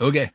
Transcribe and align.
Okay. 0.00 0.30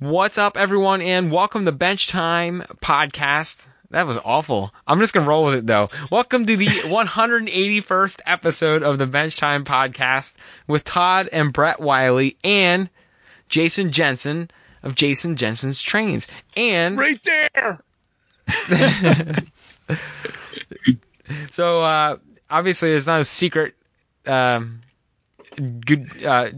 What's 0.00 0.36
up, 0.36 0.56
everyone, 0.56 1.00
and 1.00 1.30
welcome 1.30 1.64
to 1.64 1.70
Bench 1.70 2.08
Time 2.08 2.64
Podcast. 2.82 3.64
That 3.90 4.08
was 4.08 4.16
awful. 4.16 4.74
I'm 4.84 4.98
just 4.98 5.14
gonna 5.14 5.28
roll 5.28 5.44
with 5.44 5.54
it 5.54 5.66
though. 5.66 5.90
Welcome 6.10 6.44
to 6.46 6.56
the 6.56 6.66
181st 6.66 8.20
episode 8.26 8.82
of 8.82 8.98
the 8.98 9.06
Bench 9.06 9.36
Time 9.36 9.64
Podcast 9.64 10.34
with 10.66 10.82
Todd 10.82 11.28
and 11.30 11.52
Brett 11.52 11.78
Wiley 11.78 12.36
and 12.42 12.90
Jason 13.48 13.92
Jensen 13.92 14.50
of 14.82 14.96
Jason 14.96 15.36
Jensen's 15.36 15.80
Trains. 15.80 16.26
And 16.56 16.98
Right 16.98 17.22
there. 17.22 17.80
so 21.52 21.80
uh, 21.80 22.16
obviously, 22.50 22.90
there's 22.90 23.06
no 23.06 23.22
secret. 23.22 23.76
Um, 24.26 24.80
good. 25.54 26.24
Uh, 26.24 26.48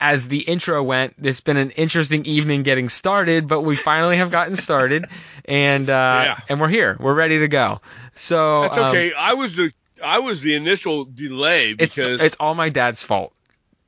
as 0.00 0.28
the 0.28 0.40
intro 0.40 0.82
went, 0.82 1.14
it's 1.22 1.40
been 1.40 1.56
an 1.56 1.70
interesting 1.70 2.26
evening 2.26 2.62
getting 2.62 2.88
started, 2.88 3.48
but 3.48 3.62
we 3.62 3.76
finally 3.76 4.18
have 4.18 4.30
gotten 4.30 4.56
started, 4.56 5.06
and 5.44 5.88
uh, 5.88 6.22
Yeah. 6.24 6.38
and 6.48 6.60
we're 6.60 6.68
here. 6.68 6.96
We're 7.00 7.14
ready 7.14 7.38
to 7.40 7.48
go. 7.48 7.80
So 8.14 8.62
That's 8.62 8.76
um, 8.78 8.84
okay. 8.90 9.12
I 9.12 9.34
was 9.34 9.56
the 9.56 9.70
I 10.02 10.18
was 10.18 10.42
the 10.42 10.54
initial 10.54 11.04
delay 11.06 11.70
it's 11.70 11.94
because 11.94 12.20
it's 12.20 12.36
all 12.38 12.54
my 12.54 12.68
dad's 12.68 13.02
fault. 13.02 13.32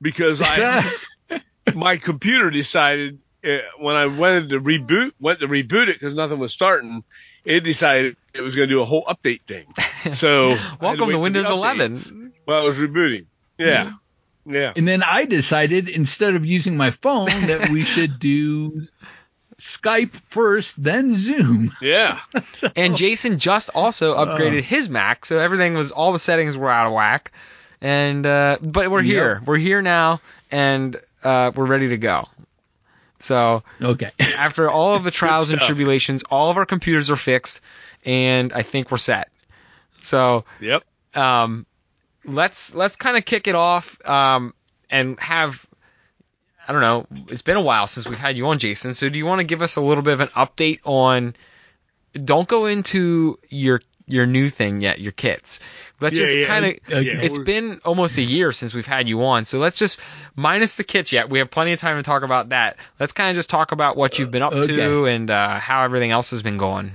because 0.00 0.40
I 0.42 0.90
my 1.74 1.96
computer 1.98 2.50
decided 2.50 3.18
uh, 3.44 3.58
when 3.78 3.94
I 3.96 4.06
wanted 4.06 4.50
to 4.50 4.60
reboot 4.60 5.12
went 5.20 5.40
to 5.40 5.48
reboot 5.48 5.88
it 5.88 5.94
because 5.94 6.14
nothing 6.14 6.38
was 6.38 6.52
starting. 6.54 7.04
It 7.44 7.60
decided 7.60 8.16
it 8.34 8.40
was 8.42 8.54
going 8.54 8.68
to 8.68 8.74
do 8.74 8.82
a 8.82 8.84
whole 8.84 9.04
update 9.04 9.42
thing. 9.46 9.66
So 10.14 10.56
Welcome 10.80 11.10
to 11.10 11.18
Windows 11.18 11.50
11. 11.50 12.32
Well, 12.46 12.62
it 12.62 12.66
was 12.66 12.76
rebooting. 12.76 13.26
Yeah. 13.58 13.92
Yeah. 14.48 14.72
And 14.74 14.88
then 14.88 15.02
I 15.02 15.24
decided 15.26 15.88
instead 15.88 16.34
of 16.34 16.46
using 16.46 16.76
my 16.76 16.90
phone 16.90 17.26
that 17.46 17.68
we 17.70 17.84
should 17.94 18.18
do 18.18 18.86
Skype 19.58 20.14
first, 20.28 20.82
then 20.82 21.14
Zoom. 21.14 21.72
Yeah. 21.82 22.20
And 22.76 22.96
Jason 22.96 23.38
just 23.38 23.70
also 23.74 24.14
Uh. 24.14 24.24
upgraded 24.26 24.62
his 24.62 24.88
Mac, 24.88 25.24
so 25.26 25.38
everything 25.38 25.74
was 25.74 25.92
all 25.92 26.12
the 26.12 26.18
settings 26.18 26.56
were 26.56 26.70
out 26.70 26.86
of 26.86 26.92
whack. 26.92 27.32
And 27.80 28.24
uh, 28.26 28.58
but 28.62 28.90
we're 28.90 29.00
Yep. 29.02 29.06
here. 29.06 29.42
We're 29.44 29.56
here 29.58 29.82
now, 29.82 30.20
and 30.50 30.98
uh, 31.22 31.52
we're 31.54 31.66
ready 31.66 31.88
to 31.90 31.96
go. 31.96 32.28
So 33.20 33.62
Okay. 33.82 34.10
after 34.38 34.70
all 34.70 34.94
of 34.94 35.04
the 35.04 35.10
trials 35.10 35.50
and 35.50 35.60
tribulations, 35.60 36.22
all 36.30 36.50
of 36.50 36.56
our 36.56 36.66
computers 36.66 37.10
are 37.10 37.16
fixed, 37.16 37.60
and 38.04 38.52
I 38.52 38.62
think 38.62 38.90
we're 38.90 38.98
set. 38.98 39.28
So 40.02 40.44
Yep. 40.60 40.84
um, 41.14 41.66
let's 42.28 42.74
let's 42.74 42.96
kind 42.96 43.16
of 43.16 43.24
kick 43.24 43.46
it 43.48 43.54
off 43.54 43.98
um, 44.06 44.54
and 44.90 45.18
have 45.20 45.64
I 46.66 46.72
don't 46.72 46.82
know. 46.82 47.06
It's 47.28 47.42
been 47.42 47.56
a 47.56 47.62
while 47.62 47.86
since 47.86 48.06
we've 48.06 48.18
had 48.18 48.36
you 48.36 48.46
on, 48.48 48.58
Jason. 48.58 48.94
So 48.94 49.08
do 49.08 49.18
you 49.18 49.24
want 49.24 49.38
to 49.38 49.44
give 49.44 49.62
us 49.62 49.76
a 49.76 49.80
little 49.80 50.02
bit 50.02 50.12
of 50.12 50.20
an 50.20 50.28
update 50.28 50.80
on? 50.84 51.34
Don't 52.12 52.46
go 52.48 52.66
into 52.66 53.38
your 53.48 53.80
your 54.06 54.26
new 54.26 54.50
thing 54.50 54.80
yet, 54.80 55.00
your 55.00 55.12
kits. 55.12 55.60
Let's 56.00 56.14
Yeah, 56.16 56.24
just 56.26 56.36
yeah, 56.38 56.46
kind 56.46 56.64
of. 56.66 56.72
yeah, 57.04 57.20
it's 57.22 57.38
been 57.38 57.80
almost 57.84 58.16
a 58.18 58.22
year 58.22 58.52
since 58.52 58.72
we've 58.74 58.86
had 58.86 59.08
you 59.08 59.24
on, 59.24 59.44
so 59.44 59.58
let's 59.58 59.78
just 59.78 59.98
minus 60.36 60.76
the 60.76 60.84
kits 60.84 61.12
yet. 61.12 61.28
We 61.30 61.38
have 61.40 61.50
plenty 61.50 61.72
of 61.72 61.80
time 61.80 61.96
to 61.96 62.02
talk 62.02 62.22
about 62.22 62.50
that. 62.50 62.76
Let's 63.00 63.12
kind 63.12 63.30
of 63.30 63.36
just 63.36 63.50
talk 63.50 63.72
about 63.72 63.96
what 63.96 64.18
you've 64.18 64.30
been 64.30 64.42
up 64.42 64.52
to 64.52 64.62
Okay. 64.62 65.14
and 65.14 65.30
uh, 65.30 65.58
how 65.58 65.84
everything 65.84 66.10
else 66.10 66.30
has 66.30 66.42
been 66.42 66.56
going. 66.58 66.92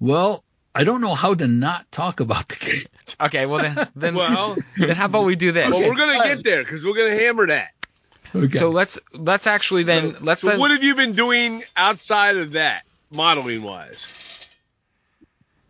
Well, 0.00 0.44
I 0.78 0.84
don't 0.84 1.00
know 1.00 1.14
how 1.14 1.34
to 1.34 1.48
not 1.48 1.90
talk 1.90 2.20
about 2.20 2.48
the 2.48 2.56
game. 2.56 2.82
Okay, 3.20 3.46
well 3.46 3.60
then, 3.60 3.74
then, 3.96 4.14
Well, 4.14 4.56
then 4.76 4.94
how 4.94 5.06
about 5.06 5.24
we 5.24 5.34
do 5.34 5.50
this? 5.50 5.72
well, 5.72 5.88
we're 5.88 5.96
gonna 5.96 6.22
get 6.22 6.44
there 6.44 6.62
because 6.62 6.84
we're 6.84 6.94
gonna 6.94 7.16
hammer 7.16 7.48
that. 7.48 7.70
Okay. 8.32 8.56
So 8.58 8.70
let's 8.70 9.00
let's 9.12 9.48
actually 9.48 9.82
then 9.82 10.14
let's 10.20 10.40
So 10.42 10.48
then, 10.50 10.60
what 10.60 10.70
have 10.70 10.84
you 10.84 10.94
been 10.94 11.14
doing 11.14 11.64
outside 11.76 12.36
of 12.36 12.52
that, 12.52 12.84
modeling 13.10 13.64
wise? 13.64 14.06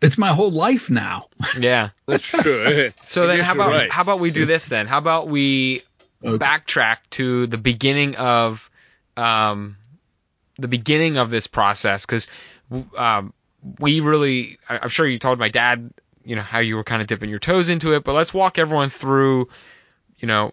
it's 0.01 0.17
my 0.19 0.27
whole 0.27 0.51
life 0.51 0.91
now. 0.91 1.25
yeah. 1.59 1.89
That's 2.05 2.23
true. 2.23 2.91
So 3.03 3.23
I 3.23 3.27
then 3.27 3.39
how 3.39 3.53
about 3.53 3.71
right. 3.71 3.89
how 3.89 4.03
about 4.03 4.19
we 4.19 4.29
do 4.29 4.45
this 4.45 4.67
then? 4.67 4.85
How 4.85 4.99
about 4.99 5.27
we 5.27 5.81
Okay. 6.23 6.37
backtrack 6.37 6.97
to 7.11 7.47
the 7.47 7.57
beginning 7.57 8.15
of 8.17 8.69
um 9.17 9.77
the 10.59 10.67
beginning 10.67 11.17
of 11.17 11.31
this 11.31 11.47
process 11.47 12.05
because 12.05 12.27
um 12.95 13.33
we 13.79 13.99
really 13.99 14.57
I'm 14.69 14.89
sure 14.89 15.07
you 15.07 15.19
told 15.19 15.39
my 15.39 15.49
dad 15.49 15.91
you 16.23 16.35
know 16.35 16.41
how 16.41 16.59
you 16.59 16.75
were 16.75 16.83
kind 16.83 17.01
of 17.01 17.07
dipping 17.07 17.29
your 17.29 17.39
toes 17.39 17.69
into 17.69 17.93
it, 17.93 18.03
but 18.03 18.13
let's 18.13 18.33
walk 18.33 18.57
everyone 18.57 18.89
through 18.89 19.49
you 20.17 20.27
know 20.27 20.51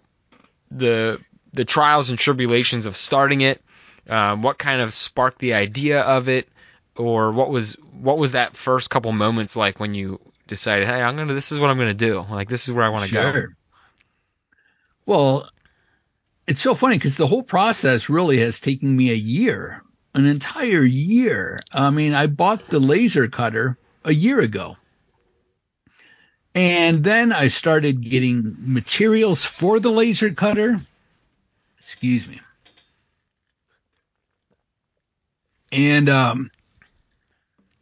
the 0.70 1.20
the 1.52 1.64
trials 1.64 2.10
and 2.10 2.18
tribulations 2.18 2.86
of 2.86 2.96
starting 2.96 3.40
it, 3.40 3.62
um, 4.08 4.42
what 4.42 4.58
kind 4.58 4.80
of 4.80 4.92
sparked 4.92 5.38
the 5.38 5.54
idea 5.54 6.00
of 6.00 6.28
it, 6.28 6.48
or 6.96 7.32
what 7.32 7.50
was 7.50 7.74
what 7.92 8.18
was 8.18 8.32
that 8.32 8.56
first 8.56 8.90
couple 8.90 9.12
moments 9.12 9.56
like 9.56 9.80
when 9.80 9.94
you 9.94 10.20
decided, 10.46 10.86
hey, 10.86 11.02
I'm 11.02 11.16
gonna 11.16 11.34
this 11.34 11.52
is 11.52 11.60
what 11.60 11.70
I'm 11.70 11.78
gonna 11.78 11.94
do, 11.94 12.24
like 12.30 12.48
this 12.48 12.68
is 12.68 12.74
where 12.74 12.84
I 12.84 12.90
want 12.90 13.06
to 13.06 13.12
go. 13.12 13.32
Sure. 13.32 13.56
Well, 15.04 15.48
it's 16.46 16.60
so 16.60 16.74
funny 16.74 16.96
because 16.96 17.16
the 17.16 17.26
whole 17.26 17.42
process 17.42 18.08
really 18.08 18.38
has 18.38 18.60
taken 18.60 18.96
me 18.96 19.10
a 19.10 19.14
year, 19.14 19.82
an 20.16 20.26
entire 20.26 20.82
year. 20.82 21.58
I 21.74 21.90
mean, 21.90 22.14
I 22.14 22.26
bought 22.26 22.68
the 22.68 22.80
laser 22.80 23.28
cutter 23.28 23.76
a 24.02 24.12
year 24.12 24.40
ago. 24.40 24.76
And 26.54 27.04
then 27.04 27.32
I 27.32 27.48
started 27.48 28.00
getting 28.00 28.56
materials 28.58 29.44
for 29.44 29.78
the 29.78 29.90
laser 29.90 30.32
cutter. 30.32 30.80
Excuse 31.80 32.26
me. 32.26 32.40
And 35.70 36.08
um, 36.08 36.50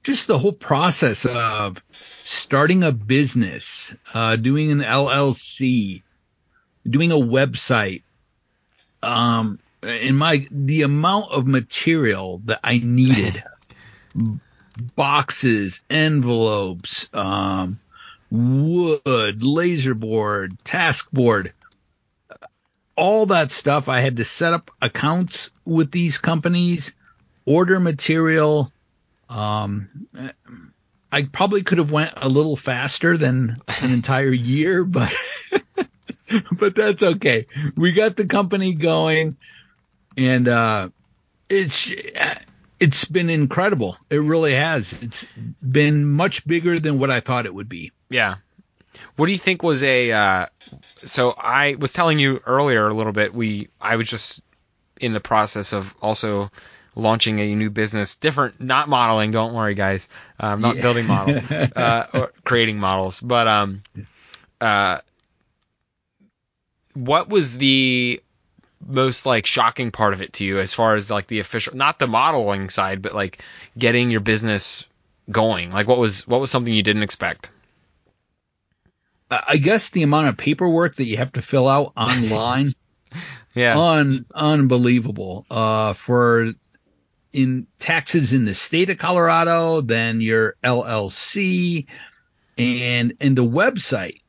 just 0.02 0.26
the 0.26 0.36
whole 0.36 0.52
process 0.52 1.24
of 1.26 1.80
starting 2.24 2.82
a 2.82 2.90
business, 2.90 3.94
uh, 4.12 4.34
doing 4.34 4.72
an 4.72 4.80
LLC, 4.80 6.02
doing 6.88 7.12
a 7.12 7.16
website, 7.16 8.02
um, 9.04 9.60
in 9.84 10.16
my 10.16 10.46
the 10.50 10.82
amount 10.82 11.30
of 11.32 11.46
material 11.46 12.40
that 12.46 12.60
I 12.64 12.78
needed, 12.78 13.42
boxes, 14.96 15.82
envelopes, 15.88 17.08
um, 17.12 17.80
wood, 18.30 19.42
laser 19.42 19.94
board, 19.94 20.56
task 20.64 21.10
board, 21.10 21.52
all 22.96 23.26
that 23.26 23.50
stuff. 23.50 23.88
I 23.88 24.00
had 24.00 24.16
to 24.18 24.24
set 24.24 24.52
up 24.52 24.70
accounts 24.80 25.50
with 25.64 25.90
these 25.90 26.18
companies, 26.18 26.92
order 27.44 27.80
material. 27.80 28.72
Um, 29.28 30.08
I 31.10 31.22
probably 31.22 31.62
could 31.62 31.78
have 31.78 31.92
went 31.92 32.14
a 32.16 32.28
little 32.28 32.56
faster 32.56 33.16
than 33.16 33.58
an 33.80 33.92
entire 33.92 34.32
year, 34.32 34.84
but 34.84 35.14
but 36.52 36.74
that's 36.74 37.02
okay. 37.02 37.46
We 37.76 37.92
got 37.92 38.16
the 38.16 38.26
company 38.26 38.74
going, 38.74 39.36
and 40.16 40.48
uh, 40.48 40.88
it's 41.48 41.90
it's 42.80 43.04
been 43.06 43.30
incredible. 43.30 43.96
It 44.10 44.16
really 44.16 44.54
has. 44.54 44.92
It's 45.02 45.26
been 45.62 46.04
much 46.06 46.46
bigger 46.46 46.80
than 46.80 46.98
what 46.98 47.10
I 47.10 47.20
thought 47.20 47.46
it 47.46 47.54
would 47.54 47.68
be. 47.68 47.92
Yeah. 48.08 48.36
What 49.16 49.26
do 49.26 49.32
you 49.32 49.38
think 49.38 49.62
was 49.62 49.82
a? 49.82 50.12
Uh, 50.12 50.46
so 51.04 51.30
I 51.30 51.74
was 51.76 51.92
telling 51.92 52.18
you 52.18 52.40
earlier 52.46 52.86
a 52.88 52.94
little 52.94 53.12
bit. 53.12 53.34
We 53.34 53.68
I 53.80 53.96
was 53.96 54.08
just 54.08 54.40
in 55.00 55.12
the 55.12 55.20
process 55.20 55.72
of 55.72 55.94
also 56.00 56.50
launching 56.96 57.40
a 57.40 57.54
new 57.54 57.70
business, 57.70 58.14
different, 58.16 58.60
not 58.60 58.88
modeling. 58.88 59.32
Don't 59.32 59.52
worry, 59.52 59.74
guys. 59.74 60.08
I'm 60.38 60.54
um, 60.54 60.60
not 60.60 60.76
Yeah. 60.76 60.82
building 60.82 61.06
models, 61.06 61.38
uh, 61.76 62.06
or 62.12 62.32
creating 62.44 62.78
models. 62.78 63.18
But 63.20 63.48
um, 63.48 63.82
uh, 64.60 64.98
what 66.94 67.28
was 67.28 67.58
the 67.58 68.22
most 68.86 69.26
like 69.26 69.46
shocking 69.46 69.90
part 69.90 70.14
of 70.14 70.20
it 70.22 70.34
to 70.34 70.44
you 70.44 70.58
as 70.58 70.72
far 70.72 70.94
as 70.94 71.10
like 71.10 71.26
the 71.26 71.40
official, 71.40 71.76
not 71.76 71.98
the 71.98 72.06
modeling 72.06 72.68
side, 72.70 73.02
but 73.02 73.14
like 73.14 73.42
getting 73.76 74.10
your 74.10 74.20
business 74.20 74.84
going? 75.30 75.70
Like 75.72 75.86
what 75.88 75.98
was 75.98 76.26
what 76.26 76.40
was 76.40 76.50
something 76.50 76.72
you 76.72 76.82
didn't 76.82 77.02
expect? 77.02 77.48
I 79.30 79.56
guess 79.56 79.90
the 79.90 80.02
amount 80.02 80.28
of 80.28 80.36
paperwork 80.36 80.96
that 80.96 81.04
you 81.06 81.16
have 81.16 81.32
to 81.32 81.42
fill 81.42 81.66
out 81.66 81.92
online, 81.96 82.74
Yeah. 83.54 83.78
un 83.78 84.26
unbelievable. 84.34 85.46
Uh, 85.50 85.92
for 85.94 86.52
in 87.32 87.66
taxes 87.80 88.32
in 88.32 88.44
the 88.44 88.54
state 88.54 88.90
of 88.90 88.98
Colorado, 88.98 89.80
then 89.80 90.20
your 90.20 90.54
LLC, 90.62 91.86
and 92.56 93.14
and 93.20 93.36
the 93.36 93.44
website. 93.44 94.20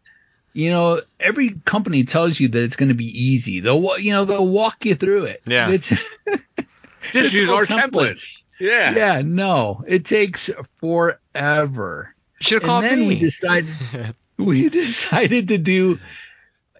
You 0.55 0.69
know, 0.69 1.01
every 1.19 1.49
company 1.65 2.05
tells 2.05 2.39
you 2.39 2.47
that 2.47 2.63
it's 2.63 2.77
going 2.77 2.87
to 2.89 2.95
be 2.95 3.07
easy. 3.07 3.59
They'll 3.59 3.99
you 3.99 4.13
know 4.13 4.23
they'll 4.23 4.47
walk 4.47 4.85
you 4.85 4.95
through 4.95 5.25
it. 5.25 5.41
Yeah. 5.45 5.69
It's, 5.69 5.89
Just 7.11 7.33
use 7.33 7.49
our 7.49 7.65
templates. 7.65 8.43
Yeah. 8.59 8.95
Yeah, 8.95 9.21
no, 9.23 9.83
it 9.85 10.05
takes 10.05 10.49
forever. 10.79 12.15
Should 12.39 12.61
have 12.61 12.63
And 12.63 12.67
called 12.69 12.83
then 12.85 12.99
me. 13.01 13.07
we 13.07 13.19
decided, 13.19 13.69
we 14.37 14.69
decided 14.69 15.49
to 15.49 15.57
do 15.57 15.99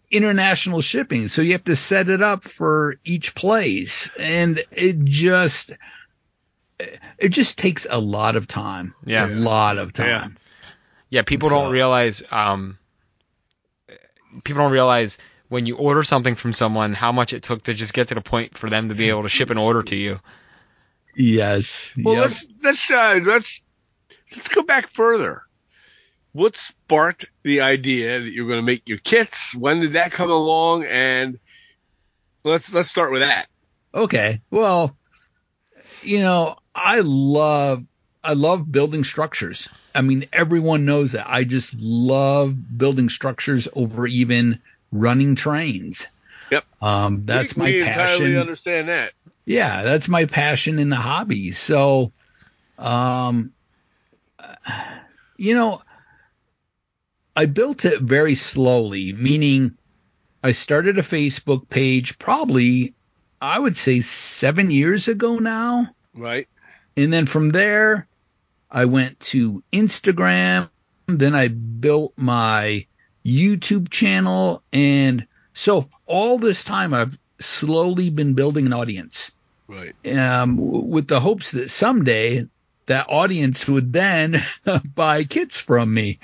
international 0.10 0.81
shipping. 0.81 1.28
So 1.28 1.42
you 1.42 1.51
have 1.51 1.66
to 1.66 1.75
set 1.75 2.10
it 2.10 2.21
up 2.24 2.44
for 2.44 2.95
each 3.04 3.36
place 3.36 4.10
and 4.18 4.63
it 4.71 5.04
just, 5.04 5.74
it 6.80 7.30
just 7.30 7.57
takes 7.57 7.86
a 7.89 8.00
lot 8.00 8.36
of 8.36 8.48
time. 8.48 8.95
Yeah. 9.06 9.28
A 9.28 9.30
lot 9.30 9.78
of 9.78 9.94
time. 9.94 10.38
Yeah, 11.10 11.21
people 11.24 11.50
So- 11.50 11.56
don't 11.56 11.71
realize 11.71 12.24
um 12.31 12.78
people 14.44 14.62
don't 14.62 14.72
realize 14.72 15.18
when 15.50 15.66
you 15.66 15.77
order 15.77 16.04
something 16.04 16.36
from 16.36 16.54
someone 16.54 16.94
how 16.94 17.12
much 17.12 17.33
it 17.33 17.44
took 17.44 17.63
to 17.63 17.74
just 17.74 17.94
get 17.94 18.07
to 18.10 18.16
the 18.16 18.22
point 18.22 18.57
for 18.57 18.69
them 18.69 18.89
to 18.89 18.95
be 18.95 19.10
able 19.10 19.24
to 19.24 19.30
ship 19.30 19.50
an 19.50 19.57
order 19.57 19.83
to 19.83 19.95
you. 19.95 20.19
Yes. 21.16 21.94
Well, 21.98 22.16
Yep. 22.16 22.24
let's 22.24 22.45
let's 22.63 22.92
uh, 22.92 23.19
let's 23.24 23.62
let's 24.36 24.48
go 24.50 24.63
back 24.63 24.88
further. 24.89 25.42
What 26.33 26.57
sparked 26.57 27.25
the 27.44 27.62
idea 27.62 28.19
that 28.22 28.30
you're 28.30 28.48
going 28.48 28.60
to 28.60 28.66
make 28.66 28.89
your 28.89 28.98
kits? 28.98 29.56
When 29.56 29.80
did 29.80 29.94
that 29.94 30.12
come 30.12 30.30
along? 30.30 30.83
And 30.83 31.39
let's 32.44 32.74
let's 32.74 32.89
start 32.89 33.12
with 33.13 33.21
that. 33.21 33.48
Okay. 33.94 34.42
Well, 34.51 34.98
you 36.01 36.19
know, 36.19 36.57
I 36.74 37.00
love 37.01 37.86
I 38.24 38.33
love 38.33 38.69
building 38.69 39.06
structures. 39.06 39.69
I 39.95 40.01
mean, 40.01 40.27
everyone 40.33 40.86
knows 40.86 41.13
that. 41.13 41.25
I 41.30 41.44
just 41.44 41.74
love 41.80 42.77
building 42.77 43.09
structures 43.09 43.68
over 43.74 44.06
even 44.06 44.62
running 44.92 45.36
trains. 45.36 46.07
Yep. 46.51 46.65
Um, 46.81 47.25
that's 47.25 47.56
we, 47.56 47.59
my 47.59 47.65
we 47.68 47.83
passion. 47.83 48.01
entirely 48.01 48.38
understand 48.38 48.89
that. 48.89 49.13
yeah, 49.45 49.83
that's 49.83 50.07
my 50.07 50.25
passion 50.25 50.80
in 50.80 50.89
the 50.89 50.95
hobby. 50.95 51.51
So, 51.53 52.12
um, 52.77 53.51
you 55.38 55.56
know, 55.56 55.81
I 57.36 57.45
built 57.47 57.86
it 57.86 58.01
very 58.01 58.36
slowly, 58.36 59.13
meaning 59.13 59.77
I 60.44 60.51
started 60.51 60.97
a 60.97 61.03
Facebook 61.03 61.69
page 61.69 62.19
probably, 62.19 62.94
I 63.42 63.57
would 63.57 63.75
say 63.75 64.01
seven 64.01 64.71
years 64.71 65.07
ago 65.07 65.39
now. 65.39 65.89
Right. 66.13 66.47
And 66.95 67.12
then 67.12 67.25
from 67.25 67.50
there, 67.50 68.07
I 68.70 68.86
went 68.86 69.20
to 69.32 69.64
Instagram. 69.72 70.70
Then 71.08 71.36
I 71.36 71.48
built 71.50 72.14
my 72.18 72.86
YouTube 73.26 73.90
channel. 73.90 74.64
And 74.74 75.28
so 75.54 75.90
all 76.06 76.40
this 76.40 76.64
time, 76.64 76.94
I've 76.94 77.18
slowly 77.40 78.10
been 78.10 78.34
building 78.34 78.66
an 78.66 78.74
audience 78.74 79.32
Right. 79.68 79.94
um, 80.18 80.58
with 80.90 81.08
the 81.08 81.20
hopes 81.20 81.52
that 81.52 81.70
someday 81.70 82.48
that 82.88 83.08
audience 83.10 83.68
would 83.68 83.92
then 83.94 84.42
buy 84.96 85.24
kits 85.24 85.58
from 85.58 85.94
me. 85.94 86.20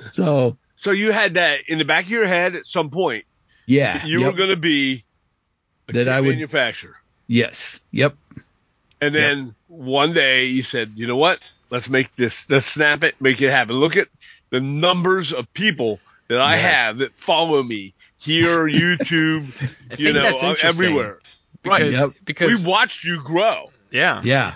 So, 0.00 0.58
So 0.76 0.90
you 0.90 1.12
had 1.12 1.34
that 1.34 1.60
in 1.68 1.78
the 1.78 1.84
back 1.84 2.04
of 2.06 2.10
your 2.10 2.26
head 2.26 2.56
at 2.56 2.66
some 2.66 2.90
point. 2.90 3.24
yeah. 3.66 4.04
You 4.04 4.20
yep, 4.22 4.32
were 4.32 4.36
going 4.36 4.50
to 4.50 4.56
be 4.56 5.04
a 5.88 5.92
That 5.92 6.04
kit 6.04 6.08
I 6.08 6.20
would- 6.20 6.34
manufacturer. 6.34 6.96
Yes. 7.26 7.80
Yep. 7.90 8.16
And 9.00 9.14
then 9.14 9.54
one 9.68 10.12
day 10.12 10.46
you 10.46 10.62
said, 10.62 10.92
you 10.96 11.06
know 11.06 11.16
what? 11.16 11.38
Let's 11.74 11.88
make 11.88 12.14
this, 12.14 12.48
let's 12.48 12.66
snap 12.66 13.02
it, 13.02 13.16
make 13.20 13.42
it 13.42 13.50
happen. 13.50 13.74
Look 13.74 13.96
at 13.96 14.06
the 14.50 14.60
numbers 14.60 15.32
of 15.32 15.52
people 15.54 15.98
that 16.28 16.40
I 16.40 16.54
Yes. 16.54 16.62
have 16.62 16.98
that 16.98 17.16
follow 17.16 17.62
me 17.62 17.94
here, 18.16 18.64
YouTube, 18.68 19.46
you 19.60 19.96
think 19.96 20.00
know, 20.14 20.22
that's 20.22 20.42
uh, 20.42 20.46
interesting. 20.46 20.68
everywhere. 20.68 21.18
Because, 21.62 21.92
Yep. 21.92 22.10
because 22.24 22.62
We 22.62 22.68
watched 22.70 23.02
you 23.04 23.20
grow. 23.22 23.70
yeah. 23.90 24.20
Yeah. 24.22 24.54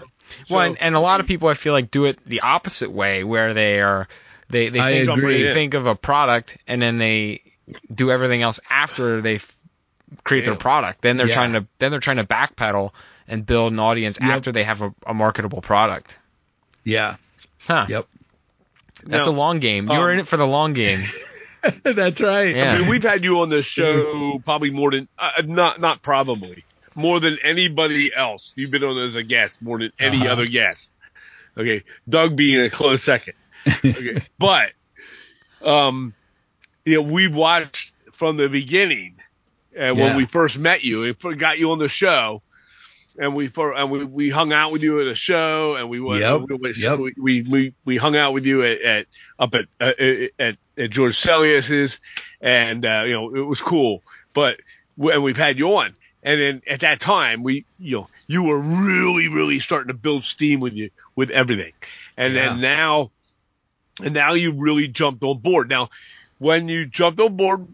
Well, 0.48 0.60
So- 0.60 0.60
and, 0.60 0.80
and 0.80 0.94
a 0.94 1.00
lot 1.00 1.18
of 1.18 1.26
people 1.26 1.48
I 1.48 1.54
feel 1.54 1.72
like 1.72 1.90
do 1.90 2.04
it 2.04 2.18
the 2.24 2.42
opposite 2.42 2.92
way, 2.92 3.24
where 3.24 3.52
they 3.52 3.80
are 3.80 4.06
they 4.50 4.68
they 4.68 4.78
think, 5.04 5.10
agree. 5.10 5.42
they 5.42 5.54
think 5.54 5.74
of 5.74 5.86
a 5.86 5.94
product 5.96 6.56
and 6.68 6.80
then 6.80 6.98
they 6.98 7.42
do 7.92 8.10
everything 8.12 8.42
else 8.42 8.60
after 8.70 9.20
they 9.20 9.34
f- 9.36 9.56
create 10.24 10.44
their 10.44 10.54
product. 10.54 11.02
Then 11.02 11.16
they're 11.16 11.26
Yeah. 11.26 11.34
trying 11.34 11.52
to 11.54 11.66
then 11.80 11.90
they're 11.90 12.00
trying 12.00 12.16
to 12.18 12.24
backpedal 12.24 12.92
and 13.26 13.44
build 13.44 13.72
an 13.72 13.78
audience 13.80 14.18
Yep. 14.20 14.30
after 14.30 14.52
they 14.52 14.64
have 14.64 14.80
a, 14.82 14.94
a 15.06 15.12
marketable 15.14 15.60
product. 15.60 16.14
Yeah. 16.88 17.16
Huh. 17.66 17.86
Yep. 17.88 18.06
That's 19.04 19.26
Now, 19.26 19.30
a 19.30 19.32
long 19.32 19.58
game. 19.60 19.88
You're 19.90 20.08
um, 20.10 20.14
in 20.14 20.20
it 20.20 20.26
for 20.26 20.36
the 20.38 20.46
long 20.46 20.72
game. 20.72 21.04
That's 21.82 22.20
right. 22.20 22.54
Yeah. 22.56 22.72
I 22.72 22.78
mean, 22.78 22.88
we've 22.88 23.02
had 23.02 23.22
you 23.24 23.40
on 23.40 23.48
the 23.50 23.62
show 23.62 24.40
probably 24.44 24.70
more 24.70 24.90
than, 24.90 25.06
uh, 25.18 25.42
not, 25.44 25.80
not 25.80 26.02
probably, 26.02 26.64
more 26.94 27.20
than 27.20 27.36
anybody 27.42 28.12
else. 28.14 28.54
You've 28.56 28.70
been 28.70 28.84
on 28.84 28.96
as 28.98 29.16
a 29.16 29.22
guest 29.22 29.60
more 29.60 29.78
than 29.78 29.92
any 29.98 30.18
Uh-huh. 30.22 30.32
other 30.32 30.46
guest. 30.46 30.90
Okay. 31.56 31.84
Doug 32.08 32.36
being 32.36 32.60
a 32.60 32.70
close 32.70 33.02
second. 33.02 33.34
Okay. 33.84 34.22
but, 34.38 34.70
um, 35.62 36.14
you 36.86 36.94
know, 36.94 37.02
we 37.02 37.28
watched 37.28 37.92
from 38.12 38.36
the 38.38 38.48
beginning 38.48 39.16
and 39.76 39.96
when 39.98 40.12
Yeah. 40.12 40.16
we 40.16 40.24
first 40.24 40.58
met 40.58 40.82
you, 40.84 41.14
we 41.22 41.34
got 41.34 41.58
you 41.58 41.70
on 41.72 41.78
the 41.78 41.88
show 41.88 42.42
and 43.18 43.34
we 43.34 43.48
for 43.48 43.74
and 43.74 43.90
we, 43.90 44.04
we 44.04 44.30
hung 44.30 44.52
out 44.52 44.72
with 44.72 44.82
you 44.82 45.00
at 45.00 45.08
a 45.08 45.14
show 45.14 45.74
and 45.76 45.90
we 45.90 46.00
went 46.00 46.20
Yep, 46.48 46.60
we, 46.60 46.74
yep. 46.74 46.98
we, 46.98 47.14
we 47.18 47.42
we 47.42 47.74
we 47.84 47.96
hung 47.96 48.16
out 48.16 48.32
with 48.32 48.46
you 48.46 48.62
at, 48.62 48.80
at 48.80 49.06
up 49.38 49.54
at, 49.54 49.66
uh, 49.80 49.92
at 50.38 50.56
at 50.76 50.90
George 50.90 51.20
Sellios's 51.20 52.00
and 52.40 52.86
uh, 52.86 53.02
you 53.06 53.12
know 53.12 53.34
it 53.34 53.40
was 53.40 53.60
cool. 53.60 54.02
But 54.32 54.60
and 54.98 55.22
we've 55.22 55.36
had 55.36 55.58
you 55.58 55.76
on. 55.76 55.94
And 56.22 56.40
then 56.40 56.62
at 56.68 56.80
that 56.80 57.00
time 57.00 57.42
we 57.42 57.64
you 57.78 57.98
know 57.98 58.08
you 58.26 58.44
were 58.44 58.58
really 58.58 59.28
really 59.28 59.58
starting 59.60 59.88
to 59.88 59.94
build 59.94 60.24
steam 60.24 60.60
with 60.60 60.74
you 60.74 60.90
with 61.16 61.30
everything. 61.30 61.72
And 62.16 62.36
then 62.36 62.60
now 62.60 63.10
and 64.02 64.14
now 64.14 64.34
you 64.34 64.52
really 64.52 64.88
jumped 64.88 65.24
on 65.24 65.38
board. 65.38 65.68
Now 65.68 65.90
when 66.38 66.68
you 66.68 66.86
jumped 66.86 67.18
on 67.20 67.36
board 67.36 67.66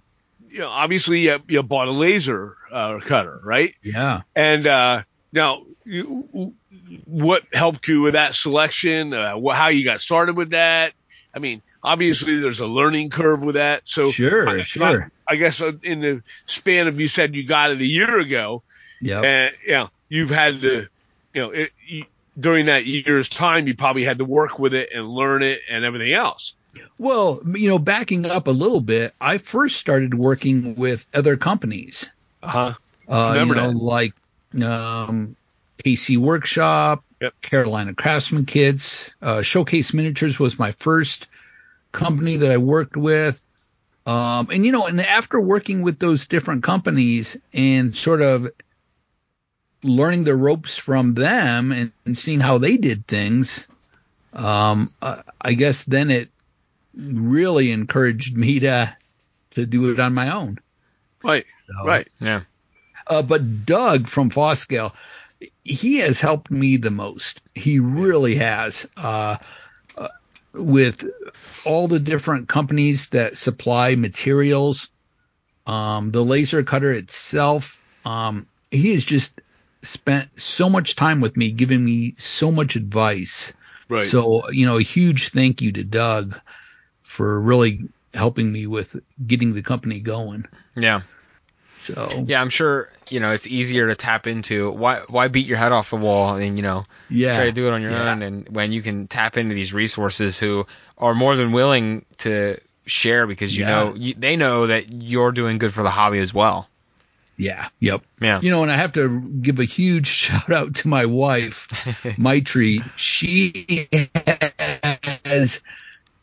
you 0.49 0.61
know 0.61 0.69
obviously 0.69 1.21
you, 1.21 1.39
you 1.49 1.63
bought 1.63 1.89
a 1.89 1.93
laser 1.93 2.57
uh, 2.71 2.99
cutter 3.01 3.41
right? 3.45 3.75
Yeah. 3.83 4.23
and 4.35 4.67
uh, 4.67 5.03
now, 5.35 5.63
you, 5.85 6.55
what 7.05 7.43
helped 7.53 7.89
you 7.89 8.03
with 8.03 8.15
that 8.15 8.35
selection? 8.35 9.13
Uh, 9.13 9.39
how 9.51 9.69
you 9.69 9.85
got 9.85 10.01
started 10.01 10.37
with 10.37 10.51
that? 10.51 10.93
I 11.35 11.41
mean, 11.41 11.61
obviously 11.83 12.39
there's 12.39 12.61
a 12.61 12.67
learning 12.67 13.11
curve 13.11 13.43
with 13.43 13.57
that. 13.57 13.83
So 13.85 14.11
Sure, 14.11 14.49
I, 14.49 14.63
sure. 14.63 15.11
I, 15.29 15.33
I 15.33 15.37
guess 15.37 15.61
uh, 15.61 15.73
in 15.83 16.01
the 16.01 16.23
span 16.47 16.87
of 16.87 17.01
you 17.01 17.09
said 17.09 17.35
you 17.35 17.45
got 17.45 17.73
it 17.73 17.81
a 17.81 17.85
year 17.87 18.19
ago, 18.19 18.63
Yep. 19.01 19.25
and 19.25 19.55
you 19.67 19.73
know 19.73 19.91
you've 20.09 20.31
had 20.31 20.63
to, 20.63 20.87
you 21.35 21.43
know, 21.43 21.51
it, 21.51 21.73
you, 21.87 22.05
during 22.39 22.67
that 22.67 22.87
year's 22.87 23.29
time 23.29 23.67
you 23.67 23.75
probably 23.75 24.05
had 24.05 24.19
to 24.19 24.25
work 24.25 24.59
with 24.59 24.73
it 24.75 24.91
and 24.95 25.09
learn 25.09 25.43
it 25.43 25.61
and 25.69 25.85
everything 25.85 26.13
else. 26.13 26.55
Well, 26.99 27.41
you 27.55 27.69
know, 27.69 27.79
backing 27.79 28.27
up 28.27 28.47
a 28.47 28.53
little 28.53 28.81
bit, 28.81 29.15
I 29.21 29.39
first 29.39 29.77
started 29.77 30.15
working 30.15 30.77
with 30.77 31.07
other 31.13 31.37
companies. 31.37 32.11
Uh 32.43 32.49
huh. 32.49 32.75
Uh, 33.09 33.31
Remember 33.35 33.55
you 33.57 33.61
know, 33.61 33.73
that. 33.73 33.77
like 33.77 34.13
um, 34.63 35.37
KC 35.85 36.19
Workshop, 36.19 37.05
Yep. 37.21 37.41
Carolina 37.41 37.95
Craftsman 37.95 38.45
Kits, 38.45 39.11
uh, 39.23 39.41
Showcase 39.43 39.95
Miniatures 39.95 40.39
was 40.39 40.59
my 40.59 40.73
first 40.73 41.27
company 41.93 42.37
that 42.39 42.51
I 42.51 42.59
worked 42.59 42.97
with. 42.97 43.43
Um, 44.07 44.49
and 44.51 44.67
you 44.67 44.73
know, 44.73 44.87
and 44.87 45.01
after 45.01 45.41
working 45.41 45.81
with 45.83 45.99
those 45.99 46.27
different 46.27 46.63
companies 46.65 47.37
and 47.55 47.97
sort 47.97 48.21
of 48.21 48.49
learning 49.83 50.25
the 50.25 50.35
ropes 50.35 50.77
from 50.77 51.15
them 51.15 51.73
and, 51.73 51.93
and 52.05 52.17
seeing 52.17 52.41
how 52.41 52.59
they 52.59 52.77
did 52.77 53.07
things, 53.07 53.67
um, 54.35 54.91
uh, 55.01 55.23
I 55.41 55.55
guess 55.55 55.85
then 55.85 56.11
it 56.11 56.29
really 56.95 57.71
encouraged 57.71 58.37
me 58.37 58.61
to 58.61 58.95
to 59.51 59.67
do 59.67 59.91
it 59.91 60.01
on 60.01 60.13
my 60.15 60.35
own. 60.35 60.59
Right. 61.23 61.47
So- 61.69 61.87
Right. 61.87 62.09
Yeah. 62.21 62.43
Uh, 63.07 63.23
but 63.23 63.67
Doug 63.67 64.09
from 64.09 64.31
FOS 64.31 64.61
Scale, 64.61 64.95
he 65.63 65.99
has 65.99 66.21
helped 66.21 66.51
me 66.51 66.77
the 66.77 66.91
most. 66.91 67.41
He 67.55 67.81
really 67.81 68.37
has. 68.37 68.87
Uh, 68.97 69.37
uh, 69.97 70.09
with 70.53 71.05
all 71.65 71.89
the 71.89 72.01
different 72.01 72.49
companies 72.49 73.09
that 73.11 73.37
supply 73.37 73.95
materials, 73.97 74.89
um, 75.67 76.13
the 76.13 76.25
laser 76.25 76.63
cutter 76.63 76.93
itself, 76.93 77.81
um, 78.05 78.47
he 78.71 78.93
has 78.95 79.05
just 79.05 79.41
spent 79.83 80.41
so 80.41 80.69
much 80.71 80.97
time 80.97 81.21
with 81.21 81.37
me, 81.37 81.51
giving 81.51 81.85
me 81.85 82.15
so 82.17 82.51
much 82.51 82.77
advice. 82.77 83.53
Right. 83.89 84.07
So, 84.07 84.51
you 84.51 84.67
know, 84.67 84.79
a 84.79 84.83
huge 84.83 85.31
thank 85.31 85.61
you 85.61 85.73
to 85.73 85.85
Doug 85.85 86.39
for 87.03 87.41
really 87.41 87.89
helping 88.15 88.51
me 88.51 88.67
with 88.67 88.97
getting 89.25 89.55
the 89.55 89.63
company 89.63 90.01
going. 90.01 90.47
Yeah. 90.75 91.03
So, 91.85 92.25
Yeah, 92.27 92.41
I'm 92.41 92.49
sure, 92.51 92.89
you 93.11 93.21
know, 93.21 93.33
it's 93.33 93.47
easier 93.47 93.89
to 93.89 93.95
tap 93.95 94.27
into. 94.27 94.71
Why 94.71 95.01
why 95.09 95.29
beat 95.29 95.47
your 95.47 95.59
head 95.59 95.71
off 95.73 95.91
the 95.91 95.97
wall 95.97 96.37
and, 96.37 96.57
you 96.57 96.63
know, 96.63 96.85
yeah. 97.11 97.37
try 97.37 97.45
to 97.47 97.53
do 97.53 97.67
it 97.67 97.73
on 97.75 97.83
your 97.83 97.91
Yeah. 97.91 98.13
own 98.13 98.23
and 98.23 98.49
when 98.49 98.73
you 98.73 98.81
can 98.83 99.07
tap 99.07 99.37
into 99.37 99.55
these 99.55 99.73
resources 99.75 100.39
who 100.39 100.67
are 100.97 101.15
more 101.15 101.37
than 101.37 101.53
willing 101.53 102.07
to 102.19 102.59
share 102.87 103.27
because 103.27 103.55
you 103.55 103.65
Yeah. 103.65 103.71
know 103.71 103.95
you, 103.97 104.15
they 104.17 104.37
know 104.37 104.67
that 104.69 104.91
you're 104.91 105.33
doing 105.33 105.59
good 105.59 105.75
for 105.75 105.83
the 105.83 105.91
hobby 105.91 106.19
as 106.21 106.33
well. 106.33 106.69
Yeah. 107.37 107.69
Yep. 107.81 108.03
Yeah. 108.21 108.41
You 108.41 108.51
know, 108.51 108.63
and 108.63 108.71
I 108.73 108.77
have 108.77 108.93
to 108.93 109.21
give 109.21 109.59
a 109.59 109.65
huge 109.65 110.07
shout 110.25 110.51
out 110.51 110.77
to 110.77 110.89
my 110.89 111.05
wife, 111.07 111.69
Maitri. 112.19 112.83
She 112.97 113.89
has 115.25 115.61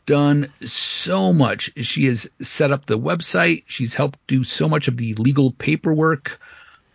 done 0.06 0.52
so 0.62 1.32
much. 1.32 1.72
She 1.76 2.06
has 2.06 2.28
set 2.40 2.72
up 2.72 2.86
the 2.86 2.98
website. 2.98 3.64
She's 3.66 3.94
helped 3.94 4.18
do 4.26 4.44
so 4.44 4.68
much 4.68 4.88
of 4.88 4.96
the 4.96 5.14
legal 5.14 5.52
paperwork. 5.52 6.40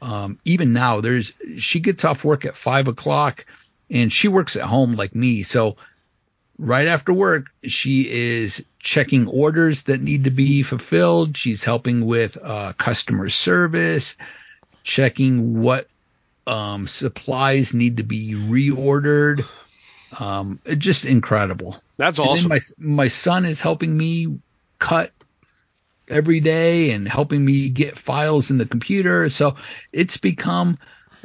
Um, 0.01 0.39
even 0.45 0.73
now, 0.73 1.01
there's 1.01 1.33
she 1.57 1.79
gets 1.79 2.05
off 2.05 2.23
work 2.23 2.45
at 2.45 2.55
five 2.55 2.87
o'clock, 2.87 3.45
and 3.89 4.11
she 4.11 4.27
works 4.27 4.55
at 4.55 4.63
home 4.63 4.95
like 4.95 5.15
me. 5.15 5.43
So 5.43 5.77
right 6.57 6.87
after 6.87 7.13
work, 7.13 7.51
she 7.63 8.09
is 8.09 8.63
checking 8.79 9.27
orders 9.27 9.83
that 9.83 10.01
need 10.01 10.25
to 10.25 10.31
be 10.31 10.63
fulfilled. 10.63 11.35
She's 11.37 11.63
helping 11.63 12.05
with 12.05 12.37
uh, 12.41 12.73
customer 12.73 13.29
service, 13.29 14.17
checking 14.83 15.61
what 15.61 15.87
um, 16.45 16.87
supplies 16.87 17.73
need 17.73 17.97
to 17.97 18.03
be 18.03 18.33
reordered. 18.33 19.45
Um, 20.19 20.59
just 20.77 21.05
incredible. 21.05 21.81
That's 21.97 22.19
And 22.19 22.27
awesome. 22.29 22.49
then 22.49 22.59
my 22.79 22.93
my 23.03 23.07
son 23.09 23.45
is 23.45 23.59
helping 23.61 23.95
me 23.95 24.39
cut 24.79 25.11
every 26.07 26.39
day 26.39 26.91
and 26.91 27.07
helping 27.07 27.43
me 27.43 27.69
get 27.69 27.97
files 27.97 28.49
in 28.51 28.57
the 28.57 28.65
computer. 28.65 29.29
So 29.29 29.55
it's 29.91 30.17
become 30.17 30.77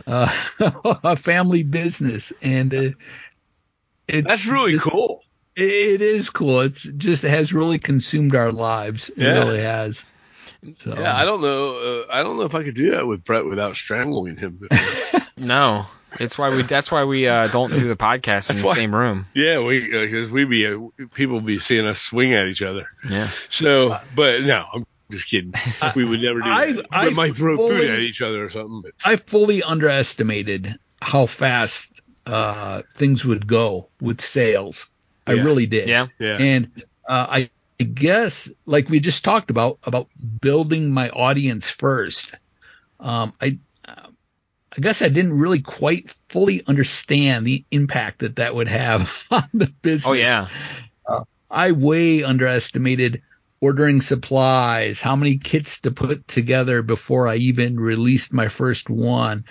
uh, 0.07 0.33
a 0.59 1.17
family 1.17 1.63
business, 1.63 2.33
and 2.43 2.75
uh, 2.75 2.91
it's 4.09 4.27
That's 4.29 4.47
really 4.47 4.73
just- 4.73 4.91
cool. 4.91 5.23
It, 5.55 6.01
it 6.01 6.03
is 6.03 6.31
cool. 6.31 6.61
It's 6.61 6.83
just 6.83 7.25
it 7.25 7.29
has 7.31 7.53
really 7.53 7.79
consumed 7.79 8.35
our 8.35 8.51
lives. 8.53 9.11
It 9.11 9.19
Yeah. 9.19 9.39
really 9.39 9.61
has. 9.61 10.03
So 10.73 10.95
Yeah, 10.99 11.15
I 11.15 11.25
don't 11.27 11.43
know. 11.43 12.05
Uh, 12.09 12.13
I 12.13 12.23
don't 12.23 12.37
know 12.39 12.45
if 12.45 12.55
I 12.55 12.63
could 12.63 12.75
do 12.75 12.93
that 12.93 13.07
with 13.07 13.23
Brett 13.23 13.45
without 13.45 13.77
strangling 13.77 14.37
him. 14.37 14.67
No, 15.37 15.87
it's 16.21 16.37
why 16.39 16.51
we. 16.55 16.63
That's 16.63 16.91
why 16.91 17.05
we 17.05 17.27
uh, 17.29 17.47
don't 17.49 17.71
do 17.71 17.89
the 17.89 17.97
podcast 17.97 18.51
in 18.51 18.57
That's 18.57 18.61
the 18.61 18.67
why- 18.67 18.75
same 18.75 18.95
room. 18.95 19.27
yeah, 19.35 19.59
we 19.61 19.89
because 19.89 20.31
we 20.31 20.45
be 20.45 20.67
uh, 20.67 20.79
people 21.15 21.41
be 21.41 21.59
seeing 21.59 21.87
us 21.87 22.01
swing 22.01 22.35
at 22.35 22.47
each 22.47 22.63
other. 22.63 22.87
Yeah. 23.09 23.31
So, 23.49 23.99
but 24.15 24.43
no, 24.43 24.65
I'm 24.73 24.87
just 25.11 25.29
kidding. 25.29 25.53
We 25.95 26.05
would 26.05 26.21
never 26.21 26.41
do 26.41 26.49
I- 26.51 26.73
that. 26.73 26.87
I 26.91 27.09
we 27.09 27.15
might 27.15 27.37
throw 27.37 27.57
fully- 27.57 27.81
food 27.81 27.91
at 27.91 27.99
each 28.01 28.23
other 28.23 28.45
or 28.45 28.49
something. 28.49 28.83
But 28.83 28.93
I 29.05 29.17
fully 29.17 29.63
underestimated 29.63 30.79
how 31.01 31.27
fast 31.27 31.91
uh, 32.27 32.83
things 32.95 33.25
would 33.25 33.47
go 33.47 33.89
with 34.01 34.21
sales. 34.21 34.89
I 35.27 35.35
Yeah. 35.35 35.43
really 35.45 35.67
did. 35.67 35.89
Yeah. 35.89 36.07
yeah, 36.19 36.37
And 36.39 36.83
uh, 37.09 37.27
I 37.31 37.51
I 37.81 37.85
guess, 37.85 38.49
like 38.65 38.89
we 38.89 39.01
just 39.01 39.25
talked 39.25 39.51
about, 39.51 39.79
about 39.85 40.07
building 40.41 40.93
my 40.93 41.11
audience 41.11 41.69
first. 41.69 42.33
Um, 43.01 43.33
I, 43.41 43.59
I 44.77 44.81
guess 44.81 45.03
I 45.03 45.09
didn't 45.09 45.39
really 45.39 45.61
quite 45.61 46.11
fully 46.29 46.63
understand 46.67 47.47
the 47.47 47.65
impact 47.71 48.21
that 48.21 48.37
that 48.37 48.55
would 48.55 48.69
have 48.69 49.13
on 49.31 49.49
the 49.53 49.67
business. 49.83 50.07
Oh 50.07 50.13
yeah. 50.15 50.49
I 51.51 51.73
way 51.73 52.25
underestimated 52.25 53.21
ordering 53.61 54.01
supplies, 54.01 55.03
how 55.03 55.15
many 55.17 55.37
kits 55.37 55.83
to 55.83 55.91
put 55.91 56.27
together 56.27 56.81
before 56.81 57.29
I 57.29 57.37
even 57.37 57.79
released 57.79 58.33
my 58.33 58.49
first 58.49 58.89
one. 58.89 59.45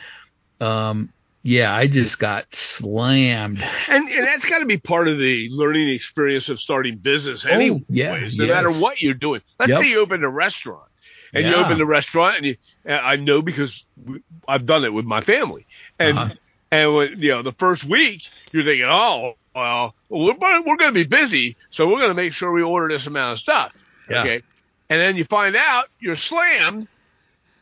Um, 0.59 1.13
yeah, 1.43 1.73
I 1.73 1.85
just 1.87 2.17
got 2.19 2.53
slammed. 2.53 3.63
and 3.89 4.09
and 4.09 4.27
that's 4.27 4.45
got 4.45 4.59
to 4.59 4.65
be 4.65 4.77
part 4.77 5.07
of 5.07 5.17
the 5.19 5.49
learning 5.51 5.89
experience 5.89 6.49
of 6.49 6.59
starting 6.59 6.97
business. 6.97 7.45
Anyways, 7.45 7.81
Oh, 7.81 7.85
yeah, 7.89 8.13
no 8.13 8.19
yes. 8.19 8.37
matter 8.37 8.71
what 8.71 9.01
you're 9.01 9.13
doing. 9.13 9.41
Let's 9.59 9.69
Yep. 9.69 9.79
say 9.79 9.89
you 9.91 9.99
open 10.01 10.23
a 10.23 10.29
restaurant. 10.29 10.89
And 11.33 11.45
you 11.47 11.53
open 11.55 11.77
the 11.77 11.85
restaurant, 11.85 12.37
and 12.37 12.45
you, 12.45 12.55
and 12.85 12.99
I 12.99 13.15
know 13.15 13.41
because 13.41 13.85
we- 14.05 14.21
I've 14.47 14.65
done 14.65 14.83
it 14.83 14.93
with 14.93 15.05
my 15.05 15.21
family. 15.21 15.65
And 15.99 16.17
Uh-huh. 16.17 16.33
and 16.71 16.95
when 16.95 17.21
you 17.21 17.31
know 17.31 17.41
the 17.41 17.53
first 17.53 17.83
week, 17.85 18.27
you're 18.51 18.63
thinking, 18.63 18.87
oh, 18.89 19.35
well, 19.55 19.95
we're 20.09 20.33
we're 20.39 20.75
going 20.77 20.79
to 20.79 20.91
be 20.91 21.03
busy, 21.05 21.55
so 21.69 21.87
we're 21.87 21.97
going 21.99 22.09
to 22.09 22.13
make 22.15 22.33
sure 22.33 22.51
we 22.51 22.61
order 22.61 22.87
this 22.89 23.07
amount 23.07 23.33
of 23.33 23.39
stuff. 23.39 23.75
Yeah. 24.09 24.21
Okay. 24.21 24.41
And 24.89 24.99
then 24.99 25.15
you 25.15 25.23
find 25.23 25.55
out 25.55 25.85
you're 25.99 26.15
slammed, 26.17 26.87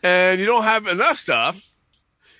and 0.02 0.40
you 0.40 0.46
don't 0.48 0.64
have 0.64 0.88
enough 0.88 1.18
stuff, 1.20 1.62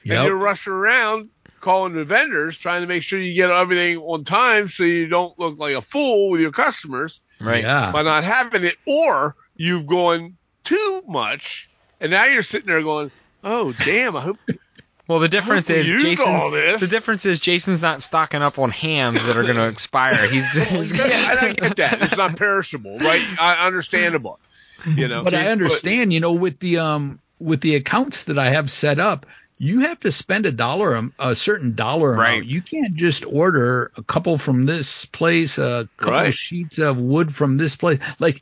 and 0.04 0.26
you're 0.26 0.36
rushing 0.36 0.74
around 0.74 1.30
calling 1.60 1.94
the 1.94 2.06
vendors 2.06 2.58
trying 2.58 2.82
to 2.82 2.88
make 2.88 3.04
sure 3.04 3.20
you 3.20 3.34
get 3.36 3.52
everything 3.52 3.98
on 3.98 4.24
time 4.24 4.68
so 4.70 4.84
you 4.84 5.08
don't 5.08 5.38
look 5.38 5.60
like 5.60 5.76
a 5.76 5.82
fool 5.82 6.30
with 6.30 6.40
your 6.40 6.52
customers 6.54 7.20
Right. 7.42 7.64
Yeah. 7.64 7.92
by 7.92 8.02
not 8.04 8.24
having 8.24 8.64
it, 8.64 8.78
or 8.88 9.36
you've 9.58 9.86
gone 9.86 10.38
too 10.70 11.04
much, 11.08 11.70
and 12.00 12.12
now 12.12 12.26
you're 12.26 12.44
sitting 12.44 12.68
there 12.68 12.82
going, 12.82 13.12
"Oh, 13.44 13.74
damn! 13.84 14.16
I 14.16 14.22
hope 14.22 14.38
Well, 15.08 15.20
the 15.20 15.28
difference 15.28 15.70
is 15.72 15.88
Jason. 15.88 16.28
all 16.30 16.52
this." 16.52 16.82
The 16.82 16.88
difference 16.88 17.26
is 17.26 17.40
Jason's 17.40 17.82
not 17.82 18.02
stocking 18.04 18.42
up 18.44 18.60
on 18.60 18.70
hams 18.70 19.26
that 19.26 19.36
are 19.38 19.44
going 19.44 19.56
to 19.64 19.68
expire. 19.68 20.28
He's 20.28 20.48
just. 20.54 20.72
yeah, 20.96 21.32
and 21.32 21.40
I 21.40 21.54
get 21.54 21.76
that. 21.78 22.02
It's 22.04 22.16
not 22.18 22.36
perishable, 22.38 23.00
right? 23.00 23.22
I 23.40 23.66
understandable. 23.66 24.40
You 24.86 25.08
know, 25.08 25.24
but 25.24 25.34
I 25.34 25.48
understand, 25.52 26.14
you 26.14 26.20
know, 26.20 26.34
with 26.34 26.60
the 26.60 26.78
um 26.78 27.20
with 27.40 27.60
the 27.62 27.76
accounts 27.76 28.26
that 28.26 28.38
I 28.38 28.52
have 28.52 28.70
set 28.70 29.00
up, 29.00 29.26
you 29.58 29.82
have 29.82 30.00
to 30.02 30.12
spend 30.12 30.46
a 30.46 30.52
dollar 30.52 31.10
a 31.20 31.36
certain 31.36 31.74
dollar 31.76 32.14
amount. 32.14 32.20
Right. 32.40 32.46
You 32.46 32.62
can't 32.62 32.96
just 32.96 33.26
order 33.26 33.92
a 33.98 34.04
couple 34.04 34.38
from 34.38 34.66
this 34.66 35.06
place, 35.06 35.58
a 35.58 35.90
couple 35.98 36.14
Right. 36.14 36.28
of 36.30 36.34
sheets 36.36 36.78
of 36.80 36.98
wood 36.98 37.34
from 37.36 37.58
this 37.58 37.76
place. 37.76 38.00
Like 38.20 38.42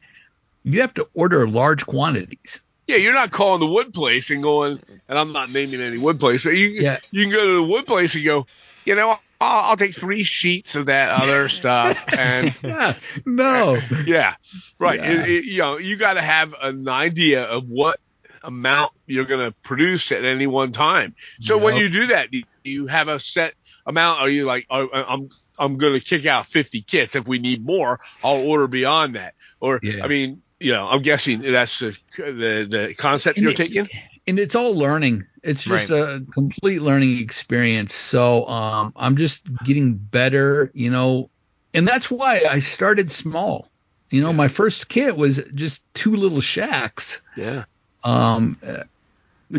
you 0.64 0.82
have 0.82 0.94
to 0.96 1.08
order 1.14 1.48
large 1.48 1.86
quantities. 1.86 2.62
Yeah, 2.88 2.98
you're 2.98 3.14
not 3.14 3.32
calling 3.32 3.60
the 3.60 3.68
wood 3.68 3.94
place 3.94 4.30
and 4.30 4.42
going, 4.42 4.80
and 5.10 5.20
I'm 5.20 5.34
not 5.34 5.52
naming 5.52 5.82
any 5.82 5.98
wood 5.98 6.20
place, 6.20 6.44
but 6.44 6.52
you 6.52 6.68
Yeah. 6.68 6.98
you 7.12 7.24
can 7.24 7.32
go 7.32 7.46
to 7.46 7.54
the 7.56 7.64
wood 7.64 7.86
place 7.86 8.16
and 8.16 8.24
go, 8.24 8.48
you 8.86 8.96
know, 8.96 9.10
I'll, 9.10 9.20
I'll 9.42 9.78
take 9.78 9.94
three 9.94 10.24
sheets 10.24 10.76
of 10.76 10.86
that 10.86 11.10
other 11.22 11.50
stuff, 11.50 12.02
and 12.08 12.56
Yeah, 12.64 12.94
no. 13.26 13.80
yeah, 14.06 14.36
right. 14.80 15.00
Yeah. 15.00 15.12
It- 15.24 15.30
it- 15.30 15.44
you 15.46 15.58
know, 15.60 15.78
you 15.78 15.98
got 15.98 16.14
to 16.14 16.22
have 16.22 16.54
an 16.62 16.88
idea 16.88 17.44
of 17.44 17.68
what 17.68 18.00
amount 18.44 18.94
you're 19.06 19.26
going 19.26 19.46
to 19.46 19.52
produce 19.64 20.12
at 20.14 20.24
any 20.24 20.48
one 20.48 20.72
time. 20.72 21.14
So 21.42 21.58
when 21.58 21.76
you 21.76 21.90
do 21.90 22.08
that, 22.08 22.34
you, 22.34 22.44
you 22.64 22.88
have 22.88 23.10
a 23.10 23.20
set 23.20 23.54
amount. 23.86 24.22
Are 24.22 24.30
you 24.30 24.46
like, 24.46 24.66
oh, 24.70 24.88
I'm 24.94 25.30
I'm 25.60 25.78
going 25.78 26.00
to 26.00 26.06
kick 26.06 26.26
out 26.26 26.46
50 26.46 26.82
kits. 26.84 27.16
If 27.16 27.28
we 27.28 27.40
need 27.40 27.66
more, 27.66 28.00
I'll 28.24 28.38
order 28.48 28.68
beyond 28.68 29.16
that. 29.16 29.34
Or 29.60 29.80
Yeah. 29.84 30.04
I 30.06 30.08
mean, 30.08 30.42
you 30.60 30.74
know, 30.74 30.88
I'm 30.88 31.02
guessing 31.02 31.42
that's 31.42 31.80
the 31.80 31.98
the, 32.18 32.68
the 32.70 32.96
concept 32.98 33.38
And 33.38 33.44
you're 33.44 33.52
it- 33.54 33.58
taking. 33.58 33.88
and 34.28 34.40
it's 34.40 34.56
all 34.56 34.76
learning. 34.76 35.26
It's 35.44 35.64
just 35.64 35.90
Right. 35.90 36.00
a 36.00 36.26
complete 36.34 36.82
learning 36.82 37.20
experience. 37.20 37.94
So 37.94 38.46
um, 38.48 38.94
I'm 38.96 39.16
just 39.18 39.44
getting 39.64 39.94
better, 39.96 40.72
you 40.74 40.90
know, 40.92 41.30
and 41.74 41.88
that's 41.88 42.10
why 42.12 42.44
I 42.50 42.60
started 42.60 43.12
small. 43.12 43.70
You 44.10 44.22
know, 44.22 44.34
my 44.34 44.48
first 44.48 44.88
kit 44.90 45.16
was 45.16 45.40
just 45.54 45.82
two 45.94 46.16
little 46.16 46.42
shacks, 46.42 47.22
Yeah. 47.36 47.66
um, 48.04 48.58
uh, 48.66 48.84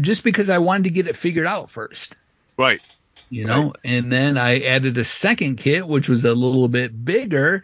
just 0.01 0.25
because 0.25 0.49
I 0.51 0.59
wanted 0.59 0.85
to 0.85 0.91
get 0.91 1.07
it 1.07 1.17
figured 1.17 1.47
out 1.47 1.71
first. 1.71 2.15
Right. 2.57 2.83
You 3.31 3.45
know, 3.45 3.75
and 3.85 4.11
then 4.11 4.39
I 4.39 4.61
added 4.61 4.97
a 4.97 5.05
second 5.05 5.57
kit, 5.57 5.87
which 5.87 6.09
was 6.09 6.25
a 6.25 6.35
little 6.35 6.69
bit 6.69 7.05
bigger, 7.05 7.63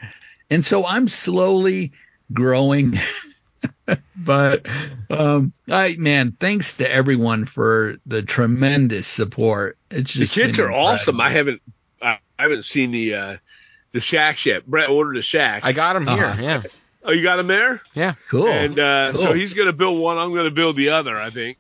and 0.51 0.63
so 0.65 0.85
I'm 0.85 1.09
slowly 1.09 1.93
growing. 2.33 2.99
but 4.17 4.67
um 5.11 5.53
I 5.69 5.97
man, 5.99 6.33
thanks 6.39 6.77
to 6.79 6.91
everyone 6.91 7.47
for 7.47 7.97
the 8.07 8.23
tremendous 8.23 9.07
support. 9.07 9.79
It's 9.91 10.13
The 10.15 10.21
just 10.21 10.35
kits 10.35 10.57
been 10.57 10.67
are 10.67 10.73
awesome. 10.73 11.21
I 11.21 11.31
haven't 11.31 11.63
I 12.03 12.19
haven't 12.39 12.65
seen 12.65 12.91
the 12.91 13.15
uh 13.15 13.37
the 13.93 14.01
shacks 14.01 14.45
yet. 14.45 14.67
Brett 14.67 14.91
ordered 14.91 15.17
the 15.17 15.23
shacks. 15.23 15.65
I 15.65 15.73
got 15.73 15.97
him 15.97 16.07
here. 16.07 16.25
Uh-huh. 16.25 16.43
Yeah. 16.43 16.63
Oh, 17.05 17.13
you 17.13 17.23
got 17.23 17.37
them 17.37 17.47
there? 17.47 17.83
Yeah. 17.95 18.15
cool. 18.29 18.49
And 18.49 18.79
uh, 18.79 19.13
so 19.13 19.35
he's 19.35 19.53
going 19.53 19.67
to 19.67 19.75
build 19.75 20.01
one. 20.01 20.17
I'm 20.17 20.33
going 20.33 20.47
to 20.47 20.51
build 20.51 20.75
the 20.77 20.89
other, 20.91 21.15
I 21.15 21.29
think. 21.29 21.59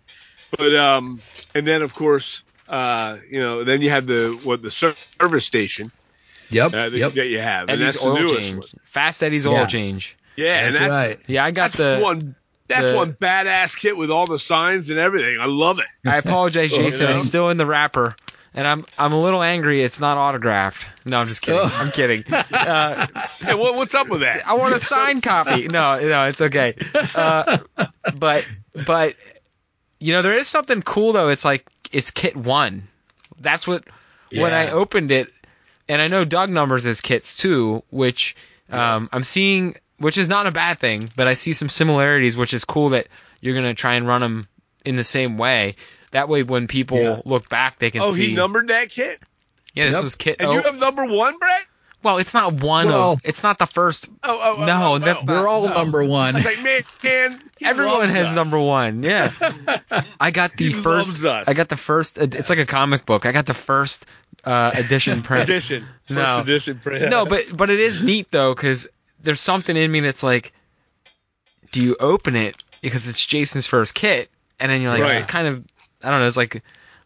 But 0.57 0.75
um, 0.75 1.21
and 1.55 1.67
then 1.67 1.83
of 1.83 1.95
course, 1.95 2.43
uh, 2.69 3.19
you 3.29 3.41
know, 3.41 3.63
then 3.65 3.83
you 3.83 3.91
have 3.91 4.07
the 4.07 4.39
what 4.43 4.63
the 4.63 4.71
service 4.71 5.45
station 5.45 5.93
yep, 6.49 6.69
uh, 6.73 6.89
that, 6.89 6.93
yep. 6.93 7.13
that 7.13 7.27
you 7.27 7.41
have, 7.41 7.69
and 7.69 7.83
Eddie's 7.83 7.95
that's 7.95 8.05
the 8.05 8.11
oil 8.11 8.17
newest 8.17 8.43
change. 8.43 8.59
one. 8.59 8.69
Fast 8.85 9.23
Eddie's 9.23 9.45
Yeah. 9.45 9.51
oil 9.53 9.67
change. 9.67 10.17
Yeah, 10.37 10.67
and 10.67 10.75
That's 10.75 10.89
that's 10.89 10.91
right. 10.91 11.21
Yeah, 11.27 11.45
I 11.45 11.51
got 11.51 11.73
that's 11.73 11.99
the. 11.99 12.03
one. 12.03 12.35
That's 12.67 12.87
the- 12.87 12.97
one 12.97 13.13
badass 13.13 13.77
kit 13.77 13.97
with 13.97 14.11
all 14.11 14.27
the 14.27 14.39
signs 14.39 14.91
and 14.91 14.99
everything. 14.99 15.39
I 15.41 15.45
love 15.47 15.81
it. 15.81 15.87
I 16.09 16.17
apologize, 16.17 16.73
Oh, 16.75 16.77
Jason. 16.83 17.05
yeah. 17.07 17.11
It's 17.11 17.23
still 17.23 17.51
in 17.51 17.59
the 17.59 17.67
wrapper, 17.67 18.17
and 18.55 18.67
I'm 18.67 18.87
I'm 18.99 19.13
a 19.13 19.21
little 19.21 19.43
angry. 19.43 19.83
It's 19.83 20.01
not 20.01 20.17
autographed. 20.17 20.87
No, 21.05 21.19
I'm 21.19 21.29
just 21.29 21.43
kidding. 21.43 21.61
Oh. 21.63 21.71
I'm 21.79 21.91
kidding. 21.93 22.25
Uh, 22.51 23.07
Hey, 23.41 23.55
what, 23.55 23.75
what's 23.75 23.95
up 23.95 24.09
with 24.09 24.21
that? 24.23 24.49
I 24.49 24.55
want 24.55 24.75
a 24.75 24.81
signed 24.81 25.23
copy. 25.23 25.69
No, 25.69 25.99
no, 25.99 26.23
it's 26.25 26.41
okay. 26.41 26.75
Uh, 27.15 27.59
but 28.15 28.47
but 28.87 29.17
you 29.99 30.13
know 30.15 30.23
there 30.23 30.39
is 30.39 30.49
something 30.49 30.81
cool 30.83 31.13
though. 31.13 31.29
It's 31.29 31.45
like 31.45 31.67
it's 31.93 32.11
kit 32.11 32.35
one. 32.37 32.89
That's 33.39 33.67
what 33.67 33.85
when 34.33 34.55
I 34.55 34.71
opened 34.71 35.11
it, 35.11 35.31
and 35.89 36.01
I 36.01 36.09
know 36.09 36.25
Doug 36.25 36.49
numbers 36.49 36.87
as 36.87 37.03
kits 37.03 37.37
too, 37.37 37.83
which 37.91 38.35
um, 38.71 39.11
I'm 39.13 39.25
seeing, 39.25 39.77
which 40.05 40.19
is 40.19 40.29
not 40.29 40.47
a 40.47 40.51
bad 40.51 40.79
thing. 40.79 41.09
But 41.17 41.27
I 41.29 41.35
see 41.35 41.53
some 41.55 41.69
similarities, 41.69 42.37
which 42.37 42.55
is 42.55 42.65
cool 42.65 42.91
that 42.91 43.09
you're 43.41 43.55
gonna 43.55 43.75
try 43.75 43.95
and 43.95 44.07
run 44.07 44.21
them 44.21 44.49
in 44.85 44.97
the 44.97 45.05
same 45.05 45.39
way. 45.39 45.77
That 46.13 46.29
way, 46.29 46.43
when 46.43 46.69
people 46.69 46.99
Yeah. 47.01 47.21
look 47.25 47.49
back, 47.49 47.79
they 47.79 47.91
can 47.91 48.03
Oh, 48.03 48.13
see. 48.13 48.25
Oh, 48.25 48.27
he 48.29 48.35
numbered 48.35 48.69
that 48.69 48.91
kit, 48.91 49.19
yeah, 49.75 49.87
this 49.87 49.95
Yep. 49.95 50.05
was 50.05 50.15
kit. 50.15 50.37
and 50.39 50.49
oh, 50.49 50.53
you 50.53 50.63
have 50.63 50.77
number 50.77 51.05
one, 51.07 51.39
Brett. 51.39 51.65
Well, 52.03 52.19
it's 52.19 52.35
not 52.35 52.53
one 52.53 52.89
Well- 52.89 53.13
of. 53.13 53.21
It's 53.25 53.43
not 53.43 53.59
the 53.59 53.65
first. 53.67 54.05
Oh, 54.23 54.39
oh, 54.43 54.55
oh, 54.59 54.65
No, 54.67 54.93
oh, 54.95 54.99
that's 54.99 55.21
oh. 55.23 55.25
not- 55.25 55.41
We're 55.41 55.49
all 55.49 55.67
no. 55.67 55.73
number 55.75 56.05
one. 56.05 56.35
I 56.35 56.39
was 56.39 56.45
like, 56.45 56.63
man, 56.63 56.83
man 57.03 57.43
Everyone 57.63 58.09
has 58.11 58.29
us. 58.29 58.35
number 58.35 58.61
one. 58.61 59.03
Yeah. 59.03 59.33
I 60.21 60.31
got 60.31 60.55
the 60.57 60.67
He 60.67 60.73
first. 60.75 61.09
loves 61.09 61.25
us. 61.25 61.49
I 61.49 61.55
got 61.55 61.71
the 61.71 61.79
first. 61.79 62.19
It's 62.19 62.51
like 62.51 62.59
a 62.59 62.67
comic 62.67 63.07
book. 63.07 63.25
I 63.25 63.33
got 63.33 63.47
the 63.47 63.55
first 63.55 64.05
uh, 64.45 64.73
edition 64.75 65.23
print. 65.23 65.45
edition. 65.49 65.87
First 66.05 66.11
No. 66.19 66.41
edition 66.41 66.79
print. 66.83 67.09
no, 67.11 67.25
but 67.25 67.45
but 67.57 67.71
it 67.71 67.81
is 67.81 68.03
neat 68.03 68.31
though 68.31 68.55
because 68.55 68.87
there's 69.25 69.41
something 69.41 69.77
in 69.77 69.91
me 69.91 70.01
that's 70.01 70.23
like, 70.23 70.53
do 71.73 71.81
you 71.83 71.97
open 71.99 72.37
it 72.37 72.57
because 72.81 73.09
it's 73.09 73.25
Jason's 73.25 73.67
first 73.67 73.95
kit, 73.95 74.31
and 74.61 74.71
then 74.71 74.83
you're 74.83 74.93
like, 74.93 75.03
Right. 75.03 75.17
it's 75.19 75.27
kind 75.27 75.47
of, 75.49 75.65
I 76.03 76.11
don't 76.11 76.21
know, 76.21 76.27
it's 76.27 76.37
like 76.37 76.63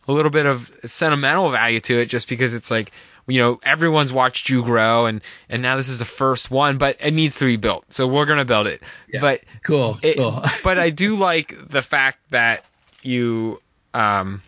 a 0.07 0.13
little 0.13 0.31
bit 0.31 0.47
of 0.47 0.71
sentimental 0.87 1.51
value 1.51 1.81
to 1.81 2.01
it 2.01 2.07
just 2.07 2.29
because 2.29 2.53
it's 2.55 2.71
like, 2.71 2.93
you 3.27 3.41
know, 3.41 3.61
everyone's 3.63 4.13
watched 4.13 4.49
you 4.49 4.63
grow, 4.65 5.07
and 5.07 5.21
and 5.49 5.63
now 5.63 5.77
this 5.77 5.89
is 5.89 5.99
the 5.99 6.05
first 6.05 6.51
one, 6.51 6.79
but 6.79 6.97
it 7.01 7.13
needs 7.13 7.37
to 7.37 7.45
be 7.45 7.57
built, 7.57 7.85
so 7.93 8.07
we're 8.07 8.27
gonna 8.27 8.45
build 8.45 8.67
it. 8.67 8.83
Yeah. 9.13 9.21
But 9.21 9.41
Cool. 9.63 9.99
it, 10.03 10.17
cool. 10.17 10.43
but 10.65 10.79
I 10.79 10.91
do 10.91 11.17
like 11.17 11.55
the 11.71 11.83
fact 11.83 12.19
that 12.31 12.65
you 13.03 13.61
um 13.95 14.43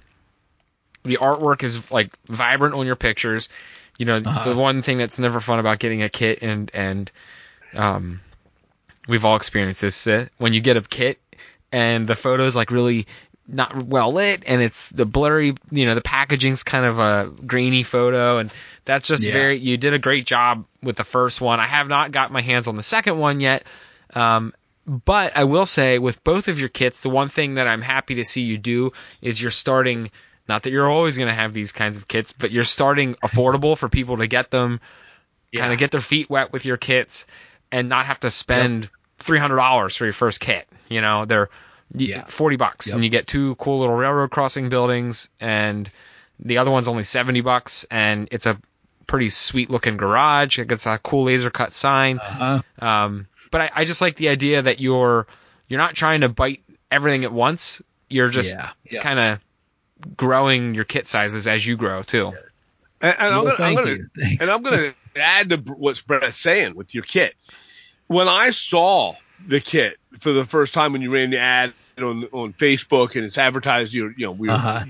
the 1.04 1.18
artwork 1.18 1.62
is 1.62 1.78
like 1.90 2.10
vibrant 2.26 2.74
on 2.74 2.86
your 2.86 2.96
pictures. 2.96 3.48
You 3.98 4.06
know, 4.06 4.16
Uh-huh. 4.16 4.48
the 4.50 4.56
one 4.56 4.80
thing 4.82 4.96
that's 4.98 5.18
never 5.18 5.40
fun 5.40 5.58
about 5.58 5.78
getting 5.78 6.02
a 6.02 6.08
kit 6.08 6.40
and 6.42 6.70
and 6.74 7.10
um 7.74 8.20
we've 9.08 9.24
all 9.24 9.36
experienced 9.36 9.80
this 9.80 10.06
uh, 10.06 10.26
when 10.38 10.52
you 10.52 10.60
get 10.60 10.76
a 10.76 10.82
kit 10.82 11.20
and 11.72 12.06
the 12.06 12.16
photos 12.16 12.54
like 12.56 12.70
really 12.70 13.06
not 13.46 13.84
well 13.84 14.12
lit 14.12 14.44
and 14.46 14.62
it's 14.62 14.90
the 14.90 15.04
blurry 15.04 15.54
you 15.70 15.86
know 15.86 15.94
the 15.94 16.00
packaging's 16.00 16.62
kind 16.62 16.84
of 16.86 16.98
a 16.98 17.28
grainy 17.46 17.82
photo 17.82 18.38
and 18.38 18.52
that's 18.84 19.08
just 19.08 19.24
Yeah. 19.24 19.32
very 19.32 19.58
you 19.58 19.76
did 19.76 19.92
a 19.94 19.98
great 19.98 20.24
job 20.26 20.66
with 20.82 20.96
the 20.96 21.04
first 21.04 21.40
one. 21.40 21.60
I 21.60 21.66
have 21.66 21.88
not 21.88 22.12
got 22.12 22.30
my 22.32 22.42
hands 22.42 22.68
on 22.68 22.76
the 22.76 22.82
second 22.82 23.18
one 23.18 23.40
yet. 23.40 23.64
Um, 24.14 24.52
but 24.86 25.36
i 25.36 25.44
will 25.44 25.66
say 25.66 25.98
with 25.98 26.24
both 26.24 26.48
of 26.48 26.58
your 26.58 26.68
kits 26.70 27.00
the 27.02 27.10
one 27.10 27.28
thing 27.28 27.54
that 27.54 27.68
i'm 27.68 27.82
happy 27.82 28.16
to 28.16 28.24
see 28.24 28.42
you 28.42 28.56
do 28.58 28.92
is 29.20 29.40
you're 29.40 29.50
starting 29.52 30.10
not 30.48 30.62
that 30.62 30.70
you're 30.70 30.88
always 30.90 31.16
going 31.16 31.28
to 31.28 31.34
have 31.34 31.52
these 31.52 31.70
kinds 31.70 31.96
of 31.96 32.08
kits 32.08 32.32
but 32.32 32.50
you're 32.50 32.64
starting 32.64 33.14
affordable 33.16 33.76
for 33.76 33.88
people 33.88 34.16
to 34.16 34.26
get 34.26 34.50
them 34.50 34.80
kind 35.54 35.72
of 35.72 35.78
get 35.78 35.90
their 35.92 36.00
feet 36.00 36.28
wet 36.30 36.52
with 36.52 36.64
your 36.64 36.76
kits 36.76 37.26
and 37.72 37.88
not 37.88 38.06
have 38.06 38.20
to 38.20 38.30
spend 38.30 38.88
$300 39.20 39.96
for 39.96 40.04
your 40.04 40.12
first 40.12 40.40
kit 40.40 40.66
you 40.88 41.00
know 41.00 41.24
they're 41.24 41.48
Yeah. 41.94 42.24
40 42.26 42.56
bucks 42.56 42.86
Yep. 42.86 42.94
and 42.94 43.04
you 43.04 43.10
get 43.10 43.26
two 43.26 43.54
cool 43.56 43.80
little 43.80 43.94
railroad 43.94 44.30
crossing 44.30 44.68
buildings 44.68 45.28
and 45.40 45.90
the 46.38 46.58
other 46.58 46.70
one's 46.70 46.88
only 46.88 47.04
70 47.04 47.40
bucks 47.42 47.84
and 47.90 48.28
it's 48.30 48.46
a 48.46 48.58
pretty 49.06 49.28
sweet 49.30 49.70
looking 49.70 49.96
garage 49.96 50.58
it 50.58 50.68
gets 50.68 50.86
a 50.86 50.98
cool 50.98 51.24
laser 51.24 51.50
cut 51.50 51.72
sign 51.72 52.18
Uh-huh. 52.18 52.62
um, 52.86 53.26
but 53.50 53.60
I, 53.60 53.70
I 53.74 53.84
just 53.84 54.00
like 54.00 54.16
the 54.16 54.28
idea 54.28 54.62
that 54.62 54.80
you're 54.80 55.26
you're 55.68 55.80
not 55.80 55.94
trying 55.94 56.20
to 56.22 56.28
bite 56.28 56.62
everything 56.90 57.24
at 57.24 57.32
once 57.32 57.82
you're 58.08 58.28
just 58.30 58.50
Yeah, 58.50 58.70
yeah. 58.88 59.02
kind 59.02 59.18
of 59.18 60.16
growing 60.16 60.74
your 60.74 60.84
kit 60.84 61.06
sizes 61.06 61.46
as 61.46 61.66
you 61.66 61.76
grow 61.76 62.02
too 62.02 62.32
And, 63.00 63.16
and 63.18 63.34
I'm 63.34 63.44
gonna, 63.44 63.58
I'm 63.62 63.74
gonna, 63.74 63.96
and 64.40 64.50
I'm 64.50 64.62
going 64.62 64.94
to 65.14 65.20
add 65.20 65.48
to 65.50 65.56
what 65.58 66.02
Brett's 66.06 66.38
saying 66.40 66.74
with 66.74 66.94
your 66.94 67.04
kit. 67.04 67.34
When 68.08 68.28
I 68.28 68.50
saw 68.50 69.14
the 69.46 69.60
kit 69.60 69.96
for 70.20 70.32
the 70.32 70.44
first 70.44 70.74
time 70.74 70.92
when 70.92 71.02
you 71.02 71.12
ran 71.12 71.30
the 71.30 71.38
ad 71.38 71.74
on 71.98 72.24
on 72.32 72.52
Facebook 72.54 73.16
and 73.16 73.24
it's 73.24 73.38
advertised, 73.38 73.92
you 73.92 74.12
you 74.16 74.26
know 74.26 74.32
we 74.32 74.48
Uh-huh. 74.50 74.84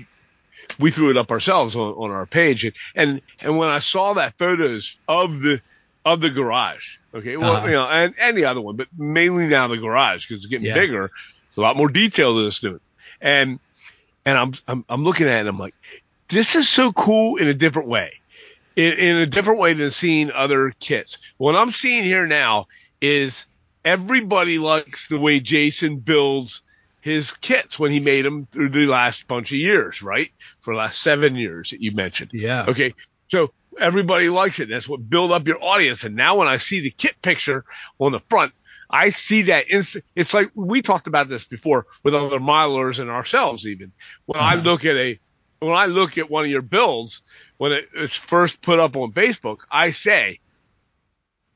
we 0.79 0.91
threw 0.91 1.09
it 1.09 1.17
up 1.17 1.31
ourselves 1.31 1.75
on, 1.75 1.93
on 1.93 2.11
our 2.11 2.25
page 2.27 2.63
and, 2.65 2.73
and 2.95 3.21
and 3.41 3.57
when 3.57 3.69
I 3.69 3.79
saw 3.79 4.13
that 4.13 4.35
photos 4.37 4.99
of 5.07 5.41
the 5.41 5.61
of 6.05 6.19
the 6.21 6.29
garage, 6.29 6.85
okay, 7.15 7.37
well 7.37 7.55
Uh-huh. 7.57 7.67
you 7.67 7.73
know, 7.73 7.87
and 8.19 8.37
the 8.37 8.45
other 8.45 8.61
one, 8.61 8.75
but 8.75 8.87
mainly 8.97 9.47
now 9.47 9.67
the 9.67 9.77
garage 9.77 10.27
because 10.27 10.43
it's 10.43 10.51
getting 10.51 10.65
Yeah. 10.67 10.73
bigger. 10.73 11.11
It's 11.49 11.57
a 11.57 11.61
lot 11.61 11.77
more 11.77 11.89
detail 11.89 12.35
to 12.35 12.43
this 12.45 12.59
thing, 12.59 12.79
and 13.21 13.59
and 14.25 14.37
I'm 14.37 14.53
I'm 14.67 14.85
I'm 14.89 15.03
looking 15.03 15.27
at 15.27 15.37
it 15.37 15.39
and 15.41 15.49
I'm 15.49 15.59
like, 15.59 15.75
this 16.31 16.55
is 16.55 16.67
so 16.67 16.91
cool 16.91 17.37
in 17.37 17.47
a 17.47 17.53
different 17.53 17.87
way, 17.89 18.13
in, 18.75 18.93
in 18.93 19.15
a 19.17 19.25
different 19.25 19.59
way 19.59 19.73
than 19.73 19.91
seeing 19.91 20.31
other 20.31 20.73
kits. 20.79 21.19
What 21.37 21.55
I'm 21.55 21.71
seeing 21.71 22.03
here 22.03 22.25
now 22.25 22.65
is 23.01 23.45
everybody 23.85 24.57
likes 24.57 25.07
the 25.07 25.19
way 25.19 25.39
Jason 25.39 25.97
builds 25.97 26.63
his 27.01 27.33
kits 27.33 27.79
when 27.79 27.91
he 27.91 27.99
made 27.99 28.23
them 28.25 28.47
through 28.51 28.69
the 28.69 28.85
last 28.85 29.27
bunch 29.27 29.51
of 29.51 29.57
years, 29.57 30.01
right? 30.03 30.29
For 30.61 30.73
the 30.73 30.77
last 30.79 31.01
seven 31.01 31.35
years 31.35 31.71
that 31.71 31.81
you 31.81 31.91
mentioned. 31.93 32.31
Yeah. 32.33 32.65
Okay. 32.67 32.93
So 33.27 33.53
everybody 33.79 34.29
likes 34.29 34.59
it. 34.59 34.69
That's 34.69 34.87
what 34.87 35.09
build 35.09 35.31
up 35.31 35.47
your 35.47 35.63
audience. 35.63 36.03
And 36.03 36.15
now 36.15 36.35
when 36.37 36.47
I 36.47 36.57
see 36.57 36.81
the 36.81 36.91
kit 36.91 37.15
picture 37.21 37.65
on 37.97 38.11
the 38.11 38.19
front, 38.29 38.53
I 38.87 39.09
see 39.09 39.43
that 39.43 39.71
instant. 39.71 40.05
It's 40.15 40.33
like 40.33 40.51
we 40.53 40.81
talked 40.81 41.07
about 41.07 41.29
this 41.29 41.45
before 41.45 41.87
with 42.03 42.13
other 42.13 42.39
modelers 42.39 42.99
and 42.99 43.09
ourselves 43.09 43.65
even. 43.65 43.93
When 44.25 44.39
I 44.39 44.55
Uh-huh. 44.55 44.63
look 44.63 44.85
at 44.85 44.95
a, 44.95 45.19
when 45.61 45.75
I 45.75 45.85
look 45.85 46.17
at 46.17 46.29
one 46.29 46.43
of 46.43 46.49
your 46.51 46.63
builds, 46.63 47.21
when 47.57 47.71
it 47.71 47.89
was 47.95 48.15
first 48.15 48.61
put 48.61 48.79
up 48.79 48.95
on 48.97 49.11
Facebook, 49.11 49.59
I 49.69 49.91
say, 49.91 50.39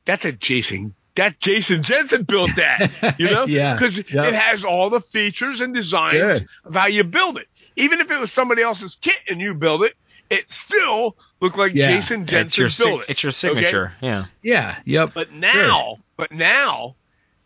that's 0.05 0.25
a 0.25 0.31
Jason, 0.31 0.93
that 1.15 1.39
Jason 1.39 1.81
Jensen 1.81 2.23
built 2.23 2.51
that, 2.57 3.15
you 3.19 3.25
know? 3.31 3.45
Yeah. 3.45 3.75
Cause 3.77 3.97
Yep. 3.97 4.07
it 4.09 4.33
has 4.35 4.63
all 4.63 4.91
the 4.91 5.01
features 5.01 5.59
and 5.61 5.73
designs 5.73 6.13
Good. 6.39 6.47
of 6.65 6.75
how 6.75 6.85
you 6.85 7.03
build 7.03 7.39
it. 7.39 7.47
Even 7.75 7.99
if 7.99 8.11
it 8.11 8.19
was 8.19 8.31
somebody 8.31 8.61
else's 8.61 8.95
kit 8.95 9.17
and 9.27 9.41
you 9.41 9.55
build 9.55 9.83
it, 9.83 9.95
it 10.29 10.51
still 10.51 11.15
looked 11.41 11.57
like 11.57 11.73
Yeah. 11.73 11.89
Jason 11.95 12.25
it's 12.29 12.57
your 12.59 12.69
built 12.77 13.03
it. 13.03 13.09
it's 13.09 13.23
your 13.23 13.29
Okay? 13.29 13.35
signature 13.35 13.93
yeah 14.01 14.25
Yeah. 14.43 14.77
Yep. 14.85 15.11
But 15.15 15.31
now, 15.31 15.97
but 16.15 16.31
now 16.31 16.95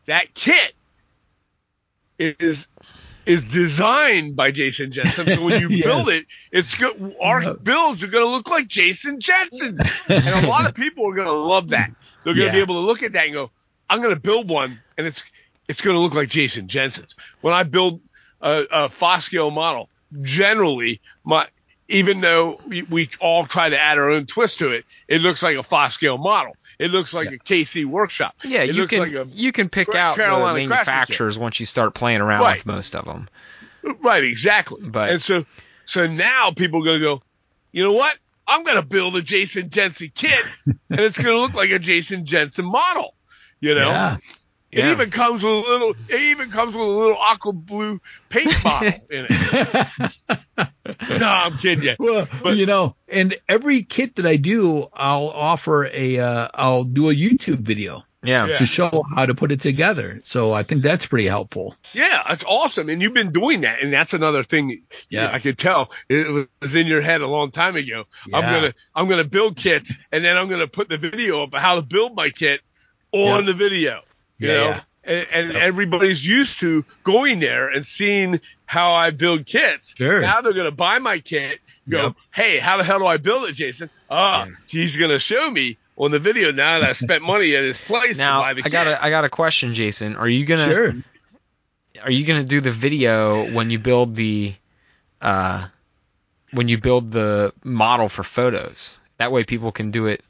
that 0.07 0.33
kit 0.33 0.73
is 2.17 2.67
is 3.25 3.45
designed 3.45 4.35
by 4.35 4.51
Jason 4.51 4.91
Jensen. 4.91 5.27
So 5.29 5.41
when 5.41 5.59
you 5.59 5.69
Yes. 5.79 5.85
build 5.85 6.09
it, 6.09 6.25
it's 6.51 6.75
good. 6.75 7.15
Our 7.21 7.43
Yeah. 7.43 7.53
builds 7.61 8.03
are 8.03 8.07
going 8.07 8.25
to 8.25 8.31
look 8.31 8.49
like 8.49 8.67
Jason 8.67 9.19
Jensen, 9.19 9.77
and 10.07 10.27
a 10.27 10.47
lot 10.47 10.67
of 10.67 10.73
people 10.75 11.09
are 11.09 11.15
going 11.15 11.27
to 11.27 11.33
love 11.33 11.69
that. 11.69 11.91
They're 12.23 12.33
going 12.33 12.47
to 12.47 12.53
be 12.53 12.59
able 12.61 12.75
to 12.81 12.87
look 12.87 13.03
at 13.03 13.13
that 13.13 13.25
and 13.25 13.33
go, 13.33 13.51
"I'm 13.89 14.01
going 14.01 14.13
to 14.15 14.19
build 14.19 14.49
one, 14.49 14.79
and 14.97 15.07
it's 15.07 15.23
it's 15.67 15.81
going 15.81 15.95
to 15.95 15.99
look 16.01 16.13
like 16.13 16.29
Jason 16.29 16.67
Jensen's." 16.67 17.15
When 17.41 17.53
I 17.53 17.63
build 17.63 18.01
a, 18.41 18.65
a 18.71 18.89
Fosco 18.89 19.51
model, 19.51 19.89
generally 20.21 21.01
my 21.23 21.47
even 21.89 22.21
though 22.21 22.59
we, 22.67 22.83
we 22.83 23.09
all 23.19 23.45
try 23.45 23.69
to 23.69 23.77
add 23.79 23.97
our 23.97 24.09
own 24.11 24.25
twist 24.25 24.59
to 24.59 24.69
it, 24.71 24.85
it 25.07 25.19
looks 25.21 25.43
like 25.43 25.57
a 25.57 25.63
Fosco 25.63 26.17
model. 26.17 26.55
It 26.77 26.91
looks 26.91 27.13
like 27.13 27.27
a 27.29 27.37
KC 27.37 27.85
workshop. 27.85 28.35
yeah 28.43 28.61
it 28.61 28.67
you 28.75 28.81
looks 28.81 28.91
can 28.91 28.99
like 28.99 29.11
a 29.13 29.27
you 29.31 29.51
can 29.51 29.67
pick 29.67 29.93
out 29.93 30.15
Carolina 30.15 30.59
the 30.59 30.67
manufacturers 30.67 31.37
once 31.37 31.59
you 31.59 31.65
start 31.65 31.93
playing 31.93 32.21
around 32.21 32.41
Right. 32.41 32.57
with 32.59 32.65
most 32.65 32.95
of 32.95 33.03
them 33.05 33.27
Right, 34.01 34.23
exactly. 34.23 34.81
But- 34.87 35.09
and 35.09 35.21
so 35.21 35.45
so 35.85 36.05
now 36.07 36.51
people 36.55 36.81
are 36.83 36.85
gonna 36.85 36.99
go, 36.99 37.21
you 37.71 37.83
know 37.83 37.93
what? 37.93 38.15
I'm 38.47 38.63
gonna 38.63 38.81
build 38.83 39.15
a 39.15 39.21
Jason 39.21 39.69
Jensen 39.69 40.11
kit 40.13 40.45
and 40.65 40.99
it's 40.99 41.17
gonna 41.17 41.37
look 41.37 41.53
like 41.53 41.71
a 41.71 41.79
Jason 41.79 42.25
Jensen 42.25 42.65
model. 42.65 43.13
You 43.61 43.75
know? 43.75 43.89
Yeah. 43.89 44.17
It 44.71 44.85
even 44.85 45.09
comes 45.09 45.43
with 45.43 45.51
a 45.53 45.57
little 45.57 45.95
it 46.07 46.21
even 46.21 46.51
comes 46.51 46.75
with 46.75 46.85
a 46.85 46.89
little 46.91 47.17
aqua 47.17 47.53
blue 47.53 47.99
paint 48.29 48.53
bottle 48.63 48.91
in 49.09 49.27
it. 49.29 50.11
no, 51.09 51.27
I'm 51.27 51.57
kidding 51.57 51.83
you. 51.83 51.95
Well, 51.99 52.27
But- 52.43 52.57
you 52.57 52.65
know, 52.65 52.95
and 53.07 53.35
every 53.47 53.83
kit 53.83 54.15
that 54.17 54.25
I 54.25 54.35
do, 54.35 54.87
I'll 54.93 55.29
offer 55.29 55.85
a, 55.91 56.19
uh, 56.19 56.47
I'll 56.53 56.83
do 56.83 57.09
a 57.09 57.13
YouTube 57.15 57.59
video 57.59 58.03
yeah, 58.21 58.45
Yeah. 58.47 58.55
to 58.57 58.65
show 58.65 59.03
how 59.15 59.25
to 59.25 59.33
put 59.33 59.51
it 59.51 59.61
together. 59.61 60.21
So 60.25 60.51
I 60.53 60.63
think 60.63 60.83
that's 60.83 61.05
pretty 61.05 61.27
helpful. 61.27 61.75
Yeah, 61.93 62.21
that's 62.27 62.43
awesome. 62.43 62.89
And 62.89 63.01
you've 63.01 63.13
been 63.13 63.31
doing 63.31 63.61
that. 63.61 63.81
And 63.81 63.91
that's 63.93 64.13
another 64.13 64.43
thing 64.43 64.83
Yeah. 65.09 65.31
I 65.31 65.39
could 65.39 65.57
tell 65.57 65.91
it 66.09 66.47
was 66.61 66.75
in 66.75 66.85
your 66.87 67.01
head 67.01 67.21
a 67.21 67.27
long 67.27 67.51
time 67.51 67.75
ago. 67.75 68.03
Yeah. 68.27 68.37
I'm 68.37 68.43
gonna 68.43 68.73
I'm 68.93 69.07
gonna 69.07 69.23
build 69.23 69.55
kits 69.57 69.95
and 70.11 70.23
then 70.23 70.37
I'm 70.37 70.47
gonna 70.49 70.67
put 70.67 70.89
the 70.89 70.97
video 70.97 71.43
up 71.43 71.53
of 71.53 71.61
how 71.61 71.75
to 71.75 71.81
build 71.81 72.15
my 72.15 72.29
kit 72.29 72.61
on 73.11 73.39
Yeah. 73.39 73.41
the 73.47 73.53
video. 73.53 74.01
You 74.39 74.47
Yeah, 74.49 74.53
know? 74.53 74.63
yeah. 74.69 74.81
And, 75.05 75.27
and 75.31 75.51
everybody's 75.57 76.25
used 76.25 76.59
to 76.59 76.83
going 77.03 77.39
there 77.39 77.69
and 77.69 77.85
seeing 77.87 78.41
how 78.65 78.93
I 78.93 79.11
build 79.11 79.45
kits. 79.45 79.95
Sure. 79.97 80.19
Now 80.21 80.41
they're 80.41 80.53
gonna 80.53 80.71
buy 80.71 80.99
my 80.99 81.19
kit, 81.19 81.59
go, 81.89 82.03
Yep. 82.03 82.15
hey, 82.31 82.59
how 82.59 82.77
the 82.77 82.83
hell 82.83 82.99
do 82.99 83.07
I 83.07 83.17
build 83.17 83.47
it, 83.49 83.53
Jason? 83.53 83.89
Ah, 84.09 84.45
Yeah. 84.45 84.51
he's 84.67 84.97
gonna 84.97 85.17
show 85.19 85.49
me 85.49 85.77
on 85.95 86.11
the 86.11 86.19
video 86.19 86.51
now 86.51 86.79
that 86.79 86.89
I 86.89 86.93
spent 86.93 87.23
money 87.23 87.55
at 87.55 87.63
his 87.63 87.77
place 87.79 88.17
now 88.17 88.39
to 88.39 88.41
buy 88.43 88.53
the 88.55 88.59
I 88.61 88.63
kit. 88.63 88.71
got 88.71 88.87
a 88.87 89.03
I 89.03 89.09
got 89.09 89.23
a 89.25 89.29
question, 89.29 89.73
Jason. 89.73 90.15
Are 90.15 90.27
you 90.29 90.45
gonna 90.45 90.65
Sure. 90.65 90.93
are 92.03 92.11
you 92.11 92.25
gonna 92.25 92.43
do 92.43 92.61
the 92.61 92.71
video 92.71 93.49
when 93.51 93.69
you 93.71 93.79
build 93.79 94.15
the 94.15 94.53
uh 95.21 95.67
when 96.51 96.67
you 96.67 96.77
build 96.77 97.11
the 97.11 97.53
model 97.63 98.09
for 98.09 98.23
photos? 98.23 98.95
That 99.17 99.31
way 99.31 99.43
people 99.43 99.71
can 99.71 99.91
do 99.91 100.05
it 100.07 100.23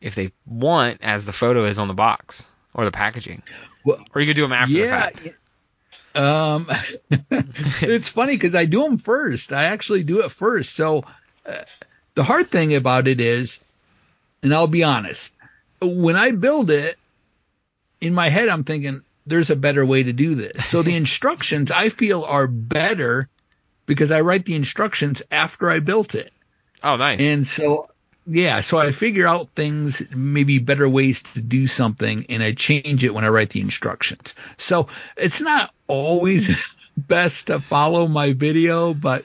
if 0.00 0.14
they 0.14 0.32
want 0.46 0.98
as 1.02 1.24
the 1.24 1.32
photo 1.32 1.64
is 1.66 1.78
on 1.78 1.88
the 1.88 1.94
box 1.94 2.46
or 2.74 2.84
the 2.84 2.90
packaging. 2.90 3.42
Well, 3.84 4.04
Or 4.14 4.20
you 4.20 4.26
could 4.26 4.36
do 4.36 4.42
them 4.42 4.52
after 4.52 4.72
the 4.74 4.80
yeah. 4.80 5.00
fact. 5.00 5.28
Um, 6.14 6.68
it's 7.80 8.08
funny 8.08 8.34
because 8.34 8.54
I 8.54 8.66
do 8.66 8.82
them 8.82 8.98
first. 8.98 9.52
I 9.52 9.64
actually 9.64 10.02
do 10.04 10.22
it 10.22 10.30
first. 10.30 10.76
So 10.76 11.04
uh, 11.46 11.62
the 12.14 12.24
hard 12.24 12.50
thing 12.50 12.74
about 12.74 13.08
it 13.08 13.20
is, 13.20 13.60
and 14.42 14.54
I'll 14.54 14.66
be 14.66 14.84
honest, 14.84 15.32
when 15.80 16.16
I 16.16 16.30
build 16.32 16.70
it, 16.70 16.98
in 18.00 18.14
my 18.14 18.28
head, 18.28 18.48
I'm 18.48 18.64
thinking 18.64 19.02
there's 19.26 19.50
a 19.50 19.56
better 19.56 19.84
way 19.84 20.02
to 20.02 20.12
do 20.12 20.34
this. 20.34 20.66
So 20.66 20.82
the 20.82 20.96
instructions 20.96 21.70
I 21.70 21.88
feel 21.88 22.24
are 22.24 22.46
better 22.46 23.28
because 23.86 24.12
I 24.12 24.20
write 24.20 24.44
the 24.44 24.54
instructions 24.54 25.22
after 25.30 25.68
I 25.70 25.80
built 25.80 26.14
it. 26.14 26.32
Oh, 26.82 26.96
nice. 26.96 27.20
And 27.20 27.46
so, 27.46 27.88
yeah, 28.26 28.60
so 28.60 28.78
I 28.78 28.90
figure 28.92 29.26
out 29.26 29.50
things, 29.54 30.02
maybe 30.14 30.58
better 30.58 30.88
ways 30.88 31.22
to 31.34 31.40
do 31.40 31.66
something, 31.66 32.26
and 32.28 32.42
I 32.42 32.52
change 32.52 33.04
it 33.04 33.12
when 33.14 33.24
I 33.24 33.28
write 33.28 33.50
the 33.50 33.60
instructions. 33.60 34.34
So 34.56 34.88
it's 35.16 35.40
not 35.40 35.72
always 35.86 36.48
best 36.96 37.48
to 37.48 37.60
follow 37.60 38.06
my 38.06 38.32
video, 38.32 38.94
but 38.94 39.24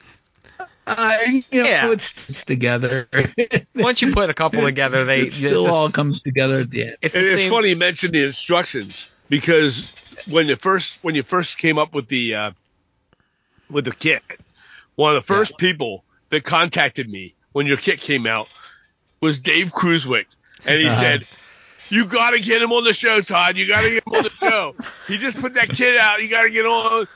uh, 0.85 1.17
you 1.27 1.43
know, 1.51 1.69
Yeah. 1.69 1.91
it's, 1.91 2.13
it's 2.29 2.43
together. 2.45 3.07
Once 3.75 4.01
you 4.01 4.11
put 4.13 4.29
a 4.29 4.33
couple 4.33 4.63
together, 4.63 5.05
they 5.05 5.21
it 5.21 5.33
still 5.33 5.67
all 5.67 5.87
the- 5.87 5.93
comes 5.93 6.21
together 6.21 6.61
at 6.61 6.69
the 6.71 6.83
end. 6.87 6.97
it's 7.01 7.13
the 7.13 7.19
it's 7.19 7.29
same. 7.43 7.49
funny 7.51 7.69
you 7.69 7.75
mentioned 7.75 8.13
the 8.13 8.23
instructions 8.25 9.07
because 9.29 9.93
when 10.29 10.47
you 10.47 10.55
first 10.55 10.97
when 11.03 11.13
you 11.15 11.23
first 11.23 11.57
came 11.57 11.77
up 11.77 11.93
with 11.93 12.07
the 12.07 12.33
uh, 12.35 12.51
with 13.69 13.85
the 13.85 13.91
kit, 13.91 14.23
one 14.95 15.15
of 15.15 15.21
the 15.21 15.27
first 15.27 15.57
people 15.57 16.03
that 16.29 16.43
contacted 16.43 17.07
me 17.07 17.35
when 17.51 17.67
your 17.67 17.77
kit 17.77 17.99
came 18.01 18.25
out 18.25 18.49
was 19.21 19.39
Dave 19.39 19.71
Cruzwick, 19.71 20.27
and 20.65 20.79
he 20.79 20.87
Uh-huh. 20.87 20.99
said, 20.99 21.27
"You 21.89 22.05
got 22.05 22.31
to 22.31 22.39
get 22.39 22.61
him 22.61 22.71
on 22.71 22.83
the 22.83 22.93
show, 22.93 23.21
Todd. 23.21 23.57
You 23.57 23.67
got 23.67 23.81
to 23.81 23.89
get 23.89 24.03
him 24.07 24.13
on 24.13 24.23
the 24.23 24.31
show. 24.39 24.75
he 25.07 25.17
just 25.17 25.39
put 25.39 25.53
that 25.55 25.69
kit 25.69 25.97
out. 25.97 26.21
You 26.21 26.29
got 26.29 26.43
to 26.43 26.49
get 26.49 26.65
on." 26.65 27.07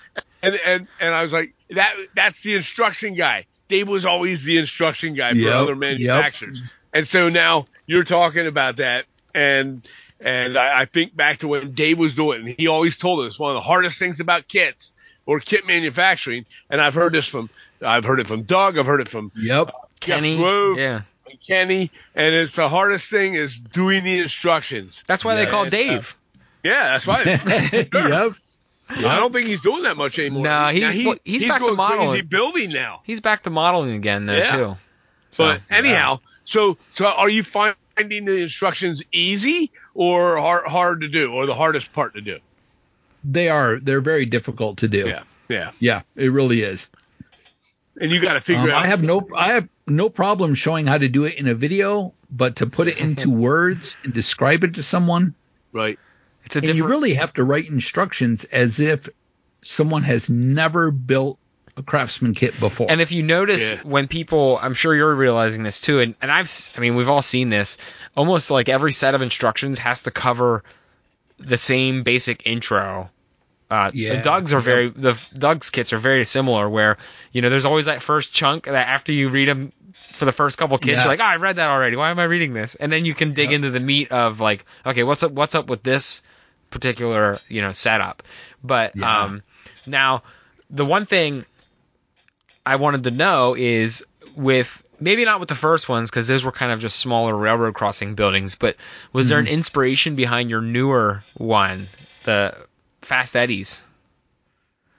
And 0.41 0.55
and 0.65 0.87
and 0.99 1.13
I 1.15 1.21
was 1.21 1.31
like, 1.33 1.53
"That 1.71 1.93
that's 2.15 2.43
the 2.43 2.55
instruction 2.55 3.15
guy." 3.15 3.45
Dave 3.69 3.87
was 3.87 4.05
always 4.05 4.43
the 4.43 4.57
instruction 4.57 5.13
guy 5.15 5.31
for 5.31 5.37
Yep, 5.37 5.53
other 5.55 5.71
yep. 5.71 5.77
manufacturers. 5.79 6.61
And 6.91 7.07
so 7.07 7.29
now 7.29 7.65
you're 7.87 8.03
talking 8.03 8.45
about 8.45 8.77
that, 8.77 9.05
and 9.33 9.81
and 10.19 10.57
I, 10.57 10.81
I 10.81 10.85
think 10.85 11.15
back 11.15 11.39
to 11.39 11.47
when 11.47 11.71
Dave 11.73 11.97
was 11.97 12.13
doing 12.15 12.41
it. 12.41 12.45
And 12.49 12.55
he 12.59 12.67
always 12.67 12.97
told 12.97 13.25
us 13.25 13.39
one 13.39 13.51
of 13.51 13.55
the 13.55 13.61
hardest 13.61 13.97
things 13.99 14.19
about 14.19 14.47
kits 14.47 14.91
or 15.25 15.39
kit 15.39 15.65
manufacturing. 15.65 16.45
And 16.69 16.79
I've 16.79 16.93
heard 16.93 17.13
this 17.13 17.27
from 17.27 17.49
I've 17.81 18.03
heard 18.05 18.19
it 18.19 18.27
from 18.27 18.43
Doug. 18.43 18.77
I've 18.77 18.85
heard 18.85 19.01
it 19.01 19.07
from 19.09 19.31
Yep. 19.35 19.67
Jeff 20.01 20.17
Kenny, 20.19 20.37
Grove 20.37 20.77
yeah. 20.77 21.01
And 21.33 21.47
Kenny. 21.47 21.91
And 22.15 22.33
it's 22.33 22.55
the 22.55 22.69
hardest 22.69 23.09
thing 23.09 23.33
is 23.35 23.59
doing 23.59 24.03
the 24.03 24.19
instructions. 24.19 25.03
That's 25.07 25.25
why 25.25 25.35
they 25.35 25.45
call 25.45 25.63
and, 25.63 25.71
Dave. 25.71 26.15
Yeah, 26.63 26.97
that's 26.97 27.07
right. 27.07 27.39
Sure. 27.91 28.09
yep. 28.09 28.31
I 28.89 29.19
don't 29.19 29.31
think 29.33 29.47
he's 29.47 29.61
doing 29.61 29.83
that 29.83 29.97
much 29.97 30.19
anymore. 30.19 30.43
No, 30.43 30.67
he's- 30.69 30.81
Now 30.81 30.91
he- 30.91 31.05
well, 31.07 31.15
he's 31.23 31.43
back 31.43 31.61
to 31.61 31.73
modeling. 31.73 32.09
crazy 32.09 32.21
building 32.25 32.71
now. 32.71 33.01
He's 33.05 33.21
back 33.21 33.43
to 33.43 33.49
modeling 33.49 33.91
again 33.95 34.25
though 34.25 34.37
Yeah. 34.37 34.51
too. 34.55 34.77
But 35.37 35.57
So, 35.57 35.63
anyhow, 35.71 36.19
so 36.45 36.77
so 36.93 37.07
are 37.07 37.29
you 37.29 37.43
finding 37.43 37.75
the 38.25 38.41
instructions 38.41 39.03
easy 39.11 39.71
or 39.95 40.37
hard 40.37 40.67
hard 40.67 41.01
to 41.01 41.07
do, 41.07 41.31
or 41.31 41.45
the 41.47 41.55
hardest 41.55 41.91
part 41.93 42.13
to 42.15 42.21
do? 42.21 42.39
They 43.23 43.49
are. 43.49 43.79
They're 43.79 44.01
very 44.01 44.25
difficult 44.25 44.79
to 44.79 44.87
do. 44.87 45.07
Yeah, 45.07 45.23
yeah. 45.49 45.71
Yeah, 45.79 46.01
it 46.15 46.27
really 46.31 46.61
is. 46.61 46.87
And 47.99 48.11
you 48.11 48.19
got 48.21 48.33
to 48.33 48.41
figure 48.41 48.63
Um, 48.63 48.69
out. 48.71 48.83
I 48.83 48.87
have 48.87 49.01
no 49.01 49.27
I 49.35 49.53
have 49.53 49.67
no 49.87 50.09
problem 50.09 50.55
showing 50.55 50.87
how 50.87 50.97
to 50.97 51.07
do 51.07 51.25
it 51.25 51.35
in 51.35 51.47
a 51.47 51.53
video, 51.55 52.13
but 52.29 52.57
to 52.57 52.67
put 52.67 52.87
it 52.87 52.97
into 53.05 53.29
words 53.29 53.97
and 54.03 54.13
describe 54.13 54.63
it 54.63 54.75
to 54.75 54.83
someone, 54.83 55.35
right. 55.71 55.99
It's 56.45 56.55
a 56.55 56.59
and 56.59 56.75
you 56.75 56.85
really 56.85 57.13
have 57.13 57.33
to 57.35 57.43
write 57.43 57.69
instructions 57.69 58.43
as 58.43 58.79
if 58.81 59.07
someone 59.61 60.03
has 60.03 60.29
never 60.29 60.91
built 60.91 61.39
a 61.77 61.83
craftsman 61.83 62.33
kit 62.33 62.59
before. 62.59 62.87
And 62.89 63.01
if 63.01 63.11
you 63.11 63.23
notice 63.23 63.71
Yeah. 63.71 63.81
when 63.83 64.07
people, 64.07 64.59
I'm 64.61 64.73
sure 64.73 64.93
you're 64.93 65.15
realizing 65.15 65.63
this 65.63 65.79
too, 65.81 66.01
and, 66.01 66.15
and 66.21 66.29
I've, 66.29 66.71
I 66.77 66.81
mean, 66.81 66.95
we've 66.95 67.07
all 67.07 67.21
seen 67.21 67.49
this. 67.49 67.77
Almost 68.15 68.51
like 68.51 68.69
every 68.69 68.91
set 68.93 69.15
of 69.15 69.21
instructions 69.21 69.79
has 69.79 70.03
to 70.03 70.11
cover 70.11 70.63
the 71.39 71.57
same 71.57 72.03
basic 72.03 72.45
intro. 72.45 73.09
Uh, 73.71 73.91
Yeah. 73.93 74.15
the 74.15 74.21
Doug's 74.21 74.53
are 74.53 74.59
very, 74.59 74.89
the 74.89 75.17
Doug's 75.33 75.69
kits 75.69 75.93
are 75.93 75.97
very 75.97 76.25
similar. 76.25 76.69
Where 76.69 76.97
you 77.31 77.41
know, 77.41 77.49
there's 77.49 77.65
always 77.65 77.85
that 77.85 78.01
first 78.01 78.33
chunk 78.33 78.65
that 78.65 78.87
after 78.87 79.11
you 79.11 79.29
read 79.29 79.47
them 79.49 79.71
for 79.93 80.25
the 80.25 80.31
first 80.31 80.57
couple 80.57 80.77
kits, 80.77 80.91
Yeah. 80.91 81.03
you're 81.03 81.07
like, 81.11 81.19
oh, 81.19 81.23
I 81.23 81.35
read 81.37 81.55
that 81.55 81.69
already. 81.69 81.95
Why 81.95 82.11
am 82.11 82.19
I 82.19 82.23
reading 82.25 82.53
this? 82.53 82.75
And 82.75 82.91
then 82.91 83.05
you 83.05 83.13
can 83.15 83.33
dig 83.33 83.51
into 83.51 83.71
the 83.71 83.79
meat 83.79 84.11
of 84.11 84.39
like, 84.39 84.65
okay, 84.85 85.03
what's 85.03 85.23
up? 85.23 85.31
What's 85.31 85.55
up 85.55 85.67
with 85.67 85.81
this 85.83 86.21
particular 86.69 87.39
you 87.49 87.61
know 87.61 87.71
setup? 87.71 88.23
But 88.63 88.95
Yeah. 88.95 89.23
um, 89.23 89.43
now 89.87 90.23
the 90.69 90.85
one 90.85 91.05
thing 91.05 91.45
I 92.65 92.77
wanted 92.77 93.03
to 93.05 93.11
know 93.11 93.55
is 93.55 94.03
with 94.35 94.81
maybe 94.99 95.25
not 95.25 95.39
with 95.39 95.49
the 95.49 95.55
first 95.55 95.89
ones 95.89 96.09
because 96.09 96.27
those 96.27 96.43
were 96.45 96.51
kind 96.51 96.71
of 96.71 96.79
just 96.79 96.95
smaller 96.97 97.35
railroad 97.35 97.73
crossing 97.73 98.15
buildings, 98.15 98.55
but 98.55 98.75
was 99.11 99.27
there 99.27 99.39
an 99.39 99.47
inspiration 99.47 100.15
behind 100.15 100.49
your 100.49 100.61
newer 100.61 101.23
one, 101.35 101.87
the 102.23 102.55
Fast 103.05 103.35
Eddies? 103.35 103.81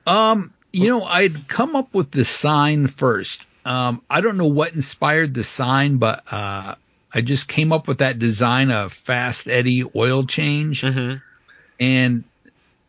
Um, 0.06 0.52
you 0.72 0.88
know, 0.88 1.04
I'd 1.04 1.48
come 1.48 1.76
up 1.76 1.94
with 1.94 2.10
the 2.10 2.24
sign 2.24 2.86
first. 2.88 3.46
Um, 3.64 4.02
I 4.10 4.20
don't 4.20 4.36
know 4.36 4.48
what 4.48 4.74
inspired 4.74 5.32
the 5.32 5.44
sign, 5.44 5.96
but 5.96 6.30
uh, 6.32 6.74
I 7.12 7.20
just 7.22 7.48
came 7.48 7.72
up 7.72 7.88
with 7.88 7.98
that 7.98 8.18
design 8.18 8.70
of 8.70 8.92
fast 8.92 9.48
eddy 9.48 9.84
oil 9.96 10.24
change, 10.24 10.82
Mhm. 10.82 11.22
and 11.80 12.24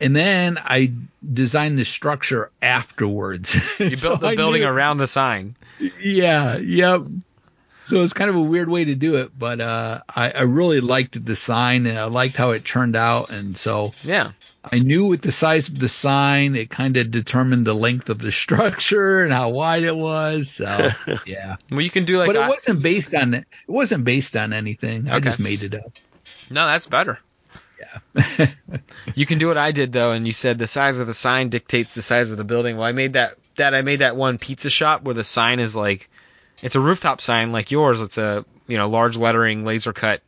and 0.01 0.13
then 0.13 0.57
I 0.61 0.91
designed 1.31 1.77
the 1.77 1.85
structure 1.85 2.51
afterwards. 2.61 3.55
You 3.79 3.95
built 4.01 4.19
the 4.19 4.35
building 4.35 4.63
around 4.63 4.97
the 4.97 5.07
sign. 5.07 5.55
Yeah, 6.01 6.57
yep. 6.57 7.03
So 7.85 8.01
it's 8.01 8.11
kind 8.13 8.29
of 8.29 8.35
a 8.35 8.41
weird 8.41 8.67
way 8.67 8.85
to 8.85 8.95
do 8.95 9.15
it, 9.17 9.31
but 9.37 9.61
uh, 9.61 10.01
I, 10.13 10.31
I 10.31 10.41
really 10.41 10.81
liked 10.81 11.23
the 11.23 11.35
sign 11.35 11.85
and 11.85 11.97
I 11.97 12.05
liked 12.05 12.35
how 12.35 12.51
it 12.51 12.65
turned 12.65 12.95
out, 12.97 13.29
and 13.29 13.57
so 13.57 13.93
Yeah. 14.03 14.31
I 14.71 14.79
knew 14.79 15.07
with 15.07 15.21
the 15.21 15.31
size 15.31 15.67
of 15.69 15.79
the 15.79 15.89
sign, 15.89 16.55
it 16.55 16.69
kind 16.69 16.97
of 16.97 17.11
determined 17.11 17.67
the 17.67 17.73
length 17.73 18.09
of 18.09 18.19
the 18.19 18.31
structure 18.43 19.23
and 19.23 19.31
how 19.31 19.49
wide 19.49 19.83
it 19.83 19.95
was. 19.95 20.51
So 20.51 20.89
yeah, 21.25 21.57
Well, 21.71 21.81
you 21.81 21.89
can 21.89 22.05
do 22.05 22.17
like 22.17 22.27
but 22.27 22.35
it 22.35 22.47
wasn't 22.47 22.81
based 22.81 23.13
on 23.13 23.33
it 23.33 23.45
wasn't 23.67 24.05
based 24.05 24.35
on 24.35 24.53
anything. 24.53 25.09
I 25.09 25.19
just 25.19 25.39
made 25.39 25.63
it 25.63 25.75
up. 25.75 25.91
no, 26.49 26.67
that's 26.67 26.87
better. 26.87 27.19
Yeah. 27.79 28.47
You 29.13 29.25
can 29.25 29.37
do 29.37 29.47
what 29.47 29.57
I 29.57 29.71
did 29.71 29.93
though, 29.93 30.11
and 30.11 30.25
you 30.25 30.33
said 30.33 30.57
the 30.57 30.67
size 30.67 30.97
of 30.99 31.07
the 31.07 31.13
sign 31.13 31.49
dictates 31.49 31.93
the 31.93 32.01
size 32.01 32.31
of 32.31 32.37
the 32.37 32.43
building. 32.43 32.75
Well, 32.75 32.87
I 32.87 32.91
made 32.91 33.13
that 33.13 33.37
that 33.55 33.73
I 33.73 33.81
made 33.81 33.99
that 33.99 34.17
one 34.17 34.39
pizza 34.39 34.69
shop 34.69 35.03
where 35.03 35.13
the 35.13 35.23
sign 35.23 35.59
is 35.59 35.75
like, 35.75 36.09
it's 36.61 36.75
a 36.75 36.79
rooftop 36.81 37.21
sign 37.21 37.51
like 37.51 37.71
yours. 37.71 38.01
It's 38.01 38.17
a 38.17 38.43
you 38.67 38.77
know 38.77 38.89
large 38.89 39.15
lettering, 39.15 39.63
laser 39.63 39.93
cut 39.93 40.21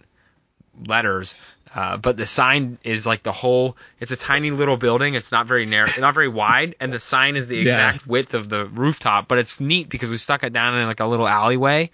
letters. 0.86 1.36
Uh, 1.78 1.96
but 1.96 2.18
the 2.18 2.26
sign 2.26 2.80
is 2.84 3.06
like 3.06 3.22
the 3.22 3.32
whole. 3.32 3.78
It's 4.00 4.12
a 4.12 4.16
tiny 4.16 4.50
little 4.50 4.78
building. 4.78 5.14
It's 5.14 5.32
not 5.32 5.46
very 5.46 5.68
narrow, 5.68 5.88
not 6.00 6.16
very 6.16 6.28
wide, 6.28 6.74
and 6.80 6.92
the 6.92 7.00
sign 7.00 7.36
is 7.36 7.46
the 7.48 7.58
Yeah. 7.58 7.62
exact 7.92 8.08
width 8.08 8.34
of 8.34 8.50
the 8.50 8.66
rooftop. 8.66 9.28
But 9.28 9.38
it's 9.38 9.60
neat 9.60 9.88
because 9.88 10.10
we 10.10 10.18
stuck 10.18 10.42
it 10.44 10.52
down 10.54 10.76
in 10.76 10.88
like 10.88 11.02
a 11.02 11.06
little 11.06 11.28
alleyway. 11.28 11.92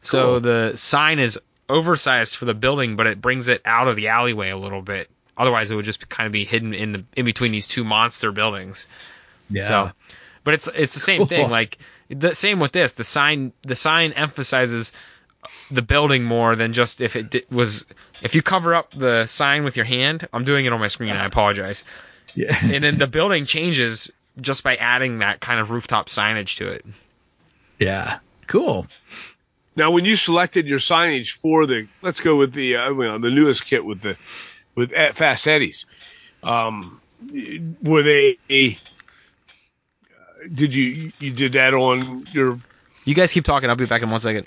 So 0.00 0.22
Cool. 0.22 0.40
the 0.40 0.72
sign 0.76 1.18
is 1.18 1.38
oversized 1.68 2.36
for 2.36 2.46
the 2.46 2.54
building, 2.54 2.96
but 2.96 3.06
it 3.06 3.20
brings 3.20 3.48
it 3.48 3.60
out 3.66 3.86
of 3.86 3.96
the 3.96 4.08
alleyway 4.08 4.48
a 4.48 4.56
little 4.56 4.80
bit. 4.80 5.10
Otherwise, 5.36 5.70
it 5.70 5.74
would 5.74 5.84
just 5.84 6.08
kind 6.08 6.26
of 6.26 6.32
be 6.32 6.46
hidden 6.46 6.72
in 6.72 6.92
the 6.92 7.04
in 7.14 7.26
between 7.26 7.52
these 7.52 7.66
two 7.66 7.84
monster 7.84 8.32
buildings. 8.32 8.86
Yeah. 9.50 9.68
So, 9.68 9.90
but 10.42 10.54
it's 10.54 10.68
it's 10.74 10.94
the 10.94 11.00
same 11.00 11.18
Cool. 11.18 11.26
thing. 11.26 11.50
Like 11.50 11.76
the 12.08 12.34
same 12.34 12.60
with 12.60 12.72
this. 12.72 12.92
The 12.92 13.04
sign 13.04 13.52
the 13.62 13.76
sign 13.76 14.12
emphasizes 14.12 14.90
the 15.70 15.82
building 15.82 16.24
more 16.24 16.54
than 16.56 16.72
just 16.72 17.00
if 17.00 17.16
it 17.16 17.30
di- 17.30 17.44
was 17.50 17.84
if 18.22 18.34
you 18.34 18.42
cover 18.42 18.74
up 18.74 18.90
the 18.92 19.26
sign 19.26 19.64
with 19.64 19.76
your 19.76 19.84
hand. 19.86 20.28
I'm 20.32 20.44
doing 20.44 20.64
it 20.66 20.72
on 20.72 20.80
my 20.80 20.88
screen. 20.88 21.10
I 21.10 21.24
apologize. 21.26 21.84
yeah. 22.34 22.56
And 22.62 22.82
then 22.84 22.98
the 22.98 23.06
building 23.06 23.44
changes 23.46 24.10
just 24.40 24.62
by 24.62 24.76
adding 24.76 25.18
that 25.18 25.40
kind 25.40 25.60
of 25.60 25.70
rooftop 25.70 26.08
signage 26.08 26.56
to 26.58 26.68
it. 26.68 26.84
yeah. 27.78 28.18
Cool. 28.46 28.86
Now, 29.76 29.90
when 29.92 30.04
you 30.04 30.16
selected 30.16 30.66
your 30.66 30.78
signage 30.78 31.32
for 31.38 31.66
the, 31.66 31.88
let's 32.02 32.20
go 32.20 32.36
with 32.36 32.52
the, 32.52 32.76
uh, 32.76 32.90
you 32.90 33.02
know, 33.04 33.18
the 33.18 33.30
newest 33.30 33.64
kit 33.64 33.82
with 33.84 34.02
the, 34.02 34.16
with 34.74 34.92
Ed- 34.92 35.16
Fast 35.16 35.48
Eddies, 35.48 35.86
um, 36.42 37.00
were 37.82 38.02
they, 38.02 38.36
A, 38.50 38.76
did 40.52 40.74
you, 40.74 41.12
you 41.18 41.30
did 41.32 41.54
that 41.54 41.72
on 41.72 42.26
your, 42.32 42.58
You 43.04 43.14
guys 43.14 43.32
keep 43.32 43.44
talking. 43.44 43.70
I'll 43.70 43.76
be 43.76 43.86
back 43.86 44.02
in 44.02 44.10
one 44.10 44.20
second. 44.20 44.46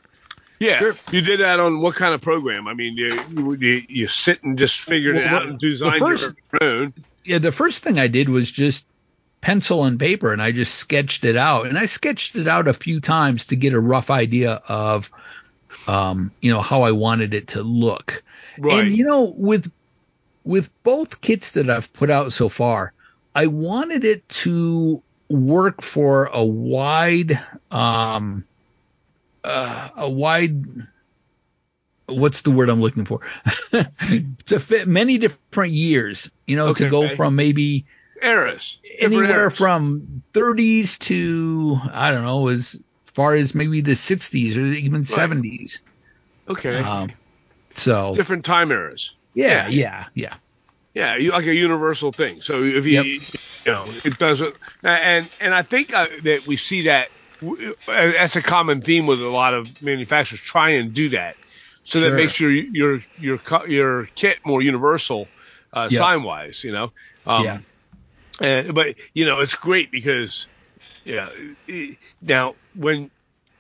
Yeah, 0.59 0.79
Sure. 0.79 0.95
you 1.11 1.21
did 1.21 1.39
that 1.39 1.59
on 1.59 1.79
what 1.79 1.95
kind 1.95 2.13
of 2.13 2.21
program? 2.21 2.67
I 2.67 2.73
mean, 2.73 2.95
you, 2.97 3.57
you, 3.59 3.83
you, 3.87 4.07
sit 4.07 4.43
and 4.43 4.57
just 4.57 4.79
figured 4.81 5.17
it 5.17 5.27
out 5.27 5.43
and 5.43 5.59
the 5.59 5.69
designed 5.69 5.99
first- 5.99 6.33
your 6.53 6.63
own. 6.63 6.93
Yeah. 7.23 7.39
The 7.39 7.51
first 7.51 7.83
thing 7.83 7.99
I 7.99 8.07
did 8.07 8.29
was 8.29 8.51
just 8.51 8.85
pencil 9.41 9.83
and 9.83 9.99
paper 9.99 10.31
and 10.33 10.41
I 10.41 10.51
just 10.51 10.75
sketched 10.75 11.23
it 11.25 11.35
out 11.37 11.67
and 11.67 11.77
I 11.77 11.85
sketched 11.85 12.35
it 12.35 12.47
out 12.47 12.67
a 12.67 12.73
few 12.73 12.99
times 12.99 13.47
to 13.47 13.55
get 13.55 13.73
a 13.73 13.79
rough 13.79 14.09
idea 14.09 14.61
of, 14.67 15.09
um, 15.87 16.31
you 16.41 16.51
know, 16.53 16.61
how 16.61 16.83
I 16.83 16.91
wanted 16.91 17.33
it 17.33 17.49
to 17.49 17.61
look. 17.63 18.23
Right. 18.57 18.85
And 18.85 18.97
you 18.97 19.05
know, 19.05 19.23
with 19.35 19.71
with 20.43 20.69
both 20.83 21.21
kits 21.21 21.51
that 21.53 21.69
I've 21.69 21.91
put 21.93 22.09
out 22.09 22.31
so 22.31 22.49
far, 22.49 22.93
I 23.33 23.47
wanted 23.47 24.05
it 24.05 24.27
to 24.29 25.01
work 25.27 25.81
for 25.81 26.25
a 26.25 26.43
wide 26.45 27.39
um 27.71 28.45
uh, 29.45 29.89
a 29.97 30.09
wide 30.09 30.63
what's 32.07 32.41
the 32.41 32.51
word 32.51 32.69
I'm 32.69 32.81
looking 32.81 33.05
for? 33.05 33.21
to 34.45 34.59
fit 34.59 34.87
many 34.87 35.17
different 35.17 35.73
years, 35.73 36.31
you 36.45 36.55
know, 36.55 36.73
to 36.73 36.89
go 36.89 37.03
Okay. 37.03 37.15
from 37.15 37.35
maybe 37.35 37.85
Eras. 38.21 38.79
Anywhere 38.99 39.49
eras. 39.49 39.57
from 39.57 40.23
30s 40.33 40.97
to 40.99 41.77
I 41.91 42.11
don't 42.11 42.23
know, 42.23 42.47
as 42.47 42.79
far 43.07 43.33
as 43.33 43.55
maybe 43.55 43.81
the 43.81 43.95
60s 43.95 44.57
or 44.57 44.61
even 44.61 45.03
70s. 45.05 45.81
Okay. 46.47 46.79
Um, 46.79 47.11
so 47.75 48.13
Different 48.13 48.45
time 48.45 48.71
eras. 48.71 49.15
yeah, 49.33 49.67
yeah, 49.67 50.07
yeah, 50.13 50.35
Yeah, 50.93 51.17
you, 51.17 51.31
like 51.31 51.45
a 51.45 51.53
universal 51.53 52.11
thing. 52.13 52.41
So 52.41 52.63
if 52.63 52.85
you, 52.85 52.93
Yep. 52.93 53.05
you 53.65 53.71
know, 53.71 53.93
it 54.03 54.17
doesn't, 54.17 54.55
and 54.83 55.29
and 55.39 55.53
I 55.53 55.61
think 55.63 55.93
uh, 55.93 56.07
that 56.23 56.43
we 56.45 56.55
see 56.55 56.83
that 56.83 57.09
that's 57.87 58.35
a 58.35 58.41
common 58.41 58.81
theme 58.81 59.05
with 59.07 59.21
a 59.21 59.27
lot 59.29 59.53
of 59.53 59.67
manufacturers 59.81 60.41
try 60.41 60.71
and 60.71 60.93
do 60.93 61.09
that, 61.09 61.35
so 61.83 62.01
that 62.01 62.11
makes 62.13 62.39
your 62.39 62.51
your 62.51 62.99
your 63.17 63.39
your 63.67 64.05
kit 64.15 64.37
more 64.45 64.61
universal, 64.61 65.29
uh, 65.73 65.89
Yep. 65.89 65.99
sign 65.99 66.23
wise. 66.23 66.63
You 66.63 66.71
know, 66.71 66.91
um, 67.25 67.43
Yeah. 67.43 67.59
And, 68.41 68.73
but 68.73 68.95
you 69.13 69.25
know, 69.25 69.39
it's 69.39 69.55
great 69.55 69.91
because, 69.91 70.47
yeah. 71.05 71.29
it- 71.67 71.97
Now 72.21 72.55
when 72.73 73.09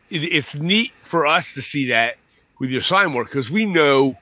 it, 0.09 0.23
it's 0.23 0.55
neat 0.55 0.91
for 1.03 1.25
us 1.25 1.53
to 1.53 1.61
see 1.61 1.89
that 1.89 2.15
with 2.59 2.69
your 2.71 2.81
sign 2.81 3.13
work 3.13 3.27
because 3.27 3.49
we 3.49 3.65
know 3.65 4.15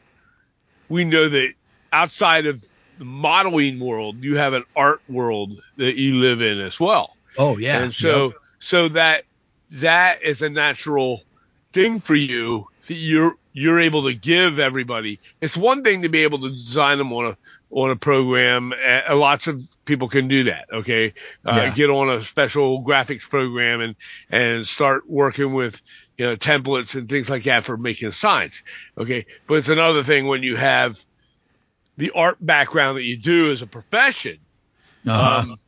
we 0.89 1.05
know 1.05 1.29
that 1.29 1.49
outside 1.91 2.45
of 2.45 2.63
the 2.97 3.05
modeling 3.05 3.79
world, 3.79 4.17
you 4.23 4.37
have 4.37 4.53
an 4.53 4.63
art 4.75 4.99
world 5.07 5.59
that 5.77 5.95
you 5.95 6.15
live 6.15 6.41
in 6.41 6.59
as 6.59 6.79
well. 6.79 7.13
Oh 7.37 7.57
yeah. 7.57 7.83
and 7.83 7.93
so 7.93 8.25
Yep. 8.27 8.33
so 8.59 8.89
that 8.89 9.23
that 9.73 10.23
is 10.23 10.41
a 10.41 10.49
natural 10.49 11.21
thing 11.73 11.99
for 11.99 12.15
you 12.15 12.67
that 12.87 12.95
you're 12.95 13.35
you're 13.53 13.79
able 13.79 14.03
to 14.09 14.15
give 14.15 14.59
everybody. 14.59 15.19
It's 15.41 15.55
one 15.55 15.83
thing 15.83 16.01
to 16.03 16.09
be 16.09 16.23
able 16.23 16.39
to 16.39 16.49
design 16.49 16.97
them 16.97 17.13
on 17.13 17.25
a 17.27 17.37
on 17.71 17.91
a 17.91 17.95
program. 17.95 18.73
Uh, 18.73 19.15
lots 19.15 19.47
of 19.47 19.61
people 19.85 20.09
can 20.09 20.27
do 20.27 20.45
that. 20.45 20.65
Okay, 20.71 21.13
uh, 21.45 21.55
Yeah. 21.55 21.69
get 21.73 21.89
on 21.89 22.09
a 22.09 22.21
special 22.21 22.83
graphics 22.83 23.27
program 23.29 23.81
and 23.81 23.95
and 24.29 24.67
start 24.67 25.09
working 25.09 25.53
with 25.53 25.81
you 26.17 26.25
know 26.25 26.35
templates 26.35 26.95
and 26.95 27.07
things 27.09 27.29
like 27.29 27.43
that 27.43 27.63
for 27.65 27.77
making 27.77 28.11
signs. 28.11 28.63
Okay, 28.97 29.25
but 29.47 29.55
it's 29.55 29.69
another 29.69 30.03
thing 30.03 30.27
when 30.27 30.43
you 30.43 30.55
have 30.55 30.99
the 31.97 32.11
art 32.11 32.37
background 32.39 32.97
that 32.97 33.03
you 33.03 33.17
do 33.17 33.51
as 33.51 33.61
a 33.61 33.67
profession 33.67 34.37
Uh-huh. 35.07 35.39
um, 35.51 35.59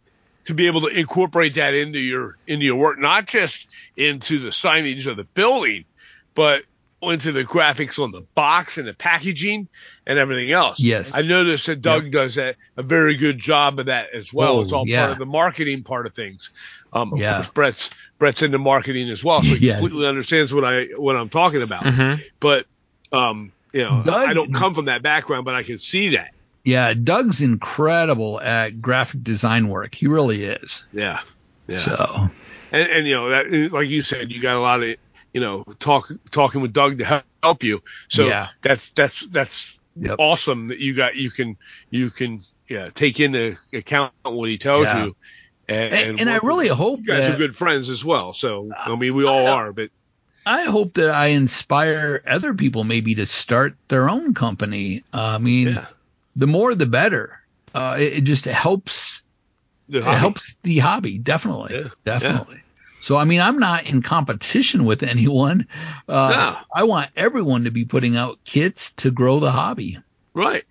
to 0.46 0.54
be 0.54 0.68
able 0.68 0.82
to 0.82 0.88
incorporate 0.88 1.56
that 1.56 1.74
into 1.74 2.00
your 2.00 2.38
into 2.48 2.66
your 2.66 2.76
work, 2.76 3.00
not 3.00 3.26
just 3.28 3.68
into 3.98 4.40
the 4.40 4.50
signage 4.50 5.06
of 5.08 5.18
the 5.18 5.24
building, 5.24 5.86
but 6.34 6.64
into 7.02 7.32
the 7.32 7.44
graphics 7.44 8.02
on 8.02 8.12
the 8.12 8.22
box 8.34 8.78
and 8.80 8.88
the 8.88 8.94
packaging 8.94 9.68
and 10.08 10.18
everything 10.18 10.52
else. 10.52 10.80
Yes. 10.80 11.14
I 11.14 11.22
noticed 11.22 11.68
that 11.68 11.82
Doug 11.82 12.10
does 12.10 12.36
that 12.36 12.56
a 12.78 12.82
very 12.84 13.16
good 13.16 13.38
job 13.38 13.80
of 13.80 13.88
that 13.88 14.08
as 14.14 14.34
well. 14.34 14.54
Oh, 14.58 14.62
it's 14.62 14.72
all 14.72 14.88
yeah. 14.88 15.02
part 15.02 15.12
of 15.12 15.18
the 15.20 15.26
marketing 15.28 15.84
part 15.84 16.08
of 16.08 16.16
things. 16.16 16.50
Um, 16.94 17.14
of 17.14 17.20
Yeah. 17.20 17.36
course, 17.36 17.50
Brett's 17.50 17.90
Brett's 18.18 18.42
into 18.42 18.58
marketing 18.58 19.10
as 19.10 19.24
well, 19.24 19.44
so 19.44 19.54
he 19.56 19.68
Yes. 19.68 19.80
completely 19.82 20.08
understands 20.08 20.54
what 20.54 20.64
I 20.64 20.86
what 20.96 21.16
I'm 21.16 21.30
talking 21.30 21.62
about. 21.62 21.84
Mhm. 21.84 22.22
But 22.40 22.66
um, 23.12 23.52
you 23.74 23.84
know, 23.84 24.02
Doug- 24.04 24.30
I 24.30 24.34
don't 24.34 24.54
come 24.54 24.74
from 24.74 24.86
that 24.86 25.02
background, 25.02 25.46
but 25.46 25.54
I 25.54 25.64
can 25.64 25.78
see 25.80 26.10
that. 26.10 26.32
Yeah, 26.66 26.94
Doug's 26.96 27.42
incredible 27.42 28.42
at 28.42 28.82
graphic 28.82 29.24
design 29.24 29.70
work. 29.70 29.94
He 29.94 30.08
really 30.08 30.44
is. 30.44 30.84
Yeah. 30.92 31.22
Yeah. 31.68 31.78
So 31.78 32.30
and, 32.72 32.90
and 32.92 33.08
you 33.08 33.14
know 33.16 33.30
that 33.30 33.72
like 33.72 33.88
you 33.88 34.02
said 34.02 34.32
you 34.32 34.42
got 34.42 34.58
a 34.58 34.60
lot 34.60 34.84
of 34.84 34.96
you 35.34 35.42
know 35.42 35.64
talk 35.80 36.12
talking 36.32 36.62
with 36.62 36.74
Doug 36.74 36.98
to 37.00 37.24
help, 37.42 37.64
you 37.64 37.82
so 38.10 38.28
Yeah. 38.28 38.48
that's 38.62 38.90
that's 38.90 39.22
that's 39.28 39.80
Yep. 39.98 40.18
awesome 40.20 40.68
that 40.68 40.80
you 40.80 40.94
got 40.94 41.16
you 41.16 41.32
can 41.32 41.56
you 41.90 42.10
can 42.10 42.42
yeah 42.68 42.90
take 42.94 43.22
into 43.22 43.56
account 43.72 44.12
what 44.24 44.50
he 44.50 44.58
tells 44.58 44.88
Yeah. 44.88 45.06
you 45.06 45.16
and, 45.70 45.94
and, 45.94 46.20
and 46.20 46.30
I 46.30 46.40
really 46.44 46.68
hope 46.68 47.00
you 47.00 47.06
guys 47.06 47.28
that 47.28 47.36
are 47.36 47.38
good 47.38 47.56
friends 47.56 47.88
as 47.90 48.04
well 48.04 48.34
so 48.34 48.70
I 48.78 48.94
mean 48.98 49.16
we 49.16 49.26
all 49.26 49.48
are 49.48 49.72
but 49.72 49.92
I 50.46 50.64
hope 50.64 50.96
that 50.96 51.12
I 51.12 51.28
inspire 51.28 52.22
other 52.28 52.54
people 52.54 52.84
maybe 52.84 53.16
to 53.16 53.26
start 53.26 53.78
their 53.88 54.10
own 54.10 54.34
company. 54.34 55.04
I 55.14 55.38
mean, 55.38 55.70
yeah 55.70 55.86
the 56.36 56.48
more 56.48 56.76
the 56.76 56.86
better. 56.86 57.40
Uh, 57.74 57.98
it, 58.00 58.14
it 58.14 58.22
just 58.24 58.46
helps 58.46 59.24
The 59.90 60.00
it 60.00 60.04
hobby. 60.04 60.18
helps 60.18 60.56
the 60.64 60.78
hobby 60.80 61.18
definitely, 61.18 61.76
Yeah, 61.76 61.88
definitely. 62.06 62.62
So 63.02 63.18
I 63.18 63.24
mean, 63.26 63.42
I'm 63.42 63.60
not 63.60 63.86
in 63.86 64.02
competition 64.02 64.86
with 64.86 65.04
anyone. 65.04 65.68
Uh, 66.08 66.30
No. 66.30 66.58
I 66.74 66.84
want 66.86 67.12
everyone 67.16 67.66
to 67.66 67.72
be 67.72 67.86
putting 67.86 68.18
out 68.18 68.40
kits 68.44 68.94
to 68.94 69.12
grow 69.12 69.40
the 69.40 69.52
hobby. 69.52 70.00
right 70.34 70.64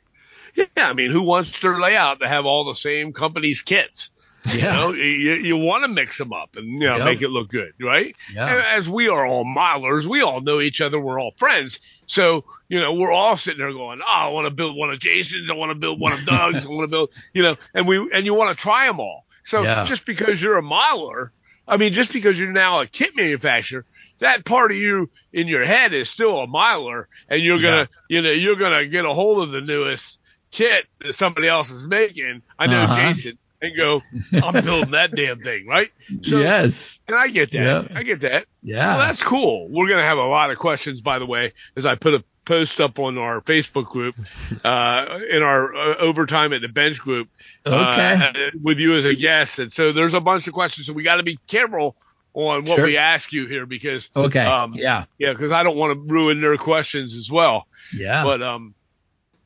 yeah 0.57 0.66
I 0.77 0.92
mean 0.92 1.11
who 1.11 1.22
wants 1.22 1.61
their 1.61 1.81
layout 1.81 2.20
to 2.20 2.29
have 2.29 2.46
all 2.46 2.64
the 2.64 2.74
same 2.77 3.12
company's 3.12 3.61
kits 3.61 4.11
you 4.47 4.59
Yeah. 4.59 4.75
know 4.75 4.93
you, 4.93 5.35
you 5.35 5.57
want 5.57 5.85
to 5.85 5.89
mix 5.89 6.19
them 6.19 6.33
up 6.33 6.57
and 6.57 6.67
you 6.67 6.89
know 6.89 6.97
Yep. 6.99 7.05
make 7.05 7.23
it 7.23 7.29
look 7.31 7.49
good 7.49 7.73
right 7.81 8.15
Yeah. 8.33 8.49
And 8.49 8.63
as 8.67 8.89
we 8.89 9.09
are 9.09 9.27
all 9.27 9.45
modelers, 9.45 10.05
we 10.05 10.21
all 10.23 10.41
know 10.41 10.61
each 10.61 10.81
other. 10.81 10.99
We're 11.01 11.21
all 11.21 11.33
friends. 11.39 11.81
So, 12.07 12.45
you 12.69 12.81
know, 12.81 12.93
we're 12.95 13.13
all 13.13 13.37
sitting 13.39 13.59
there 13.61 13.73
going, 13.73 14.01
oh, 14.03 14.07
I 14.07 14.29
want 14.29 14.47
to 14.47 14.51
build 14.51 14.77
one 14.77 14.91
of 14.91 14.99
Jason's. 15.01 15.51
I 15.51 15.55
want 15.55 15.71
to 15.71 15.75
build 15.75 15.99
one 16.01 16.13
of 16.13 16.25
Doug's. 16.27 16.67
I 16.67 16.69
want 16.69 16.83
to 16.83 16.89
build, 16.89 17.11
you 17.33 17.43
know, 17.43 17.57
and 17.73 17.89
we, 17.89 17.97
and 18.13 18.27
you 18.27 18.35
want 18.35 18.57
to 18.57 18.61
try 18.63 18.87
them 18.87 19.01
all. 19.01 19.25
So 19.45 19.63
Yeah. 19.63 19.85
just 19.87 20.05
because 20.05 20.41
you're 20.43 20.59
a 20.59 20.63
modeler, 20.63 21.31
I 21.67 21.79
mean, 21.79 21.93
just 21.95 22.13
because 22.13 22.39
you're 22.39 22.53
now 22.53 22.81
a 22.81 22.87
kit 22.87 23.17
manufacturer, 23.17 23.87
that 24.19 24.45
part 24.45 24.71
of 24.71 24.77
you 24.77 25.11
in 25.33 25.49
your 25.49 25.65
head 25.65 25.93
is 25.95 26.11
still 26.11 26.39
a 26.41 26.47
miler 26.47 27.09
and 27.29 27.43
you're 27.43 27.61
going 27.61 27.87
to, 27.87 27.91
you 28.09 28.21
know, 28.23 28.31
you're 28.31 28.57
going 28.57 28.79
to 28.79 28.87
get 28.87 29.05
a 29.07 29.13
hold 29.15 29.43
of 29.43 29.51
the 29.51 29.61
newest 29.63 30.19
kit 30.53 30.87
that 31.01 31.15
somebody 31.15 31.49
else 31.49 31.71
is 31.71 31.87
making. 31.87 32.43
I 32.59 32.67
know 32.67 32.83
Uh-huh. 32.83 32.97
Jason 32.97 33.35
and 33.64 33.77
go, 33.77 34.03
I'm 34.42 34.64
building 34.64 34.92
that 34.92 35.14
damn 35.14 35.38
thing. 35.38 35.66
Right. 35.66 35.90
So, 36.22 36.38
yes. 36.38 37.00
and 37.09 37.16
I 37.16 37.29
get 37.29 37.50
that. 37.53 37.90
Yeah. 37.90 37.98
I 37.98 38.03
get 38.03 38.20
that. 38.20 38.46
Yeah. 38.62 38.96
Well, 38.96 39.07
that's 39.07 39.22
cool. 39.22 39.68
We're 39.68 39.87
going 39.88 39.98
to 39.98 40.05
have 40.05 40.18
a 40.18 40.24
lot 40.27 40.50
of 40.50 40.59
questions, 40.59 41.00
by 41.00 41.18
the 41.18 41.27
way, 41.27 41.53
as 41.77 41.87
I 41.87 41.94
put 41.94 42.14
a 42.14 42.24
post 42.44 42.81
up 42.81 42.98
on 42.98 43.16
our 43.18 43.40
Facebook 43.40 43.87
group, 43.87 44.14
uh, 44.64 45.18
in 45.31 45.42
our 45.42 45.74
uh, 45.74 45.96
overtime 45.96 46.53
at 46.53 46.61
the 46.61 46.68
bench 46.68 46.98
group, 46.98 47.29
Okay. 47.66 47.74
uh, 47.74 48.50
with 48.62 48.79
you 48.79 48.96
as 48.96 49.05
a 49.05 49.14
guest. 49.14 49.59
And 49.59 49.72
so 49.72 49.92
there's 49.92 50.14
a 50.14 50.20
bunch 50.20 50.46
of 50.46 50.53
questions. 50.53 50.87
So 50.87 50.92
we 50.92 51.03
got 51.03 51.16
to 51.16 51.22
be 51.22 51.38
careful 51.48 51.96
on 52.35 52.64
what 52.64 52.77
Sure. 52.77 52.85
we 52.85 52.96
ask 52.96 53.33
you 53.33 53.46
here 53.46 53.64
because, 53.64 54.11
okay. 54.14 54.40
um, 54.44 54.74
yeah. 54.74 55.05
yeah, 55.18 55.33
because 55.33 55.53
I 55.53 55.62
don't 55.62 55.77
want 55.77 55.94
to 55.94 56.12
ruin 56.12 56.40
their 56.40 56.57
questions 56.57 57.16
as 57.16 57.31
well. 57.31 57.66
Yeah. 57.94 58.24
But, 58.24 58.42
um, 58.42 58.74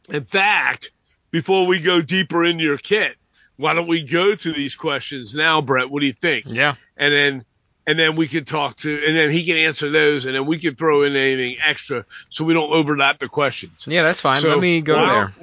in 0.09 0.25
fact, 0.25 0.91
before 1.31 1.67
we 1.67 1.81
go 1.81 2.01
deeper 2.01 2.45
into 2.45 2.65
your 2.65 2.79
kit, 2.79 3.17
why 3.59 3.75
don't 3.75 3.89
we 3.89 4.03
go 4.03 4.35
to 4.35 4.53
these 4.53 4.75
questions 4.75 5.35
now, 5.35 5.61
Brett? 5.61 5.91
What 5.91 6.01
do 6.01 6.07
you 6.07 6.15
think? 6.15 6.47
Yeah. 6.47 6.77
and 6.97 7.13
then 7.13 7.45
and 7.87 7.99
then 7.99 8.17
we 8.17 8.29
could 8.29 8.47
talk 8.47 8.77
to 8.79 9.05
and 9.07 9.17
then 9.17 9.31
he 9.31 9.45
can 9.45 9.57
answer 9.57 9.91
those 9.91 10.27
and 10.27 10.35
then 10.35 10.47
we 10.47 10.59
can 10.59 10.75
throw 10.75 11.03
in 11.03 11.17
anything 11.17 11.57
extra 11.65 12.05
so 12.29 12.45
we 12.45 12.55
don't 12.55 12.71
overlap 12.73 13.19
the 13.19 13.29
questions. 13.29 13.87
Yeah, 13.87 14.03
that's 14.03 14.21
fine. 14.21 14.37
So, 14.39 14.49
Let 14.51 14.61
me 14.61 14.81
go 14.81 14.95
there. 14.95 15.35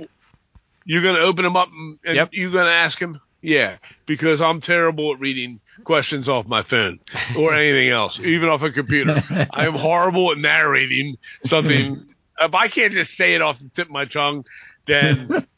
You're 0.86 1.04
gonna 1.04 1.20
open 1.20 1.44
them 1.44 1.58
up 1.58 1.70
and, 1.72 2.00
and 2.06 2.16
Yep. 2.16 2.30
you're 2.34 2.52
gonna 2.52 2.70
ask 2.70 3.00
him? 3.00 3.20
Yeah, 3.42 3.78
because 4.08 4.42
I'm 4.42 4.60
terrible 4.62 5.14
at 5.14 5.20
reading 5.20 5.60
questions 5.84 6.30
off 6.30 6.48
my 6.48 6.64
phone 6.64 7.00
or 7.38 7.54
anything 7.54 7.90
else, 7.90 8.20
even 8.24 8.50
off 8.50 8.64
a 8.64 8.72
computer. 8.72 9.22
I 9.52 9.68
am 9.68 9.74
horrible 9.74 10.32
at 10.32 10.38
narrating 10.38 11.18
something. 11.44 12.06
if 12.42 12.54
I 12.56 12.68
can't 12.68 12.94
just 12.94 13.16
say 13.16 13.36
it 13.36 13.42
off 13.42 13.60
the 13.60 13.70
tip 13.70 13.88
of 13.88 13.92
my 13.92 14.06
tongue, 14.06 14.46
then 14.86 15.46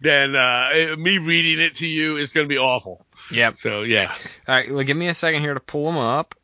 then 0.00 0.34
uh, 0.36 0.96
me 0.98 1.18
reading 1.18 1.64
it 1.64 1.76
to 1.76 1.86
you 1.86 2.16
is 2.16 2.32
gonna 2.32 2.46
be 2.48 2.58
awful. 2.58 3.06
Yep. 3.30 3.58
So 3.58 3.82
yeah, 3.82 4.12
All 4.48 4.54
right. 4.54 4.72
Well, 4.72 4.84
give 4.84 4.96
me 4.96 5.08
a 5.08 5.14
second 5.14 5.40
here 5.42 5.54
to 5.54 5.60
pull 5.60 5.84
them 5.86 5.98
up. 5.98 6.34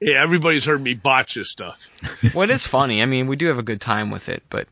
yeah. 0.00 0.22
Everybody's 0.22 0.64
heard 0.64 0.82
me 0.82 0.94
botch 0.94 1.34
this 1.34 1.50
stuff. 1.50 1.90
Well, 2.34 2.48
it 2.48 2.52
is 2.52 2.66
funny. 2.66 3.02
I 3.02 3.06
mean, 3.06 3.26
we 3.26 3.36
do 3.36 3.46
have 3.46 3.58
a 3.58 3.62
good 3.62 3.80
time 3.80 4.10
with 4.10 4.28
it, 4.28 4.42
but 4.48 4.68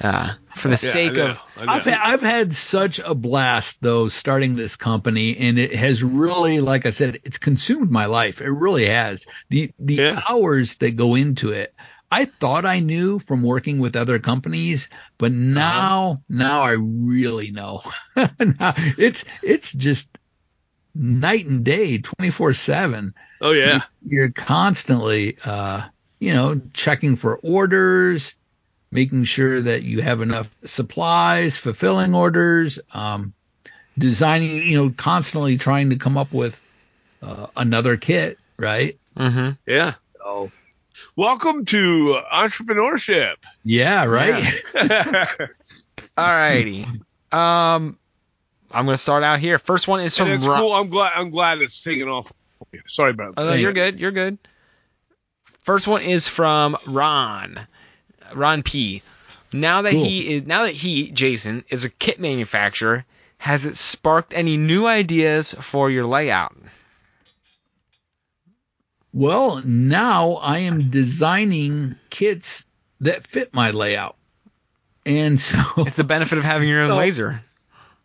uh, 0.00 0.32
for 0.54 0.68
the 0.68 0.78
Yeah, 0.82 0.92
sake 0.92 1.16
of 1.18 1.38
I 1.56 1.66
know. 1.66 1.72
I've 1.72 1.84
had, 1.84 1.98
I've 2.02 2.20
had 2.22 2.54
such 2.54 2.98
a 3.00 3.14
blast 3.14 3.78
though 3.82 4.08
starting 4.08 4.54
this 4.56 4.76
company, 4.76 5.36
and 5.36 5.58
it 5.58 5.74
has 5.74 6.02
really, 6.02 6.60
like 6.60 6.86
I 6.86 6.90
said, 6.90 7.18
it's 7.24 7.38
consumed 7.38 7.90
my 7.90 8.06
life. 8.06 8.40
It 8.40 8.48
really 8.50 8.86
has. 8.86 9.26
The 9.50 9.72
the 9.78 9.94
Yeah. 9.96 10.22
hours 10.28 10.76
that 10.76 10.96
go 10.96 11.14
into 11.16 11.50
it. 11.52 11.74
I 12.10 12.24
thought 12.24 12.64
I 12.64 12.80
knew 12.80 13.18
from 13.20 13.42
working 13.42 13.78
with 13.78 13.94
other 13.94 14.18
companies, 14.18 14.88
but 15.16 15.30
now 15.30 16.22
now 16.28 16.62
I 16.62 16.72
really 16.72 17.50
know. 17.52 17.82
now, 18.16 18.74
it's 18.98 19.24
it's 19.42 19.72
just 19.72 20.08
night 20.94 21.46
and 21.46 21.64
day, 21.64 21.98
twenty 21.98 22.30
four 22.30 22.52
seven. 22.52 23.14
Oh 23.40 23.52
yeah. 23.52 23.82
you're 24.04 24.30
constantly, 24.30 25.38
uh, 25.44 25.84
you 26.18 26.34
know, 26.34 26.60
checking 26.74 27.16
for 27.16 27.36
orders, 27.36 28.34
making 28.90 29.24
sure 29.24 29.60
that 29.60 29.82
you 29.82 30.02
have 30.02 30.20
enough 30.20 30.50
supplies, 30.64 31.56
fulfilling 31.56 32.14
orders, 32.14 32.80
um, 32.92 33.34
designing, 33.96 34.56
you 34.68 34.76
know, 34.76 34.90
constantly 34.90 35.56
trying 35.56 35.90
to 35.90 35.96
come 35.96 36.18
up 36.18 36.32
with 36.32 36.60
uh, 37.22 37.46
another 37.56 37.96
kit, 37.96 38.38
right? 38.58 38.98
Mm-hmm. 39.16 39.50
Yeah. 39.66 39.94
So 40.18 40.50
Welcome 41.16 41.64
to 41.66 42.18
entrepreneurship. 42.32 43.34
Yeah, 43.64 44.04
right. 44.04 44.44
All 46.16 46.24
righty. 46.26 46.84
Um, 47.32 47.98
I'm 48.70 48.86
gonna 48.86 48.96
start 48.96 49.22
out 49.22 49.40
here. 49.40 49.58
First 49.58 49.88
one 49.88 50.00
is 50.00 50.16
from 50.16 50.28
And 50.28 50.36
it's 50.38 50.46
Ron. 50.46 50.60
cool. 50.60 50.72
I'm 50.72 50.88
glad. 50.88 51.12
I'm 51.16 51.30
glad 51.30 51.58
it's 51.58 51.82
taking 51.82 52.08
off. 52.08 52.32
Sorry 52.86 53.10
about 53.10 53.34
Oh, 53.36 53.44
that. 53.44 53.50
no, 53.52 53.56
you're 53.56 53.72
good. 53.72 53.98
You're 53.98 54.12
good. 54.12 54.38
First 55.62 55.86
one 55.86 56.02
is 56.02 56.26
from 56.28 56.76
Ron. 56.86 57.66
Ron 58.34 58.62
P. 58.62 59.02
Now 59.52 59.82
that 59.82 59.92
Cool. 59.92 60.04
he 60.04 60.34
is 60.36 60.46
now 60.46 60.62
that 60.64 60.74
he 60.74 61.10
Jason 61.10 61.64
is 61.68 61.84
a 61.84 61.90
kit 61.90 62.20
manufacturer, 62.20 63.04
has 63.38 63.66
it 63.66 63.76
sparked 63.76 64.32
any 64.32 64.56
new 64.56 64.86
ideas 64.86 65.54
for 65.60 65.90
your 65.90 66.06
layout? 66.06 66.56
Well, 69.12 69.60
now 69.64 70.34
I 70.34 70.60
am 70.60 70.90
designing 70.90 71.96
kits 72.10 72.64
that 73.00 73.26
fit 73.26 73.52
my 73.54 73.70
layout. 73.72 74.16
And 75.06 75.40
so, 75.40 75.58
It's 75.78 75.96
the 75.96 76.04
benefit 76.04 76.38
of 76.38 76.44
having 76.44 76.68
your 76.68 76.82
own 76.82 76.90
So- 76.90 76.96
laser. 76.98 77.42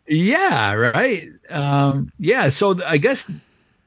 yeah, 0.06 0.72
right. 0.74 1.28
Um, 1.50 2.10
yeah, 2.18 2.48
so 2.48 2.82
I 2.84 2.96
guess 2.98 3.30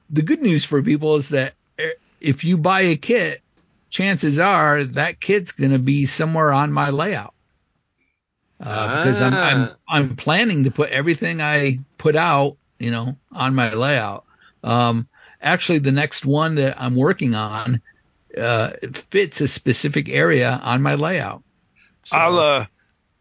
the 0.10 0.22
good 0.22 0.42
news 0.42 0.64
for 0.66 0.82
people 0.82 1.16
is 1.18 1.30
that 1.30 1.54
eh, 1.78 1.90
if 2.22 2.44
you 2.44 2.58
buy 2.58 2.82
a 2.82 2.96
kit, 2.96 3.42
chances 3.90 4.40
are 4.40 4.84
that 4.84 5.20
kit's 5.20 5.52
going 5.52 5.72
to 5.72 5.80
be 5.80 6.06
somewhere 6.06 6.52
on 6.54 6.72
my 6.72 6.90
layout. 6.92 7.34
Uh, 8.62 8.98
because 9.04 9.22
I'm, 9.22 9.34
I'm 9.34 9.62
Ah. 9.70 9.76
I'm 9.88 10.16
planning 10.18 10.66
to 10.66 10.72
put 10.72 10.90
everything 10.90 11.42
I 11.42 11.80
put 11.98 12.18
out, 12.18 12.58
you 12.78 12.92
know, 12.92 13.16
on 13.32 13.56
my 13.56 13.74
layout. 13.74 14.26
Um, 14.64 15.08
actually, 15.42 15.80
the 15.80 15.92
next 15.92 16.26
one 16.26 16.56
that 16.56 16.82
I'm 16.82 16.96
working 16.96 17.36
on 17.36 17.82
uh, 18.38 18.72
fits 18.94 19.42
a 19.42 19.48
specific 19.48 20.10
area 20.10 20.60
on 20.64 20.82
my 20.82 20.96
layout. 20.96 21.44
So- 22.04 22.18
a 22.18 22.30
la, 22.30 22.66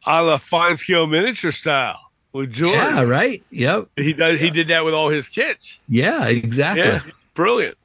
a 0.06 0.22
la 0.22 0.36
fine 0.36 0.76
scale 0.76 1.06
miniature 1.06 1.52
style 1.52 2.00
with 2.32 2.52
George. 2.52 2.74
yeah, 2.76 3.04
right. 3.04 3.42
Yep. 3.50 3.88
He 3.96 4.12
does. 4.12 4.40
He 4.40 4.50
did 4.50 4.68
that 4.68 4.84
with 4.84 4.94
all 4.94 5.08
his 5.10 5.28
kits. 5.28 5.80
Yeah, 5.88 6.26
exactly. 6.28 6.84
Yeah, 6.84 7.00
brilliant. 7.34 7.76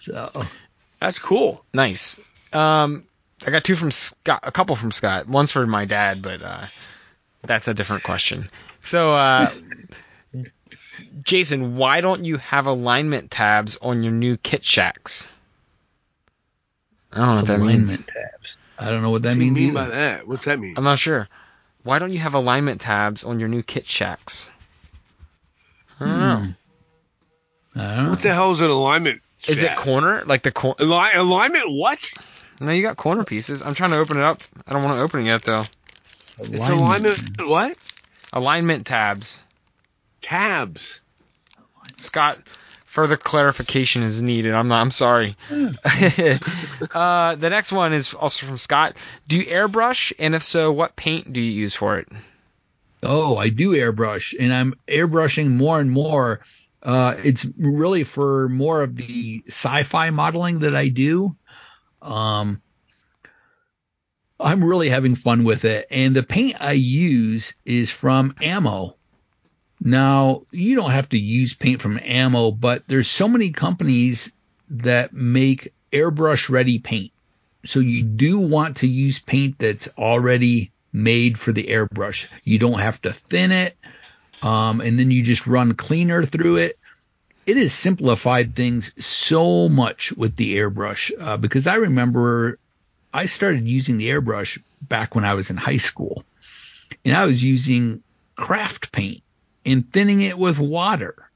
So 0.00 0.44
That's 1.00 1.18
cool. 1.18 1.64
Nice. 1.72 2.18
Um, 2.52 3.04
I 3.46 3.50
got 3.50 3.64
two 3.64 3.76
from 3.76 3.90
Scott, 3.90 4.40
a 4.42 4.52
couple 4.52 4.76
from 4.76 4.92
Scott. 4.92 5.28
One's 5.28 5.50
for 5.50 5.66
my 5.66 5.84
dad, 5.84 6.22
but 6.22 6.42
uh, 6.42 6.66
that's 7.42 7.68
a 7.68 7.74
different 7.74 8.02
question. 8.04 8.48
So, 8.82 9.14
uh, 9.14 9.50
Jason, 11.22 11.76
why 11.76 12.00
don't 12.00 12.24
you 12.24 12.36
have 12.38 12.66
alignment 12.66 13.30
tabs 13.30 13.76
on 13.80 14.02
your 14.02 14.12
new 14.12 14.36
kit 14.36 14.64
shacks? 14.64 15.28
I 17.12 17.18
don't 17.18 17.28
know 17.28 17.34
what 17.36 17.46
that 17.46 17.60
means. 17.60 17.88
alignment 17.88 18.08
tabs. 18.08 18.56
I 18.78 18.90
don't 18.90 19.02
know 19.02 19.10
what 19.10 19.22
that 19.22 19.30
What 19.30 19.34
do 19.38 19.44
you 19.44 19.52
means. 19.52 19.66
mean 19.66 19.74
by 19.74 19.86
that? 19.88 20.26
What's 20.26 20.44
that 20.44 20.58
mean? 20.58 20.74
I'm 20.76 20.84
not 20.84 20.98
sure. 20.98 21.28
Why 21.84 21.98
don't 21.98 22.12
you 22.12 22.18
have 22.18 22.34
alignment 22.34 22.80
tabs 22.80 23.24
on 23.24 23.38
your 23.38 23.48
new 23.48 23.62
kit 23.62 23.86
shacks? 23.86 24.50
I 26.00 26.04
don't 26.04 26.14
hmm. 26.14 26.20
know. 26.20 26.52
I 27.76 27.94
don't 27.96 28.04
know. 28.04 28.10
What 28.10 28.22
the 28.22 28.32
hell 28.32 28.50
is 28.50 28.60
an 28.60 28.70
alignment? 28.70 29.20
Is 29.46 29.62
it 29.62 29.76
corner? 29.76 30.22
Like 30.24 30.42
the 30.42 30.50
corner? 30.50 30.76
Ali- 30.80 31.14
alignment? 31.14 31.70
What? 31.70 32.10
No, 32.60 32.72
you 32.72 32.82
got 32.82 32.96
corner 32.96 33.24
pieces. 33.24 33.62
I'm 33.62 33.74
trying 33.74 33.90
to 33.90 33.98
open 33.98 34.16
it 34.16 34.24
up. 34.24 34.42
I 34.66 34.72
don't 34.72 34.82
want 34.82 34.98
to 34.98 35.04
open 35.04 35.20
it 35.20 35.26
yet 35.26 35.42
though. 35.42 35.64
It's 36.38 36.68
alignment. 36.68 37.20
What? 37.40 37.76
Alignment 38.32 38.86
tabs. 38.86 39.38
Tabs. 40.24 41.02
Scott, 41.98 42.38
further 42.86 43.18
clarification 43.18 44.02
is 44.02 44.22
needed. 44.22 44.54
I'm 44.54 44.68
not. 44.68 44.80
I'm 44.80 44.90
sorry. 44.90 45.36
uh, 45.50 47.34
the 47.34 47.50
next 47.50 47.72
one 47.72 47.92
is 47.92 48.14
also 48.14 48.46
from 48.46 48.56
Scott. 48.56 48.96
Do 49.28 49.36
you 49.36 49.44
airbrush, 49.44 50.14
and 50.18 50.34
if 50.34 50.42
so, 50.42 50.72
what 50.72 50.96
paint 50.96 51.30
do 51.34 51.42
you 51.42 51.52
use 51.52 51.74
for 51.74 51.98
it? 51.98 52.08
Oh, 53.02 53.36
I 53.36 53.50
do 53.50 53.72
airbrush, 53.72 54.34
and 54.40 54.50
I'm 54.50 54.72
airbrushing 54.88 55.50
more 55.50 55.78
and 55.78 55.90
more. 55.90 56.40
Uh, 56.82 57.16
it's 57.22 57.46
really 57.58 58.04
for 58.04 58.48
more 58.48 58.82
of 58.82 58.96
the 58.96 59.42
sci-fi 59.46 60.08
modeling 60.08 60.60
that 60.60 60.74
I 60.74 60.88
do. 60.88 61.36
Um, 62.00 62.62
I'm 64.40 64.64
really 64.64 64.88
having 64.88 65.16
fun 65.16 65.44
with 65.44 65.66
it, 65.66 65.86
and 65.90 66.16
the 66.16 66.22
paint 66.22 66.56
I 66.60 66.72
use 66.72 67.54
is 67.66 67.90
from 67.90 68.34
Ammo. 68.40 68.96
Now, 69.86 70.44
you 70.50 70.76
don't 70.76 70.92
have 70.92 71.10
to 71.10 71.18
use 71.18 71.52
paint 71.52 71.82
from 71.82 72.00
Ammo, 72.02 72.50
but 72.50 72.88
there's 72.88 73.06
so 73.06 73.28
many 73.28 73.50
companies 73.50 74.32
that 74.70 75.12
make 75.12 75.74
airbrush 75.92 76.48
ready 76.48 76.78
paint. 76.78 77.12
So 77.66 77.80
you 77.80 78.02
do 78.02 78.38
want 78.38 78.78
to 78.78 78.88
use 78.88 79.18
paint 79.18 79.58
that's 79.58 79.88
already 79.98 80.72
made 80.90 81.38
for 81.38 81.52
the 81.52 81.64
airbrush. 81.64 82.28
You 82.44 82.58
don't 82.58 82.78
have 82.78 83.00
to 83.02 83.12
thin 83.12 83.52
it, 83.52 83.76
um, 84.42 84.80
and 84.80 84.98
then 84.98 85.10
you 85.10 85.22
just 85.22 85.46
run 85.46 85.74
cleaner 85.74 86.24
through 86.24 86.56
it. 86.56 86.78
It 87.44 87.58
has 87.58 87.74
simplified 87.74 88.56
things 88.56 88.94
so 89.04 89.68
much 89.68 90.12
with 90.12 90.34
the 90.36 90.56
airbrush 90.56 91.12
uh, 91.20 91.36
because 91.36 91.66
I 91.66 91.74
remember 91.74 92.58
I 93.12 93.26
started 93.26 93.68
using 93.68 93.98
the 93.98 94.08
airbrush 94.08 94.62
back 94.80 95.14
when 95.14 95.26
I 95.26 95.34
was 95.34 95.50
in 95.50 95.58
high 95.58 95.76
school, 95.76 96.24
and 97.04 97.14
I 97.14 97.26
was 97.26 97.44
using 97.44 98.02
craft 98.34 98.90
paint 98.90 99.23
and 99.64 99.90
thinning 99.92 100.20
it 100.20 100.38
with 100.38 100.58
water, 100.58 101.30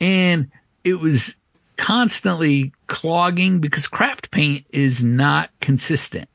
and 0.00 0.50
it 0.84 0.94
was 0.94 1.34
constantly 1.76 2.72
clogging 2.86 3.60
because 3.60 3.86
craft 3.88 4.30
paint 4.30 4.66
is 4.70 5.02
not 5.04 5.50
consistent. 5.60 6.28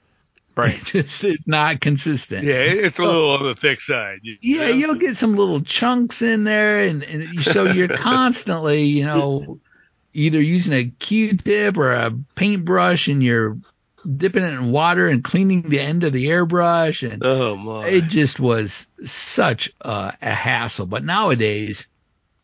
Right. 0.55 0.73
It 0.95 1.03
just 1.03 1.23
is 1.23 1.47
not 1.47 1.81
consistent. 1.81 2.43
Yeah, 2.43 2.55
it's 2.63 2.97
a 2.97 3.03
little 3.03 3.29
on 3.31 3.43
the 3.43 3.53
thick 3.55 3.79
side. 3.79 4.19
You- 4.23 4.37
Yeah, 4.41 4.69
you'll 4.69 4.95
get 4.95 5.15
some 5.15 5.35
little 5.35 5.61
chunks 5.61 6.21
in 6.23 6.43
there, 6.45 6.79
and, 6.87 7.03
and 7.03 7.43
so 7.43 7.65
you're 7.71 7.87
constantly, 7.97 8.83
you 8.85 9.05
know, 9.05 9.59
either 10.13 10.41
using 10.41 10.73
a 10.73 10.85
Q-tip 10.85 11.77
or 11.77 11.93
a 11.93 12.11
paintbrush, 12.33 13.07
and 13.07 13.21
you're 13.21 13.57
dipping 14.07 14.43
it 14.43 14.53
in 14.53 14.71
water 14.71 15.07
and 15.07 15.23
cleaning 15.23 15.63
the 15.63 15.79
end 15.79 16.03
of 16.03 16.13
the 16.13 16.27
airbrush, 16.27 17.09
and 17.09 17.23
Oh 17.23 17.55
my. 17.57 17.87
it 17.87 18.07
just 18.07 18.39
was 18.39 18.87
such 19.03 19.71
a, 19.81 20.13
a 20.21 20.31
hassle. 20.31 20.85
But 20.85 21.03
nowadays, 21.03 21.87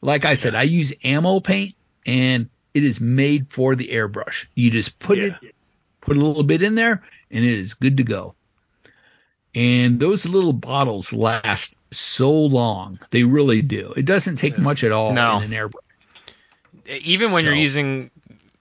like 0.02 0.26
I 0.26 0.34
said, 0.34 0.56
I 0.56 0.64
use 0.64 0.92
ammo 1.04 1.40
paint, 1.40 1.76
and 2.06 2.50
it 2.74 2.84
is 2.84 3.00
made 3.00 3.48
for 3.48 3.76
the 3.76 3.88
airbrush. 3.90 4.46
You 4.56 4.72
just 4.72 5.00
put 5.00 5.18
Yeah. 5.18 5.38
it, 5.42 5.56
put 6.02 6.18
a 6.18 6.20
little 6.26 6.44
bit 6.44 6.62
in 6.62 6.76
there, 6.76 7.04
and 7.32 7.46
it 7.46 7.60
is 7.60 7.76
good 7.76 7.98
to 7.98 8.04
go. 8.04 8.36
And 9.56 10.00
those 10.00 10.26
little 10.26 10.54
bottles 10.54 11.14
last 11.14 11.76
so 11.92 12.32
long. 12.32 13.00
They 13.12 13.24
really 13.24 13.62
do. 13.62 13.94
It 13.96 14.06
doesn't 14.06 14.38
take 14.38 14.58
much 14.58 14.84
at 14.84 14.92
all 14.92 15.14
No. 15.14 15.38
in 15.38 15.44
an 15.44 15.52
airbrush. 15.52 15.80
Even 17.04 17.32
when 17.32 17.46
you're 17.46 17.54
using 17.54 18.10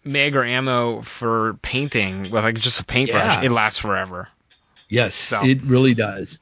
Mig 0.05 0.35
or 0.37 0.45
ammo 0.45 1.03
for 1.03 1.55
painting 1.63 2.23
with 2.23 2.33
like 2.33 2.57
just 2.57 2.81
a 2.81 2.85
paintbrush, 2.85 3.23
Yeah. 3.37 3.43
it 3.43 3.51
lasts 3.53 3.79
forever. 3.79 4.29
Yes, 4.89 5.15
So- 5.15 5.45
it 5.45 5.63
really 5.63 5.95
does. 5.95 6.41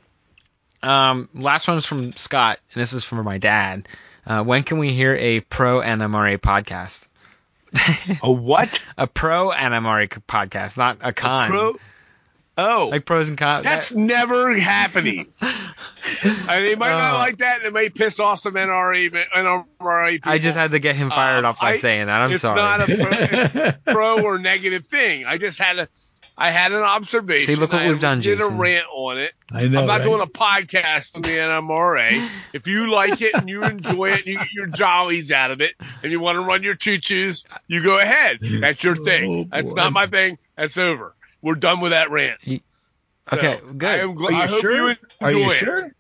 Um, 0.82 1.28
last 1.34 1.68
one 1.68 1.76
is 1.76 1.84
from 1.84 2.12
Scott, 2.14 2.58
and 2.72 2.80
this 2.80 2.92
is 2.94 3.04
from 3.04 3.22
my 3.24 3.36
dad. 3.38 3.86
Uh, 4.26 4.42
when 4.44 4.62
can 4.62 4.78
we 4.78 4.92
hear 4.92 5.14
a 5.14 5.40
pro 5.40 5.80
NMRA 5.80 6.38
podcast? 6.38 7.06
a 8.22 8.32
what? 8.32 8.82
A 8.98 9.06
pro 9.06 9.50
NMRA 9.50 10.08
podcast, 10.26 10.76
not 10.76 10.98
a 11.02 11.12
con. 11.12 11.48
Pro? 11.50 11.76
Oh, 12.58 12.88
like 12.90 13.06
pros 13.06 13.28
and 13.30 13.38
cons. 13.38 13.64
that's 13.64 13.92
never 13.92 14.54
happening. 14.58 15.26
and 15.40 16.66
they 16.66 16.74
might 16.74 16.90
not 16.90 17.14
Oh. 17.14 17.18
like 17.18 17.38
that, 17.38 17.58
and 17.58 17.66
it 17.66 17.72
may 17.72 17.88
piss 17.88 18.18
off 18.20 18.40
some 18.40 18.54
NRA, 18.54 19.10
ma- 19.12 19.64
NRA 19.80 20.12
people. 20.14 20.32
I 20.32 20.38
just 20.38 20.56
had 20.56 20.72
to 20.72 20.78
get 20.78 20.96
him 20.96 21.08
fired 21.10 21.44
Uh, 21.44 21.50
up 21.50 21.60
by 21.60 21.72
I- 21.72 21.76
saying 21.76 22.06
that. 22.06 22.20
I'm 22.20 22.36
sorry. 22.36 22.60
it's 22.60 22.90
sorry. 22.90 23.06
not 23.48 23.50
a 23.58 23.78
pro, 23.84 23.94
pro 23.94 24.22
or 24.24 24.38
negative 24.38 24.86
thing. 24.86 25.24
I 25.24 25.38
just 25.38 25.58
had 25.58 25.78
a, 25.78 25.88
I 26.36 26.50
had 26.50 26.72
an 26.72 26.82
observation. 26.82 27.54
See, 27.54 27.60
look 27.60 27.72
what 27.72 27.82
I 27.82 27.88
we've 27.88 28.00
done, 28.00 28.20
did 28.20 28.38
Jason. 28.38 28.54
a 28.54 28.56
rant 28.58 28.86
on 28.94 29.18
it. 29.18 29.32
I 29.52 29.66
know. 29.66 29.80
I'm 29.80 29.86
not 29.86 29.98
right? 29.98 30.02
doing 30.04 30.20
a 30.20 30.26
podcast 30.26 31.16
on 31.16 31.22
the 31.22 31.28
NMRA. 31.30 32.28
If 32.52 32.66
you 32.66 32.90
like 32.90 33.20
it 33.22 33.34
and 33.34 33.48
you 33.48 33.62
enjoy 33.64 34.10
it 34.12 34.18
and 34.18 34.26
you 34.26 34.38
get 34.38 34.52
your 34.52 34.66
jollies 34.66 35.32
out 35.32 35.50
of 35.50 35.60
it 35.60 35.74
and 36.02 36.10
you 36.12 36.18
want 36.20 36.36
to 36.36 36.40
run 36.40 36.62
your 36.62 36.74
choo-choos, 36.76 37.44
you 37.68 37.82
go 37.82 37.98
ahead. 37.98 38.38
That's 38.42 38.82
your 38.82 38.96
thing. 38.96 39.50
Oh, 39.52 39.56
That's 39.56 39.74
not 39.74 39.92
my 39.92 40.06
thing. 40.06 40.38
That's 40.56 40.76
over. 40.78 41.14
We're 41.42 41.54
done 41.54 41.80
with 41.80 41.92
that 41.92 42.10
rant. 42.10 42.40
So, 42.42 42.58
Okay, 43.32 43.60
good. 43.76 43.88
I, 43.88 43.98
am, 44.02 44.16
gl- 44.16 44.26
Are 44.26 44.32
you 44.32 44.36
I 44.38 44.46
hope 44.46 44.60
sure? 44.60 44.72
you 44.72 44.88
enjoy 44.88 44.98
Are 45.20 45.32
you 45.32 45.50
it. 45.50 45.54
sure? 45.54 45.90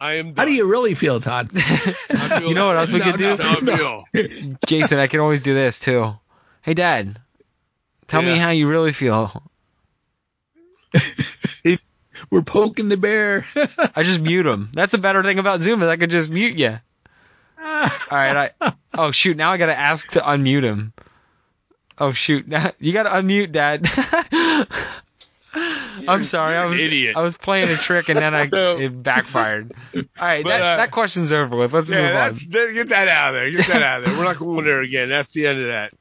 I 0.00 0.12
am. 0.14 0.34
How 0.36 0.44
do 0.44 0.52
you 0.52 0.64
really 0.66 0.94
feel, 0.94 1.20
Todd? 1.20 1.50
Feel 1.60 2.42
You 2.48 2.54
know 2.54 2.68
what 2.68 2.76
else 2.76 2.90
we 2.92 3.00
that- 3.00 3.12
could 3.12 3.18
do? 3.18 3.36
That's 3.36 3.40
how 3.40 3.56
I 3.60 3.76
feel. 3.76 4.56
Jason, 4.66 4.98
I 4.98 5.06
can 5.08 5.20
always 5.20 5.42
do 5.42 5.54
this 5.54 5.78
too. 5.80 6.14
Hey, 6.62 6.74
Dad, 6.74 7.18
tell 8.06 8.22
me 8.22 8.36
how 8.38 8.50
you 8.50 8.68
really 8.68 8.92
feel. 8.92 9.42
We're 12.30 12.42
poking 12.42 12.88
the 12.88 12.96
bear. 12.96 13.44
I 13.94 14.02
just 14.02 14.20
mute 14.20 14.44
him. 14.46 14.70
That's 14.74 14.92
a 14.94 14.98
better 14.98 15.22
thing 15.22 15.38
about 15.38 15.60
Zoom 15.62 15.82
is 15.82 15.88
I 15.88 15.96
could 15.96 16.10
just 16.10 16.28
mute 16.28 16.56
you. 16.56 16.78
All 17.60 17.88
right. 18.10 18.50
I, 18.60 18.72
oh 18.96 19.10
shoot! 19.12 19.36
Now 19.36 19.52
I 19.52 19.56
gotta 19.56 19.78
ask 19.78 20.10
to 20.12 20.20
unmute 20.20 20.62
him. 20.62 20.92
Oh 22.00 22.12
shoot! 22.12 22.46
You 22.80 22.92
gotta 22.92 23.10
unmute, 23.10 23.52
Dad. 23.52 23.86
I'm 26.06 26.22
sorry. 26.22 26.56
I 26.56 26.66
was 26.66 26.78
idiot. 26.80 27.16
I 27.16 27.22
was 27.22 27.36
playing 27.36 27.68
a 27.70 27.76
trick 27.76 28.08
and 28.08 28.18
then 28.18 28.34
I 28.34 28.46
No. 28.52 28.78
it 28.78 29.02
backfired. 29.02 29.72
All 29.94 30.02
right, 30.20 30.44
But, 30.44 30.50
that, 30.50 30.62
uh, 30.62 30.76
that 30.76 30.90
question's 30.90 31.32
over 31.32 31.56
with. 31.56 31.72
Let's 31.72 31.90
Yeah, 31.90 31.96
move 32.02 32.06
on. 32.06 32.14
that's 32.14 32.46
that, 32.48 32.70
get 32.74 32.88
that 32.90 33.08
out 33.08 33.34
of 33.34 33.40
there. 33.40 33.50
Get 33.50 33.66
that 33.68 33.82
out 33.82 34.00
of 34.00 34.06
there. 34.06 34.16
We're 34.16 34.24
not 34.24 34.38
going 34.38 34.64
there 34.64 34.82
again. 34.82 35.08
That's 35.08 35.32
the 35.32 35.46
end 35.46 35.60
of 35.60 35.66
that. 35.68 35.92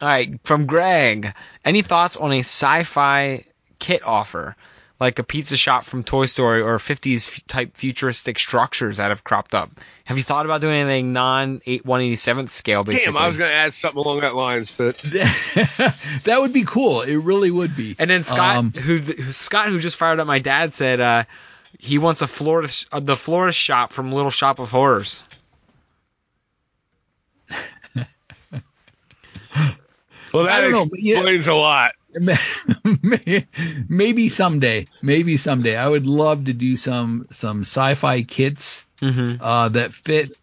All 0.00 0.08
right, 0.08 0.38
from 0.44 0.66
Greg. 0.66 1.34
Any 1.64 1.82
thoughts 1.82 2.16
on 2.16 2.32
a 2.32 2.40
sci-fi 2.40 3.44
kit 3.78 4.02
offer, 4.04 4.56
like 5.00 5.18
a 5.18 5.22
pizza 5.22 5.56
shop 5.56 5.84
from 5.84 6.02
Toy 6.02 6.26
Story 6.26 6.60
or 6.60 6.78
50s 6.78 7.42
type 7.46 7.76
futuristic 7.76 8.38
structures 8.38 8.96
that 8.96 9.10
have 9.10 9.22
cropped 9.22 9.54
up? 9.54 9.70
Have 10.04 10.16
you 10.16 10.24
thought 10.24 10.44
about 10.44 10.60
doing 10.60 10.76
anything 10.76 11.12
non 11.12 11.60
187th 11.60 12.50
scale? 12.50 12.82
Basically, 12.84 13.12
Damn, 13.12 13.16
I 13.16 13.26
was 13.26 13.36
going 13.36 13.50
to 13.50 13.56
add 13.56 13.72
something 13.72 13.98
along 13.98 14.20
that 14.22 14.34
lines, 14.34 14.72
but 14.72 14.98
that 16.24 16.36
would 16.40 16.52
be 16.52 16.64
cool. 16.64 17.02
It 17.02 17.16
really 17.16 17.50
would 17.50 17.76
be. 17.76 17.94
And 17.98 18.10
then 18.10 18.24
Scott, 18.24 18.56
Um, 18.56 18.72
who, 18.72 18.98
who 18.98 19.32
Scott, 19.32 19.68
who 19.68 19.78
just 19.78 19.96
fired 19.96 20.18
up 20.18 20.26
my 20.26 20.40
dad, 20.40 20.72
said 20.72 21.00
uh, 21.00 21.24
he 21.78 21.98
wants 21.98 22.22
a 22.22 22.26
Florida, 22.26 22.72
uh, 22.90 23.00
the 23.00 23.16
Florida 23.16 23.52
shop 23.52 23.92
from 23.92 24.12
Little 24.12 24.30
Shop 24.30 24.58
of 24.58 24.70
Horrors. 24.70 25.22
well, 30.32 30.44
that 30.44 30.58
I 30.58 30.60
don't 30.60 30.72
know, 30.72 30.86
but 30.86 31.00
yeah. 31.00 31.16
explains 31.16 31.48
a 31.48 31.54
lot. 31.54 31.92
maybe 33.88 34.28
someday, 34.28 34.86
maybe 35.02 35.36
someday, 35.36 35.76
I 35.76 35.86
would 35.88 36.06
love 36.06 36.46
to 36.46 36.52
do 36.52 36.76
some 36.76 37.26
some 37.30 37.62
sci-fi 37.62 38.22
kits 38.22 38.84
Mm-hmm. 39.00 39.40
uh, 39.40 39.68
that 39.68 39.92
fit. 39.92 40.36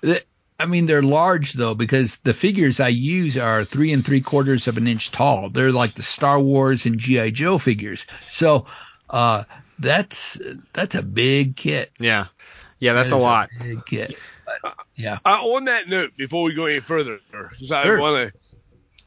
That, 0.00 0.24
I 0.58 0.66
mean, 0.66 0.86
they're 0.86 1.00
large 1.02 1.52
though 1.52 1.74
because 1.74 2.18
the 2.18 2.34
figures 2.34 2.80
I 2.80 2.88
use 2.88 3.38
are 3.38 3.64
three 3.64 3.92
and 3.92 4.04
three 4.04 4.20
quarters 4.20 4.66
of 4.66 4.76
an 4.78 4.88
inch 4.88 5.12
tall. 5.12 5.48
They're 5.48 5.70
like 5.70 5.92
the 5.94 6.02
Star 6.02 6.40
Wars 6.40 6.86
and 6.86 6.98
GI 6.98 7.30
Joe 7.30 7.58
figures. 7.58 8.06
So 8.22 8.66
uh, 9.08 9.44
that's 9.78 10.40
that's 10.72 10.96
a 10.96 11.02
big 11.02 11.54
kit. 11.54 11.92
Yeah, 12.00 12.26
yeah, 12.80 12.94
that's 12.94 13.10
That 13.10 13.16
a 13.16 13.18
is 13.20 13.24
lot. 13.24 13.48
big 13.62 13.86
kit. 13.86 14.16
But, 14.62 14.74
yeah. 14.96 15.18
Uh, 15.24 15.28
on 15.44 15.66
that 15.66 15.88
note, 15.88 16.16
before 16.16 16.42
we 16.42 16.54
go 16.54 16.66
any 16.66 16.80
further, 16.80 17.20
because 17.30 17.70
I 17.70 17.84
Sure. 17.84 18.00
want 18.00 18.32
to, 18.32 18.38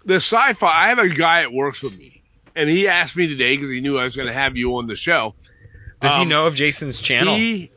the 0.05 0.15
sci-fi. 0.15 0.85
I 0.85 0.89
have 0.89 0.99
a 0.99 1.09
guy 1.09 1.41
that 1.41 1.53
works 1.53 1.81
with 1.81 1.97
me, 1.97 2.21
and 2.55 2.69
he 2.69 2.87
asked 2.87 3.15
me 3.15 3.27
today 3.27 3.55
because 3.55 3.69
he 3.69 3.81
knew 3.81 3.97
I 3.97 4.03
was 4.03 4.15
going 4.15 4.27
to 4.27 4.33
have 4.33 4.57
you 4.57 4.75
on 4.77 4.87
the 4.87 4.95
show. 4.95 5.35
Does 5.99 6.15
he 6.15 6.23
Um, 6.23 6.29
know 6.29 6.45
of 6.47 6.55
Jason's 6.55 6.99
channel? 6.99 7.35
He, 7.35 7.71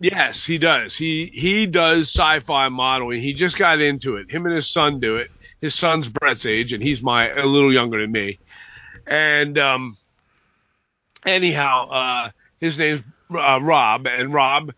yes, 0.00 0.44
he 0.44 0.58
does. 0.58 0.96
He 0.96 1.26
he 1.26 1.66
does 1.66 2.08
sci-fi 2.08 2.68
modeling. 2.68 3.20
He 3.20 3.32
just 3.32 3.56
got 3.56 3.80
into 3.80 4.16
it. 4.16 4.30
Him 4.30 4.46
and 4.46 4.54
his 4.54 4.68
son 4.68 5.00
do 5.00 5.16
it. 5.16 5.30
His 5.60 5.74
son's 5.74 6.08
Brett's 6.08 6.46
age, 6.46 6.72
and 6.72 6.82
he's 6.82 7.02
my 7.02 7.28
a 7.28 7.44
little 7.46 7.72
younger 7.72 8.00
than 8.00 8.10
me. 8.10 8.38
And 9.06 9.58
um, 9.58 9.96
anyhow, 11.24 11.90
uh, 11.90 12.30
his 12.60 12.78
name's 12.78 13.02
uh, 13.32 13.58
Rob, 13.60 14.06
and 14.06 14.32
Rob 14.32 14.72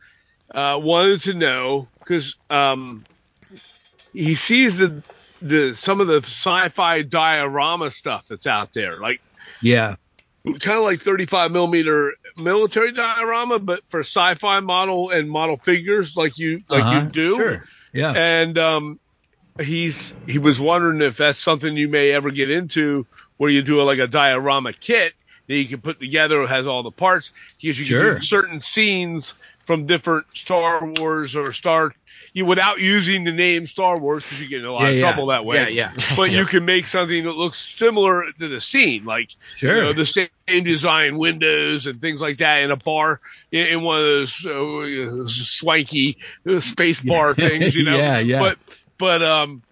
uh, 0.51 0.79
wanted 0.83 1.21
to 1.23 1.35
know 1.35 1.89
because 2.01 2.35
um, 2.51 3.05
he 4.13 4.35
sees 4.35 4.79
the 4.79 5.03
the 5.43 5.75
some 5.75 6.01
of 6.01 6.07
the 6.07 6.19
sci-fi 6.19 7.03
diorama 7.03 7.91
stuff 7.91 8.27
that's 8.29 8.47
out 8.47 8.73
there, 8.73 8.93
like 8.99 9.21
Yeah. 9.61 9.97
kind 10.45 10.79
of 10.79 10.85
like 10.85 11.01
35 11.01 11.51
millimeter 11.53 12.13
military 12.37 12.93
diorama, 12.93 13.59
but 13.59 13.83
for 13.89 14.01
sci-fi 14.01 14.61
model 14.61 15.11
and 15.11 15.31
model 15.31 15.57
figures 15.57 16.17
like 16.17 16.39
you 16.39 16.63
like 16.69 16.83
Uh-huh. 16.85 17.01
you 17.05 17.09
do. 17.11 17.37
Sure. 17.37 17.65
Yeah. 17.93 18.13
And 18.13 18.57
um, 18.59 18.99
he's 19.61 20.15
he 20.27 20.39
was 20.39 20.59
wondering 20.59 21.03
if 21.03 21.17
that's 21.19 21.39
something 21.39 21.77
you 21.77 21.89
may 21.89 22.11
ever 22.13 22.31
get 22.31 22.51
into, 22.51 23.07
where 23.37 23.51
you 23.51 23.63
do 23.63 23.83
like 23.83 23.99
a 23.99 24.07
diorama 24.07 24.73
kit 24.73 25.13
that 25.49 25.55
you 25.57 25.67
can 25.67 25.81
put 25.81 25.99
together, 26.01 26.47
has 26.47 26.67
all 26.67 26.83
the 26.83 26.91
parts, 26.91 27.33
because 27.61 27.79
you 27.79 27.85
can 27.85 28.15
do 28.17 28.21
certain 28.23 28.61
scenes 28.61 29.35
from 29.65 29.87
different 29.87 30.27
Star 30.35 30.85
Wars 30.85 31.37
or 31.37 31.53
Star. 31.53 31.93
You 32.35 32.47
without 32.47 32.81
using 32.81 33.25
the 33.25 33.33
name 33.33 33.67
Star 33.67 33.99
Wars 33.99 34.25
because 34.25 34.41
you 34.41 34.49
get 34.49 34.61
in 34.61 34.65
a 34.67 34.73
lot 34.73 34.83
Yeah, 34.83 34.89
of 34.89 34.95
yeah. 34.95 35.01
trouble 35.01 35.27
that 35.27 35.45
way. 35.45 35.75
Yeah, 35.75 35.91
yeah. 35.97 36.17
But 36.17 36.31
you 36.31 36.45
can 36.47 36.65
make 36.65 36.87
something 36.87 37.25
that 37.25 37.33
looks 37.33 37.59
similar 37.59 38.25
to 38.39 38.49
the 38.49 38.61
scene, 38.61 39.05
like 39.05 39.31
Sure. 39.57 39.77
you 39.77 39.83
know, 39.83 39.93
the 39.93 40.07
same 40.07 40.29
design 40.47 41.19
windows 41.19 41.87
and 41.87 42.01
things 42.01 42.21
like 42.21 42.39
that 42.39 42.63
in 42.63 42.71
a 42.71 42.77
bar 42.77 43.21
in, 43.51 43.67
in 43.67 43.83
one 43.83 43.99
of 43.99 44.05
those 44.05 44.47
uh, 44.47 45.27
swanky 45.27 46.19
uh, 46.49 46.61
space 46.61 47.01
bar 47.01 47.35
things, 47.35 47.75
you 47.75 47.85
know. 47.85 47.97
Yeah, 47.97 48.19
yeah. 48.19 48.39
But 48.39 48.59
but 48.99 49.23
um, 49.23 49.63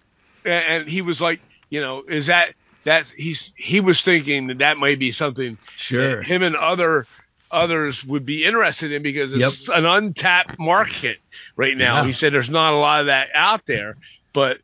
and, 0.45 0.65
and 0.83 0.89
he 0.89 1.01
was 1.01 1.21
like, 1.21 1.41
you 1.69 1.81
know, 1.81 2.03
is 2.07 2.27
that 2.27 2.53
that 2.83 3.05
he's 3.07 3.53
he 3.57 3.79
was 3.79 4.01
thinking 4.01 4.47
that 4.47 4.59
that 4.59 4.77
might 4.77 4.99
be 4.99 5.11
something 5.11 5.57
Sure. 5.75 6.21
him 6.21 6.43
and 6.43 6.55
other 6.55 7.07
others 7.51 8.03
would 8.05 8.25
be 8.25 8.45
interested 8.45 8.91
in 8.91 9.03
because 9.03 9.33
it's 9.33 9.69
an 9.69 9.85
untapped 9.85 10.57
market 10.59 11.19
right 11.55 11.75
now. 11.75 11.97
Yeah. 12.01 12.05
He 12.07 12.13
said 12.13 12.33
there's 12.33 12.49
not 12.49 12.73
a 12.73 12.77
lot 12.77 13.01
of 13.01 13.05
that 13.07 13.29
out 13.33 13.65
there, 13.65 13.97
but 14.33 14.59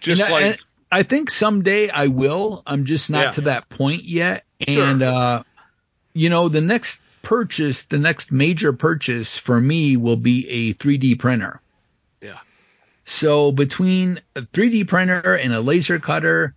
just 0.00 0.22
And 0.22 0.30
like 0.32 0.44
and 0.44 0.58
I 0.92 1.02
think 1.04 1.30
someday 1.30 1.88
I 1.88 2.06
will. 2.08 2.62
I'm 2.66 2.84
just 2.84 3.10
not 3.10 3.20
Yeah. 3.24 3.30
to 3.32 3.40
that 3.42 3.68
point 3.68 4.04
yet. 4.04 4.44
Sure. 4.66 4.84
And 4.84 5.02
uh, 5.02 5.42
you 6.14 6.30
know, 6.30 6.48
the 6.48 6.60
next 6.60 7.02
purchase, 7.22 7.82
the 7.84 7.98
next 7.98 8.32
major 8.32 8.72
purchase 8.72 9.36
for 9.36 9.60
me 9.60 9.96
will 9.96 10.16
be 10.16 10.48
a 10.48 10.74
3D 10.74 11.18
printer. 11.18 11.60
Yeah. 12.20 12.38
So 13.04 13.52
between 13.52 14.20
a 14.34 14.42
3D 14.42 14.88
printer 14.88 15.36
and 15.36 15.52
a 15.52 15.60
laser 15.60 15.98
cutter, 15.98 16.54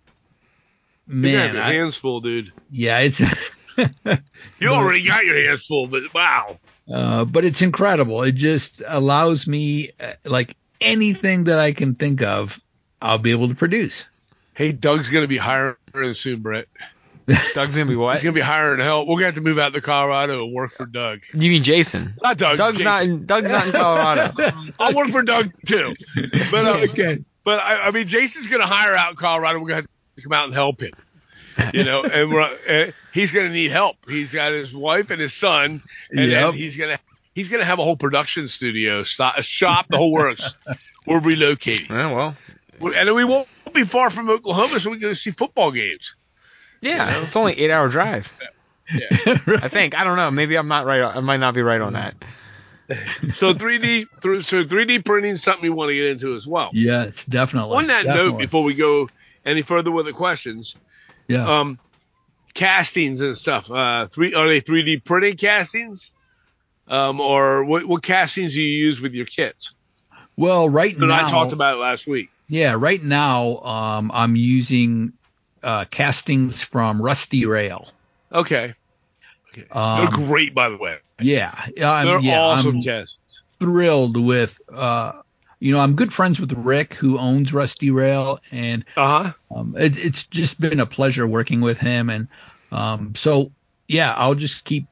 man, 1.06 1.54
your 1.54 1.62
I- 1.62 1.72
hands 1.74 1.96
full, 1.96 2.20
dude. 2.20 2.52
yeah, 2.70 2.98
it's. 3.00 3.20
You 4.60 4.68
already 4.70 5.02
got 5.04 5.24
your 5.24 5.36
hands 5.44 5.66
full, 5.66 5.86
but 5.88 6.14
wow. 6.14 6.58
Uh, 6.90 7.24
but 7.24 7.44
it's 7.44 7.60
incredible. 7.60 8.22
It 8.22 8.34
just 8.34 8.82
allows 8.86 9.46
me, 9.46 9.90
uh, 10.00 10.12
like 10.24 10.56
anything 10.80 11.44
that 11.44 11.58
I 11.58 11.72
can 11.72 11.94
think 11.94 12.22
of, 12.22 12.60
I'll 13.02 13.18
be 13.18 13.32
able 13.32 13.48
to 13.48 13.54
produce. 13.54 14.06
Hey, 14.54 14.72
Doug's 14.72 15.08
gonna 15.10 15.26
be 15.26 15.36
hiring 15.36 15.76
soon, 16.14 16.40
Brett. 16.40 16.66
Doug's 17.54 17.76
gonna 17.76 17.88
be 17.90 17.96
what? 17.96 18.14
He's 18.16 18.22
gonna 18.22 18.32
be 18.34 18.40
hiring 18.40 18.80
help. 18.80 19.08
We're 19.08 19.16
gonna 19.16 19.26
have 19.26 19.34
to 19.34 19.40
move 19.40 19.58
out 19.58 19.72
to 19.74 19.80
Colorado 19.80 20.44
and 20.44 20.52
work 20.54 20.72
for 20.72 20.86
Doug. 20.86 21.20
You 21.32 21.50
mean 21.50 21.64
Jason? 21.64 22.14
Not 22.22 22.38
Doug. 22.38 22.56
Doug's 22.58 22.78
Jason. 22.78 22.84
not 22.84 23.02
in. 23.02 23.26
Doug's 23.26 23.50
not 23.50 23.66
in 23.66 23.72
Colorado. 23.72 24.32
I'll 24.78 24.94
work 24.94 25.08
for 25.08 25.22
Doug 25.22 25.52
too. 25.66 25.94
But 26.50 26.64
uh, 26.66 26.78
Okay. 26.90 27.24
but 27.42 27.58
I, 27.60 27.88
I 27.88 27.90
mean, 27.90 28.06
Jason's 28.06 28.46
gonna 28.48 28.66
hire 28.66 28.94
out 28.94 29.10
in 29.10 29.16
Colorado. 29.16 29.58
We're 29.58 29.68
gonna 29.68 29.80
have 29.82 29.86
to 30.16 30.22
come 30.22 30.32
out 30.32 30.44
and 30.46 30.54
help 30.54 30.80
him. 30.80 30.92
You 31.72 31.84
know, 31.84 32.02
and 32.02 32.30
we're, 32.32 32.40
uh, 32.42 32.90
he's 33.12 33.32
gonna 33.32 33.50
need 33.50 33.70
help. 33.70 33.96
He's 34.08 34.32
got 34.32 34.52
his 34.52 34.74
wife 34.74 35.10
and 35.10 35.20
his 35.20 35.32
son, 35.34 35.82
and 36.10 36.30
Yep. 36.30 36.30
then 36.30 36.52
he's 36.54 36.76
gonna 36.76 36.98
he's 37.34 37.48
gonna 37.48 37.64
have 37.64 37.78
a 37.78 37.84
whole 37.84 37.96
production 37.96 38.48
studio, 38.48 39.02
sto- 39.02 39.32
a 39.36 39.42
shop, 39.42 39.86
the 39.88 39.96
whole 39.96 40.12
works. 40.12 40.54
We're 41.06 41.20
relocating, 41.20 41.90
Oh, 41.90 42.34
well, 42.80 42.94
and 42.96 43.08
then 43.08 43.14
we 43.14 43.24
won't 43.24 43.46
be 43.72 43.84
far 43.84 44.10
from 44.10 44.28
Oklahoma, 44.30 44.80
so 44.80 44.90
we 44.90 44.96
can 44.98 45.08
go 45.10 45.12
see 45.14 45.30
football 45.30 45.70
games. 45.70 46.14
yeah, 46.80 47.22
it's 47.22 47.36
only 47.36 47.58
eight 47.58 47.70
hour 47.70 47.88
drive. 47.88 48.30
Yeah. 48.92 49.38
I 49.46 49.68
think. 49.68 49.98
I 49.98 50.04
don't 50.04 50.18
know. 50.18 50.30
Maybe 50.30 50.56
I'm 50.56 50.68
not 50.68 50.84
right. 50.84 51.00
I 51.02 51.20
might 51.20 51.38
not 51.40 51.54
be 51.54 51.62
right 51.62 51.80
on 51.80 51.94
that. 51.94 52.14
So 53.36 53.54
3D, 53.54 54.06
so 54.44 54.62
3D 54.62 55.02
printing 55.06 55.32
is 55.32 55.42
something 55.42 55.64
you 55.64 55.72
want 55.72 55.88
to 55.88 55.94
get 55.94 56.04
into 56.04 56.34
as 56.36 56.46
well. 56.46 56.68
Yes, 56.74 57.24
definitely. 57.24 57.78
On 57.78 57.86
that 57.86 58.04
note, 58.04 58.36
before 58.38 58.62
we 58.62 58.74
go 58.74 59.08
any 59.46 59.62
further 59.62 59.90
with 59.90 60.04
the 60.04 60.12
questions, 60.12 60.76
yeah. 61.28 61.60
um, 61.60 61.78
castings 62.54 63.20
and 63.20 63.36
stuff. 63.36 63.70
Uh, 63.70 64.06
three 64.06 64.34
are 64.34 64.48
they 64.48 64.60
3D 64.60 65.04
printing 65.04 65.36
castings, 65.36 66.12
um, 66.88 67.20
or 67.20 67.64
what, 67.64 67.84
what 67.86 68.02
castings 68.02 68.54
do 68.54 68.62
you 68.62 68.84
use 68.86 69.00
with 69.00 69.12
your 69.14 69.26
kits? 69.26 69.74
well, 70.36 70.68
right 70.68 70.98
That 70.98 71.06
now, 71.06 71.26
I 71.26 71.30
talked 71.30 71.52
about 71.52 71.74
it 71.74 71.78
last 71.78 72.06
week. 72.06 72.28
yeah, 72.48 72.74
right 72.78 73.02
now, 73.02 73.58
um, 73.58 74.10
I'm 74.12 74.36
using 74.36 75.12
uh, 75.62 75.84
castings 75.86 76.62
from 76.62 77.00
Rusty 77.00 77.46
Rail. 77.46 77.88
Okay, 78.32 78.74
Okay. 79.52 79.66
they're 79.72 80.06
Um, 80.08 80.26
great, 80.26 80.52
by 80.54 80.68
the 80.68 80.76
way. 80.76 80.98
yeah, 81.20 81.54
I'm, 81.82 82.06
They're 82.06 82.18
yeah, 82.20 82.40
awesome 82.42 82.76
I'm 82.76 82.82
castings. 82.82 83.42
thrilled 83.60 84.16
with. 84.16 84.60
Uh, 84.72 85.22
you 85.64 85.72
know, 85.72 85.80
I'm 85.80 85.96
good 85.96 86.12
friends 86.12 86.38
with 86.38 86.52
Rick, 86.52 86.92
who 86.92 87.18
owns 87.18 87.54
Rusty 87.54 87.90
Rail, 87.90 88.38
and 88.52 88.84
Uh 88.98 89.22
huh. 89.22 89.32
um, 89.56 89.74
it, 89.78 89.96
it's 89.96 90.26
just 90.26 90.60
been 90.60 90.78
a 90.78 90.84
pleasure 90.84 91.26
working 91.26 91.62
with 91.62 91.78
him. 91.78 92.10
And 92.10 92.28
um, 92.70 93.14
so, 93.14 93.50
yeah, 93.88 94.12
I'll 94.12 94.34
just 94.34 94.66
keep 94.66 94.84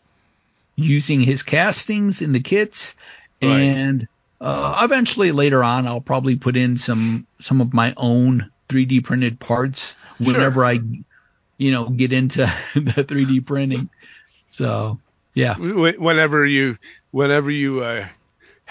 using 0.74 1.20
his 1.20 1.42
castings 1.42 2.22
in 2.22 2.32
the 2.32 2.40
kits, 2.40 2.94
Right. 3.42 3.50
and 3.50 4.08
uh, 4.40 4.80
eventually 4.82 5.30
later 5.30 5.62
on, 5.62 5.86
I'll 5.86 6.00
probably 6.00 6.36
put 6.36 6.56
in 6.56 6.78
some 6.78 7.26
some 7.42 7.60
of 7.60 7.74
my 7.74 7.92
own 7.98 8.50
3D 8.70 9.04
printed 9.04 9.38
parts 9.38 9.94
whenever 10.18 10.64
I, 10.64 10.80
you 11.58 11.70
know, 11.70 11.90
get 11.90 12.14
into 12.14 12.38
the 12.74 13.04
3D 13.04 13.44
printing. 13.44 13.90
So, 14.48 14.98
yeah. 15.34 15.54
Whenever 15.58 16.46
you, 16.46 16.78
whenever 17.10 17.50
you 17.50 17.84
uh, 17.84 18.08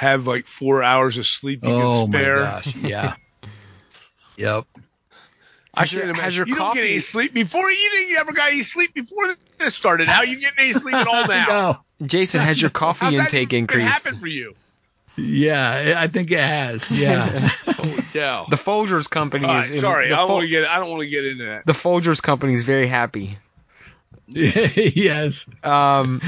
have 0.02 0.26
like 0.28 0.48
four 0.48 0.82
hours 0.84 1.18
of 1.18 1.28
sleep 1.28 1.64
you 1.64 1.70
Oh 1.72 2.04
can 2.06 2.12
my 2.12 2.20
spare. 2.20 2.40
gosh, 2.40 2.76
yeah. 2.76 3.16
yep. 4.38 4.66
I 5.74 5.82
Has 5.82 5.94
your- 5.94 6.02
can't 6.02 6.18
imagine. 6.18 6.38
your 6.40 6.48
you 6.48 6.56
don't 6.56 6.74
get 6.74 6.84
any 6.86 7.00
sleep 7.00 7.34
before. 7.34 7.70
You 7.72 7.90
didn't 7.92 8.10
you 8.10 8.18
ever 8.18 8.34
got 8.34 8.52
any 8.52 8.64
sleep 8.64 8.94
before 8.94 9.36
this 9.60 9.76
started 9.76 10.10
out. 10.10 10.28
You 10.28 10.40
getting 10.40 10.58
any 10.60 10.74
sleep 10.74 10.96
at 10.96 11.08
all 11.08 11.28
now. 11.28 11.46
No. 12.00 12.08
Jason, 12.08 12.42
has 12.42 12.60
your 12.60 12.70
coffee 12.82 13.06
How's 13.06 13.14
that 13.14 13.26
intake 13.26 13.50
even 13.54 13.60
increased? 13.60 13.88
happened 13.92 14.20
for 14.20 14.28
you? 14.28 14.56
Yeah, 15.18 15.96
I 15.98 16.08
think 16.08 16.32
it 16.32 16.40
has. 16.40 16.90
Yeah. 16.90 17.48
Holy 17.68 18.02
cow. 18.14 18.48
The 18.50 18.56
Folgers 18.56 19.10
company 19.10 19.46
All 19.46 19.58
is 19.60 19.66
right, 19.66 19.74
in- 19.76 19.80
sorry, 19.82 20.06
I 20.08 20.10
don't 20.10 20.28
Fol- 20.28 20.36
want 20.38 20.44
to 20.46 20.50
get. 20.50 20.66
I 20.68 20.80
don't 20.80 20.90
want 20.90 21.02
to 21.02 21.10
get 21.10 21.26
into 21.26 21.46
that. 21.46 21.66
the 21.66 21.74
Folgers 21.74 22.22
company 22.24 22.54
is 22.54 22.64
very 22.64 22.88
happy. 22.88 23.38
yes. 24.28 25.46
Um, 25.64 26.22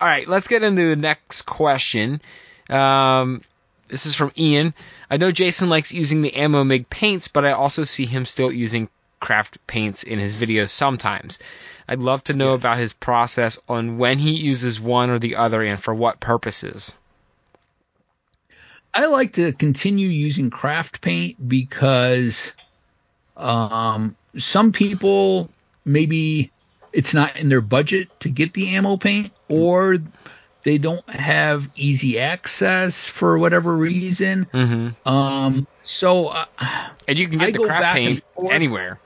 all 0.00 0.08
right, 0.08 0.26
let's 0.28 0.48
get 0.48 0.62
into 0.62 0.88
the 0.88 0.96
next 0.96 1.42
question. 1.42 2.22
Um, 2.70 3.42
this 3.88 4.06
is 4.06 4.14
from 4.14 4.32
Ian. 4.38 4.74
I 5.10 5.16
know 5.16 5.32
Jason 5.32 5.68
likes 5.68 5.92
using 5.92 6.22
the 6.22 6.34
Ammo 6.34 6.62
Mig 6.64 6.88
paints, 6.88 7.28
but 7.28 7.44
I 7.44 7.52
also 7.52 7.84
see 7.84 8.06
him 8.06 8.24
still 8.24 8.52
using 8.52 8.88
craft 9.18 9.58
paints 9.66 10.02
in 10.02 10.18
his 10.18 10.36
videos 10.36 10.70
sometimes. 10.70 11.38
I'd 11.88 11.98
love 11.98 12.22
to 12.24 12.32
know 12.32 12.52
Yes. 12.52 12.60
about 12.60 12.78
his 12.78 12.92
process 12.92 13.58
on 13.68 13.98
when 13.98 14.18
he 14.18 14.32
uses 14.36 14.80
one 14.80 15.10
or 15.10 15.18
the 15.18 15.36
other 15.36 15.62
and 15.62 15.82
for 15.82 15.92
what 15.94 16.20
purposes. 16.20 16.94
I 18.94 19.06
like 19.06 19.34
to 19.34 19.52
continue 19.52 20.08
using 20.08 20.50
craft 20.50 21.00
paint 21.00 21.36
because 21.48 22.52
um, 23.36 24.16
some 24.36 24.72
people 24.72 25.48
maybe 25.84 26.50
it's 26.92 27.14
not 27.14 27.36
in 27.36 27.48
their 27.48 27.60
budget 27.60 28.08
to 28.20 28.30
get 28.30 28.52
the 28.52 28.74
ammo 28.74 28.96
paint 28.96 29.32
or 29.48 29.98
they 30.62 30.78
don't 30.78 31.08
have 31.08 31.68
easy 31.76 32.18
access 32.18 33.06
for 33.06 33.38
whatever 33.38 33.74
reason. 33.74 34.46
Mm-hmm. 34.52 35.08
Um, 35.08 35.66
so 35.82 36.28
uh, 36.28 36.44
And 37.08 37.18
you 37.18 37.28
can 37.28 37.40
I 37.40 37.50
the 37.50 37.58
go 37.58 37.66
craft 37.66 37.82
back 37.82 37.96
and 37.96 38.22
paint 38.36 38.52
anywhere. 38.52 39.00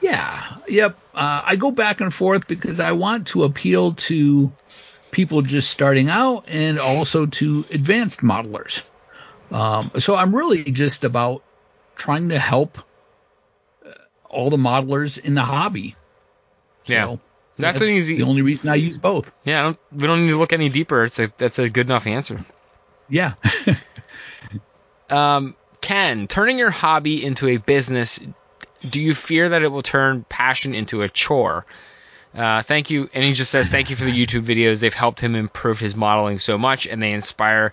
Yeah, 0.00 0.58
yep. 0.68 0.96
Uh, 1.12 1.42
I 1.44 1.56
go 1.56 1.70
back 1.72 2.00
and 2.00 2.14
forth 2.14 2.46
because 2.46 2.78
I 2.78 2.92
want 2.92 3.28
to 3.28 3.44
appeal 3.44 3.94
to 3.94 4.52
people 5.10 5.42
just 5.42 5.70
starting 5.70 6.08
out 6.08 6.44
and 6.48 6.78
also 6.78 7.26
to 7.26 7.64
advanced 7.72 8.20
modelers. 8.20 8.82
Um, 9.50 9.90
so 9.98 10.14
I'm 10.14 10.34
really 10.34 10.62
just 10.64 11.02
about 11.04 11.42
trying 11.96 12.28
to 12.28 12.38
help 12.38 12.78
uh, 13.84 13.90
all 14.28 14.50
the 14.50 14.56
modelers 14.56 15.18
in 15.18 15.34
the 15.34 15.42
hobby. 15.42 15.96
Yeah. 16.84 17.06
So 17.06 17.20
That's 17.58 17.80
an 17.80 17.88
easy- 17.88 18.16
The 18.18 18.22
only 18.24 18.42
reason 18.42 18.68
I 18.70 18.76
use 18.76 18.98
both. 18.98 19.32
Yeah, 19.44 19.60
I 19.60 19.62
don't, 19.64 19.78
we 19.92 20.06
don't 20.06 20.22
need 20.24 20.30
to 20.32 20.38
look 20.38 20.52
any 20.52 20.68
deeper. 20.68 21.04
It's 21.04 21.18
a 21.18 21.32
that's 21.38 21.58
a 21.58 21.68
good 21.68 21.86
enough 21.86 22.06
answer. 22.06 22.44
Yeah. 23.08 23.34
Um, 25.10 25.56
Ken, 25.80 26.26
turning 26.28 26.58
your 26.58 26.70
hobby 26.70 27.24
into 27.24 27.48
a 27.48 27.56
business, 27.56 28.20
do 28.88 29.02
you 29.02 29.14
fear 29.14 29.48
that 29.50 29.62
it 29.62 29.68
will 29.68 29.82
turn 29.82 30.24
passion 30.28 30.74
into 30.74 31.02
a 31.02 31.08
chore? 31.08 31.64
Uh, 32.34 32.62
thank 32.62 32.90
you. 32.90 33.08
And 33.14 33.24
he 33.24 33.32
just 33.32 33.50
says, 33.50 33.70
thank 33.70 33.88
you 33.90 33.96
for 33.96 34.04
the 34.04 34.12
YouTube 34.12 34.44
videos. 34.44 34.80
They've 34.80 34.92
helped 34.92 35.20
him 35.20 35.34
improve 35.34 35.80
his 35.80 35.94
modeling 35.94 36.38
so 36.38 36.58
much, 36.58 36.86
and 36.86 37.02
they 37.02 37.12
inspire 37.12 37.72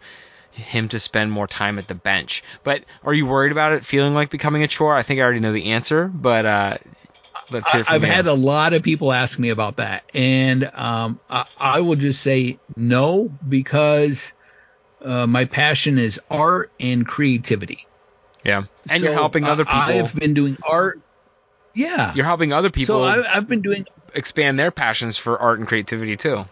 him 0.52 0.88
to 0.90 1.00
spend 1.00 1.30
more 1.32 1.48
time 1.48 1.78
at 1.78 1.88
the 1.90 1.96
bench. 1.96 2.42
But 2.64 2.86
are 3.04 3.14
you 3.14 3.26
worried 3.26 3.52
about 3.52 3.74
it 3.74 3.86
feeling 3.86 4.14
like 4.14 4.30
becoming 4.30 4.64
a 4.64 4.68
chore? 4.70 4.96
I 4.96 5.04
think 5.04 5.20
I 5.20 5.24
already 5.24 5.42
know 5.42 5.52
the 5.52 5.72
answer, 5.72 6.08
but 6.08 6.46
uh, 6.46 6.78
let's 7.52 7.70
hear 7.70 7.82
I, 7.82 7.84
from 7.84 7.94
I've 7.96 8.02
you. 8.04 8.08
had 8.08 8.28
a 8.28 8.34
lot 8.34 8.74
of 8.74 8.84
people 8.84 9.12
ask 9.12 9.38
me 9.40 9.50
about 9.50 9.78
that, 9.78 10.04
and 10.14 10.70
um, 10.74 11.20
I, 11.30 11.46
I 11.60 11.80
will 11.82 11.96
just 11.96 12.22
say 12.22 12.60
no 12.76 13.30
because 13.48 14.34
uh, 15.04 15.28
my 15.28 15.46
passion 15.46 15.98
is 15.98 16.20
art 16.30 16.72
and 16.80 17.08
creativity. 17.08 17.86
yeah, 18.44 18.64
and 18.90 19.04
you're 19.04 19.14
helping 19.14 19.46
other 19.46 19.64
uh, 19.64 19.66
people. 19.66 19.80
I 19.80 19.92
have 19.94 20.16
been 20.16 20.34
doing 20.34 20.58
art. 20.64 21.00
Yeah. 21.74 22.14
you're 22.16 22.26
helping 22.26 22.54
other 22.54 22.70
people 22.70 23.02
so 23.02 23.04
I, 23.04 23.36
I've 23.36 23.50
been 23.50 23.60
doing 23.60 23.86
expand 24.14 24.58
their 24.58 24.72
passions 24.72 25.18
for 25.18 25.38
art 25.38 25.60
and 25.60 25.68
creativity 25.68 26.16
too. 26.16 26.46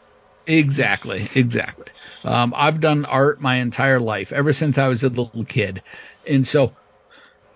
exactly, 0.46 1.30
exactly. 1.34 1.86
Um, 2.26 2.54
I've 2.56 2.82
done 2.82 3.06
art 3.06 3.40
my 3.40 3.56
entire 3.58 4.02
life, 4.02 4.34
ever 4.34 4.52
since 4.52 4.78
I 4.78 4.90
was 4.90 5.04
a 5.04 5.10
little 5.10 5.46
kid, 5.46 5.82
and 6.28 6.46
so 6.46 6.74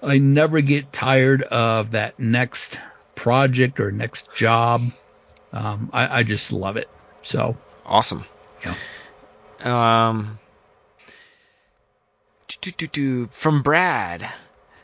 I 0.01 0.17
never 0.17 0.61
get 0.61 0.93
tired 0.93 1.43
of 1.43 1.91
that 1.91 2.19
next 2.19 2.79
project 3.27 3.81
or 3.81 3.91
next 3.91 4.33
job. 4.33 4.81
Um, 5.51 5.89
I, 5.91 6.19
I 6.19 6.23
just 6.23 6.53
love 6.53 6.77
it. 6.77 6.87
So 7.21 7.57
Awesome. 7.87 8.25
Yeah. 8.65 8.75
Um. 9.63 10.39
From 13.31 13.63
Brad. 13.63 14.29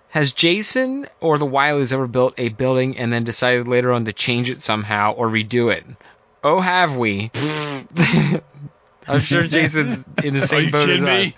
Has 0.09 0.31
Jason 0.31 1.07
or 1.21 1.37
the 1.37 1.45
Wileys 1.45 1.91
ever 1.91 2.05
built 2.05 2.35
a 2.37 2.49
building 2.49 2.97
and 2.97 3.11
then 3.11 3.23
decided 3.23 3.67
later 3.67 3.91
on 3.91 4.05
to 4.05 4.13
change 4.13 4.49
it 4.49 4.61
somehow 4.61 5.13
or 5.13 5.27
redo 5.27 5.73
it? 5.73 5.85
Oh, 6.43 6.59
have 6.59 6.95
we? 6.95 7.31
I'm 9.07 9.21
sure 9.21 9.47
Jason's 9.47 10.03
in 10.23 10.35
the 10.35 10.45
same 10.47 10.69
boat 10.69 10.89
as 10.89 11.01
us. 11.01 11.05
me? 11.05 11.35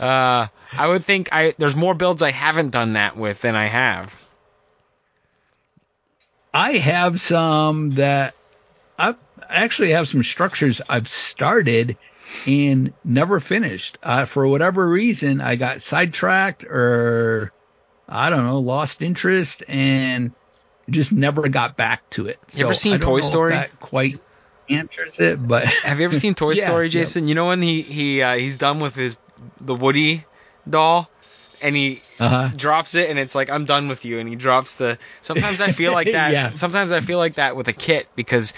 Uh, 0.00 0.48
I 0.72 0.86
would 0.86 1.04
think 1.04 1.28
I 1.32 1.54
there's 1.58 1.76
more 1.76 1.94
builds 1.94 2.22
I 2.22 2.32
haven't 2.32 2.70
done 2.70 2.94
that 2.94 3.16
with 3.16 3.40
than 3.40 3.54
I 3.54 3.68
have. 3.68 4.12
I 6.52 6.72
have 6.72 7.20
some 7.20 7.90
that 7.90 8.34
I 8.98 9.14
actually 9.48 9.90
have 9.90 10.08
some 10.08 10.22
structures 10.22 10.80
I've 10.88 11.08
started 11.08 11.96
and 12.46 12.92
never 13.04 13.40
finished. 13.40 13.98
Uh, 14.02 14.24
for 14.24 14.46
whatever 14.46 14.88
reason, 14.88 15.40
I 15.40 15.56
got 15.56 15.82
sidetracked 15.82 16.64
or 16.64 17.52
I 18.08 18.30
don't 18.30 18.46
know, 18.46 18.58
lost 18.58 19.02
interest 19.02 19.62
and 19.68 20.32
just 20.88 21.12
never 21.12 21.48
got 21.48 21.76
back 21.76 22.08
to 22.10 22.26
it. 22.28 22.38
You 22.54 22.64
ever 22.64 22.74
seen 22.74 22.94
I 22.94 22.96
don't 22.96 23.10
Toy 23.10 23.20
Story? 23.20 23.52
That 23.52 23.78
quite 23.80 24.18
answers 24.70 25.20
it, 25.20 25.46
but 25.46 25.64
Have 25.84 26.00
you 26.00 26.06
ever 26.06 26.18
seen 26.18 26.34
Toy 26.34 26.52
Yeah, 26.54 26.66
Story, 26.66 26.86
yeah. 26.86 26.92
Jason? 26.92 27.28
You 27.28 27.34
know 27.34 27.46
when 27.46 27.60
he 27.62 27.82
he 27.82 28.22
uh, 28.22 28.36
he's 28.36 28.56
done 28.56 28.80
with 28.80 28.94
his 28.94 29.16
the 29.60 29.74
Woody 29.74 30.24
doll, 30.68 31.10
and 31.62 31.74
he 31.76 32.02
uh-huh. 32.18 32.50
drops 32.56 32.94
it, 32.94 33.10
and 33.10 33.18
it's 33.18 33.34
like 33.34 33.50
I'm 33.50 33.64
done 33.64 33.88
with 33.88 34.04
you, 34.04 34.18
and 34.18 34.28
he 34.28 34.36
drops 34.36 34.76
the. 34.76 34.98
Sometimes 35.22 35.60
I 35.60 35.72
feel 35.72 35.92
like 35.92 36.06
that. 36.12 36.32
Yeah. 36.32 36.50
Sometimes 36.54 36.90
I 36.90 37.00
feel 37.00 37.18
like 37.18 37.34
that 37.34 37.56
with 37.56 37.68
a 37.68 37.72
kit 37.72 38.08
because 38.14 38.54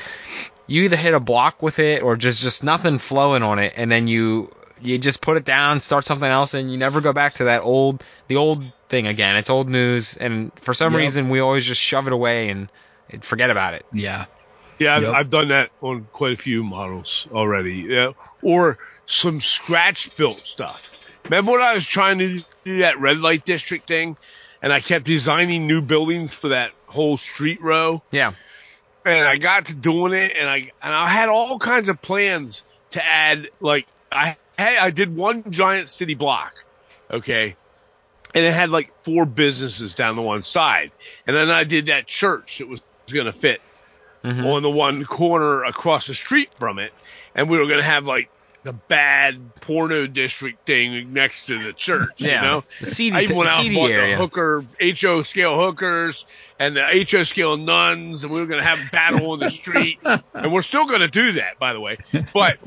you 0.67 0.83
either 0.83 0.97
hit 0.97 1.15
a 1.15 1.21
block 1.21 1.63
with 1.63 1.79
it 1.79 2.03
or 2.03 2.17
just 2.17 2.41
just 2.41 2.63
nothing 2.63 2.99
flowing 2.99 3.43
on 3.43 3.59
it, 3.59 3.75
and 3.77 3.91
then 3.91 4.09
you 4.09 4.55
you 4.83 4.99
just 4.99 5.21
put 5.21 5.37
it 5.37 5.45
down, 5.45 5.81
start 5.81 6.05
something 6.05 6.29
else, 6.29 6.55
and 6.55 6.71
you 6.73 6.79
never 6.79 7.01
go 7.01 7.13
back 7.13 7.35
to 7.35 7.45
that 7.45 7.63
old 7.63 8.03
the 8.29 8.37
old 8.37 8.65
thing 8.89 9.07
again. 9.07 9.37
It's 9.37 9.51
old 9.51 9.69
news, 9.69 10.17
and 10.17 10.53
for 10.63 10.75
some 10.75 10.93
Yep. 10.95 10.99
reason 11.01 11.29
we 11.29 11.41
always 11.41 11.67
just 11.67 11.81
shove 11.81 12.07
it 12.07 12.13
away 12.13 12.49
and 12.49 12.69
forget 13.23 13.51
about 13.51 13.75
it. 13.75 13.85
yeah. 13.93 14.27
Yeah, 14.79 14.97
I've, 14.97 15.03
Yep. 15.03 15.15
I've 15.15 15.31
done 15.31 15.49
that 15.49 15.71
on 15.83 16.07
quite 16.11 16.33
a 16.33 16.37
few 16.37 16.65
models 16.65 17.29
already. 17.33 17.85
Yeah, 17.87 18.13
or 18.41 18.79
some 19.05 19.43
scratch 19.43 20.17
built 20.17 20.41
stuff. 20.41 20.97
Remember 21.25 21.53
when 21.53 21.61
I 21.63 21.75
was 21.75 21.87
trying 21.87 22.19
to 22.19 22.43
do 22.65 22.79
that 22.79 22.99
red 22.99 23.19
light 23.19 23.45
district 23.45 23.87
thing, 23.89 24.17
and 24.63 24.73
I 24.73 24.81
kept 24.81 25.05
designing 25.05 25.67
new 25.67 25.81
buildings 25.81 26.35
for 26.35 26.49
that 26.49 26.73
whole 26.87 27.17
street 27.17 27.63
row, 27.63 28.03
Yeah. 28.11 28.33
and 29.05 29.27
I 29.27 29.37
got 29.37 29.67
to 29.67 29.75
doing 29.75 30.13
it, 30.13 30.37
and 30.39 30.49
I 30.49 30.71
and 30.83 30.95
I 30.95 31.09
had 31.09 31.29
all 31.29 31.59
kinds 31.59 31.89
of 31.89 32.01
plans 32.03 32.65
to 32.91 33.05
add. 33.05 33.49
Like 33.61 33.87
I 34.11 34.37
had, 34.59 34.79
I 34.79 34.91
did 34.91 35.15
one 35.15 35.51
giant 35.53 35.89
city 35.89 36.15
block, 36.15 36.65
okay, 37.11 37.57
and 38.35 38.45
it 38.45 38.53
had 38.53 38.71
like 38.71 38.93
four 39.03 39.25
businesses 39.25 39.95
down 39.95 40.17
the 40.17 40.23
one 40.23 40.43
side, 40.43 40.91
and 41.27 41.37
then 41.37 41.51
I 41.51 41.65
did 41.65 41.87
that 41.87 42.07
church 42.07 42.59
that 42.59 42.69
was 42.69 42.81
going 43.13 43.27
to 43.27 43.33
fit 43.33 43.61
Mhm. 44.25 44.45
on 44.55 44.63
the 44.63 44.71
one 44.71 45.05
corner 45.05 45.65
across 45.65 46.07
the 46.07 46.15
street 46.15 46.51
from 46.59 46.79
it, 46.79 46.93
and 47.35 47.49
we 47.49 47.57
were 47.57 47.67
gonna 47.67 47.83
have 47.83 48.05
like 48.05 48.29
the 48.63 48.73
bad 48.73 49.55
porno 49.57 50.07
district 50.07 50.67
thing 50.67 51.13
next 51.13 51.47
to 51.47 51.63
the 51.63 51.73
church. 51.73 52.11
Yeah. 52.19 52.29
You 52.37 52.41
know, 52.49 52.65
The 52.81 52.87
seedy, 52.91 53.17
I 53.17 53.21
even 53.23 53.37
went 53.37 53.49
out 53.51 53.65
and 53.65 53.75
bought 53.75 53.91
area. 53.91 54.17
the 54.17 54.21
hooker 54.23 54.65
HO 54.81 55.23
scale 55.23 55.57
hookers 55.59 56.27
and 56.59 56.77
the 56.77 57.07
HO 57.11 57.23
scale 57.25 57.57
nuns, 57.57 58.23
and 58.25 58.33
we 58.33 58.41
were 58.41 58.47
gonna 58.47 58.63
have 58.63 58.79
a 58.81 58.91
battle 58.91 59.31
on 59.33 59.39
the 59.39 59.51
street, 59.61 59.99
and 60.05 60.53
we're 60.53 60.63
still 60.63 60.87
gonna 60.87 61.09
do 61.09 61.33
that, 61.33 61.59
by 61.59 61.73
the 61.73 61.81
way. 61.81 61.97
But 62.35 62.59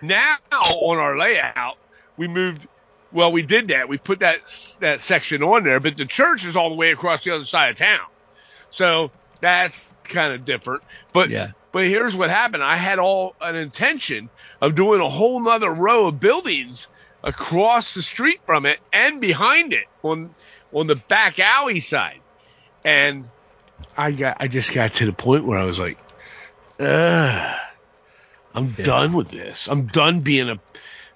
now 0.00 0.36
on 0.60 0.98
our 0.98 1.18
layout, 1.18 1.76
we 2.16 2.26
moved. 2.28 2.66
Well, 3.12 3.30
we 3.30 3.42
did 3.42 3.68
that. 3.68 3.88
We 3.88 3.98
put 3.98 4.20
that 4.20 4.38
that 4.80 5.00
section 5.00 5.42
on 5.42 5.62
there, 5.64 5.78
but 5.78 5.96
the 5.96 6.06
church 6.06 6.44
is 6.44 6.56
all 6.56 6.70
the 6.70 6.74
way 6.74 6.90
across 6.90 7.22
the 7.24 7.32
other 7.34 7.44
side 7.44 7.68
of 7.70 7.76
town. 7.76 8.00
So 8.70 9.10
that's 9.44 9.94
kind 10.04 10.32
of 10.32 10.44
different. 10.46 10.82
But 11.12 11.28
Yeah. 11.30 11.50
but 11.70 11.86
here's 11.86 12.16
what 12.16 12.30
happened. 12.30 12.62
I 12.62 12.76
had 12.76 12.98
all 12.98 13.34
an 13.40 13.54
intention 13.56 14.30
of 14.60 14.74
doing 14.74 15.00
a 15.00 15.08
whole 15.08 15.38
nother 15.40 15.70
row 15.70 16.06
of 16.06 16.18
buildings 16.18 16.86
across 17.22 17.94
the 17.94 18.02
street 18.02 18.40
from 18.46 18.64
it 18.66 18.80
and 18.92 19.20
behind 19.20 19.72
it 19.74 19.84
on 20.02 20.34
on 20.72 20.86
the 20.86 20.96
back 20.96 21.38
alley 21.38 21.80
side. 21.80 22.20
And 22.84 23.28
I 23.96 24.10
got 24.12 24.38
I 24.40 24.48
just 24.48 24.72
got 24.74 24.94
to 24.94 25.06
the 25.06 25.12
point 25.12 25.44
where 25.44 25.58
I 25.58 25.64
was 25.64 25.78
like, 25.78 25.98
Ugh, 26.80 27.56
I'm 28.54 28.74
Yeah. 28.78 28.84
done 28.84 29.12
with 29.12 29.30
this. 29.30 29.68
I'm 29.68 29.86
done 29.86 30.20
being 30.20 30.48
a 30.48 30.58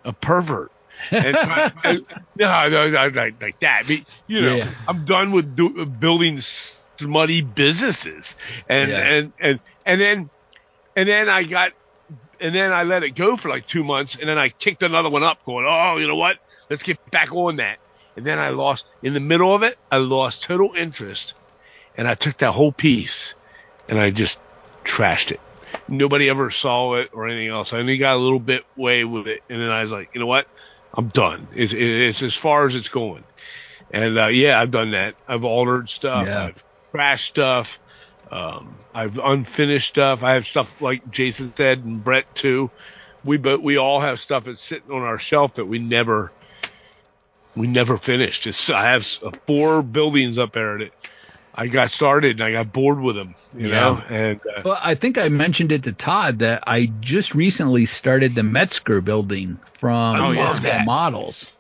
a 0.04 0.12
pervert. 0.12 0.70
And 1.10 1.36
I- 1.36 1.72
I- 1.84 1.92
no, 2.36 2.68
no, 2.68 2.88
no, 2.88 3.06
like, 3.08 3.40
like 3.42 3.60
that. 3.60 3.84
But, 3.86 3.98
you 4.26 4.40
know, 4.42 4.56
Yeah. 4.56 4.70
I'm 4.86 5.04
done 5.04 5.32
with 5.32 5.54
do, 5.56 5.84
building 5.86 6.40
smutty 6.98 7.42
businesses, 7.42 8.34
and 8.68 8.90
Yeah. 8.90 8.98
and 8.98 9.32
and 9.40 9.60
and 9.86 10.00
then 10.00 10.30
and 10.96 11.08
then 11.08 11.28
I 11.28 11.44
got, 11.44 11.72
and 12.40 12.54
then 12.54 12.72
I 12.72 12.82
let 12.82 13.04
it 13.04 13.10
go 13.10 13.36
for 13.36 13.48
like 13.48 13.66
two 13.66 13.84
months, 13.84 14.16
and 14.16 14.28
then 14.28 14.38
I 14.38 14.48
kicked 14.48 14.82
another 14.82 15.10
one 15.10 15.22
up, 15.22 15.44
going, 15.44 15.66
oh, 15.68 15.96
you 15.96 16.08
know 16.08 16.16
what? 16.16 16.38
Let's 16.68 16.82
get 16.82 16.98
back 17.10 17.32
on 17.32 17.56
that. 17.56 17.78
And 18.16 18.26
then 18.26 18.38
I 18.38 18.50
lost 18.50 18.84
in 19.02 19.14
the 19.14 19.20
middle 19.20 19.54
of 19.54 19.62
it. 19.62 19.78
I 19.92 19.98
lost 19.98 20.42
total 20.42 20.74
interest, 20.74 21.34
and 21.96 22.08
I 22.08 22.14
took 22.14 22.38
that 22.38 22.50
whole 22.50 22.72
piece, 22.72 23.34
and 23.88 23.98
I 23.98 24.10
just 24.10 24.40
trashed 24.84 25.30
it. 25.30 25.40
Nobody 25.86 26.28
ever 26.28 26.50
saw 26.50 26.94
it 26.94 27.10
or 27.12 27.28
anything 27.28 27.48
else. 27.48 27.72
I 27.72 27.78
only 27.78 27.96
got 27.96 28.16
a 28.16 28.18
little 28.18 28.40
bit 28.40 28.64
way 28.76 29.04
with 29.04 29.28
it, 29.28 29.42
and 29.48 29.60
then 29.60 29.70
I 29.70 29.82
was 29.82 29.92
like, 29.92 30.10
you 30.14 30.20
know 30.20 30.26
what? 30.26 30.46
I'm 30.94 31.08
done. 31.08 31.46
It's, 31.54 31.72
it's 31.72 32.22
as 32.22 32.36
far 32.36 32.66
as 32.66 32.74
it's 32.74 32.88
going. 32.88 33.22
And 33.90 34.18
uh, 34.18 34.26
yeah, 34.26 34.60
I've 34.60 34.70
done 34.70 34.90
that. 34.92 35.14
I've 35.28 35.44
altered 35.44 35.88
stuff. 35.88 36.26
Yeah. 36.26 36.46
I've 36.46 36.64
crashed 36.92 37.28
stuff. 37.28 37.80
Um, 38.30 38.78
I've 38.94 39.18
unfinished 39.18 39.88
stuff. 39.88 40.22
I 40.22 40.34
have 40.34 40.46
stuff 40.46 40.80
like 40.80 41.02
Jason 41.08 41.54
said 41.54 41.84
and 41.84 42.02
Brett 42.04 42.26
too. 42.34 42.70
We 43.24 43.36
but 43.36 43.62
we 43.62 43.78
all 43.78 44.00
have 44.00 44.20
stuff 44.20 44.44
that's 44.44 44.62
sitting 44.62 44.90
on 44.90 45.02
our 45.02 45.18
shelf 45.18 45.54
that 45.54 45.66
we 45.66 45.78
never 45.78 46.32
we 47.56 47.66
never 47.66 47.96
finished. 47.96 48.46
It's, 48.46 48.70
I 48.70 48.92
have 48.92 49.04
four 49.46 49.82
buildings 49.82 50.38
up 50.38 50.52
there 50.52 50.78
that 50.78 50.90
I 51.54 51.66
got 51.66 51.90
started 51.90 52.40
and 52.40 52.42
I 52.42 52.52
got 52.52 52.72
bored 52.72 53.00
with 53.00 53.16
them, 53.16 53.34
you 53.52 53.68
Yeah. 53.68 53.72
know. 53.80 54.02
And 54.08 54.40
uh, 54.56 54.62
Well, 54.64 54.78
I 54.80 54.94
think 54.94 55.18
I 55.18 55.28
mentioned 55.28 55.72
it 55.72 55.84
to 55.84 55.92
Todd 55.92 56.40
that 56.40 56.64
I 56.66 56.86
just 57.00 57.34
recently 57.34 57.86
started 57.86 58.34
the 58.34 58.44
Metzger 58.44 59.00
building 59.00 59.58
from 59.74 60.16
I 60.16 60.28
love 60.28 60.36
Metzger 60.36 60.68
that. 60.68 60.86
Models. 60.86 61.52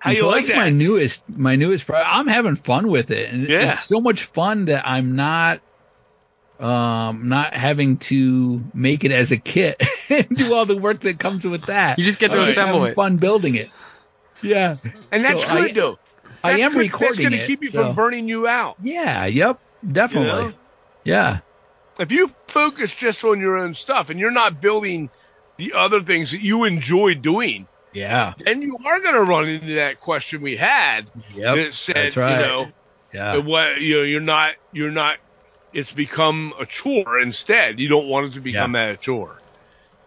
How 0.00 0.10
And 0.10 0.16
you 0.16 0.22
so 0.24 0.28
like 0.30 0.46
that's 0.46 0.56
my 0.58 0.70
newest 0.70 1.22
my 1.28 1.54
newest 1.56 1.86
pro- 1.86 2.02
I'm 2.02 2.26
having 2.26 2.56
fun 2.56 2.88
with 2.88 3.10
it. 3.12 3.30
And 3.32 3.48
Yeah. 3.48 3.70
it's 3.72 3.84
so 3.84 4.00
much 4.00 4.24
fun 4.24 4.64
that 4.66 4.86
I'm 4.88 5.14
not 5.14 5.60
um 6.58 7.28
not 7.28 7.54
having 7.54 7.96
to 7.98 8.62
make 8.74 9.04
it 9.04 9.12
as 9.12 9.30
a 9.30 9.36
kit 9.38 9.82
and 10.10 10.28
do 10.36 10.52
all 10.54 10.66
the 10.66 10.76
work 10.76 11.00
that 11.02 11.18
comes 11.18 11.44
with 11.44 11.66
that. 11.66 11.98
You 11.98 12.04
just 12.04 12.18
get 12.18 12.32
to 12.32 12.38
I'm 12.40 12.48
assemble 12.48 12.78
having 12.80 12.92
it. 12.92 12.94
fun 12.94 13.16
building 13.18 13.54
it. 13.54 13.70
Yeah. 14.42 14.76
And 15.12 15.24
that's 15.24 15.42
So 15.42 15.48
good 15.54 15.70
I- 15.70 15.72
though. 15.72 15.98
I 16.42 16.60
am 16.60 16.72
good. 16.72 16.78
recording 16.80 17.22
That's 17.24 17.36
gonna 17.36 17.46
keep 17.46 17.62
you 17.62 17.68
so- 17.70 17.84
from 17.84 17.94
burning 17.94 18.28
you 18.28 18.46
out. 18.48 18.76
Yeah, 18.82 19.26
yep. 19.26 19.60
Definitely. 19.86 20.28
You 20.44 20.48
know? 20.50 20.54
Yeah. 21.04 21.38
if 21.98 22.12
you 22.12 22.30
focus 22.48 22.94
just 22.94 23.24
on 23.24 23.40
your 23.40 23.58
own 23.58 23.74
stuff 23.74 24.08
and 24.10 24.18
you're 24.18 24.30
not 24.30 24.60
building 24.60 25.10
the 25.58 25.74
other 25.74 26.00
things 26.00 26.30
that 26.30 26.40
you 26.42 26.64
enjoy 26.64 27.14
doing, 27.14 27.66
Yeah. 27.92 28.34
and 28.46 28.62
you 28.62 28.76
are 28.84 29.00
going 29.00 29.14
to 29.14 29.22
run 29.22 29.48
into 29.48 29.74
that 29.74 30.00
question 30.00 30.42
we 30.42 30.56
had 30.56 31.06
Yep. 31.34 31.56
that 31.56 31.74
said, 31.74 31.96
that's 31.96 32.16
right. 32.16 32.40
you 32.40 32.46
know, 32.46 32.68
yeah. 33.12 33.36
what 33.38 33.80
you 33.80 33.96
know, 33.96 34.02
you're 34.02 34.20
not, 34.20 34.54
you're 34.72 34.90
not. 34.92 35.16
It's 35.72 35.92
become 35.92 36.52
a 36.58 36.66
chore 36.66 37.20
instead. 37.20 37.78
You 37.78 37.88
don't 37.88 38.06
want 38.08 38.26
it 38.28 38.32
to 38.34 38.40
become 38.40 38.72
that 38.72 38.90
a 38.90 38.96
chore. 38.96 39.38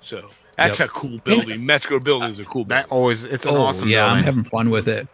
So 0.02 0.30
that's 0.58 0.80
Yep. 0.80 0.90
a 0.90 0.92
cool 0.92 1.18
building. 1.20 1.66
Metzger 1.66 2.00
building's 2.00 2.40
a 2.40 2.46
cool 2.46 2.66
That 2.66 2.88
building. 2.90 2.92
always 2.92 3.24
it's 3.24 3.46
an 3.46 3.52
oh, 3.56 3.64
awesome 3.64 3.88
yeah, 3.90 4.06
building. 4.06 4.18
I'm 4.20 4.24
having 4.24 4.44
fun 4.44 4.70
with 4.70 4.88
it. 4.90 5.08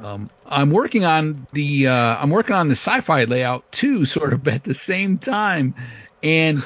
Um, 0.00 0.30
I'm 0.46 0.70
working 0.70 1.04
on 1.04 1.46
the 1.52 1.88
uh, 1.88 2.16
I'm 2.16 2.30
working 2.30 2.54
on 2.54 2.68
the 2.68 2.76
sci-fi 2.76 3.24
layout 3.24 3.70
too, 3.72 4.06
sort 4.16 4.32
of 4.32 4.46
at 4.46 4.62
the 4.62 4.74
same 4.74 5.18
time, 5.18 5.74
and 6.22 6.62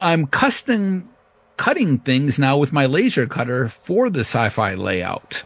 I'm 0.00 0.26
custom 0.26 1.08
cutting 1.60 1.98
things 1.98 2.38
now 2.38 2.56
with 2.56 2.72
my 2.72 2.86
laser 2.86 3.26
cutter 3.26 3.68
for 3.68 4.08
the 4.08 4.20
sci-fi 4.20 4.74
layout, 4.76 5.42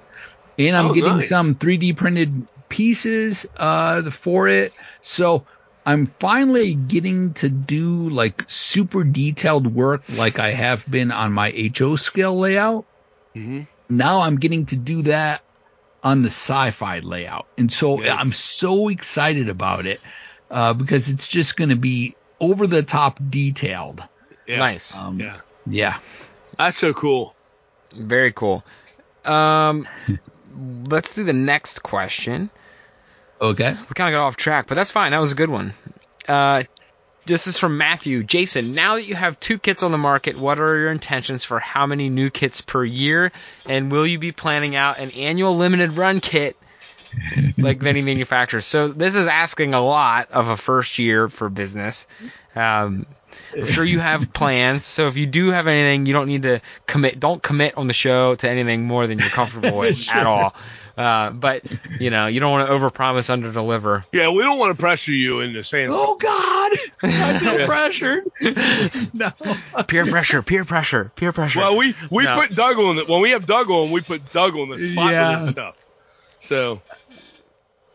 and 0.57 0.77
I'm 0.77 0.91
Oh, 0.91 0.95
getting 0.95 1.17
nice. 1.17 1.29
some 1.29 1.57
3D 1.57 1.97
printed 1.97 2.47
pieces 2.69 3.47
uh, 3.57 4.09
for 4.11 4.47
it. 4.47 4.75
So 5.03 5.45
I'm 5.85 6.07
finally 6.21 6.77
getting 6.77 7.35
to 7.35 7.49
do 7.49 8.11
like 8.11 8.45
super 8.47 9.03
detailed 9.03 9.67
work 9.67 10.03
like 10.09 10.39
I 10.39 10.53
have 10.53 10.89
been 10.89 11.11
on 11.11 11.33
my 11.33 11.51
HO 11.51 11.97
scale 11.97 12.39
layout 12.39 12.87
hmm 13.35 13.63
now 13.91 14.21
I'm 14.21 14.37
getting 14.37 14.67
to 14.67 14.77
do 14.77 15.03
that 15.03 15.43
on 16.03 16.23
the 16.23 16.29
sci-fi 16.31 17.01
layout, 17.01 17.47
and 17.59 17.73
so 17.73 17.97
Nice. 17.97 18.11
I'm 18.21 18.33
so 18.33 18.89
excited 18.89 19.49
about 19.49 19.87
it 19.87 20.01
uh, 20.51 20.75
because 20.75 21.09
it's 21.09 21.27
just 21.27 21.57
going 21.57 21.71
to 21.71 21.77
be 21.77 22.15
over 22.41 22.67
the 22.67 22.83
top 22.83 23.19
detailed. 23.31 24.03
Yeah. 24.47 24.59
Nice. 24.59 24.95
Um, 24.95 25.19
Yeah. 25.21 25.41
Yeah. 25.67 25.99
That's 26.59 26.79
so 26.79 26.93
cool. 26.93 27.35
Very 27.93 28.33
cool. 28.33 28.65
Um, 29.25 29.89
let's 30.87 31.15
do 31.15 31.25
the 31.25 31.33
next 31.33 31.83
question. 31.83 32.51
Okay. 33.41 33.71
We 33.71 33.95
kind 33.95 34.15
of 34.15 34.19
got 34.19 34.27
off 34.27 34.37
track, 34.37 34.67
but 34.67 34.75
that's 34.75 34.91
fine. 34.91 35.13
That 35.13 35.21
was 35.21 35.33
a 35.33 35.35
good 35.35 35.51
one. 35.51 35.75
Uh, 36.27 36.65
this 37.27 37.47
is 37.47 37.57
from 37.57 37.79
Matthew. 37.79 38.23
Jason, 38.23 38.73
now 38.73 38.97
that 38.97 39.05
you 39.05 39.15
have 39.15 39.41
two 39.41 39.59
kits 39.59 39.83
on 39.83 39.93
the 39.93 39.99
market, 39.99 40.39
what 40.39 40.59
are 40.59 40.79
your 40.79 40.91
intentions 40.91 41.45
for 41.45 41.59
how 41.59 41.87
many 41.87 42.09
new 42.11 42.31
kits 42.31 42.61
per 42.61 42.85
year? 42.85 43.33
And 43.67 43.91
will 43.91 44.07
you 44.07 44.19
be 44.19 44.33
planning 44.33 44.77
out 44.77 44.99
an 44.99 45.11
annual 45.13 45.57
limited 45.57 45.93
run 45.93 46.21
kit 46.21 46.57
like 47.59 47.81
many 47.81 48.03
manufacturers? 48.03 48.67
So 48.67 48.89
this 48.89 49.15
is 49.15 49.27
asking 49.27 49.75
a 49.75 49.81
lot 49.81 50.31
of 50.33 50.49
a 50.49 50.57
first 50.57 50.99
year 50.99 51.29
for 51.29 51.49
business. 51.49 52.07
Um, 52.55 53.07
I'm 53.57 53.67
sure 53.67 53.85
you 53.85 54.01
have 54.01 54.33
plans. 54.35 54.85
So 54.85 55.07
if 55.09 55.17
you 55.17 55.27
do 55.27 55.51
have 55.51 55.67
anything, 55.67 56.07
you 56.07 56.13
don't 56.13 56.27
need 56.29 56.43
to 56.43 56.61
commit. 56.87 57.21
Don't 57.21 57.43
commit 57.43 57.77
on 57.77 57.87
the 57.87 57.93
show 57.93 58.35
to 58.37 58.49
anything 58.49 58.85
more 58.85 59.07
than 59.07 59.19
you're 59.19 59.29
comfortable 59.29 59.79
with 59.79 60.09
at 60.13 60.27
all. 60.27 60.55
Uh, 60.97 61.31
but 61.31 61.63
you 62.01 62.11
know, 62.11 62.29
you 62.29 62.39
don't 62.39 62.53
want 62.53 62.69
to 62.69 62.73
overpromise, 62.73 63.29
underdeliver. 63.29 64.05
Yeah, 64.13 64.29
we 64.31 64.43
don't 64.43 64.59
want 64.59 64.77
to 64.77 64.81
pressure 64.81 65.11
you 65.13 65.41
into 65.41 65.65
saying. 65.65 65.91
Oh 65.93 66.17
God, 66.17 66.71
I 67.03 67.39
feel 67.41 67.67
pressured. 67.67 68.25
no. 69.13 69.33
Peer 69.89 70.07
pressure, 70.07 70.43
peer 70.43 70.65
pressure, 70.65 71.11
peer 71.17 71.33
pressure. 71.33 71.59
Well, 71.59 71.77
we 71.77 71.97
we 72.11 72.23
No. 72.25 72.37
put 72.41 72.55
Doug 72.55 72.79
on 72.79 72.99
it 72.99 73.09
when 73.09 73.21
we 73.23 73.31
have 73.31 73.45
Doug 73.47 73.71
on. 73.71 73.91
We 73.91 74.03
put 74.03 74.33
Doug 74.33 74.55
on 74.55 74.69
the 74.71 74.79
spot 74.79 75.11
Yeah. 75.13 75.31
with 75.37 75.41
this 75.47 75.51
stuff. 75.53 75.77
So 76.39 76.81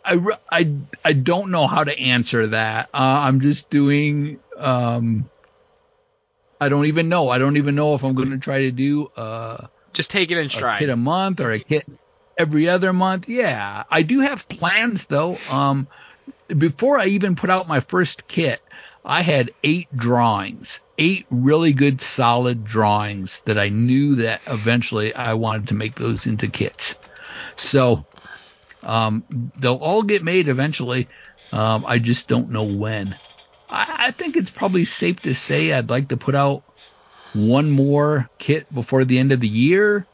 I, 0.03 0.19
I, 0.51 0.71
I 1.05 1.13
don't 1.13 1.51
know 1.51 1.67
how 1.67 1.83
to 1.83 1.97
answer 1.97 2.47
that. 2.47 2.89
Uh, 2.93 2.97
I'm 2.97 3.39
just 3.41 3.69
doing. 3.69 4.39
Um, 4.59 5.29
I 6.61 6.69
don't 6.69 6.85
even 6.85 7.09
know. 7.09 7.29
I 7.29 7.37
don't 7.37 7.57
even 7.57 7.75
know 7.75 7.95
if 7.95 8.03
I'm 8.03 8.13
going 8.13 8.31
to 8.31 8.37
try 8.37 8.59
to 8.63 8.71
do 8.71 9.07
uh, 9.15 9.67
just 9.93 10.11
take 10.11 10.31
it 10.31 10.37
in 10.37 10.49
stride. 10.49 10.75
a 10.75 10.79
kit 10.79 10.89
a 10.89 10.95
month 10.95 11.39
or 11.39 11.51
a 11.51 11.59
kit 11.59 11.87
every 12.37 12.69
other 12.69 12.93
month. 12.93 13.29
Yeah, 13.29 13.83
I 13.89 14.01
do 14.01 14.19
have 14.21 14.47
plans 14.49 15.05
though. 15.05 15.37
Um, 15.49 15.87
before 16.47 16.99
I 16.99 17.05
even 17.07 17.35
put 17.35 17.49
out 17.49 17.67
my 17.67 17.79
first 17.79 18.27
kit, 18.27 18.61
I 19.05 19.21
had 19.21 19.51
eight 19.63 19.87
drawings, 19.95 20.81
eight 20.97 21.25
really 21.29 21.73
good 21.73 22.01
solid 22.01 22.65
drawings 22.65 23.41
that 23.45 23.57
I 23.57 23.69
knew 23.69 24.15
that 24.15 24.41
eventually 24.47 25.13
I 25.13 25.35
wanted 25.35 25.69
to 25.69 25.75
make 25.75 25.95
those 25.95 26.25
into 26.27 26.47
kits. 26.47 26.95
So, 27.55 28.05
um, 28.83 29.23
they'll 29.57 29.75
all 29.75 30.03
get 30.03 30.23
made 30.23 30.47
eventually. 30.47 31.07
Um, 31.51 31.85
I 31.87 31.99
just 31.99 32.27
don't 32.27 32.51
know 32.51 32.65
when. 32.65 33.15
I, 33.69 33.95
I 34.07 34.11
think 34.11 34.37
it's 34.37 34.49
probably 34.49 34.85
safe 34.85 35.21
to 35.21 35.33
say 35.35 35.73
I'd 35.73 35.89
like 35.89 36.09
to 36.09 36.17
put 36.17 36.35
out 36.35 36.63
one 37.33 37.69
more 37.69 38.29
kit 38.39 38.73
before 38.73 39.05
the 39.05 39.19
end 39.19 39.31
of 39.31 39.39
the 39.39 39.47
year. 39.47 40.05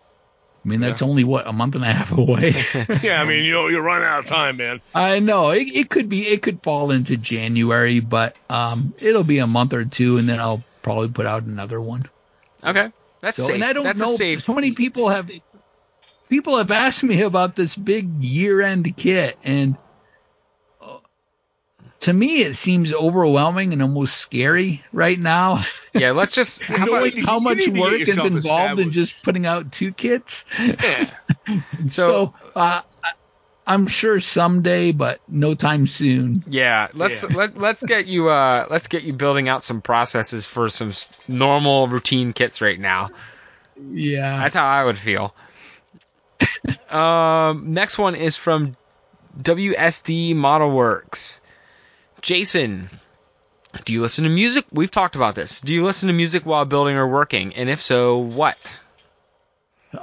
I 0.64 0.68
mean, 0.68 0.80
that's 0.80 1.04
only 1.04 1.24
what 1.24 1.48
a 1.48 1.54
month 1.54 1.76
and 1.76 1.84
a 1.84 1.94
half 1.94 2.12
away. 2.12 2.56
yeah, 3.04 3.22
I 3.22 3.26
mean 3.26 3.46
you 3.46 3.70
you're 3.70 3.84
running 3.84 4.08
out 4.08 4.20
of 4.20 4.26
time, 4.26 4.58
man. 4.58 4.82
I 4.96 5.20
know 5.20 5.52
it, 5.52 5.68
it 5.68 5.90
could 5.90 6.10
be, 6.10 6.28
it 6.28 6.42
could 6.42 6.64
fall 6.64 6.90
into 6.90 7.18
January, 7.18 8.00
but 8.00 8.36
um, 8.50 8.94
it'll 9.00 9.24
be 9.24 9.38
a 9.38 9.48
month 9.48 9.74
or 9.74 9.86
two, 9.86 10.18
and 10.18 10.28
then 10.28 10.40
I'll 10.40 10.64
probably 10.82 11.10
put 11.10 11.28
out 11.28 11.44
another 11.44 11.80
one. 11.80 12.10
okay, 12.64 12.92
that's 13.22 13.38
So, 13.38 13.46
safe. 13.46 13.56
and 13.56 13.64
I 13.64 13.74
don't 13.74 13.84
that's 13.84 14.00
know. 14.00 14.16
Safe 14.16 14.44
So 14.44 14.54
many 14.54 14.72
people 14.72 15.10
have 15.10 15.30
people 16.30 16.58
have 16.58 16.72
asked 16.72 17.04
me 17.04 17.22
about 17.22 17.56
this 17.56 17.76
big 17.76 18.24
year-end 18.24 18.98
kit, 18.98 19.38
and 19.44 19.78
to 22.06 22.14
me, 22.14 22.42
it 22.42 22.56
seems 22.56 22.94
overwhelming 22.94 23.74
and 23.74 23.82
almost 23.82 24.18
scary 24.18 24.84
right 24.92 25.20
now. 25.20 25.64
Yeah, 25.98 26.12
let's 26.12 26.36
just. 26.36 26.62
How 26.62 26.84
Knowing 26.84 27.14
about, 27.20 27.26
how 27.26 27.40
much 27.40 27.56
need 27.60 27.66
to 27.68 27.72
get 27.72 27.80
work 27.82 28.02
is 28.02 28.26
involved 28.26 28.82
in 28.82 28.92
just 28.92 29.24
putting 29.24 29.46
out 29.46 29.72
two 29.72 29.94
kits. 29.94 30.44
Yeah. 30.60 31.10
So, 31.88 31.88
So- 31.88 32.34
uh, 32.54 32.82
I- 33.04 33.12
I'm 33.68 33.88
sure 33.88 34.20
someday, 34.20 34.92
but 34.92 35.22
no 35.28 35.56
time 35.56 35.88
soon. 35.88 36.44
yeah, 36.48 36.90
let's 36.94 37.24
Yeah. 37.24 37.30
let 37.34 37.58
let's 37.58 37.82
get 37.82 38.08
you 38.08 38.30
uh 38.30 38.68
let's 38.70 38.88
get 38.88 39.04
you 39.04 39.14
building 39.14 39.48
out 39.50 39.64
some 39.64 39.82
processes 39.82 40.46
for 40.46 40.70
some 40.70 40.92
normal 41.30 41.88
routine 41.88 42.34
kits 42.34 42.60
right 42.62 42.80
now. 42.80 43.10
Yeah. 43.92 44.38
That's 44.40 44.54
how 44.56 44.66
I 44.68 44.84
would 44.84 45.00
feel. 45.00 45.34
um, 46.90 47.74
next 47.74 47.98
one 47.98 48.16
is 48.16 48.36
from 48.36 48.76
WSD 49.42 50.36
Model 50.36 50.72
Works. 50.72 51.40
Jason, 52.26 52.90
do 53.86 53.94
you 53.94 54.02
listen 54.02 54.24
to 54.24 54.32
music? 54.32 54.66
We've 54.72 54.90
talked 54.90 55.16
about 55.16 55.36
this. 55.36 55.62
Do 55.62 55.76
you 55.76 55.86
listen 55.86 56.08
to 56.08 56.14
music 56.14 56.44
while 56.44 56.66
building 56.66 56.96
or 56.96 57.08
working? 57.08 57.54
And 57.54 57.70
if 57.70 57.84
so, 57.84 58.18
what? 58.18 58.58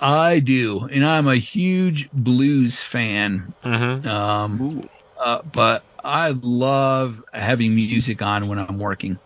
I 0.01 0.39
do, 0.39 0.85
and 0.85 1.05
I'm 1.05 1.27
a 1.27 1.35
huge 1.35 2.09
blues 2.13 2.81
fan. 2.81 3.53
Mm-hmm. 3.65 4.09
Um, 4.09 4.89
uh, 5.19 5.43
but 5.43 5.83
I 6.05 6.31
love 6.31 7.25
having 7.33 7.75
music 7.75 8.23
on 8.23 8.47
when 8.47 8.61
I'm 8.61 8.79
working. 8.79 9.19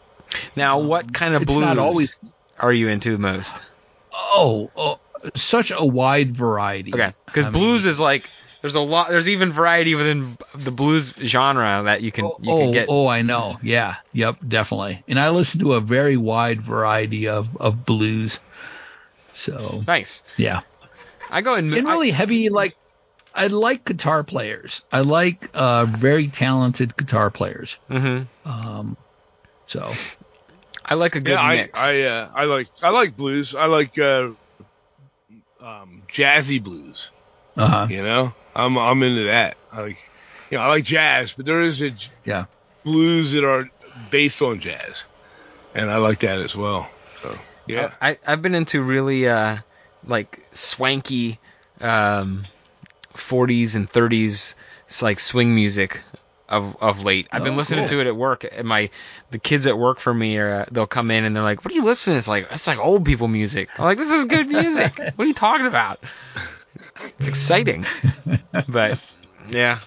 Now, 0.56 0.78
what 0.78 1.12
kind 1.12 1.34
of 1.34 1.44
blues 1.44 1.60
not 1.60 1.78
always. 1.78 2.18
are 2.58 2.72
you 2.72 2.88
into 2.88 3.18
most? 3.18 3.60
Oh, 4.14 4.70
oh, 4.74 5.00
such 5.34 5.70
a 5.70 5.84
wide 5.84 6.34
variety. 6.34 6.94
Okay, 6.94 7.12
because 7.26 7.44
I 7.44 7.50
mean, 7.50 7.60
blues 7.60 7.84
is 7.84 8.00
like 8.00 8.30
there's 8.60 8.74
a 8.74 8.80
lot. 8.80 9.08
There's 9.10 9.28
even 9.28 9.52
variety 9.52 9.94
within 9.94 10.38
the 10.54 10.70
blues 10.70 11.12
genre 11.18 11.82
that 11.84 12.02
you 12.02 12.10
can 12.10 12.24
Oh, 12.24 12.38
you 12.40 12.50
can 12.50 12.68
oh, 12.68 12.72
get. 12.72 12.86
oh, 12.88 13.06
I 13.06 13.22
know. 13.22 13.58
Yeah. 13.62 13.96
Yep. 14.12 14.38
Definitely. 14.46 15.04
And 15.08 15.18
I 15.18 15.30
listen 15.30 15.60
to 15.60 15.74
a 15.74 15.80
very 15.80 16.16
wide 16.16 16.60
variety 16.60 17.28
of 17.28 17.56
of 17.58 17.84
blues. 17.84 18.40
So 19.34 19.84
Nice. 19.86 20.22
yeah, 20.36 20.60
I 21.30 21.42
go 21.42 21.54
in. 21.56 21.72
and 21.72 21.86
really 21.86 22.10
heavy 22.10 22.48
like. 22.48 22.76
I 23.38 23.48
like 23.48 23.84
guitar 23.84 24.24
players. 24.24 24.80
I 24.90 25.00
like 25.00 25.50
uh, 25.52 25.84
very 25.84 26.28
talented 26.28 26.96
guitar 26.96 27.30
players. 27.30 27.78
Mm-hmm. 27.90 28.48
Um, 28.48 28.96
so 29.66 29.92
I 30.82 30.94
like 30.94 31.16
a 31.16 31.20
good 31.20 31.32
yeah, 31.32 31.40
I 31.42 31.56
mix. 31.56 31.78
I 31.78 32.00
uh, 32.04 32.30
I 32.34 32.44
like 32.46 32.68
I 32.82 32.88
like 32.88 33.14
blues. 33.14 33.54
I 33.54 33.66
like 33.66 33.98
uh, 33.98 34.30
um, 35.60 36.02
jazzy 36.10 36.62
blues. 36.64 37.10
Uh 37.56 37.66
huh. 37.66 37.86
You 37.88 38.02
know, 38.02 38.32
I'm 38.54 38.76
I'm 38.78 39.02
into 39.02 39.24
that. 39.24 39.56
I 39.72 39.82
like 39.82 39.98
you 40.50 40.58
know 40.58 40.64
I 40.64 40.68
like 40.68 40.84
jazz, 40.84 41.34
but 41.34 41.46
there 41.46 41.62
is 41.62 41.82
a 41.82 41.92
Yeah. 42.24 42.44
blues 42.84 43.32
that 43.32 43.44
are 43.44 43.68
based 44.10 44.42
on 44.42 44.60
jazz, 44.60 45.04
and 45.74 45.90
I 45.90 45.96
like 45.96 46.20
that 46.20 46.38
as 46.40 46.54
well. 46.56 46.88
So 47.22 47.36
yeah, 47.66 47.92
I 48.00 48.18
I've 48.26 48.42
been 48.42 48.54
into 48.54 48.82
really 48.82 49.28
uh 49.28 49.58
like 50.04 50.46
swanky 50.52 51.38
um 51.80 52.42
40s 53.14 53.74
and 53.74 53.90
30s 53.90 54.54
like 55.02 55.18
swing 55.20 55.54
music 55.54 56.00
of 56.48 56.76
of 56.80 57.02
late. 57.02 57.26
I've 57.32 57.42
been 57.42 57.54
Oh, 57.54 57.58
listening 57.58 57.88
cool. 57.88 57.98
to 57.98 58.00
it 58.02 58.06
at 58.06 58.16
work. 58.16 58.46
And 58.50 58.68
my 58.68 58.90
the 59.30 59.38
kids 59.38 59.66
at 59.66 59.76
work 59.76 59.98
for 59.98 60.14
me 60.14 60.36
are 60.38 60.60
uh, 60.60 60.64
they'll 60.70 60.86
come 60.86 61.10
in 61.10 61.24
and 61.24 61.34
they're 61.34 61.42
like, 61.42 61.64
"What 61.64 61.72
are 61.72 61.74
you 61.74 61.84
listening 61.84 62.14
to?" 62.14 62.18
It's 62.18 62.28
like 62.28 62.46
it's 62.50 62.66
like 62.66 62.78
old 62.78 63.04
people 63.04 63.26
music. 63.26 63.68
I'm 63.76 63.84
like, 63.84 63.98
"This 63.98 64.12
is 64.12 64.26
good 64.26 64.46
music. 64.46 64.96
what 65.16 65.24
are 65.24 65.28
you 65.28 65.34
talking 65.34 65.66
about?" 65.66 65.98
It's 67.18 67.28
exciting. 67.28 67.86
but 68.68 68.98
yeah. 69.50 69.78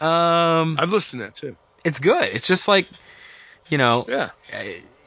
Um 0.00 0.76
I've 0.78 0.90
listened 0.90 1.20
to 1.20 1.26
that 1.26 1.34
too. 1.36 1.56
it's 1.84 1.98
good. 1.98 2.24
It's 2.24 2.46
just 2.46 2.68
like 2.68 2.86
you 3.68 3.78
know, 3.78 4.04
Yeah, 4.08 4.30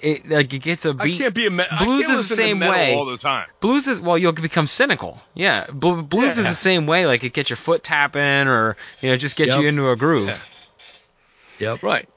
it 0.01 0.29
like 0.29 0.53
it 0.53 0.59
gets 0.59 0.85
a 0.85 0.93
beat. 0.93 1.15
I 1.15 1.17
can't 1.17 1.33
be 1.35 1.47
a 1.47 1.49
me- 1.49 1.65
I 1.69 1.83
Blues 1.83 2.05
can't 2.07 2.19
is 2.19 2.29
the 2.29 2.35
same 2.35 2.59
way. 2.59 2.95
all 2.95 3.05
the 3.05 3.17
time. 3.17 3.47
Blues 3.59 3.87
is 3.87 3.99
well, 3.99 4.17
you'll 4.17 4.31
become 4.33 4.67
cynical. 4.67 5.19
Yeah, 5.33 5.67
Bl- 5.71 6.01
blues 6.01 6.37
is 6.37 6.45
Yeah. 6.45 6.49
the 6.51 6.55
same 6.55 6.85
way. 6.87 7.05
Like 7.05 7.23
it 7.23 7.33
gets 7.33 7.49
your 7.49 7.57
foot 7.57 7.83
tapping, 7.83 8.21
or 8.47 8.77
you 9.01 9.09
know, 9.09 9.17
just 9.17 9.35
get 9.35 9.47
Yep. 9.47 9.59
you 9.61 9.67
into 9.67 9.89
a 9.89 9.95
groove. 9.95 10.29
Yeah. 10.29 10.37
Yep. 11.59 11.83
Right. 11.83 12.09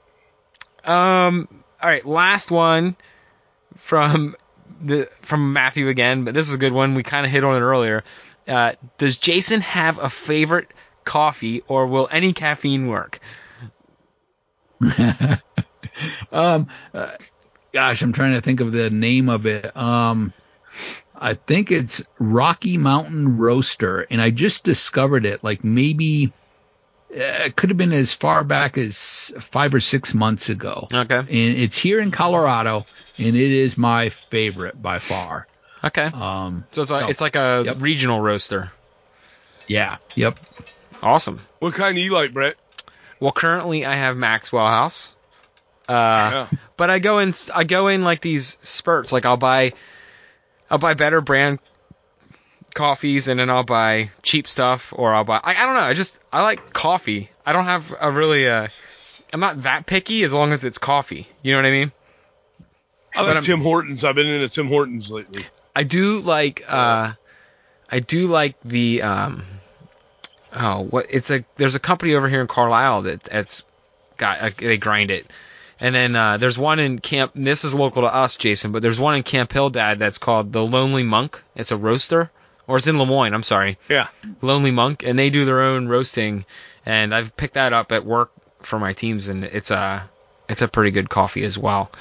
Um. 0.83 1.47
All 1.81 1.89
right, 1.89 2.05
last 2.05 2.49
one 2.49 2.95
from 3.77 4.35
the 4.81 5.09
from 5.23 5.53
Matthew 5.53 5.89
again, 5.89 6.23
but 6.23 6.33
this 6.33 6.47
is 6.47 6.53
a 6.53 6.57
good 6.57 6.71
one. 6.73 6.95
We 6.95 7.03
kind 7.03 7.25
of 7.25 7.31
hit 7.31 7.43
on 7.43 7.55
it 7.55 7.59
earlier. 7.59 8.03
Uh, 8.47 8.73
does 8.97 9.17
Jason 9.17 9.61
have 9.61 9.99
a 9.99 10.09
favorite 10.09 10.69
coffee, 11.03 11.63
or 11.67 11.87
will 11.87 12.07
any 12.11 12.33
caffeine 12.33 12.87
work? 12.87 13.19
Um, 16.31 16.67
uh, 16.93 17.13
gosh, 17.71 18.01
I'm 18.01 18.13
trying 18.13 18.33
to 18.33 18.41
think 18.41 18.59
of 18.59 18.71
the 18.71 18.89
name 18.89 19.29
of 19.29 19.45
it. 19.45 19.75
Um, 19.75 20.33
I 21.15 21.33
think 21.33 21.71
it's 21.71 22.03
Rocky 22.19 22.77
Mountain 22.77 23.37
Roaster, 23.37 24.01
and 24.01 24.21
I 24.21 24.29
just 24.29 24.63
discovered 24.63 25.25
it 25.25 25.43
like 25.43 25.63
maybe 25.63 26.31
uh, 27.11 27.45
it 27.45 27.55
could 27.55 27.69
have 27.69 27.77
been 27.77 27.93
as 27.93 28.13
far 28.13 28.43
back 28.43 28.77
as 28.77 29.33
five 29.39 29.73
or 29.73 29.79
six 29.79 30.13
months 30.13 30.49
ago. 30.49 30.87
Okay. 30.93 31.17
And 31.17 31.29
it's 31.29 31.77
here 31.77 31.99
in 31.99 32.11
Colorado, 32.11 32.85
and 33.17 33.35
it 33.35 33.51
is 33.51 33.77
my 33.77 34.09
favorite 34.09 34.79
by 34.79 34.99
far. 34.99 35.47
Okay. 35.87 36.05
Um, 36.05 36.65
So 36.71 36.81
it's 36.81 36.91
like, 36.91 37.05
oh, 37.05 37.09
it's 37.09 37.21
like 37.21 37.35
a 37.35 37.63
yep. 37.65 37.77
regional 37.79 38.19
roaster. 38.21 38.71
yeah, 39.67 39.97
yep. 40.15 40.39
Awesome. 41.01 41.41
What 41.59 41.73
kind 41.73 41.95
do 41.95 42.01
you 42.01 42.11
like, 42.11 42.33
Brett? 42.33 42.55
Well, 43.19 43.31
currently 43.31 43.85
I 43.85 43.95
have 43.95 44.15
Maxwell 44.17 44.67
House. 44.67 45.11
Uh, 45.87 46.47
Yeah. 46.51 46.59
but 46.75 46.89
I 46.89 46.99
go 46.99 47.19
in 47.19 47.33
I 47.53 47.63
go 47.63 47.87
in 47.87 48.03
like 48.03 48.21
these 48.21 48.57
spurts. 48.61 49.11
Like 49.11 49.25
I'll 49.25 49.37
buy 49.37 49.73
I'll 50.69 50.77
buy 50.79 50.93
better 50.95 51.21
brand 51.21 51.59
coffees 52.75 53.27
and 53.27 53.39
then 53.39 53.49
I'll 53.49 53.63
buy 53.63 54.11
cheap 54.21 54.47
stuff 54.47 54.93
or 54.95 55.13
I'll 55.13 55.23
buy 55.23 55.39
I, 55.43 55.55
I 55.55 55.65
don't 55.65 55.75
know. 55.75 55.81
I 55.81 55.93
just 55.93 56.19
I 56.31 56.41
like 56.41 56.73
coffee. 56.73 57.29
I 57.45 57.53
don't 57.53 57.65
have 57.65 57.93
a 57.99 58.11
really 58.11 58.47
uh 58.49 58.67
I'm 59.33 59.39
not 59.39 59.63
that 59.63 59.85
picky 59.85 60.23
as 60.23 60.33
long 60.33 60.51
as 60.51 60.63
it's 60.63 60.77
coffee. 60.77 61.27
You 61.41 61.53
know 61.53 61.59
what 61.59 61.65
I 61.67 61.71
mean? 61.71 61.91
I 63.15 63.21
like 63.21 63.43
Tim 63.43 63.61
Hortons. 63.61 64.03
I've 64.03 64.15
been 64.15 64.27
into 64.27 64.49
Tim 64.49 64.67
Hortons 64.67 65.09
lately. 65.09 65.45
I 65.77 65.83
do 65.83 66.21
like 66.21 66.63
uh 66.67 67.13
I 67.91 67.99
do 67.99 68.25
like 68.25 68.55
the 68.65 69.03
um 69.03 69.43
oh 70.51 70.81
what 70.81 71.05
it's 71.11 71.29
a 71.29 71.45
there's 71.57 71.75
a 71.75 71.79
company 71.79 72.15
over 72.15 72.27
here 72.27 72.41
in 72.41 72.47
Carlisle 72.47 73.03
that 73.03 73.23
that's 73.25 73.61
got 74.17 74.41
uh, 74.41 74.49
they 74.57 74.77
grind 74.77 75.11
it. 75.11 75.27
And 75.79 75.93
then 75.93 76.15
uh 76.15 76.37
there's 76.37 76.57
one 76.57 76.79
in 76.79 76.97
Camp 76.97 77.35
and 77.35 77.45
this 77.45 77.63
is 77.63 77.75
local 77.75 78.01
to 78.01 78.07
us, 78.07 78.37
Jason, 78.37 78.71
but 78.71 78.81
there's 78.81 78.99
one 78.99 79.13
in 79.13 79.21
Camp 79.21 79.51
Hill 79.53 79.69
Dad 79.69 79.99
that's 79.99 80.17
called 80.17 80.51
the 80.51 80.63
Lonely 80.63 81.03
Monk. 81.03 81.39
It's 81.55 81.69
a 81.71 81.77
roaster 81.77 82.31
or 82.65 82.77
it's 82.77 82.87
in 82.87 82.97
Lemoyne, 82.97 83.35
I'm 83.35 83.43
sorry. 83.43 83.77
Yeah. 83.87 84.07
Lonely 84.41 84.71
Monk 84.71 85.03
and 85.03 85.17
they 85.19 85.29
do 85.29 85.45
their 85.45 85.61
own 85.61 85.87
roasting 85.87 86.45
and 86.87 87.13
I've 87.13 87.37
picked 87.37 87.53
that 87.53 87.71
up 87.71 87.91
at 87.91 88.03
work 88.03 88.31
for 88.63 88.79
my 88.79 88.93
teams 88.93 89.27
and 89.27 89.43
it's 89.43 89.69
a 89.69 90.09
it's 90.49 90.63
a 90.63 90.67
pretty 90.67 90.89
good 90.89 91.07
coffee 91.07 91.43
as 91.43 91.55
well. 91.55 91.91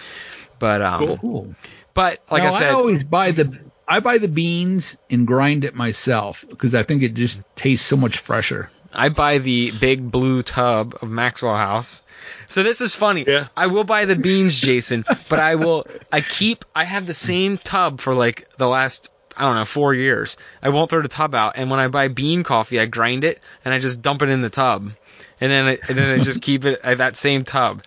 But 0.59 0.81
um 0.81 1.19
Cool. 1.19 1.55
but 1.93 2.23
like 2.31 2.43
Now, 2.43 2.55
I 2.55 2.59
said 2.59 2.71
I 2.71 2.73
always 2.73 3.05
buy 3.05 3.33
the 3.33 3.66
I 3.89 4.01
buy 4.01 4.19
the 4.19 4.29
beans 4.29 4.97
and 5.11 5.27
grind 5.27 5.65
it 5.65 5.75
myself 5.75 6.45
because 6.49 6.75
I 6.75 6.83
think 6.83 7.03
it 7.03 7.15
just 7.15 7.41
tastes 7.55 7.87
so 7.87 7.97
much 7.97 8.19
fresher. 8.19 8.71
I 8.93 9.11
buy 9.11 9.39
the 9.39 9.73
big 9.79 10.11
blue 10.11 10.43
tub 10.43 10.97
of 11.01 11.09
Maxwell 11.09 11.57
House. 11.57 12.03
So 12.47 12.63
this 12.63 12.81
is 12.81 12.95
funny. 12.95 13.25
Yeah. 13.27 13.49
I 13.57 13.67
will 13.67 13.85
buy 13.85 14.07
the 14.07 14.17
beans, 14.17 14.59
Jason, 14.59 15.05
but 15.29 15.39
I 15.39 15.57
will. 15.57 15.87
I 16.11 16.21
keep. 16.21 16.65
I 16.75 16.85
have 16.85 17.07
the 17.07 17.15
same 17.15 17.59
tub 17.59 18.01
for 18.01 18.15
like 18.15 18.49
the 18.57 18.67
last. 18.67 19.09
I 19.37 19.43
don't 19.43 19.57
know, 19.57 19.67
four 19.67 19.93
years. 19.93 20.39
I 20.63 20.71
won't 20.71 20.89
throw 20.89 21.03
the 21.03 21.09
tub 21.09 21.35
out, 21.35 21.55
and 21.57 21.71
when 21.71 21.79
I 21.79 21.89
buy 21.89 22.09
bean 22.09 22.43
coffee, 22.43 22.81
I 22.81 22.87
grind 22.87 23.23
it 23.23 23.39
and 23.65 23.75
I 23.75 23.79
just 23.79 24.01
dump 24.01 24.23
it 24.23 24.31
in 24.31 24.41
the 24.41 24.49
tub, 24.49 24.93
and 25.41 25.53
then 25.53 25.67
I, 25.67 25.79
and 25.89 25.99
then 25.99 26.19
I 26.19 26.23
just 26.23 26.41
keep 26.41 26.65
it 26.65 26.81
at 26.83 26.99
that 26.99 27.17
same 27.17 27.45
tub, 27.45 27.83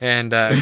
and 0.00 0.32
uh, 0.32 0.56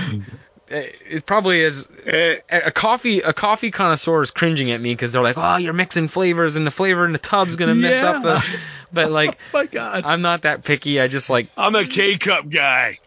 it, 0.73 1.27
probably 1.27 1.61
is 1.63 1.87
Eh, 2.07 2.37
a 2.51 2.71
coffee 2.73 3.21
a 3.21 3.33
coffee 3.33 3.71
connoisseur 3.71 4.23
is 4.23 4.31
cringing 4.31 4.71
at 4.73 4.81
me 4.81 4.93
because 4.93 5.13
they're 5.13 5.23
like, 5.23 5.37
oh, 5.39 5.57
you're 5.57 5.73
mixing 5.73 6.09
flavors, 6.09 6.57
and 6.57 6.67
the 6.67 6.71
flavor 6.71 7.05
in 7.07 7.13
the 7.13 7.19
tub's 7.19 7.57
gonna 7.57 7.75
mess 7.75 8.03
up 8.03 8.23
Yeah. 8.25 8.41
the. 8.41 8.59
But 8.95 9.11
like, 9.11 9.31
Oh 9.55 9.59
my 9.59 9.67
God. 9.67 10.05
I'm 10.05 10.21
not 10.21 10.43
that 10.43 10.65
picky. 10.65 11.01
I 11.01 11.09
just 11.09 11.31
like 11.31 11.49
I'm 11.57 11.75
a 11.75 11.85
K 11.87 12.19
cup 12.19 12.49
guy. 12.51 12.99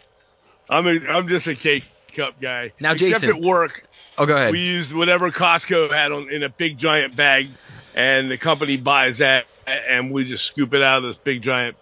I'm 0.69 0.87
a 0.87 0.99
I'm 1.09 1.27
just 1.27 1.45
a 1.47 1.53
K 1.55 1.83
cup 2.13 2.39
guy. 2.41 2.71
Now, 2.79 2.93
Except 2.93 3.21
Jason. 3.21 3.29
at 3.29 3.41
work, 3.41 3.85
Oh, 4.17 4.25
go 4.25 4.35
ahead. 4.35 4.51
we 4.51 4.61
use 4.61 4.93
whatever 4.93 5.29
Costco 5.29 5.91
had 5.93 6.11
on 6.11 6.29
in 6.31 6.41
a 6.43 6.49
big 6.49 6.77
giant 6.79 7.15
bag, 7.15 7.49
and 7.93 8.31
the 8.31 8.37
company 8.37 8.77
buys 8.77 9.19
that, 9.19 9.45
and 9.67 10.09
we 10.11 10.23
just 10.25 10.45
scoop 10.45 10.73
it 10.73 10.81
out 10.81 10.97
of 10.99 11.03
this 11.03 11.17
big 11.17 11.41
giant 11.43 11.75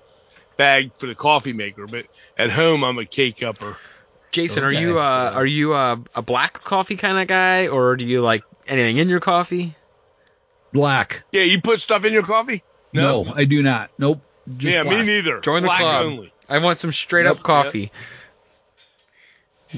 bag 0.58 0.92
for 0.98 1.06
the 1.08 1.16
coffee 1.16 1.54
maker. 1.54 1.88
But 1.88 2.08
at 2.38 2.50
home, 2.50 2.84
I'm 2.84 2.98
a 2.98 3.06
K 3.06 3.32
cupper. 3.32 3.78
Jason, 4.34 4.64
are 4.64 4.72
you 4.72 5.00
uh, 5.00 5.32
are 5.34 5.46
you 5.46 5.74
uh, 5.74 5.98
a 6.16 6.22
black 6.22 6.54
coffee 6.64 6.96
kind 6.98 7.18
of 7.20 7.28
guy, 7.28 7.68
or 7.68 7.96
do 7.96 8.04
you 8.04 8.22
like 8.22 8.44
anything 8.68 8.98
in 8.98 9.08
your 9.08 9.20
coffee? 9.20 9.76
Black. 10.74 11.24
Yeah, 11.32 11.44
you 11.44 11.62
put 11.62 11.80
stuff 11.80 12.04
in 12.04 12.12
your 12.14 12.24
coffee? 12.24 12.64
No, 12.92 13.32
I 13.34 13.46
do 13.46 13.62
not. 13.64 13.92
Nope. 13.98 14.22
Just 14.58 14.74
yeah, 14.76 14.84
black. 14.84 14.98
me 15.00 15.04
neither. 15.06 15.40
Join 15.40 15.62
the 15.62 15.68
Black 15.68 15.80
club. 15.80 16.06
only. 16.06 16.34
I 16.50 16.58
want 16.58 16.80
some 16.80 16.92
straight 16.92 17.26
Yep, 17.26 17.38
up 17.38 17.44
coffee. 17.44 17.92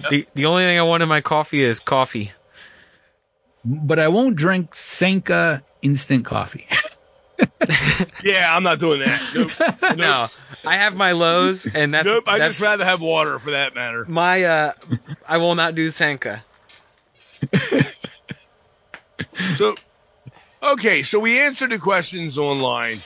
The 0.09 0.25
the 0.33 0.45
only 0.45 0.63
thing 0.63 0.79
I 0.79 0.81
want 0.83 1.03
in 1.03 1.09
my 1.09 1.21
coffee 1.21 1.61
is 1.61 1.79
coffee. 1.79 2.31
But 3.63 3.99
I 3.99 4.07
won't 4.09 4.35
drink 4.35 4.73
Sanka 4.75 5.63
instant 5.81 6.25
coffee. 6.25 6.67
Yeah, 8.23 8.55
I'm 8.55 8.63
not 8.63 8.79
doing 8.79 9.01
that. 9.01 9.21
Nope. 9.35 9.97
No, 9.97 10.27
I 10.65 10.77
have 10.77 10.95
my 10.95 11.11
lows, 11.11 11.65
and 11.65 11.93
that's 11.93 12.05
nope. 12.05 12.23
I 12.27 12.39
that's 12.39 12.55
just 12.55 12.63
rather 12.63 12.83
have 12.83 13.01
water 13.01 13.37
for 13.39 13.51
that 13.51 13.75
matter. 13.75 14.03
my 14.07 14.43
uh. 14.43 14.73
I 15.27 15.37
will 15.37 15.55
not 15.55 15.75
do 15.75 15.91
Sanka. 15.91 16.43
So, 19.55 19.75
okay, 20.61 21.03
so 21.03 21.19
we 21.19 21.39
answered 21.39 21.71
the 21.71 21.79
questions 21.79 22.37
online, 22.37 22.99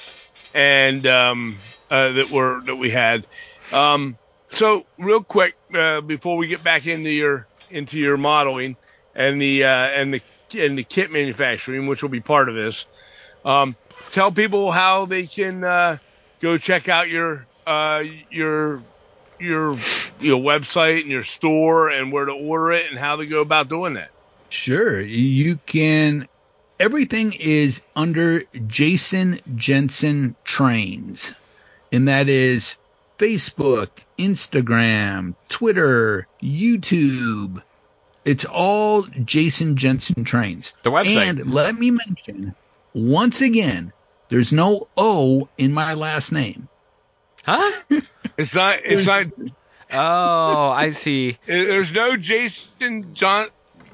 and 0.53 1.05
um, 1.05 1.57
uh, 1.89 2.13
that 2.13 2.30
were 2.32 2.61
that 2.65 2.75
we 2.75 2.89
had. 2.89 3.25
Um, 3.71 4.17
so, 4.49 4.86
real 4.97 5.23
quick 5.23 5.55
uh, 5.73 6.01
before 6.01 6.38
we 6.38 6.47
get 6.47 6.63
back 6.63 6.88
into 6.88 7.09
your 7.09 7.47
into 7.69 7.99
your 7.99 8.17
modeling 8.17 8.75
and 9.15 9.41
the 9.41 9.63
uh, 9.65 9.69
and 9.69 10.13
the 10.13 10.21
and 10.57 10.77
the 10.77 10.84
kit 10.84 11.11
manufacturing, 11.11 11.88
which 11.88 12.01
will 12.01 12.09
be 12.09 12.21
part 12.21 12.49
of 12.49 12.55
this, 12.55 12.88
um, 13.45 13.75
tell 14.12 14.32
people 14.32 14.72
how 14.72 15.06
they 15.06 15.28
can 15.28 15.64
uh, 15.64 15.97
go 16.39 16.58
check 16.58 16.89
out 16.89 17.10
your 17.10 17.45
uh, 17.66 18.04
your 18.30 18.82
your 19.39 19.78
your 20.20 20.39
website 20.39 21.02
and 21.02 21.12
your 21.12 21.24
store 21.24 21.89
and 21.89 22.12
where 22.12 22.26
to 22.26 22.32
order 22.32 22.74
it 22.74 22.89
and 22.89 23.00
how 23.00 23.16
to 23.16 23.26
go 23.26 23.41
about 23.41 23.70
doing 23.70 23.93
that. 23.93 24.12
Sure. 24.50 25.00
You 25.00 25.58
can. 25.66 26.28
Everything 26.80 27.34
is 27.34 27.82
under 27.95 28.43
Jason 28.68 29.39
Jensen 29.56 30.36
Trains, 30.45 31.34
and 31.91 32.08
that 32.08 32.30
is 32.30 32.78
Facebook, 33.18 33.89
Instagram, 34.18 35.36
Twitter, 35.50 36.26
YouTube. 36.41 37.62
It's 38.24 38.45
all 38.45 39.04
Jason 39.04 39.76
Jensen 39.76 40.24
Trains. 40.24 40.74
The 40.84 40.91
website. 40.91 41.30
And 41.30 41.54
let 41.54 41.76
me 41.76 41.91
mention 41.91 42.56
once 42.93 43.41
again, 43.41 43.93
there's 44.29 44.51
no 44.51 44.87
O 44.97 45.49
in 45.57 45.73
my 45.73 45.93
last 45.93 46.31
name. 46.31 46.67
Huh? 47.45 47.71
It's 48.37 48.55
not. 48.55 48.79
It's 48.85 49.05
not. 49.05 49.25
Oh, 49.91 50.69
I 50.69 50.91
see. 50.91 51.37
There's 51.45 51.91
no 51.91 52.15
Jason 52.15 53.13
John 53.13 53.47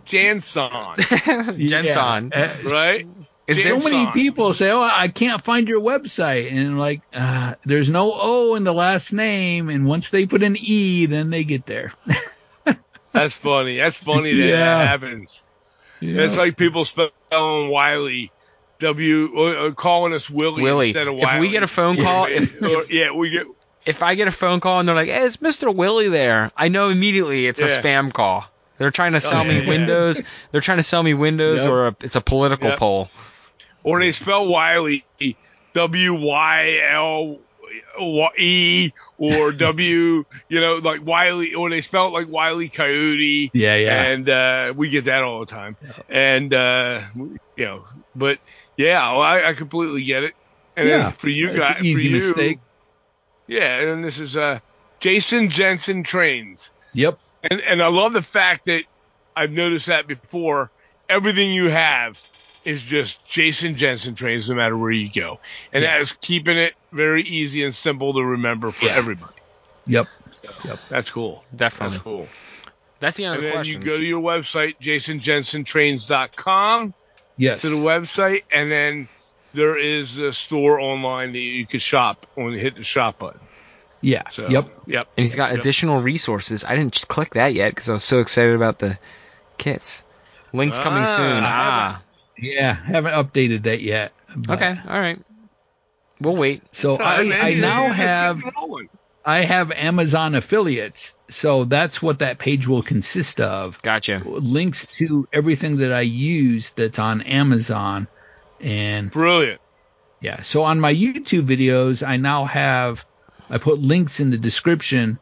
Janson, 0.04 0.70
Jensen. 1.00 2.32
Yeah, 2.32 2.58
uh, 2.64 2.70
right? 2.70 3.08
Is 3.48 3.58
so 3.58 3.64
there 3.64 3.74
Jensen. 3.80 3.92
many 3.92 4.12
people 4.12 4.54
say, 4.54 4.70
"Oh, 4.70 4.82
I 4.82 5.08
can't 5.08 5.42
find 5.44 5.68
your 5.68 5.82
website," 5.82 6.52
and 6.52 6.78
like, 6.78 7.02
uh, 7.12 7.56
there's 7.64 7.90
no 7.90 8.12
O 8.14 8.54
in 8.54 8.64
the 8.66 8.74
last 8.74 9.14
name, 9.14 9.70
and 9.70 9.88
once 9.88 10.12
they 10.12 10.28
put 10.28 10.44
an 10.44 10.56
E, 10.60 11.08
then 11.08 11.32
they 11.32 11.44
get 11.44 11.66
there. 11.66 11.92
That's 13.12 13.34
funny. 13.34 13.78
That's 13.78 13.98
funny 13.98 14.36
that 14.36 14.46
Yeah. 14.48 14.58
that 14.78 14.88
happens. 14.90 15.42
It's 16.02 16.38
like 16.38 16.56
people 16.58 16.86
spelling 16.86 17.70
Wiley, 17.72 18.32
W, 18.80 19.32
or, 19.36 19.58
or 19.58 19.72
calling 19.72 20.14
us 20.14 20.30
Willie, 20.30 20.62
Willie. 20.64 20.88
instead 20.90 21.08
of 21.08 21.16
If 21.18 21.40
we 21.40 21.50
get 21.50 21.64
a 21.64 21.68
phone 21.68 21.96
call, 21.98 22.30
Yeah, 22.30 22.36
if- 22.42 22.62
or- 22.62 22.86
yeah, 22.90 23.12
we 23.12 23.30
get. 23.30 23.48
if 23.86 24.02
I 24.04 24.16
get 24.16 24.28
a 24.28 24.32
phone 24.32 24.60
call 24.60 24.80
and 24.80 24.88
they're 24.88 24.96
like, 24.96 25.10
"Hey, 25.10 25.26
it's 25.26 25.38
Mr. 25.38 25.74
Willie 25.74 26.10
there," 26.10 26.52
I 26.58 26.68
know 26.68 26.90
immediately 26.90 27.48
it's 27.48 27.62
a 27.62 27.68
spam 27.68 28.12
call. 28.14 28.46
They're 28.78 28.92
trying 28.92 29.14
to 29.14 29.22
sell 29.22 29.46
yeah, 29.46 29.52
me 29.54 29.62
yeah. 29.62 29.70
Windows. 29.70 30.22
They're 30.52 30.62
trying 30.62 30.78
to 30.80 30.84
sell 30.84 31.02
me 31.02 31.14
Windows, 31.14 31.60
Yep. 31.64 31.70
or 31.70 31.88
a, 31.88 31.96
it's 32.02 32.16
a 32.18 32.22
political 32.22 32.70
Yep. 32.72 32.80
poll. 32.80 33.10
Or 33.84 34.00
they 34.02 34.12
spell 34.12 34.46
Wiley 34.48 35.06
W 35.74 36.14
Y 36.14 36.80
L 36.90 37.40
E 38.38 38.92
or 39.18 39.52
W, 39.54 40.26
you 40.50 40.60
know, 40.62 40.76
like 40.76 41.06
Wiley, 41.06 41.54
or 41.54 41.70
they 41.70 41.82
spell 41.82 42.08
it 42.08 42.12
like 42.12 42.28
Wiley 42.28 42.68
Coyote. 42.70 43.52
Yeah, 43.54 43.76
yeah. 43.76 44.04
And 44.04 44.30
uh, 44.30 44.74
we 44.76 44.90
get 44.90 45.06
that 45.06 45.24
all 45.24 45.40
the 45.40 45.46
time. 45.46 45.78
And, 46.10 46.54
uh, 46.54 47.02
you 47.16 47.66
know, 47.66 47.86
but 48.16 48.40
yeah, 48.78 49.12
well, 49.14 49.22
I, 49.22 49.44
I 49.50 49.54
completely 49.54 50.04
get 50.04 50.24
it. 50.24 50.34
And 50.78 50.90
Yeah, 50.90 51.12
for 51.12 51.30
you 51.30 51.48
it's 51.48 51.56
an 51.56 51.62
guys, 51.62 51.84
easy 51.84 51.94
for 51.94 52.00
you, 52.02 52.12
mistake. 52.12 52.60
Yeah, 53.48 53.80
and 53.80 54.04
this 54.04 54.20
is 54.20 54.36
uh, 54.36 54.60
Jason 55.00 55.50
Jensen 55.50 56.04
Trains. 56.04 56.72
Yep. 56.94 57.18
And 57.50 57.62
and 57.62 57.82
I 57.82 57.88
love 57.88 58.12
the 58.14 58.22
fact 58.22 58.66
that 58.66 58.84
I've 59.36 59.52
noticed 59.52 59.88
that 59.88 60.08
before. 60.08 60.70
Everything 61.08 61.54
you 61.54 61.70
have 61.70 62.20
is 62.64 62.82
just 62.82 63.24
Jason 63.28 63.78
Jensen 63.78 64.16
trains, 64.16 64.50
no 64.50 64.56
matter 64.56 64.76
where 64.76 64.90
you 64.92 65.08
go, 65.12 65.40
and 65.72 65.84
Yeah. 65.84 65.94
that 65.94 66.02
is 66.02 66.14
keeping 66.14 66.58
it 66.58 66.74
very 66.92 67.22
easy 67.22 67.64
and 67.64 67.76
simple 67.76 68.14
to 68.16 68.24
remember 68.24 68.72
for 68.72 68.88
Yeah. 68.88 68.96
everybody. 68.98 69.34
Yep. 69.86 70.08
That's 70.90 71.12
cool. 71.12 71.44
Definitely. 71.56 71.90
That's 71.94 72.04
cool. 72.04 72.28
That's 73.00 73.18
the 73.18 73.26
end 73.26 73.36
And 73.36 73.38
of 73.38 73.42
the 73.44 73.48
then 73.50 73.56
questions. 73.58 73.86
you 73.86 73.92
go 73.92 73.98
to 73.98 74.04
your 74.04 74.22
website, 74.22 74.80
jasonjensentrains.com, 74.80 76.94
Yes. 77.38 77.62
to 77.62 77.70
the 77.70 77.76
website, 77.76 78.44
and 78.52 78.72
then 78.72 79.08
there 79.54 79.78
is 79.78 80.20
a 80.20 80.34
store 80.34 80.80
online 80.80 81.34
that 81.34 81.40
you 81.40 81.66
could 81.66 81.82
shop 81.82 82.26
when 82.36 82.52
you 82.54 82.60
hit 82.60 82.76
the 82.76 82.84
shop 82.84 83.20
button. 83.20 83.40
yeah. 84.02 84.24
So, 84.30 84.48
Yep. 84.50 84.70
yep. 84.88 85.06
and 85.18 85.26
he's 85.26 85.36
got 85.36 85.52
Yep. 85.52 85.60
additional 85.60 86.02
resources. 86.02 86.64
I 86.64 86.76
didn't 86.76 87.04
click 87.08 87.34
that 87.34 87.54
yet 87.54 87.70
because 87.74 87.90
I 87.90 87.94
was 87.94 88.04
so 88.04 88.20
excited 88.20 88.54
about 88.56 88.80
the 88.80 88.98
kits. 89.58 90.04
Links 90.54 90.78
coming 90.80 91.04
Ah, 91.04 91.16
soon. 91.18 91.44
I 91.44 91.50
Ah, 91.50 92.02
Yeah. 92.38 92.74
Haven't 92.74 93.14
updated 93.14 93.64
that 93.64 93.82
yet. 93.82 94.12
but- 94.36 94.62
okay, 94.62 94.80
all 94.88 95.00
right. 95.00 95.20
We'll 96.22 96.36
wait. 96.38 96.62
So 96.74 96.96
So, 96.98 97.04
man, 97.04 97.32
I, 97.34 97.50
I 97.50 97.54
now 97.56 97.90
have 97.92 98.38
getting 98.44 98.52
rolling. 98.62 98.90
I 99.26 99.40
have 99.40 99.72
Amazon 99.72 100.36
affiliates. 100.36 101.16
So 101.30 101.64
that's 101.66 102.02
what 102.02 102.20
that 102.20 102.38
page 102.38 102.68
will 102.68 102.84
consist 102.84 103.42
of. 103.42 103.82
Gotcha. 103.82 104.22
Links 104.24 104.86
to 104.98 105.28
everything 105.34 105.78
that 105.78 105.92
I 105.92 106.02
use 106.02 106.72
that's 106.72 107.00
on 107.00 107.22
Amazon. 107.22 108.08
And 108.62 109.10
Brilliant. 109.12 109.60
yeah, 110.22 110.44
so 110.44 110.64
on 110.64 110.80
my 110.80 110.94
YouTube 110.94 111.48
videos, 111.48 112.08
I 112.08 112.18
now 112.18 112.46
have, 112.46 113.04
I 113.50 113.58
put 113.58 113.80
links 113.80 114.20
in 114.20 114.30
the 114.30 114.38
description 114.38 115.18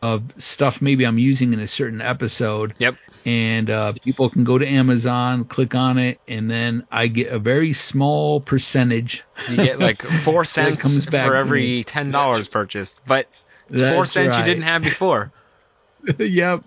of 0.00 0.22
stuff 0.38 0.80
maybe 0.80 1.04
I'm 1.04 1.18
using 1.18 1.52
in 1.52 1.60
a 1.60 1.66
certain 1.66 2.00
episode. 2.00 2.74
Yep. 2.78 2.96
And 3.24 3.70
uh, 3.70 3.94
people 3.94 4.28
can 4.28 4.44
go 4.44 4.58
to 4.58 4.66
Amazon, 4.66 5.44
click 5.44 5.74
on 5.74 5.96
it, 5.96 6.20
and 6.28 6.50
then 6.50 6.86
I 6.90 7.06
get 7.06 7.32
a 7.32 7.38
very 7.38 7.72
small 7.72 8.40
percentage. 8.40 9.24
You 9.48 9.56
get 9.56 9.78
like 9.78 10.02
four 10.24 10.44
cents 10.44 10.82
comes 10.82 11.06
back 11.06 11.26
for 11.26 11.34
every 11.34 11.84
ten 11.84 12.10
dollars 12.10 12.48
purchased, 12.48 13.00
but 13.06 13.26
it's 13.70 13.80
four 13.80 14.02
That's 14.02 14.12
cents 14.12 14.36
you 14.36 14.44
didn't 14.44 14.64
have 14.64 14.82
before. 14.82 15.32
yep. 16.18 16.64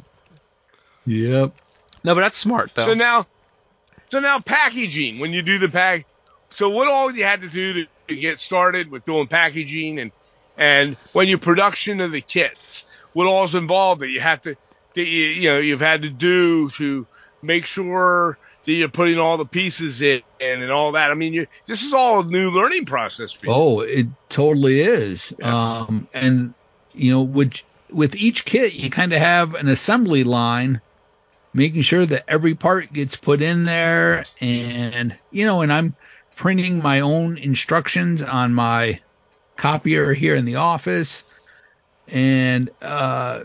Yep. 1.06 1.54
No, 2.04 2.16
but 2.16 2.22
that's 2.22 2.38
smart 2.38 2.74
though. 2.74 2.86
So 2.86 2.94
now, 2.96 3.28
so 4.10 4.20
now 4.20 4.40
packaging. 4.40 5.20
When 5.20 5.34
you 5.34 5.44
do 5.44 5.60
the 5.60 5.70
pack, 5.70 6.08
so 6.50 6.70
what 6.70 6.88
all 6.88 7.12
you 7.12 7.24
had 7.24 7.42
to 7.42 7.50
do 7.50 7.74
to, 7.74 7.86
to 8.08 8.16
get 8.16 8.40
started 8.40 8.90
with 8.90 9.06
doing 9.06 9.28
packaging 9.28 10.00
and 10.00 10.12
and 10.58 10.98
when 11.14 11.28
your 11.28 11.38
production 11.38 12.02
of 12.02 12.12
the 12.12 12.22
kits, 12.22 12.86
what 13.14 13.28
all's 13.28 13.54
involved 13.54 14.02
that 14.02 14.10
you 14.10 14.20
have 14.20 14.42
to 14.42 14.56
that 14.98 15.06
you 15.06 15.26
you 15.26 15.50
know 15.50 15.60
you've 15.60 15.82
had 15.82 16.02
to 16.02 16.10
do 16.10 16.70
to 16.72 17.08
make 17.42 17.66
sure 17.66 18.38
that 18.66 18.74
you're 18.74 18.90
putting 18.90 19.18
all 19.18 19.38
the 19.38 19.46
pieces 19.46 20.02
in 20.02 20.22
and, 20.42 20.62
and 20.62 20.72
all 20.72 20.92
that. 20.92 21.10
I 21.10 21.14
mean, 21.14 21.34
you, 21.34 21.48
this 21.66 21.84
is 21.84 21.94
all 21.94 22.20
a 22.20 22.26
new 22.26 22.52
learning 22.52 22.86
process 22.86 23.32
for 23.32 23.46
you. 23.46 23.52
Oh, 23.52 23.80
it 23.80 24.08
totally 24.28 24.82
is. 24.82 25.34
Yeah. 25.40 25.78
Um, 25.80 26.08
and 26.14 26.54
you 26.94 27.14
know, 27.14 27.22
with 27.22 27.62
with 27.90 28.16
each 28.16 28.44
kit, 28.44 28.74
you 28.74 28.90
kind 28.90 29.14
of 29.14 29.20
have 29.20 29.56
an 29.56 29.70
assembly 29.70 30.26
line, 30.26 30.82
making 31.54 31.84
sure 31.84 32.06
that 32.06 32.26
every 32.28 32.56
part 32.56 32.92
gets 32.92 33.16
put 33.16 33.42
in 33.42 33.64
there, 33.64 34.26
and 34.42 35.16
you 35.32 35.46
know, 35.46 35.62
and 35.62 35.72
I'm 35.72 35.96
printing 36.36 36.82
my 36.82 37.00
own 37.00 37.38
instructions 37.38 38.22
on 38.22 38.54
my 38.54 39.00
copier 39.56 40.14
here 40.14 40.36
in 40.36 40.46
the 40.46 40.56
office, 40.56 41.24
and 42.08 42.70
uh, 42.82 43.44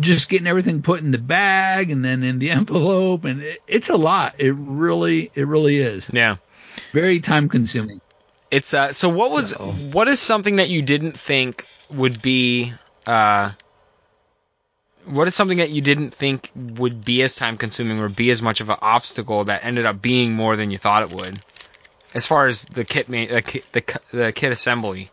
just 0.00 0.28
getting 0.28 0.46
everything 0.46 0.82
put 0.82 1.00
in 1.00 1.10
the 1.10 1.18
bag 1.18 1.90
and 1.90 2.04
then 2.04 2.22
in 2.22 2.38
the 2.38 2.50
envelope, 2.58 3.24
and 3.24 3.42
it, 3.42 3.62
it's 3.66 3.88
a 3.88 3.96
lot. 3.96 4.34
It 4.38 4.54
really, 4.56 5.30
it 5.34 5.46
really 5.46 5.78
is 5.78 6.08
yeah. 6.12 6.36
very 6.92 7.20
time 7.20 7.48
consuming. 7.48 8.00
It's 8.50 8.72
uh 8.74 8.92
so 8.92 9.08
what 9.08 9.32
was 9.32 9.50
So- 9.50 9.72
what 9.72 10.06
is 10.08 10.20
something 10.20 10.56
that 10.56 10.68
you 10.68 10.80
didn't 10.82 11.18
think 11.18 11.66
would 11.90 12.22
be 12.22 12.72
uh 13.06 13.50
what 15.04 15.28
is 15.28 15.34
something 15.34 15.58
that 15.58 15.70
you 15.70 15.80
didn't 15.82 16.14
think 16.14 16.50
would 16.54 17.04
be 17.04 17.22
as 17.22 17.34
time 17.34 17.56
consuming 17.56 18.00
or 18.00 18.08
be 18.08 18.30
as 18.30 18.42
much 18.42 18.60
of 18.60 18.68
an 18.68 18.76
obstacle 18.80 19.44
that 19.44 19.64
ended 19.64 19.84
up 19.86 20.00
being 20.02 20.32
more 20.32 20.56
than 20.56 20.70
you 20.70 20.78
thought 20.78 21.02
it 21.02 21.12
would? 21.12 21.38
As 22.14 22.24
far 22.26 22.46
as 22.46 22.62
the 22.64 22.84
kit 22.84 23.08
ma- 23.08 23.26
the 23.26 23.42
kit, 23.42 23.64
the, 23.72 24.00
the 24.12 24.32
kit 24.32 24.52
assembly. 24.52 25.10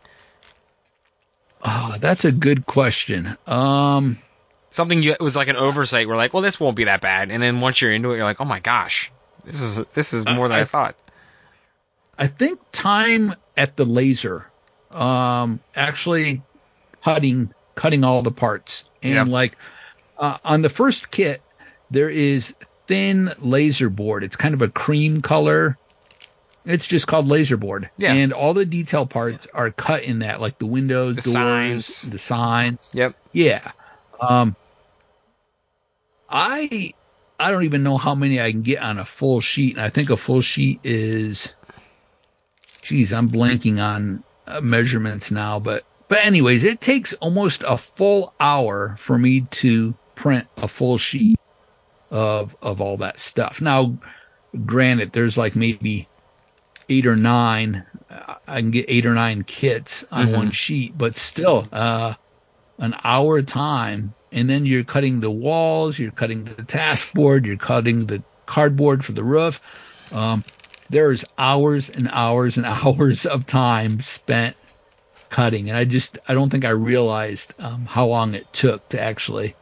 Oh, 1.64 1.96
that's 1.98 2.24
a 2.24 2.32
good 2.32 2.66
question. 2.66 3.36
Um, 3.46 4.18
Something 4.74 5.02
you 5.04 5.12
it 5.12 5.20
was 5.20 5.36
like 5.36 5.46
an 5.48 5.54
oversight. 5.56 6.08
We're 6.08 6.16
like, 6.16 6.34
well, 6.34 6.42
this 6.42 6.58
won't 6.58 6.74
be 6.76 6.84
that 6.84 7.00
bad, 7.00 7.30
and 7.30 7.40
then 7.42 7.60
once 7.60 7.80
you're 7.80 7.92
into 7.92 8.10
it, 8.10 8.16
you're 8.16 8.24
like, 8.24 8.40
oh 8.40 8.44
my 8.44 8.58
gosh, 8.58 9.12
this 9.44 9.60
is 9.60 9.80
this 9.94 10.12
is 10.12 10.26
more 10.26 10.48
than 10.48 10.56
I, 10.58 10.62
I- 10.62 10.64
thought. 10.64 10.96
I 12.18 12.26
think 12.26 12.58
time 12.72 13.34
at 13.56 13.76
the 13.76 13.84
laser, 13.84 14.46
um, 14.90 15.60
actually 15.76 16.42
cutting 17.04 17.52
cutting 17.76 18.02
all 18.04 18.22
the 18.22 18.30
parts, 18.32 18.84
and 19.02 19.14
Yep. 19.14 19.26
like 19.28 19.56
uh, 20.18 20.38
on 20.44 20.62
the 20.62 20.68
first 20.68 21.10
kit, 21.10 21.40
there 21.90 22.10
is 22.10 22.54
thin 22.86 23.32
laser 23.38 23.90
board. 23.90 24.24
It's 24.24 24.36
kind 24.36 24.54
of 24.54 24.62
a 24.62 24.68
cream 24.68 25.22
color. 25.22 25.78
It's 26.64 26.86
just 26.86 27.06
called 27.06 27.26
laser 27.28 27.56
board, 27.56 27.90
Yeah. 27.98 28.12
and 28.12 28.32
all 28.32 28.54
the 28.54 28.64
detail 28.64 29.06
parts 29.06 29.46
are 29.52 29.70
cut 29.70 30.02
in 30.02 30.20
that, 30.20 30.40
like 30.40 30.58
the 30.58 30.66
windows, 30.66 31.16
The 31.16 31.22
doors, 31.22 31.32
signs. 31.32 32.02
the 32.02 32.18
signs. 32.18 32.92
Yep. 32.96 33.14
Yeah. 33.32 33.70
Um, 34.20 34.56
I 36.34 36.92
I 37.38 37.50
don't 37.52 37.64
even 37.64 37.84
know 37.84 37.96
how 37.96 38.14
many 38.16 38.40
I 38.40 38.50
can 38.50 38.62
get 38.62 38.80
on 38.80 38.98
a 38.98 39.04
full 39.04 39.40
sheet. 39.40 39.76
And 39.76 39.84
I 39.84 39.90
think 39.90 40.10
a 40.10 40.16
full 40.16 40.40
sheet 40.40 40.80
is, 40.84 41.54
geez, 42.82 43.12
I'm 43.12 43.28
blanking 43.30 43.80
on 43.82 44.24
uh, 44.46 44.60
measurements 44.60 45.30
now. 45.30 45.60
But 45.60 45.84
but 46.08 46.18
anyways, 46.24 46.64
it 46.64 46.80
takes 46.80 47.14
almost 47.14 47.62
a 47.66 47.78
full 47.78 48.34
hour 48.40 48.96
for 48.98 49.16
me 49.16 49.42
to 49.62 49.94
print 50.16 50.46
a 50.58 50.68
full 50.68 50.98
sheet 50.98 51.36
of 52.10 52.56
of 52.60 52.80
all 52.80 52.98
that 52.98 53.18
stuff. 53.20 53.60
Now, 53.60 53.96
granted, 54.66 55.12
there's 55.12 55.38
like 55.38 55.54
maybe 55.56 56.08
eight 56.88 57.06
or 57.06 57.16
nine. 57.16 57.86
uh, 58.10 58.34
I 58.46 58.60
can 58.60 58.70
get 58.72 58.86
eight 58.88 59.06
or 59.06 59.14
nine 59.14 59.44
kits 59.44 60.04
on 60.10 60.26
Mhm. 60.28 60.36
one 60.36 60.50
sheet, 60.50 60.96
but 60.98 61.16
still, 61.16 61.66
uh, 61.72 62.14
an 62.78 62.94
hour 63.02 63.40
time, 63.42 64.14
and 64.34 64.50
then 64.50 64.66
you're 64.66 64.84
cutting 64.84 65.20
the 65.20 65.30
walls, 65.30 65.98
you're 65.98 66.10
cutting 66.10 66.44
the 66.44 66.64
task 66.64 67.12
board, 67.14 67.46
you're 67.46 67.56
cutting 67.56 68.06
the 68.06 68.22
cardboard 68.46 69.04
for 69.04 69.12
the 69.12 69.22
roof. 69.22 69.62
Um, 70.12 70.44
there's 70.90 71.24
hours 71.38 71.88
and 71.88 72.10
hours 72.12 72.56
and 72.56 72.66
hours 72.84 73.26
of 73.26 73.46
time 73.46 74.00
spent 74.00 74.56
cutting, 75.30 75.70
and 75.70 75.78
I 75.78 75.84
just 75.84 76.18
I 76.28 76.34
don't 76.34 76.50
think 76.50 76.64
I 76.64 76.70
realized 76.70 77.54
um, 77.60 77.86
how 77.86 78.06
long 78.06 78.34
it 78.34 78.52
took 78.52 78.86
to 78.90 79.00
actually 79.00 79.54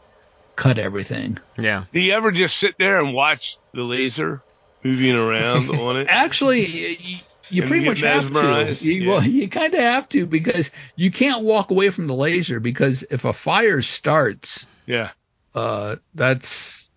cut 0.56 0.78
everything. 0.78 1.38
Yeah. 1.58 1.84
Do 1.92 2.00
you 2.00 2.14
ever 2.14 2.32
just 2.32 2.56
sit 2.56 2.74
there 2.78 2.98
and 2.98 3.14
watch 3.14 3.58
the 3.74 3.82
laser 3.82 4.42
moving 4.82 5.14
around 5.14 5.68
on 5.78 5.98
it? 5.98 6.06
Actually, 6.10 7.22
you, 7.50 7.62
And 7.62 7.70
pretty 7.70 7.84
you 7.84 7.90
much 7.90 8.00
have 8.00 8.32
to. 8.32 8.76
You, 8.80 8.92
Yeah. 8.92 9.08
Well, 9.08 9.24
you 9.24 9.48
kind 9.48 9.74
of 9.74 9.80
have 9.80 10.08
to 10.10 10.26
because 10.26 10.70
you 10.96 11.10
can't 11.10 11.42
walk 11.44 11.70
away 11.70 11.90
from 11.90 12.06
the 12.06 12.14
laser 12.14 12.60
because 12.60 13.04
if 13.10 13.24
a 13.24 13.32
fire 13.32 13.82
starts, 13.82 14.66
Yeah. 14.86 15.10
uh, 15.54 15.96
that's 16.14 16.90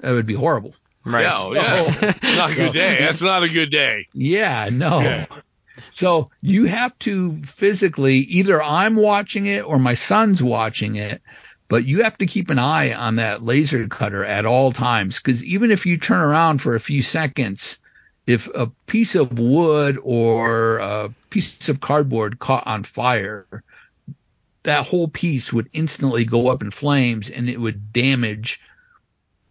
that 0.00 0.12
would 0.12 0.26
be 0.26 0.34
horrible. 0.34 0.74
Right. 1.04 1.22
Yeah, 1.22 1.36
oh, 1.38 1.52
yeah. 1.54 2.14
not 2.36 2.50
a 2.52 2.54
good 2.54 2.72
day. 2.72 2.98
That's 3.00 3.20
not 3.22 3.42
a 3.42 3.48
good 3.48 3.70
day. 3.70 4.06
Yeah, 4.12 4.68
no. 4.70 5.00
Yeah. 5.00 5.26
So 5.88 6.30
you 6.42 6.66
have 6.66 6.96
to 7.00 7.42
physically 7.44 8.18
either 8.18 8.62
I'm 8.62 8.94
watching 8.96 9.46
it 9.46 9.64
or 9.64 9.78
my 9.78 9.94
son's 9.94 10.42
watching 10.42 10.96
it, 10.96 11.22
but 11.68 11.84
you 11.84 12.02
have 12.02 12.18
to 12.18 12.26
keep 12.26 12.50
an 12.50 12.58
eye 12.58 12.92
on 12.94 13.16
that 13.16 13.42
laser 13.42 13.86
cutter 13.88 14.24
at 14.24 14.44
all 14.44 14.72
times 14.72 15.16
because 15.18 15.42
even 15.44 15.70
if 15.70 15.86
you 15.86 15.96
turn 15.98 16.20
around 16.20 16.60
for 16.60 16.74
a 16.74 16.80
few 16.80 17.00
seconds, 17.00 17.78
if 18.28 18.46
a 18.54 18.66
piece 18.86 19.14
of 19.14 19.38
wood 19.38 19.98
or 20.02 20.78
a 20.78 21.14
piece 21.30 21.68
of 21.70 21.80
cardboard 21.80 22.38
caught 22.38 22.66
on 22.66 22.84
fire, 22.84 23.46
that 24.64 24.86
whole 24.86 25.08
piece 25.08 25.50
would 25.52 25.70
instantly 25.72 26.24
go 26.26 26.48
up 26.48 26.62
in 26.62 26.70
flames 26.70 27.30
and 27.30 27.48
it 27.48 27.58
would 27.58 27.92
damage 27.92 28.60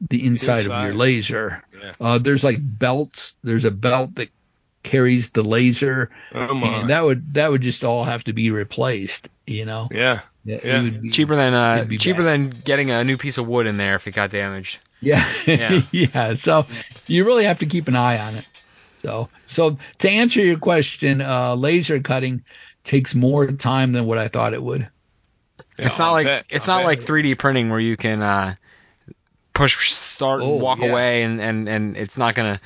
the 0.09 0.23
inside, 0.23 0.67
of 0.67 0.83
your 0.83 0.93
laser. 0.93 1.63
Yeah. 1.81 1.93
Uh, 1.99 2.17
there's 2.19 2.43
like 2.43 2.57
belts. 2.61 3.33
There's 3.43 3.65
a 3.65 3.71
belt 3.71 4.13
that 4.15 4.29
carries 4.83 5.31
the 5.31 5.41
laser, 5.43 6.11
Oh 6.33 6.53
my. 6.53 6.67
and 6.67 6.89
that 6.91 7.03
would 7.03 7.33
that 7.33 7.49
would 7.49 7.61
just 7.61 7.83
all 7.83 8.03
have 8.03 8.23
to 8.25 8.33
be 8.33 8.51
replaced. 8.51 9.27
You 9.47 9.65
know, 9.65 9.89
yeah. 9.91 10.21
It 10.45 10.63
Yeah. 10.63 10.81
would 10.83 11.01
be- 11.01 11.09
Cheaper 11.09 11.35
than 11.35 11.53
uh, 11.55 11.83
be 11.85 11.97
cheaper 11.97 12.21
bad. 12.21 12.27
than 12.27 12.49
getting 12.63 12.91
a 12.91 13.03
new 13.03 13.17
piece 13.17 13.39
of 13.39 13.47
wood 13.47 13.65
in 13.65 13.77
there 13.77 13.95
if 13.95 14.07
it 14.07 14.11
got 14.11 14.29
damaged. 14.29 14.77
Yeah, 15.01 15.27
Yeah. 15.47 15.81
yeah. 15.91 16.33
So 16.35 16.67
you 17.07 17.25
really 17.25 17.45
have 17.45 17.59
to 17.59 17.65
keep 17.65 17.87
an 17.87 17.95
eye 17.95 18.19
on 18.19 18.35
it. 18.35 18.45
So, 19.07 19.29
so 19.47 19.77
to 19.99 20.09
answer 20.09 20.41
your 20.41 20.57
question, 20.59 21.21
uh, 21.21 21.55
laser 21.55 21.99
cutting 22.01 22.43
takes 22.83 23.15
more 23.15 23.47
time 23.47 23.93
than 23.93 24.05
what 24.05 24.17
I 24.17 24.27
thought 24.27 24.53
it 24.53 24.61
would. 24.61 24.89
it's 25.77 25.97
Yeah, 25.97 25.97
not 25.97 26.09
I 26.09 26.11
like 26.11 26.25
bet. 26.25 26.45
it's 26.49 26.65
I 26.65 26.67
not 26.67 26.77
bet. 26.79 26.85
like 26.85 27.01
3D 27.03 27.35
printing 27.35 27.69
where 27.69 27.79
you 27.79 27.95
can 27.95 28.21
uh, 28.21 28.55
push 29.53 29.91
start 29.93 30.41
Oh, 30.41 30.53
and 30.53 30.61
walk 30.61 30.79
yeah. 30.79 30.89
away 30.89 31.23
and, 31.23 31.41
and, 31.41 31.69
and 31.69 31.97
it's 31.97 32.17
not 32.17 32.35
gonna. 32.35 32.59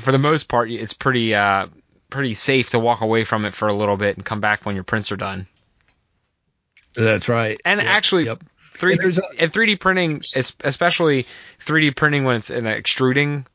For 0.00 0.12
the 0.12 0.18
most 0.18 0.48
part, 0.48 0.70
it's 0.70 0.92
pretty 0.92 1.34
uh 1.34 1.68
pretty 2.10 2.34
safe 2.34 2.70
to 2.70 2.78
walk 2.78 3.00
away 3.00 3.24
from 3.24 3.46
it 3.46 3.54
for 3.54 3.68
a 3.68 3.74
little 3.74 3.96
bit 3.96 4.16
and 4.16 4.26
come 4.26 4.40
back 4.40 4.66
when 4.66 4.74
your 4.74 4.84
prints 4.84 5.10
are 5.12 5.16
done. 5.16 5.46
That's 6.94 7.28
right. 7.28 7.60
And 7.64 7.80
Yep, 7.80 7.86
actually, 7.88 8.24
yep. 8.24 8.44
3D 8.76 8.98
And 9.02 9.18
a- 9.18 9.40
and 9.42 9.52
3D 9.52 9.76
printing, 9.76 10.22
especially 10.64 11.26
3D 11.60 11.90
printing 11.96 12.24
when 12.24 12.36
it's 12.36 12.50
in 12.50 12.66
extruding 12.66 13.46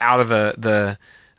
out 0.00 0.20
of 0.20 0.28
the 0.28 0.54
the 0.58 0.98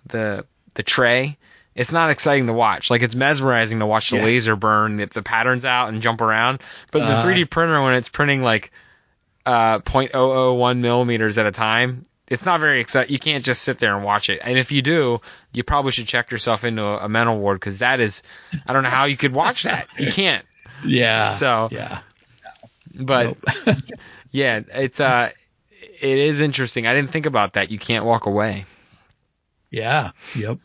the 0.09 0.45
the 0.75 0.83
tray, 0.83 1.37
it's 1.75 1.91
not 1.91 2.09
exciting 2.09 2.47
to 2.47 2.53
watch. 2.53 2.89
Like 2.89 3.01
it's 3.01 3.15
mesmerizing 3.15 3.79
to 3.79 3.85
watch 3.85 4.09
the 4.11 4.17
Yeah. 4.17 4.23
laser 4.23 4.55
burn 4.55 4.97
the, 4.97 5.05
the 5.07 5.23
patterns 5.23 5.65
out 5.65 5.89
and 5.89 6.01
jump 6.01 6.21
around. 6.21 6.61
But 6.91 7.01
Uh-huh. 7.01 7.23
the 7.25 7.27
3D 7.31 7.49
printer 7.49 7.81
when 7.81 7.95
it's 7.95 8.09
printing 8.09 8.41
like 8.43 8.71
uh 9.45 9.79
0.001 9.79 10.79
millimeters 10.79 11.37
at 11.37 11.45
a 11.45 11.51
time. 11.51 12.05
It's 12.27 12.45
not 12.45 12.59
very 12.59 12.79
exciting. 12.81 13.11
You 13.11 13.17
can't 13.17 13.43
just 13.43 13.63
sit 13.63 13.79
there 13.79 13.95
and 13.95 14.05
watch 14.05 14.29
it. 14.29 14.39
And 14.43 14.57
if 14.59 14.71
you 14.71 14.83
do, 14.83 15.19
you 15.51 15.63
probably 15.63 15.91
should 15.91 16.07
check 16.07 16.29
yourself 16.29 16.63
into 16.63 16.83
a, 16.83 17.05
a 17.05 17.09
mental 17.09 17.39
ward 17.39 17.59
because 17.59 17.79
that 17.79 17.99
is, 17.99 18.21
I 18.67 18.73
don't 18.73 18.83
know 18.83 18.91
how 18.91 19.05
you 19.05 19.17
could 19.17 19.33
watch 19.33 19.63
that. 19.63 19.87
You 19.97 20.11
can't. 20.11 20.45
yeah. 20.85 21.33
So- 21.35 21.69
yeah. 21.71 22.01
But 22.93 23.37
yeah, 24.31 24.59
it's 24.73 24.99
uh, 24.99 25.31
it 26.01 26.17
is 26.17 26.41
interesting. 26.41 26.85
I 26.85 26.93
didn't 26.93 27.11
think 27.11 27.25
about 27.25 27.53
that. 27.53 27.71
You 27.71 27.79
can't 27.79 28.03
walk 28.05 28.25
away. 28.25 28.65
Yeah. 29.71 30.11
Yep. 30.35 30.59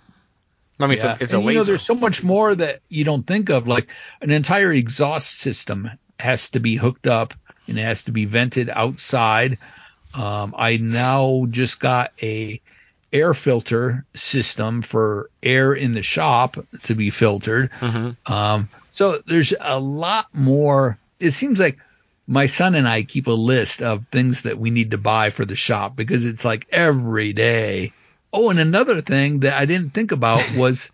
I 0.80 0.86
mean, 0.86 0.98
yeah. 0.98 1.12
it's 1.12 1.20
a, 1.20 1.24
it's 1.24 1.32
a 1.32 1.36
and, 1.36 1.46
you 1.46 1.55
know, 1.55 1.64
there's 1.64 1.82
so 1.82 1.94
much 1.94 2.24
more 2.24 2.55
that 2.55 2.80
you 2.88 3.05
don't 3.05 3.26
think 3.26 3.48
of. 3.50 3.68
Like 3.68 3.88
an 4.20 4.30
entire 4.30 4.72
exhaust 4.72 5.38
system 5.38 5.90
has 6.18 6.50
to 6.50 6.61
be 6.61 6.76
hooked 6.76 7.07
up 7.07 7.34
and 7.66 7.78
it 7.78 7.82
has 7.82 8.05
to 8.05 8.12
be 8.12 8.24
vented 8.24 8.68
outside. 8.68 9.59
Um, 10.14 10.55
I 10.57 10.76
now 10.76 11.46
just 11.48 11.80
got 11.80 12.12
a 12.22 12.61
air 13.12 13.34
filter 13.34 14.05
system 14.14 14.82
for 14.82 15.30
air 15.42 15.72
in 15.72 15.92
the 15.92 16.02
shop 16.02 16.57
to 16.84 16.94
be 16.94 17.11
filtered. 17.11 17.70
Mhm. 17.80 18.16
Um, 18.28 18.68
so 18.92 19.22
there's 19.26 19.55
a 19.59 19.78
lot 19.78 20.26
more. 20.34 20.98
It 21.20 21.30
seems 21.30 21.61
like 21.61 21.78
my 22.26 22.46
son 22.46 22.74
and 22.74 22.88
I 22.88 23.02
keep 23.02 23.26
a 23.26 23.32
list 23.32 23.82
of 23.82 24.07
things 24.11 24.42
that 24.42 24.59
we 24.59 24.70
need 24.70 24.92
to 24.92 24.98
buy 24.98 25.30
for 25.30 25.44
the 25.44 25.57
shop 25.57 25.94
because 25.94 26.26
it's 26.26 26.44
like 26.44 26.66
every 26.70 27.32
day. 27.32 27.92
Oh, 28.35 28.51
and 28.51 28.59
another 28.59 29.01
thing 29.01 29.41
that 29.41 29.55
I 29.55 29.64
didn't 29.64 29.95
think 29.95 30.11
about 30.12 30.51
was 30.57 30.91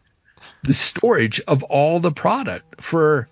the 0.63 0.75
storage 0.75 1.41
of 1.49 1.63
all 1.65 1.99
the 1.99 2.13
product 2.13 2.83
for 2.83 3.29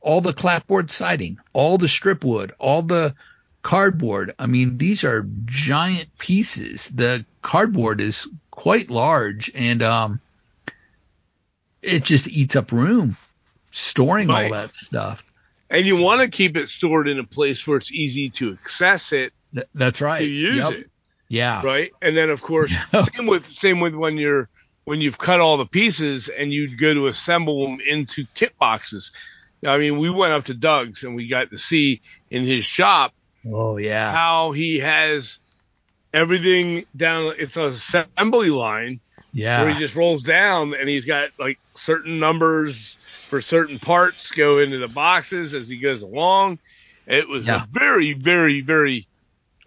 all 0.00 0.20
the 0.20 0.32
clapboard 0.32 0.90
siding, 0.90 1.38
all 1.52 1.78
the 1.78 1.88
strip 1.88 2.24
wood, 2.24 2.52
all 2.58 2.82
the 2.82 3.14
cardboard. 3.62 4.34
I 4.38 4.46
mean, 4.46 4.78
these 4.78 5.04
are 5.04 5.26
giant 5.46 6.16
pieces. 6.18 6.88
The 6.88 7.24
cardboard 7.42 8.00
is 8.00 8.28
quite 8.50 8.90
large 8.90 9.50
and 9.54 9.82
um 9.82 10.20
it 11.82 12.02
just 12.04 12.26
eats 12.28 12.56
up 12.56 12.72
room 12.72 13.16
storing 13.70 14.28
Right. 14.28 14.46
all 14.46 14.52
that 14.52 14.74
stuff. 14.74 15.22
And 15.70 15.86
you 15.86 15.96
want 15.96 16.20
to 16.22 16.28
keep 16.28 16.56
it 16.56 16.68
stored 16.68 17.06
in 17.08 17.18
a 17.18 17.24
place 17.24 17.66
where 17.66 17.76
it's 17.76 17.92
easy 17.92 18.30
to 18.30 18.52
access 18.52 19.12
it 19.12 19.32
Th- 19.54 19.66
that's 19.74 20.00
right. 20.00 20.18
to 20.18 20.24
use 20.24 20.56
Yep. 20.56 20.72
it, 20.72 20.90
Yeah. 21.28 21.62
right? 21.64 21.90
And 22.00 22.16
then 22.16 22.30
of 22.30 22.42
course, 22.42 22.72
same 23.14 23.26
with 23.26 23.46
same 23.48 23.80
with 23.80 23.94
when 23.94 24.16
you're 24.16 24.48
when 24.84 25.00
you've 25.00 25.18
cut 25.18 25.40
all 25.40 25.56
the 25.56 25.66
pieces 25.66 26.28
and 26.28 26.52
you 26.52 26.76
go 26.76 26.94
to 26.94 27.08
assemble 27.08 27.66
them 27.66 27.78
into 27.86 28.24
kit 28.34 28.56
boxes. 28.58 29.12
I 29.66 29.78
mean, 29.78 29.98
we 29.98 30.10
went 30.10 30.32
up 30.32 30.44
to 30.44 30.54
Doug's 30.54 31.02
and 31.02 31.16
we 31.16 31.26
got 31.28 31.50
to 31.50 31.58
see 31.58 32.02
in 32.30 32.44
his 32.44 32.64
shop 32.64 33.12
Oh 33.44 33.78
yeah. 33.78 34.12
how 34.12 34.52
he 34.52 34.78
has 34.78 35.38
everything 36.14 36.84
down. 36.96 37.32
It's 37.38 37.56
an 37.56 37.64
assembly 37.64 38.50
line 38.50 39.00
Yeah. 39.32 39.62
where 39.62 39.72
he 39.72 39.78
just 39.78 39.94
rolls 39.96 40.22
down 40.22 40.74
and 40.74 40.88
he's 40.88 41.04
got 41.04 41.30
like 41.38 41.58
certain 41.74 42.18
numbers 42.18 42.96
for 43.28 43.40
certain 43.42 43.78
parts 43.78 44.30
go 44.30 44.58
into 44.60 44.78
the 44.78 44.88
boxes 44.88 45.52
as 45.54 45.68
he 45.68 45.78
goes 45.78 46.02
along. 46.02 46.58
It 47.06 47.28
was 47.28 47.46
Yeah. 47.46 47.64
a 47.64 47.66
very, 47.70 48.12
very, 48.14 48.60
very 48.60 49.08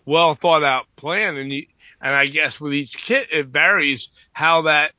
well 0.05 0.35
thought 0.35 0.63
out 0.63 0.85
plan, 0.95 1.37
and 1.37 1.51
you, 1.51 1.65
and 2.01 2.13
I 2.13 2.25
guess 2.27 2.59
with 2.59 2.73
each 2.73 2.97
kit 2.97 3.27
it 3.31 3.47
varies 3.47 4.09
how 4.31 4.63
that 4.63 4.93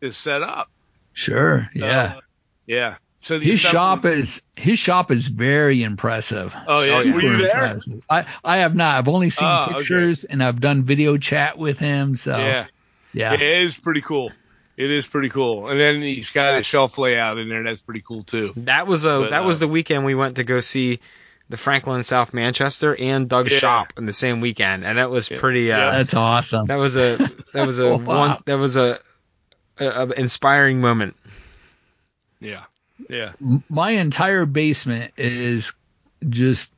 is 0.00 0.16
set 0.16 0.42
up. 0.42 0.70
Sure. 1.12 1.68
Yeah. 1.74 2.14
Uh, 2.16 2.20
yeah. 2.66 2.96
So 3.20 3.38
his 3.38 3.60
assembly- 3.60 3.72
shop 3.72 4.04
is 4.04 4.42
his 4.56 4.78
shop 4.78 5.10
is 5.10 5.28
very 5.28 5.82
impressive. 5.82 6.54
Oh, 6.68 6.82
yeah. 6.84 7.00
Yeah. 7.02 7.14
Were 7.14 7.22
you 7.22 7.36
there? 7.38 7.50
impressive. 7.64 8.02
I 8.10 8.26
I 8.44 8.58
have 8.58 8.74
not. 8.74 8.98
I've 8.98 9.08
only 9.08 9.30
seen 9.30 9.48
Oh, 9.48 9.64
okay. 9.68 9.74
pictures 9.78 10.24
and 10.24 10.42
I've 10.42 10.60
done 10.60 10.82
video 10.84 11.16
chat 11.16 11.56
with 11.56 11.78
him. 11.78 12.16
So 12.16 12.36
Yeah. 12.36 12.66
yeah. 13.12 13.32
It 13.32 13.40
is 13.42 13.76
pretty 13.78 14.02
cool. 14.02 14.30
It 14.76 14.90
is 14.90 15.06
pretty 15.06 15.28
cool. 15.30 15.68
And 15.70 15.78
then 15.80 16.02
he's 16.02 16.30
got 16.30 16.58
a 16.58 16.62
shelf 16.64 16.98
layout 16.98 17.38
in 17.38 17.48
there. 17.48 17.62
That's 17.62 17.80
pretty 17.80 18.02
cool 18.02 18.24
too. 18.24 18.52
that 18.56 18.86
was 18.86 19.04
a 19.04 19.20
But, 19.20 19.30
that 19.30 19.44
was 19.44 19.58
uh, 19.58 19.60
the 19.60 19.68
weekend 19.68 20.04
we 20.04 20.14
went 20.16 20.36
to 20.36 20.44
go 20.44 20.60
see 20.60 20.98
the 21.48 21.56
Franklin 21.56 22.02
South 22.04 22.32
Manchester 22.34 22.94
and 22.96 23.28
Doug's 23.28 23.52
Yeah. 23.52 23.58
shop 23.58 23.92
in 23.96 24.06
the 24.06 24.12
same 24.12 24.40
weekend, 24.40 24.84
and 24.84 24.98
that 24.98 25.10
was 25.10 25.28
pretty. 25.28 25.70
Uh, 25.72 25.78
Yeah. 25.78 25.90
That's 25.90 26.14
awesome. 26.14 26.66
That 26.66 26.78
was 26.78 26.96
a 26.96 27.18
that 27.52 27.66
was 27.66 27.78
a 27.78 27.90
wow. 27.96 27.98
one 27.98 28.38
that 28.46 28.58
was 28.58 28.76
a, 28.76 28.98
a, 29.78 29.86
a 29.86 30.10
inspiring 30.12 30.80
moment. 30.80 31.16
Yeah. 32.40 32.64
Yeah. 33.10 33.32
My 33.68 33.90
entire 33.90 34.46
basement 34.46 35.12
is 35.16 35.72
just 36.28 36.72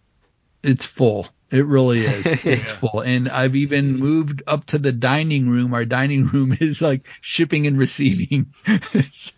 it's 0.62 0.84
full. 0.86 1.28
It 1.50 1.64
really 1.64 2.00
is. 2.00 2.26
It's 2.44 2.44
Yeah. 2.44 2.64
full. 2.64 3.00
And 3.02 3.28
I've 3.28 3.54
even 3.54 3.96
moved 3.98 4.42
up 4.46 4.66
to 4.66 4.78
the 4.78 4.90
dining 4.92 5.48
room. 5.48 5.74
Our 5.74 5.84
dining 5.84 6.26
room 6.26 6.52
is 6.60 6.82
like 6.82 7.06
shipping 7.20 7.66
and 7.68 7.78
receiving. 7.78 8.52
That's 8.64 9.32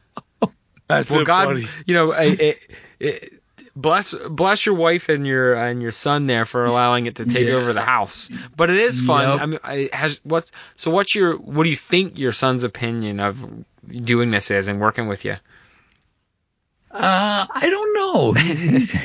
Well, 0.89 1.05
so 1.21 1.25
God, 1.25 1.49
funny. 1.49 1.67
you 1.87 1.95
know, 1.95 2.13
I, 2.13 2.23
I, 2.41 2.57
I, 3.03 3.21
bless 3.81 4.15
bless 4.29 4.67
your 4.67 4.75
wife 4.75 5.09
and 5.09 5.27
your 5.27 5.55
and 5.55 5.81
your 5.81 5.93
son 5.93 6.27
there 6.27 6.45
for 6.45 6.65
allowing 6.65 7.07
it 7.07 7.17
to 7.17 7.25
take 7.25 7.47
Yeah. 7.47 7.55
over 7.55 7.73
the 7.73 7.83
house. 7.83 8.29
But 8.57 8.71
it 8.71 8.77
is 8.77 9.01
fun. 9.01 9.29
Yep. 9.29 9.41
I 9.41 9.47
mean, 9.47 9.59
I, 9.63 9.97
has 9.97 10.21
what's 10.25 10.51
so 10.77 10.91
what's 10.91 11.15
your 11.15 11.37
what 11.37 11.65
do 11.65 11.71
you 11.71 11.77
think 11.77 12.19
your 12.19 12.33
son's 12.33 12.65
opinion 12.65 13.21
of 13.21 13.65
doing 13.89 14.31
this 14.31 14.51
is 14.51 14.69
and 14.69 14.81
working 14.81 15.09
with 15.09 15.25
you? 15.25 15.37
Uh, 16.91 17.47
I 17.51 17.69
don't 17.71 17.95
know. 17.95 18.33
He's, 18.33 18.97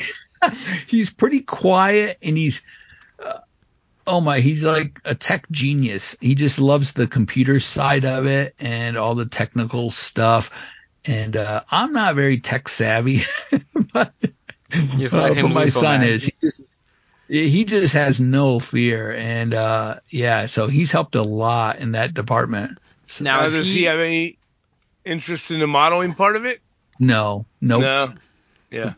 he's, 0.86 1.10
pretty 1.12 1.40
quiet 1.40 2.18
and 2.22 2.36
he's 2.36 2.62
uh, 3.22 3.38
oh 4.06 4.20
my 4.20 4.40
he's 4.40 4.64
like 4.64 5.00
a 5.04 5.14
tech 5.14 5.50
genius 5.50 6.16
he 6.20 6.34
just 6.34 6.58
loves 6.58 6.92
the 6.92 7.06
computer 7.06 7.60
side 7.60 8.04
of 8.04 8.26
it 8.26 8.54
and 8.58 8.98
all 8.98 9.14
the 9.14 9.24
technical 9.24 9.88
stuff 9.88 10.50
and 11.06 11.34
uh, 11.36 11.62
i'm 11.70 11.94
not 11.94 12.14
very 12.14 12.40
tech 12.40 12.68
savvy 12.68 13.22
but, 13.92 14.12
Just 14.98 15.14
uh, 15.14 15.22
let 15.22 15.36
him 15.36 15.46
but 15.46 15.54
my 15.54 15.64
loose 15.64 15.76
on 15.76 15.82
son 15.82 16.00
that. 16.00 16.08
is 16.10 16.24
he 16.24 16.34
just 16.40 16.62
he 17.28 17.64
just 17.64 17.94
has 17.94 18.20
no 18.20 18.58
fear 18.60 19.12
and 19.12 19.54
uh 19.54 19.96
yeah 20.10 20.46
so 20.46 20.66
he's 20.66 20.90
helped 20.92 21.14
a 21.14 21.22
lot 21.22 21.78
in 21.78 21.92
that 21.92 22.12
department 22.14 22.78
So- 23.06 23.24
Now, 23.24 23.40
Now, 23.40 23.48
does 23.48 23.66
he- 23.68 23.78
he 23.80 23.82
have 23.84 23.98
any 24.00 24.38
interest 25.04 25.50
in 25.50 25.58
the 25.60 25.66
modeling 25.66 26.14
part 26.14 26.36
of 26.36 26.44
it? 26.44 26.60
no 26.98 27.46
nope. 27.60 27.80
No. 27.82 28.14
Yeah. 28.70 28.94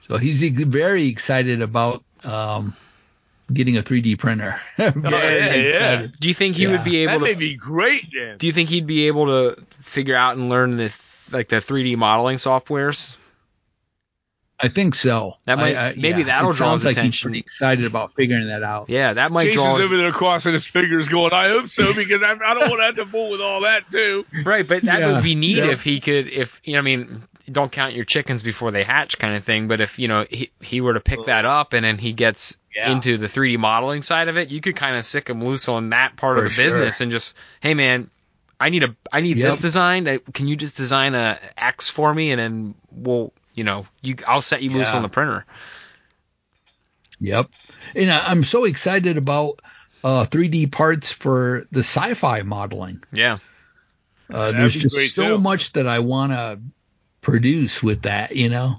So 0.00 0.16
he's 0.16 0.40
very 0.42 1.08
excited 1.08 1.60
about 1.62 2.02
um, 2.24 2.74
getting 3.52 3.76
a 3.76 3.82
3D 3.82 4.18
printer. 4.18 4.56
Very 4.76 4.92
Oh, 5.04 5.10
yeah, 5.10 5.18
yeah. 5.18 5.52
excited. 5.54 6.12
Do 6.20 6.28
you 6.28 6.34
think 6.34 6.56
he 6.56 6.62
Yeah. 6.64 6.70
would 6.72 6.84
be 6.84 6.98
able 6.98 7.12
That 7.14 7.18
to? 7.18 7.24
may 7.24 7.34
be 7.34 7.56
great, 7.56 8.06
then. 8.12 8.38
Do 8.38 8.46
you 8.46 8.52
think 8.54 8.68
he'd 8.70 8.86
be 8.86 9.06
able 9.08 9.26
to 9.26 9.62
figure 9.82 10.16
out 10.16 10.36
and 10.36 10.48
learn 10.48 10.76
the 10.76 10.92
like 11.30 11.48
the 11.48 11.56
3D 11.56 11.96
modeling 11.96 12.38
softwares? 12.38 13.16
I 14.60 14.68
think 14.68 14.94
so. 14.96 15.34
That 15.44 15.56
might- 15.58 15.76
I- 15.76 15.88
I- 15.90 15.94
maybe 15.96 16.20
yeah. 16.20 16.26
that'll 16.26 16.50
it 16.50 16.56
draw 16.56 16.70
sounds 16.70 16.82
his 16.82 16.86
like 16.86 16.96
attention. 16.96 17.12
he's 17.12 17.22
pretty 17.22 17.38
excited 17.38 17.84
about 17.84 18.14
figuring 18.14 18.48
that 18.48 18.62
out. 18.64 18.90
Yeah, 18.90 19.12
that 19.12 19.30
might 19.30 19.44
Jason's 19.52 19.62
draw. 19.64 19.76
his- 19.76 19.84
over 19.86 19.96
there 19.96 20.10
crossing 20.12 20.52
his 20.52 20.66
fingers, 20.66 21.08
going, 21.08 21.32
"I 21.32 21.48
hope 21.48 21.68
so," 21.68 21.92
because 21.94 22.22
I, 22.22 22.32
I 22.32 22.54
don't 22.54 22.68
want 22.68 22.80
to 22.80 22.86
have 22.86 22.96
to 22.96 23.06
fool 23.06 23.30
with 23.30 23.40
all 23.40 23.60
that 23.62 23.90
too. 23.92 24.26
Right, 24.44 24.66
but 24.66 24.82
that 24.82 25.00
Yeah, 25.00 25.12
would 25.12 25.22
be 25.22 25.34
neat 25.36 25.58
yeah. 25.58 25.66
if 25.66 25.82
he 25.84 26.00
could, 26.00 26.26
if 26.28 26.60
you 26.64 26.72
know, 26.72 26.80
I 26.80 26.82
mean, 26.82 27.22
don't 27.50 27.70
count 27.70 27.94
your 27.94 28.04
chickens 28.04 28.42
before 28.42 28.72
they 28.72 28.82
hatch, 28.82 29.16
kind 29.18 29.36
of 29.36 29.44
thing. 29.44 29.68
But 29.68 29.80
if 29.80 29.98
you 29.98 30.08
know 30.08 30.26
he, 30.28 30.50
he 30.60 30.80
were 30.80 30.94
to 30.94 31.00
pick 31.00 31.26
that 31.26 31.44
up 31.44 31.72
and 31.72 31.84
then 31.84 31.96
he 31.98 32.12
gets 32.12 32.56
Yeah. 32.74 32.90
into 32.92 33.16
the 33.16 33.28
3D 33.28 33.56
modeling 33.58 34.02
side 34.02 34.28
of 34.28 34.36
it, 34.36 34.48
you 34.50 34.60
could 34.60 34.74
kind 34.76 34.96
of 34.96 35.04
sick 35.04 35.30
him 35.30 35.42
loose 35.44 35.68
on 35.68 35.90
that 35.90 36.16
part 36.16 36.34
For 36.36 36.44
of 36.44 36.50
the 36.50 36.50
sure. 36.54 36.64
business 36.64 37.00
and 37.00 37.10
just, 37.12 37.34
hey 37.60 37.74
man, 37.74 38.10
I 38.60 38.68
need 38.70 38.82
a, 38.82 38.94
I 39.12 39.20
need 39.20 39.36
this 39.36 39.54
Yep. 39.54 39.60
designed. 39.60 40.08
I, 40.08 40.18
can 40.34 40.46
you 40.48 40.56
just 40.56 40.76
design 40.76 41.14
a 41.14 41.38
X 41.56 41.88
for 41.88 42.12
me 42.12 42.32
and 42.32 42.40
then 42.40 42.74
we'll, 42.90 43.32
you 43.58 43.64
know, 43.64 43.86
you, 44.00 44.14
I'll 44.26 44.40
set 44.40 44.62
you 44.62 44.70
loose 44.70 44.88
on 44.90 45.02
the 45.02 45.08
printer. 45.08 45.44
Yep. 47.20 47.50
And 47.96 48.10
I, 48.10 48.26
I'm 48.28 48.44
so 48.44 48.64
excited 48.64 49.16
about 49.16 49.60
uh, 50.04 50.24
3D 50.26 50.70
parts 50.70 51.10
for 51.10 51.66
the 51.72 51.80
sci-fi 51.80 52.42
modeling. 52.42 53.02
Yeah, 53.12 53.38
Uh, 54.30 54.52
there's 54.52 54.74
just 54.74 55.14
so 55.14 55.36
too. 55.36 55.38
much 55.42 55.72
that 55.72 55.88
I 55.88 55.98
want 55.98 56.32
to 56.32 56.60
produce 57.20 57.82
with 57.82 58.02
that, 58.02 58.36
you 58.36 58.48
know. 58.48 58.76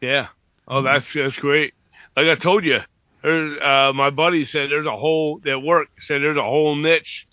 Yeah. 0.00 0.28
Oh, 0.68 0.82
that's 0.82 1.12
that's 1.12 1.36
great. 1.36 1.74
Like 2.16 2.28
I 2.28 2.36
told 2.36 2.64
you, 2.64 2.80
uh, 3.24 3.92
my 3.94 4.10
buddy 4.10 4.44
said 4.44 4.70
there's 4.70 4.86
a 4.86 4.96
whole 4.96 5.38
that 5.40 5.60
work 5.60 5.88
said 5.98 6.22
there's 6.22 6.36
a 6.36 6.42
whole 6.42 6.76
niche 6.76 7.26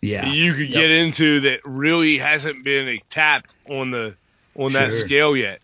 Yeah. 0.00 0.24
that 0.24 0.32
you 0.34 0.52
could 0.54 0.68
Yep. 0.68 0.72
get 0.80 0.90
into 0.92 1.40
that 1.40 1.60
really 1.64 2.18
hasn't 2.18 2.64
been 2.64 3.00
tapped 3.10 3.56
on 3.68 3.90
the 3.90 4.14
on 4.56 4.72
that 4.74 4.94
scale 4.94 5.36
yet. 5.36 5.60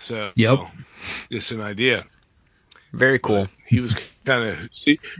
So 0.00 0.32
Yep. 0.34 0.60
just 1.30 1.50
an 1.52 1.60
idea. 1.60 2.04
very 2.92 3.18
cool. 3.18 3.48
He 3.66 3.80
was 3.80 3.94
kind 4.24 4.50
of 4.50 4.68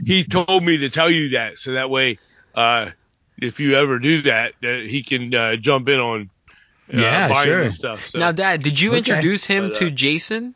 he 0.05 0.23
told 0.23 0.63
me 0.63 0.77
to 0.77 0.89
tell 0.89 1.09
you 1.09 1.29
that 1.29 1.57
so 1.57 1.73
that 1.73 1.89
way 1.89 2.19
uh, 2.53 2.91
if 3.37 3.59
you 3.59 3.75
ever 3.75 3.97
do 3.99 4.23
that, 4.23 4.53
that 4.61 4.85
he 4.87 5.03
can 5.03 5.33
uh, 5.33 5.55
jump 5.55 5.87
in 5.89 5.99
on 5.99 6.29
uh, 6.93 6.97
Yeah, 6.97 7.29
buying 7.29 7.49
sure. 7.49 7.63
this 7.63 7.77
stuff. 7.77 8.07
So 8.07 8.19
Now, 8.19 8.31
Dad, 8.33 8.61
did 8.61 8.79
you 8.79 8.89
Okay. 8.91 8.97
introduce 8.97 9.45
him 9.45 9.69
But, 9.69 9.75
uh, 9.77 9.79
to 9.79 9.91
Jason, 9.91 10.53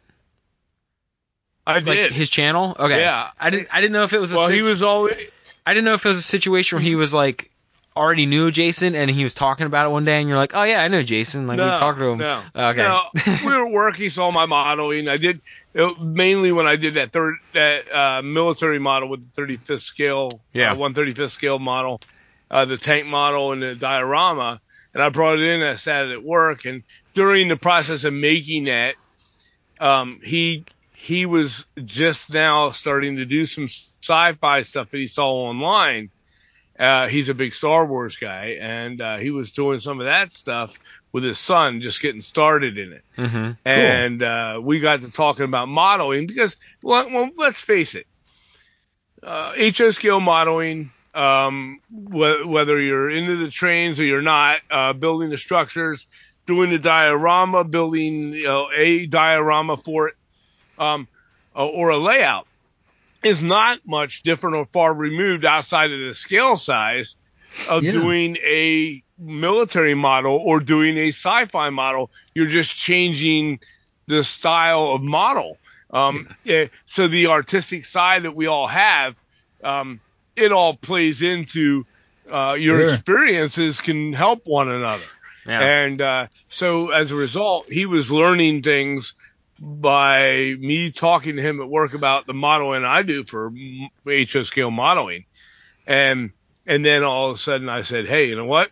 I 1.65 1.75
like 1.75 1.85
did. 1.85 2.11
his 2.11 2.29
channel? 2.29 2.75
Okay. 2.77 2.99
Yeah. 2.99 3.29
I 3.39 3.49
didn't. 3.49 3.69
I 3.71 3.81
didn't 3.81 3.93
know 3.93 4.03
if 4.03 4.13
it 4.13 4.19
was 4.19 4.31
a 4.31 4.35
well, 4.35 4.47
sit- 4.47 4.55
he 4.55 4.61
was 4.61 4.83
always 4.83 5.15
I 5.65 5.73
didn't 5.73 5.85
know 5.85 5.95
if 5.95 6.05
it 6.05 6.09
was 6.09 6.17
a 6.17 6.21
situation 6.21 6.77
where 6.77 6.83
he 6.83 6.95
was 6.95 7.13
like 7.13 7.49
already 7.95 8.25
knew 8.25 8.51
Jason 8.51 8.93
and 8.95 9.09
he 9.09 9.23
was 9.23 9.33
talking 9.33 9.65
about 9.65 9.85
it 9.85 9.89
one 9.89 10.03
day 10.03 10.19
and 10.19 10.27
you're 10.27 10.37
like, 10.37 10.53
oh 10.53 10.63
yeah, 10.63 10.81
I 10.81 10.87
know 10.89 11.01
Jason. 11.03 11.47
Like 11.47 11.57
we 11.57 11.63
talked 11.63 11.99
to 11.99 12.05
him. 12.05 12.17
No, 12.19 12.43
Okay. 12.55 12.81
No, 12.81 13.01
we 13.45 13.51
were 13.53 13.59
working. 13.65 13.73
work. 13.73 13.95
He 13.95 14.09
saw 14.09 14.31
my 14.31 14.45
modeling. 14.45 15.07
I 15.07 15.17
did 15.17 15.41
it, 15.73 15.99
mainly 16.01 16.51
when 16.51 16.67
I 16.67 16.75
did 16.75 16.95
that 16.95 17.11
third 17.11 17.35
that 17.53 17.91
uh, 17.93 18.21
military 18.21 18.79
model 18.79 19.09
with 19.09 19.33
the 19.33 19.41
35th 19.41 19.79
scale, 19.81 20.41
Yeah. 20.53 20.73
uh, 20.73 20.75
135th 20.75 21.29
scale 21.31 21.59
model, 21.59 22.01
uh, 22.51 22.65
the 22.65 22.77
tank 22.77 23.05
model 23.07 23.51
and 23.51 23.61
the 23.61 23.75
diorama. 23.75 24.59
And 24.93 25.03
I 25.03 25.09
brought 25.09 25.39
it 25.39 25.43
in. 25.45 25.61
I 25.61 25.75
sat 25.75 26.05
it 26.07 26.11
at 26.13 26.23
work, 26.23 26.63
and 26.63 26.83
during 27.13 27.49
the 27.49 27.57
process 27.57 28.05
of 28.05 28.13
making 28.13 28.65
that, 28.65 28.95
um, 29.79 30.21
he 30.23 30.63
he 30.93 31.25
was 31.25 31.65
just 31.83 32.31
now 32.31 32.71
starting 32.71 33.17
to 33.17 33.25
do 33.25 33.43
some 33.45 33.65
sci-fi 34.01 34.61
stuff 34.61 34.89
that 34.91 34.97
he 34.97 35.07
saw 35.07 35.29
online. 35.49 36.11
Uh, 36.77 37.07
he's 37.07 37.29
a 37.29 37.33
big 37.33 37.53
Star 37.53 37.85
Wars 37.85 38.17
guy, 38.17 38.57
and 38.59 38.99
uh, 39.01 39.17
he 39.17 39.31
was 39.31 39.51
doing 39.51 39.79
some 39.79 39.99
of 39.99 40.05
that 40.05 40.31
stuff 40.33 40.77
with 41.11 41.23
his 41.23 41.39
son, 41.39 41.81
just 41.81 42.01
getting 42.01 42.21
started 42.21 42.77
in 42.77 42.93
it. 42.93 43.03
hmm 43.15 43.51
And 43.65 44.21
uh, 44.21 44.59
we 44.61 44.79
got 44.79 45.01
to 45.01 45.11
talking 45.11 45.45
about 45.45 45.67
modeling 45.67 46.27
because, 46.27 46.57
well, 46.81 47.09
well 47.11 47.29
let's 47.37 47.61
face 47.61 47.95
it, 47.95 48.05
uh, 49.23 49.53
HO 49.57 49.91
scale 49.91 50.19
modeling, 50.19 50.91
um, 51.13 51.79
wh- 51.89 52.47
whether 52.47 52.79
you're 52.79 53.09
into 53.09 53.37
the 53.37 53.49
trains 53.49 53.99
or 53.99 54.05
you're 54.05 54.21
not, 54.21 54.59
uh, 54.69 54.93
building 54.93 55.29
the 55.29 55.37
structures, 55.37 56.07
doing 56.45 56.69
the 56.69 56.79
diorama, 56.79 57.63
building 57.63 58.31
you 58.33 58.43
know, 58.43 58.67
a 58.75 59.05
diorama 59.07 59.77
for 59.77 60.09
it, 60.09 60.15
um, 60.77 61.07
uh, 61.55 61.65
or 61.65 61.89
a 61.89 61.97
layout 61.97 62.47
is 63.25 63.43
not 63.43 63.79
much 63.85 64.23
different 64.23 64.55
or 64.55 64.65
far 64.67 64.93
removed 64.93 65.43
outside 65.45 65.91
of 65.91 65.99
the 65.99 66.13
scale 66.13 66.55
size 66.55 67.15
of 67.69 67.83
Yeah. 67.83 67.91
doing 67.93 68.37
a 68.37 69.03
military 69.17 69.95
model 69.95 70.35
or 70.37 70.59
doing 70.59 70.97
a 70.97 71.07
sci-fi 71.09 71.69
model. 71.71 72.11
You're 72.33 72.47
just 72.47 72.75
changing 72.75 73.59
the 74.07 74.23
style 74.23 74.93
of 74.93 75.01
model. 75.01 75.57
Um, 75.89 76.27
yeah, 76.43 76.65
so 76.85 77.07
the 77.07 77.27
artistic 77.27 77.85
side 77.85 78.23
that 78.23 78.35
we 78.35 78.47
all 78.47 78.67
have, 78.67 79.15
um, 79.63 79.99
it 80.35 80.51
all 80.51 80.75
plays 80.75 81.21
into 81.21 81.85
uh, 82.31 82.53
your 82.53 82.79
Sure. 82.79 82.89
experiences 82.89 83.81
can 83.81 84.11
help 84.13 84.41
one 84.45 84.69
another. 84.69 85.03
Yeah. 85.47 85.59
And 85.61 86.01
uh, 86.01 86.27
so 86.49 86.89
as 86.89 87.11
a 87.11 87.15
result, 87.15 87.71
he 87.71 87.85
was 87.85 88.11
learning 88.11 88.63
things 88.63 89.13
by 89.59 90.55
me 90.59 90.91
talking 90.91 91.37
to 91.37 91.41
him 91.41 91.61
at 91.61 91.69
work 91.69 91.93
about 91.93 92.27
the 92.27 92.33
modeling 92.33 92.83
I 92.83 93.03
do 93.03 93.23
for 93.23 93.51
scale 94.43 94.71
modeling. 94.71 95.25
And 95.87 96.31
and 96.65 96.83
then 96.83 97.03
all 97.03 97.29
of 97.29 97.35
a 97.35 97.39
sudden 97.39 97.69
I 97.69 97.83
said, 97.83 98.07
hey, 98.07 98.27
you 98.27 98.35
know 98.35 98.45
what? 98.45 98.69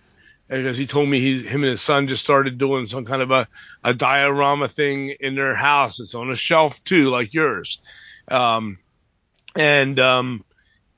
Because 0.48 0.78
he 0.78 0.88
told 0.88 1.08
me 1.08 1.20
he, 1.20 1.42
him 1.44 1.64
and 1.64 1.72
his 1.72 1.82
son 1.82 2.08
just 2.08 2.24
started 2.24 2.58
doing 2.58 2.86
some 2.86 3.06
kind 3.06 3.22
of 3.22 3.32
a, 3.32 3.48
a 3.84 3.94
diorama 3.94 4.68
thing 4.68 5.16
in 5.20 5.36
their 5.36 5.56
house. 5.56 6.00
It's 6.00 6.16
on 6.16 6.32
a 6.32 6.36
shelf 6.36 6.84
too, 6.84 7.10
like 7.10 7.34
yours. 7.34 7.82
Um, 8.28 8.80
and 9.56 10.00
um, 10.00 10.44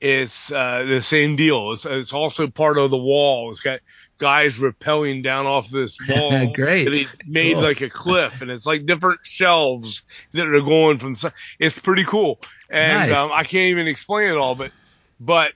it's 0.00 0.50
uh, 0.50 0.84
the 0.86 1.00
same 1.00 1.36
deal. 1.36 1.72
It's, 1.72 1.86
it's 1.86 2.12
also 2.12 2.48
part 2.48 2.78
of 2.78 2.90
the 2.90 2.98
wall. 2.98 3.50
It's 3.50 3.60
got 3.60 3.80
guys 4.18 4.58
rappelling 4.58 5.22
down 5.22 5.46
off 5.46 5.68
this 5.68 5.98
wall 6.08 6.52
Great. 6.52 6.84
that 6.84 6.92
he 6.92 7.06
made 7.26 7.54
Cool. 7.54 7.62
like 7.62 7.80
a 7.80 7.90
cliff, 7.90 8.40
and 8.42 8.50
it's 8.50 8.66
like 8.66 8.86
different 8.86 9.20
shelves 9.24 10.02
that 10.32 10.46
are 10.46 10.60
going 10.60 10.98
from. 10.98 11.16
It's 11.58 11.78
pretty 11.78 12.04
cool, 12.04 12.40
and 12.70 13.10
Nice. 13.10 13.18
um, 13.18 13.30
I 13.34 13.44
can't 13.44 13.70
even 13.70 13.86
explain 13.88 14.28
it 14.30 14.36
all. 14.36 14.54
But 14.54 14.72
but 15.20 15.52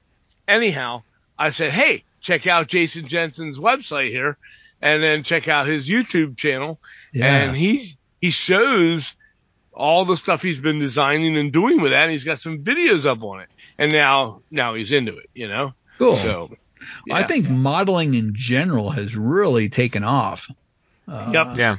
anyhow, 0.48 1.02
I 1.38 1.50
said, 1.50 1.70
hey, 1.72 2.04
check 2.20 2.46
out 2.46 2.68
Jason 2.68 3.06
Jensen's 3.08 3.58
website 3.58 4.10
here, 4.10 4.36
and 4.82 5.02
then 5.02 5.22
check 5.22 5.48
out 5.48 5.66
his 5.66 5.88
YouTube 5.88 6.36
channel, 6.36 6.78
Yeah. 7.12 7.34
and 7.34 7.56
he 7.56 7.96
he 8.20 8.30
shows 8.30 9.16
all 9.72 10.04
the 10.04 10.16
stuff 10.16 10.42
he's 10.42 10.60
been 10.60 10.78
designing 10.80 11.36
and 11.38 11.52
doing 11.52 11.80
with 11.80 11.92
that. 11.92 12.02
And 12.02 12.12
he's 12.12 12.24
got 12.24 12.38
some 12.40 12.58
videos 12.64 13.06
up 13.06 13.22
on 13.22 13.40
it, 13.40 13.48
and 13.78 13.90
now 13.92 14.42
now 14.50 14.74
he's 14.74 14.92
into 14.92 15.16
it, 15.16 15.30
you 15.34 15.48
know. 15.48 15.72
cool. 15.98 16.16
So 16.16 16.50
I 17.10 17.20
yeah. 17.20 17.26
think 17.26 17.48
modeling 17.48 18.14
in 18.14 18.32
general 18.34 18.90
has 18.90 19.16
really 19.16 19.68
taken 19.68 20.04
off. 20.04 20.50
Uh, 21.08 21.30
Yep. 21.32 21.56
yeah. 21.56 21.76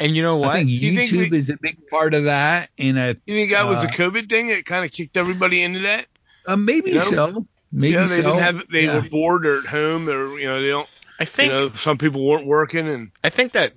And 0.00 0.16
you 0.16 0.22
know 0.22 0.38
what? 0.38 0.50
I 0.50 0.54
think 0.54 0.70
You 0.70 0.94
think 0.94 1.10
YouTube 1.10 1.30
we- 1.30 1.38
is 1.38 1.50
a 1.50 1.58
big 1.60 1.86
part 1.88 2.14
of 2.14 2.24
that, 2.24 2.70
and 2.78 2.98
I, 2.98 3.08
you 3.08 3.34
think 3.34 3.50
that 3.50 3.66
was 3.66 3.82
the 3.82 3.88
uh, 3.88 3.92
COVID 3.92 4.30
thing 4.30 4.48
that 4.48 4.64
kind 4.64 4.84
of 4.84 4.90
kicked 4.90 5.16
everybody 5.16 5.62
into 5.62 5.80
that? 5.80 6.06
uh, 6.46 6.56
maybe 6.56 6.90
You 6.90 6.96
know? 6.96 7.00
so. 7.02 7.46
Maybe 7.72 7.94
yeah, 7.94 8.06
they 8.06 8.16
so. 8.16 8.22
didn't 8.22 8.38
have 8.38 8.62
they 8.70 8.84
Yeah. 8.84 8.94
were 9.02 9.08
bored 9.08 9.44
or 9.44 9.58
at 9.58 9.66
home 9.66 10.08
or 10.08 10.38
you 10.38 10.46
know 10.46 10.62
they 10.62 10.68
don't 10.68 10.88
I 11.18 11.24
you 11.24 11.26
think 11.26 11.52
know 11.52 11.72
some 11.72 11.98
people 11.98 12.24
weren't 12.26 12.46
working 12.46 12.86
and 12.88 13.10
I 13.24 13.28
think 13.30 13.52
that 13.52 13.72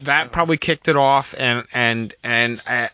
that 0.00 0.32
probably 0.32 0.56
kicked 0.56 0.88
it 0.88 0.96
off, 0.96 1.34
and 1.36 1.64
and 1.72 2.14
and 2.24 2.60
uh, 2.66 2.88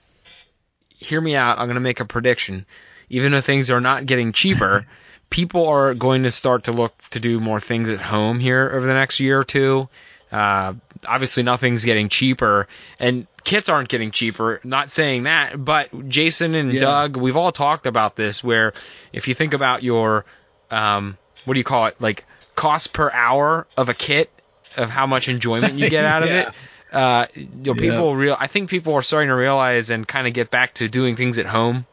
hear 0.88 1.20
me 1.20 1.34
out. 1.36 1.58
I'm 1.58 1.66
going 1.66 1.74
to 1.76 1.80
make 1.80 2.00
a 2.00 2.04
prediction. 2.04 2.66
Even 3.08 3.32
though 3.32 3.40
things 3.40 3.70
are 3.70 3.80
not 3.80 4.06
getting 4.06 4.32
cheaper, 4.32 4.86
people 5.30 5.66
are 5.68 5.94
going 5.94 6.24
to 6.24 6.30
start 6.32 6.64
to 6.64 6.72
look 6.72 6.92
to 7.10 7.20
do 7.20 7.40
more 7.40 7.60
things 7.60 7.88
at 7.88 8.00
home 8.00 8.38
here 8.40 8.70
over 8.74 8.84
the 8.86 8.92
next 8.94 9.20
year 9.20 9.38
or 9.40 9.44
two. 9.44 9.88
Uh, 10.32 10.74
obviously 11.06 11.42
nothing's 11.42 11.84
getting 11.84 12.08
cheaper 12.08 12.68
and 13.00 13.26
kits 13.42 13.68
aren't 13.68 13.88
getting 13.88 14.12
cheaper 14.12 14.60
not 14.62 14.88
saying 14.90 15.24
that 15.24 15.64
but 15.64 16.08
jason 16.08 16.54
and 16.54 16.72
Yeah. 16.72 16.80
doug 16.80 17.16
we've 17.16 17.36
all 17.36 17.50
talked 17.50 17.86
about 17.86 18.14
this 18.14 18.44
where 18.44 18.72
if 19.12 19.26
you 19.26 19.34
think 19.34 19.54
about 19.54 19.82
your 19.82 20.24
um 20.70 21.16
what 21.46 21.54
do 21.54 21.58
you 21.58 21.64
call 21.64 21.86
it 21.86 21.96
like 22.00 22.26
cost 22.54 22.92
per 22.92 23.10
hour 23.10 23.66
of 23.76 23.88
a 23.88 23.94
kit 23.94 24.30
of 24.76 24.88
how 24.90 25.06
much 25.08 25.28
enjoyment 25.28 25.74
you 25.78 25.88
get 25.90 26.04
out 26.04 26.22
of 26.22 26.28
Yeah. 26.30 26.48
it 26.90 26.94
uh 26.94 27.26
you 27.34 27.46
know, 27.46 27.74
Yeah. 27.74 27.90
people 27.90 28.14
real 28.14 28.36
i 28.38 28.46
think 28.46 28.70
people 28.70 28.94
are 28.94 29.02
starting 29.02 29.30
to 29.30 29.34
realize 29.34 29.90
and 29.90 30.06
kind 30.06 30.28
of 30.28 30.32
get 30.32 30.50
back 30.52 30.74
to 30.74 30.88
doing 30.88 31.16
things 31.16 31.38
at 31.38 31.46
home 31.46 31.86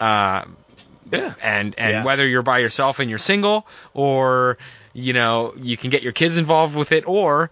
uh 0.00 0.44
Yeah. 1.12 1.34
and 1.42 1.74
and 1.78 1.90
Yeah. 1.92 2.04
whether 2.04 2.26
you're 2.26 2.42
by 2.42 2.58
yourself 2.58 2.98
and 2.98 3.08
you're 3.10 3.18
single 3.18 3.66
or 3.94 4.58
you 4.92 5.12
know 5.12 5.54
you 5.56 5.76
can 5.76 5.90
get 5.90 6.02
your 6.02 6.12
kids 6.12 6.36
involved 6.36 6.74
with 6.74 6.92
it 6.92 7.04
or 7.06 7.50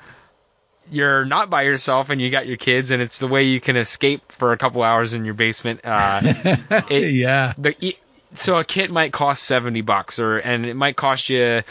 you're 0.91 1.24
not 1.24 1.51
by 1.51 1.62
yourself 1.62 2.11
and 2.11 2.20
you 2.20 2.31
got 2.31 2.47
your 2.47 2.57
kids 2.57 2.91
and 2.91 3.03
it's 3.03 3.19
the 3.19 3.27
way 3.28 3.43
you 3.45 3.61
can 3.61 3.77
escape 3.77 4.20
for 4.33 4.53
a 4.53 4.59
couple 4.59 4.83
hours 4.83 5.12
in 5.15 5.24
your 5.24 5.35
basement 5.35 5.81
uh 5.85 6.20
It- 6.91 7.15
yeah. 7.15 7.55
the 7.59 7.97
so 8.35 8.57
a 8.59 8.65
kit 8.65 8.91
might 8.91 9.12
cost 9.12 9.43
70 9.45 9.81
bucks 9.83 10.19
or 10.19 10.39
and 10.39 10.66
it 10.66 10.74
might 10.74 10.97
cost 10.97 11.28
you 11.28 11.62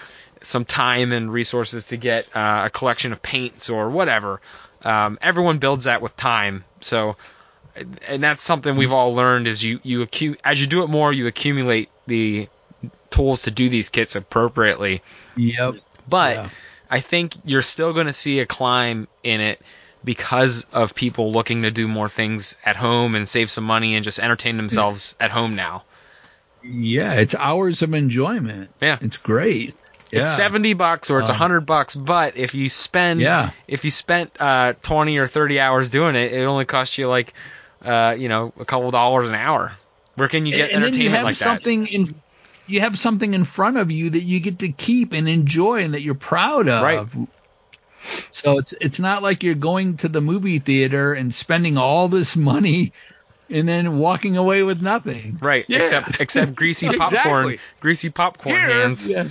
some 0.41 0.65
time 0.65 1.11
and 1.11 1.31
resources 1.31 1.85
to 1.85 1.97
get 1.97 2.27
uh, 2.35 2.63
a 2.65 2.69
collection 2.69 3.11
of 3.13 3.21
paints 3.21 3.69
or 3.69 3.89
whatever 3.89 4.41
um, 4.83 5.17
everyone 5.21 5.57
builds 5.59 5.85
that 5.85 6.01
with 6.01 6.15
time 6.17 6.63
so 6.81 7.15
and 8.07 8.23
that's 8.23 8.41
something 8.43 8.75
we've 8.77 8.91
all 8.91 9.13
learned 9.15 9.47
is 9.47 9.63
you 9.63 9.79
you 9.83 10.05
accu- 10.05 10.37
as 10.43 10.59
you 10.61 10.67
do 10.67 10.83
it 10.83 10.87
more 10.89 11.11
you 11.11 11.27
accumulate 11.27 11.89
the 12.07 12.47
tools 13.09 13.43
to 13.43 13.51
do 13.51 13.67
these 13.69 13.89
kits 13.89 14.15
appropriately 14.15 15.01
Yep. 15.35 15.75
but 16.07 16.35
Yeah. 16.35 16.49
I 16.89 16.99
think 17.01 17.33
you're 17.43 17.63
still 17.63 17.93
going 17.93 18.05
to 18.07 18.13
see 18.13 18.39
a 18.39 18.45
climb 18.45 19.07
in 19.23 19.41
it 19.41 19.59
because 20.03 20.65
of 20.71 20.93
people 20.93 21.31
looking 21.31 21.63
to 21.63 21.71
do 21.71 21.87
more 21.87 22.07
things 22.09 22.55
at 22.63 22.75
home 22.75 23.15
and 23.15 23.27
save 23.27 23.49
some 23.49 23.63
money 23.63 23.95
and 23.95 24.03
just 24.05 24.19
entertain 24.19 24.55
themselves 24.55 25.15
at 25.19 25.31
home 25.31 25.55
now. 25.55 25.83
Yeah. 26.63 27.13
It's 27.13 27.33
hours 27.35 27.81
of 27.81 27.93
enjoyment. 27.95 28.69
Yeah. 28.81 28.99
It's 29.01 29.17
great. 29.17 29.75
Yeah. 30.11 30.21
It's 30.21 30.35
70 30.37 30.73
bucks 30.73 31.09
or 31.09 31.19
it's 31.19 31.29
a 31.29 31.31
Um, 31.33 31.39
100 31.39 31.61
bucks, 31.61 31.95
but 31.95 32.37
if 32.37 32.53
you 32.53 32.69
spend 32.69 33.19
Yeah. 33.21 33.49
if 33.67 33.83
you 33.83 33.89
spent 33.91 34.39
uh 34.39 34.73
20 34.83 35.17
or 35.17 35.27
30 35.27 35.59
hours 35.59 35.89
doing 35.89 36.15
it, 36.15 36.33
it 36.33 36.45
only 36.45 36.65
costs 36.65 36.97
you 36.99 37.07
like 37.09 37.33
uh 37.85 38.15
you 38.17 38.29
know, 38.29 38.53
a 38.59 38.65
couple 38.65 38.89
dollars 38.91 39.29
an 39.29 39.35
hour. 39.35 39.73
Where 40.15 40.27
can 40.27 40.45
you 40.45 40.55
get 40.55 40.71
and 40.71 40.83
then 40.83 40.93
you 40.93 41.09
have 41.09 41.23
like 41.25 41.37
that? 41.37 41.43
something 41.43 41.87
in 41.87 42.15
you 42.67 42.79
have 42.81 42.97
something 42.97 43.33
in 43.33 43.43
front 43.45 43.77
of 43.77 43.91
you 43.91 44.09
that 44.11 44.21
you 44.21 44.39
get 44.39 44.59
to 44.59 44.69
keep 44.71 45.13
and 45.13 45.27
enjoy 45.29 45.83
and 45.83 45.93
that 45.93 46.01
you're 46.01 46.15
proud 46.15 46.67
of. 46.67 46.81
Right. 46.83 47.07
So 48.31 48.57
it's 48.59 48.73
it's 48.79 48.99
not 48.99 49.23
like 49.23 49.43
you're 49.43 49.55
going 49.55 49.97
to 49.97 50.09
the 50.09 50.21
movie 50.21 50.59
theater 50.59 51.13
and 51.13 51.33
spending 51.33 51.77
all 51.77 52.07
this 52.07 52.35
money 52.37 52.93
and 53.49 53.67
then 53.67 53.97
walking 53.97 54.37
away 54.37 54.63
with 54.63 54.81
nothing. 54.81 55.37
Right, 55.41 55.65
Yeah. 55.67 55.79
except 55.83 56.21
except 56.21 56.55
greasy 56.55 56.87
popcorn, 56.97 57.13
Exactly. 57.13 57.59
greasy 57.79 58.09
popcorn 58.09 58.55
Here- 58.55 58.69
hands. 58.69 59.07
Yeah. 59.07 59.27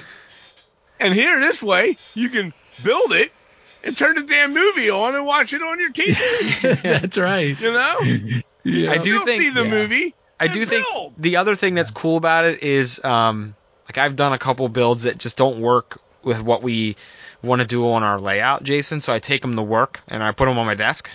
And 1.01 1.13
here, 1.13 1.41
this 1.41 1.61
way, 1.63 1.97
you 2.15 2.29
can 2.29 2.55
build 2.85 3.13
it 3.13 3.33
and 3.85 3.97
turn 3.97 4.17
the 4.17 4.23
damn 4.23 4.53
movie 4.55 4.91
on 4.91 5.15
and 5.15 5.25
watch 5.27 5.53
it 5.53 5.63
on 5.63 5.79
your 5.79 5.91
TV. 5.93 6.83
That's 6.83 7.17
right. 7.17 7.59
You 7.61 7.73
know? 7.73 7.97
Yeah. 8.65 8.91
I 8.93 8.99
do 8.99 9.11
You'll 9.11 9.25
think- 9.25 9.43
see 9.43 9.51
the 9.51 9.65
yeah. 9.65 9.71
movie. 9.71 10.15
I 10.41 10.49
do 10.49 10.67
think 10.67 10.85
build. 10.93 11.15
the 11.17 11.37
other 11.37 11.55
thing 11.55 11.75
that's 11.75 11.93
cool 11.93 12.17
about 12.17 12.45
it 12.45 12.65
is 12.65 13.03
um 13.05 13.55
like 13.87 13.99
I've 13.99 14.17
done 14.17 14.33
a 14.33 14.39
couple 14.39 14.69
builds 14.69 15.05
that 15.05 15.17
just 15.19 15.37
don't 15.37 15.61
work 15.61 16.01
with 16.25 16.41
what 16.41 16.63
we 16.63 16.97
want 17.43 17.61
to 17.61 17.67
do 17.67 17.89
on 17.91 18.03
our 18.03 18.19
layout, 18.19 18.65
Jason. 18.65 19.01
So 19.01 19.13
I 19.13 19.21
take 19.21 19.43
them 19.43 19.55
to 19.57 19.63
work 19.63 20.01
and 20.09 20.23
I 20.23 20.33
put 20.33 20.47
them 20.47 20.59
on 20.59 20.67
my 20.67 20.75
desk. 20.75 21.09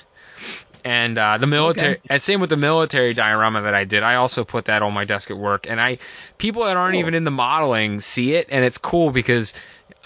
And 0.86 1.18
uh, 1.18 1.38
the 1.38 1.48
military, 1.48 1.94
Okay. 1.98 2.02
and 2.10 2.24
same 2.24 2.40
with 2.40 2.50
the 2.50 2.56
military 2.58 3.14
diorama 3.14 3.64
that 3.64 3.74
I 3.76 3.84
did. 3.84 4.02
I 4.02 4.16
also 4.16 4.46
put 4.46 4.66
that 4.66 4.82
on 4.82 4.94
my 4.94 5.04
desk 5.04 5.30
at 5.30 5.38
work. 5.38 5.68
And 5.70 5.80
I, 5.82 5.98
people 6.38 6.64
that 6.64 6.78
aren't 6.78 6.94
Cool. 6.94 7.00
even 7.02 7.24
the 7.26 7.32
modeling 7.32 8.00
see 8.00 8.34
it, 8.36 8.48
and 8.50 8.64
it's 8.64 8.78
cool 8.78 9.12
because, 9.12 9.54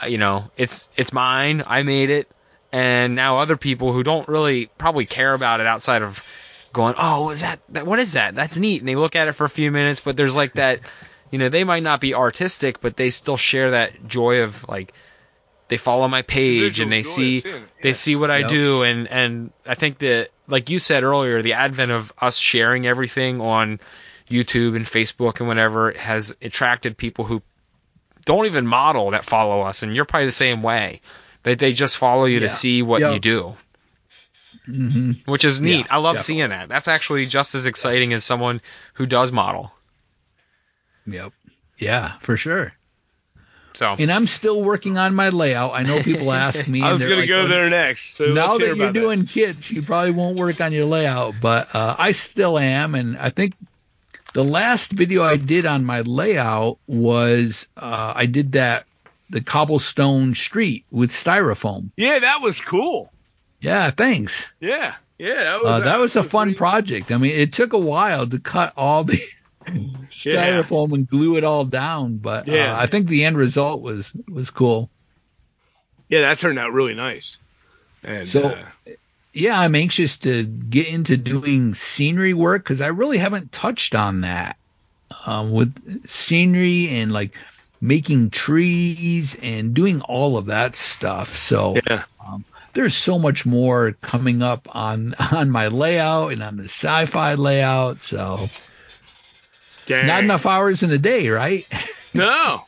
uh, 0.02 0.07
you 0.07 0.18
know, 0.18 0.49
it's 0.57 0.88
it's 0.98 1.14
mine. 1.14 1.64
I 1.68 1.84
made 1.84 2.10
it, 2.10 2.27
and 2.73 3.13
now 3.13 3.37
other 3.37 3.55
people 3.55 3.93
who 3.93 4.01
don't 4.01 4.27
really 4.27 4.65
probably 4.65 5.05
care 5.05 5.35
about 5.35 5.61
it 5.61 5.67
outside 5.67 6.01
of 6.01 6.21
going, 6.73 6.95
oh, 6.97 7.29
is 7.29 7.41
that, 7.41 7.59
that 7.69 7.85
what 7.85 7.99
is 7.99 8.13
that? 8.13 8.33
That's 8.33 8.57
neat. 8.57 8.81
And 8.81 8.89
they 8.89 8.95
look 8.95 9.15
at 9.15 9.27
it 9.27 9.33
for 9.33 9.45
a 9.45 9.49
few 9.49 9.71
minutes, 9.71 9.99
but 9.99 10.17
there's 10.17 10.35
like 10.35 10.53
that, 10.53 10.79
you 11.29 11.37
know, 11.37 11.49
they 11.49 11.63
might 11.63 11.83
not 11.83 12.01
be 12.01 12.15
artistic, 12.15 12.81
but 12.81 12.97
they 12.97 13.11
still 13.11 13.37
share 13.37 13.71
that 13.71 14.07
joy 14.07 14.39
of 14.39 14.67
like 14.67 14.91
they 15.67 15.77
follow 15.77 16.07
my 16.07 16.23
page 16.23 16.61
Visual 16.61 16.85
and 16.85 16.91
they 16.91 17.03
see 17.03 17.41
seeing 17.41 17.63
they 17.83 17.89
yeah. 17.89 17.93
see 17.93 18.15
what 18.15 18.31
I 18.31 18.47
do 18.47 18.81
and 18.81 19.07
and 19.07 19.51
I 19.65 19.75
think 19.75 19.99
that 19.99 20.29
like 20.47 20.71
you 20.71 20.79
said 20.79 21.03
earlier, 21.03 21.43
the 21.43 21.53
advent 21.53 21.91
of 21.91 22.11
us 22.19 22.37
sharing 22.37 22.87
everything 22.87 23.39
on 23.39 23.79
YouTube 24.29 24.75
and 24.75 24.85
Facebook 24.85 25.39
and 25.39 25.47
whatever 25.47 25.91
has 25.91 26.35
attracted 26.41 26.97
people 26.97 27.25
who 27.25 27.43
don't 28.25 28.47
even 28.47 28.65
model 28.65 29.11
that 29.11 29.25
follow 29.25 29.61
us, 29.61 29.83
and 29.83 29.95
you're 29.95 30.05
probably 30.05 30.25
the 30.25 30.31
same 30.31 30.63
way. 30.63 31.01
They 31.43 31.55
they 31.55 31.73
just 31.73 31.97
follow 31.97 32.25
you 32.25 32.39
Yeah. 32.39 32.47
to 32.47 32.49
see 32.49 32.81
what 32.81 33.01
Yep. 33.01 33.13
you 33.13 33.19
do, 33.19 33.55
hmm 34.65 35.11
which 35.25 35.43
is 35.45 35.59
neat. 35.59 35.77
Yeah, 35.79 35.87
I 35.89 35.97
love 35.97 36.15
definitely. 36.17 36.35
seeing 36.39 36.49
that. 36.49 36.69
That's 36.69 36.87
actually 36.87 37.25
just 37.25 37.53
as 37.55 37.65
exciting 37.65 38.13
as 38.13 38.23
someone 38.23 38.61
who 38.93 39.05
does 39.05 39.31
model. 39.31 39.71
Yep. 41.05 41.33
Yeah, 41.77 42.13
for 42.19 42.37
sure. 42.37 42.73
So 43.73 43.95
And 43.97 44.11
I'm 44.11 44.27
still 44.27 44.61
working 44.61 44.97
on 44.97 45.15
my 45.15 45.29
layout. 45.29 45.73
I 45.73 45.81
know 45.83 46.01
people 46.01 46.31
ask 46.45 46.65
me. 46.67 46.81
I 46.81 46.85
and 46.85 46.93
was 46.93 47.01
they're 47.01 47.09
going 47.09 47.19
like, 47.21 47.27
to 47.27 47.33
go 47.33 47.39
"Well, 47.39 47.47
there 47.49 47.69
next. 47.69 48.15
So 48.15 48.33
now 48.33 48.57
that 48.57 48.65
you're 48.65 48.73
about 48.73 48.93
doing 48.93 49.25
kits, 49.25 49.71
you 49.71 49.81
probably 49.81 50.11
won't 50.11 50.37
work 50.37 50.61
on 50.61 50.71
your 50.71 50.85
layout, 50.85 51.35
but 51.41 51.73
uh, 51.75 51.95
I 51.97 52.11
still 52.11 52.57
am. 52.59 52.93
And 52.95 53.17
I 53.17 53.31
think 53.31 53.55
the 54.33 54.43
last 54.43 54.91
video 54.91 55.23
I 55.23 55.37
did 55.37 55.65
on 55.65 55.83
my 55.85 56.01
layout 56.01 56.77
was 56.87 57.67
uh, 57.75 58.13
I 58.15 58.27
did 58.27 58.53
that 58.53 58.85
the 59.34 59.41
cobblestone 59.41 60.35
street 60.35 60.85
with 60.91 61.11
styrofoam. 61.11 61.89
Yeah, 61.97 62.19
that 62.19 62.41
was 62.41 62.61
cool. 62.61 63.11
Yeah, 63.60 63.91
thanks. 63.91 64.47
Yeah, 64.60 64.93
yeah, 65.18 65.35
that 65.43 65.61
was 65.64 65.72
Uh, 65.72 65.80
that 65.81 65.99
was 65.99 66.15
a 66.15 66.23
fun 66.23 66.47
pretty- 66.49 66.57
project. 66.57 67.11
I 67.11 67.18
mean, 67.18 67.35
it 67.35 67.51
took 67.53 67.73
a 67.73 67.77
while 67.80 68.27
to 68.27 68.39
cut 68.39 68.73
all 68.77 69.03
the 69.03 69.22
styrofoam 70.10 70.93
and 70.93 71.07
glue 71.07 71.38
it 71.38 71.43
all 71.43 71.65
down, 71.65 72.18
but 72.18 72.47
Yeah. 72.47 72.73
uh, 72.76 72.81
I 72.81 72.85
think 72.88 73.07
the 73.07 73.26
end 73.26 73.38
result 73.38 73.81
was 73.81 74.14
was 74.30 74.49
cool. 74.51 74.89
Yeah, 76.10 76.22
that 76.22 76.39
turned 76.39 76.60
out 76.60 76.73
really 76.73 76.93
nice. 76.93 77.38
And 78.03 78.27
So- 78.30 78.49
uh, 78.49 78.65
yeah, 79.34 79.60
I'm 79.60 79.73
anxious 79.76 80.18
to 80.19 80.43
get 80.43 80.88
into 80.88 81.18
doing 81.18 81.73
scenery 81.73 82.34
work 82.35 82.64
because 82.64 82.81
I 82.81 82.88
really 82.88 83.18
haven't 83.18 83.51
touched 83.51 83.95
on 83.95 84.22
that 84.22 84.57
um, 85.26 85.51
with 85.51 86.07
scenery 86.07 86.89
and 86.89 87.11
like 87.11 87.34
making 87.84 88.30
trees 88.30 89.35
and 89.35 89.73
doing 89.73 89.99
all 90.01 90.38
of 90.38 90.45
that 90.45 90.73
stuff. 90.73 91.35
So 91.35 91.76
yeah, 91.85 92.03
there's 92.72 92.95
so 92.95 93.19
much 93.19 93.45
more 93.45 93.91
coming 94.01 94.41
up 94.41 94.73
on 94.73 95.14
on 95.31 95.49
my 95.49 95.68
layout 95.68 96.31
and 96.31 96.41
on 96.41 96.55
the 96.55 96.64
sci-fi 96.64 97.35
layout. 97.35 98.01
So 98.01 98.49
Dang. 99.85 100.07
not 100.07 100.23
enough 100.23 100.45
hours 100.45 100.81
in 100.81 100.91
a 100.91 100.97
day, 100.97 101.30
right? 101.30 101.68
No. 102.15 102.65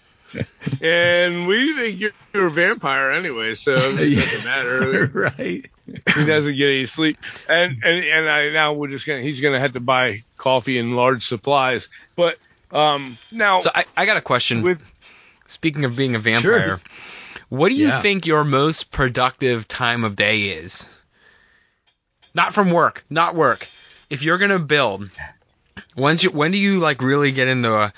and 0.82 1.46
we 1.46 1.76
think 1.76 2.00
you're, 2.00 2.12
you're 2.34 2.48
a 2.48 2.50
vampire 2.50 3.12
anyway, 3.12 3.54
so 3.54 3.74
it 3.74 4.16
doesn't 4.16 4.44
matter. 4.44 5.12
right. 5.14 5.70
He 5.86 6.26
doesn't 6.26 6.56
get 6.56 6.66
any 6.70 6.88
sleep, 6.88 7.20
and 7.48 7.78
and 7.84 8.04
and 8.06 8.28
I 8.28 8.50
now 8.50 8.74
we're 8.74 8.88
just 8.88 9.06
gonna 9.06 9.22
he's 9.22 9.42
gonna 9.42 9.60
have 9.60 9.74
to 9.74 9.80
buy 9.80 10.24
coffee 10.36 10.80
in 10.80 10.96
large 10.96 11.28
supplies. 11.28 11.90
But 12.16 12.40
um 12.72 13.20
now 13.32 13.62
so 13.62 13.70
I, 13.74 13.86
I 13.96 14.08
got 14.08 14.18
a 14.18 14.22
question. 14.22 14.64
with 14.64 14.82
Speaking 15.48 15.86
of 15.86 15.96
being 15.96 16.16
a 16.16 16.20
vampire, 16.20 16.80
what 17.50 17.70
do 17.70 17.76
you 17.76 17.88
Yeah. 17.88 18.02
think 18.02 18.26
your 18.26 18.44
most 18.44 18.92
productive 18.92 19.68
time 19.68 20.04
of 20.04 20.16
day 20.16 20.50
is? 20.50 20.88
Not 22.34 22.54
from 22.54 22.72
work, 22.72 23.04
not 23.10 23.36
work. 23.36 23.70
If 24.10 24.22
you're 24.24 24.38
gonna 24.38 24.60
build, 24.60 25.10
when 25.96 26.18
you, 26.20 26.32
when 26.32 26.52
do 26.52 26.58
you 26.58 26.80
like 26.80 27.02
really 27.02 27.32
get 27.32 27.48
into 27.48 27.74
a 27.74 27.94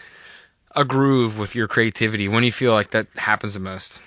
a 0.76 0.86
groove 0.86 1.38
with 1.40 1.56
your 1.56 1.68
creativity? 1.68 2.28
When 2.28 2.42
do 2.42 2.46
you 2.46 2.52
feel 2.52 2.72
like 2.72 2.92
that 2.92 3.08
happens 3.16 3.54
the 3.54 3.60
most? 3.60 4.00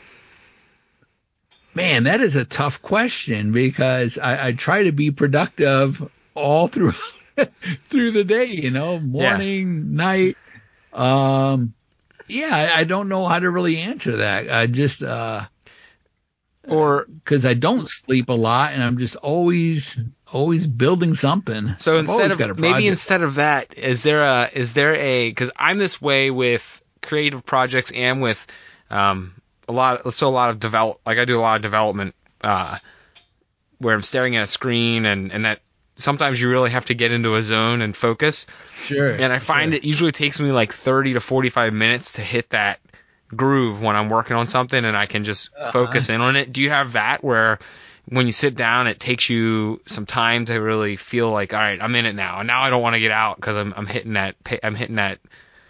Man, 1.75 2.05
that 2.05 2.21
is 2.21 2.37
a 2.37 2.45
tough 2.45 2.83
question 2.83 3.53
because 3.53 4.19
I, 4.19 4.49
I 4.49 4.53
try 4.53 4.85
to 4.85 4.93
be 4.93 5.11
productive 5.11 6.03
all 6.35 6.69
through 6.69 6.93
through 7.91 8.13
the 8.13 8.25
day, 8.25 8.47
you 8.47 8.71
know, 8.71 8.99
morning, 9.01 9.95
night. 9.95 10.39
Um, 10.93 11.75
yeah, 12.31 12.55
I, 12.75 12.81
I 12.81 12.85
don't 12.85 13.09
know 13.09 13.27
how 13.27 13.39
to 13.39 13.51
really 13.51 13.79
answer 13.79 14.19
that. 14.19 14.51
I 14.51 14.67
just 14.67 15.03
uh, 15.03 15.47
Or 16.69 17.07
because 17.07 17.47
I 17.47 17.55
don't 17.55 17.89
sleep 17.89 18.29
a 18.29 18.35
lot 18.35 18.73
and 18.73 18.83
I'm 18.83 18.99
just 18.99 19.17
always 19.17 19.99
always 20.33 20.67
building 20.67 21.15
something. 21.15 21.75
So 21.79 21.95
I've 21.95 22.01
instead 22.01 22.31
of 22.33 22.59
maybe 22.59 22.87
instead 22.89 23.23
of 23.23 23.37
that, 23.37 23.77
is 23.79 24.03
there 24.03 24.23
a 24.23 24.49
is 24.53 24.75
there 24.75 24.95
a 24.95 25.31
because 25.31 25.51
I'm 25.57 25.79
this 25.79 26.01
way 26.01 26.31
with 26.31 26.63
creative 27.03 27.45
projects 27.47 27.91
and 27.91 28.21
with 28.23 28.47
um 28.91 29.35
a 29.69 29.73
lot 29.73 30.13
so 30.13 30.29
a 30.29 30.31
lot 30.31 30.51
of 30.51 30.61
develop 30.61 31.01
like 31.07 31.19
I 31.19 31.25
do 31.25 31.39
a 31.39 31.41
lot 31.41 31.57
of 31.57 31.63
development 31.63 32.15
uh 32.43 32.79
where 33.79 33.95
I'm 33.95 34.03
staring 34.03 34.37
at 34.37 34.45
a 34.45 34.47
screen 34.47 35.07
and 35.07 35.33
and 35.33 35.45
that 35.47 35.61
sometimes 36.03 36.41
you 36.41 36.49
really 36.49 36.71
have 36.71 36.87
to 36.87 36.95
get 36.95 37.13
into 37.13 37.35
a 37.37 37.43
zone 37.43 37.83
and 37.83 37.97
focus. 37.97 38.47
Sure. 38.79 39.15
And 39.15 39.33
I 39.33 39.39
find 39.39 39.75
it 39.75 39.85
usually 39.85 40.13
takes 40.13 40.41
me 40.41 40.53
like 40.53 40.73
30 40.73 41.15
to 41.15 41.21
45 41.21 41.73
minutes 41.73 42.15
to 42.15 42.23
hit 42.23 42.51
that 42.51 42.81
groove 43.35 43.81
when 43.83 43.97
I'm 43.97 44.09
working 44.09 44.37
on 44.37 44.47
something 44.47 44.85
and 44.85 44.97
I 44.97 45.07
can 45.07 45.25
just 45.25 45.51
Uh-huh. 45.57 45.73
focus 45.73 46.09
in 46.09 46.21
on 46.21 46.37
it. 46.37 46.53
Do 46.53 46.63
you 46.63 46.71
have 46.71 46.93
that 46.93 47.23
where 47.23 47.59
when 48.09 48.27
you 48.27 48.33
sit 48.33 48.57
down, 48.57 48.87
it 48.89 48.99
takes 48.99 49.31
you 49.31 49.81
some 49.87 50.07
time 50.07 50.47
to 50.47 50.55
really 50.59 50.97
feel 50.97 51.31
like, 51.31 51.53
all 51.53 51.61
right, 51.61 51.81
I'm 51.81 51.95
in 51.95 52.07
it 52.07 52.15
now, 52.15 52.41
and 52.41 52.47
now 52.49 52.63
I 52.63 52.71
don't 52.71 52.83
want 52.83 52.95
to 52.95 53.01
get 53.01 53.13
out 53.13 53.37
because 53.37 53.57
I'm 53.57 53.73
I'm 53.77 53.87
hitting 53.87 54.15
that 54.15 54.35
I'm 54.63 54.75
hitting 54.75 54.97
that 54.97 55.21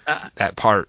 Uh, 0.07 0.28
that 0.36 0.57
part. 0.57 0.89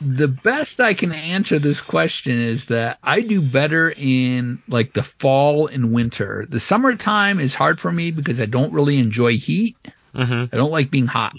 The 0.00 0.28
best 0.28 0.80
I 0.80 0.94
can 0.94 1.12
answer 1.12 1.58
this 1.58 1.80
question 1.80 2.38
is 2.38 2.66
that 2.66 2.98
I 3.02 3.20
do 3.20 3.42
better 3.42 3.92
in 3.94 4.62
like 4.68 4.92
the 4.92 5.02
fall 5.02 5.66
and 5.66 5.92
winter. 5.92 6.46
The 6.48 6.60
summertime 6.60 7.40
is 7.40 7.54
hard 7.54 7.80
for 7.80 7.90
me 7.90 8.10
because 8.12 8.40
I 8.40 8.46
don't 8.46 8.72
really 8.72 8.98
enjoy 8.98 9.36
heat. 9.36 9.76
hmm 10.14 10.44
I 10.52 10.56
don't 10.56 10.70
like 10.70 10.90
being 10.90 11.06
hot. 11.06 11.34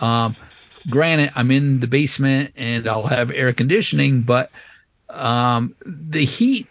Um, 0.00 0.36
granted, 0.88 1.32
I'm 1.34 1.50
in 1.50 1.80
the 1.80 1.86
basement 1.88 2.52
and 2.56 2.88
I'll 2.88 3.06
have 3.06 3.30
air 3.30 3.52
conditioning, 3.52 4.22
but 4.22 4.50
um, 5.08 5.74
the 5.84 6.24
heat 6.24 6.68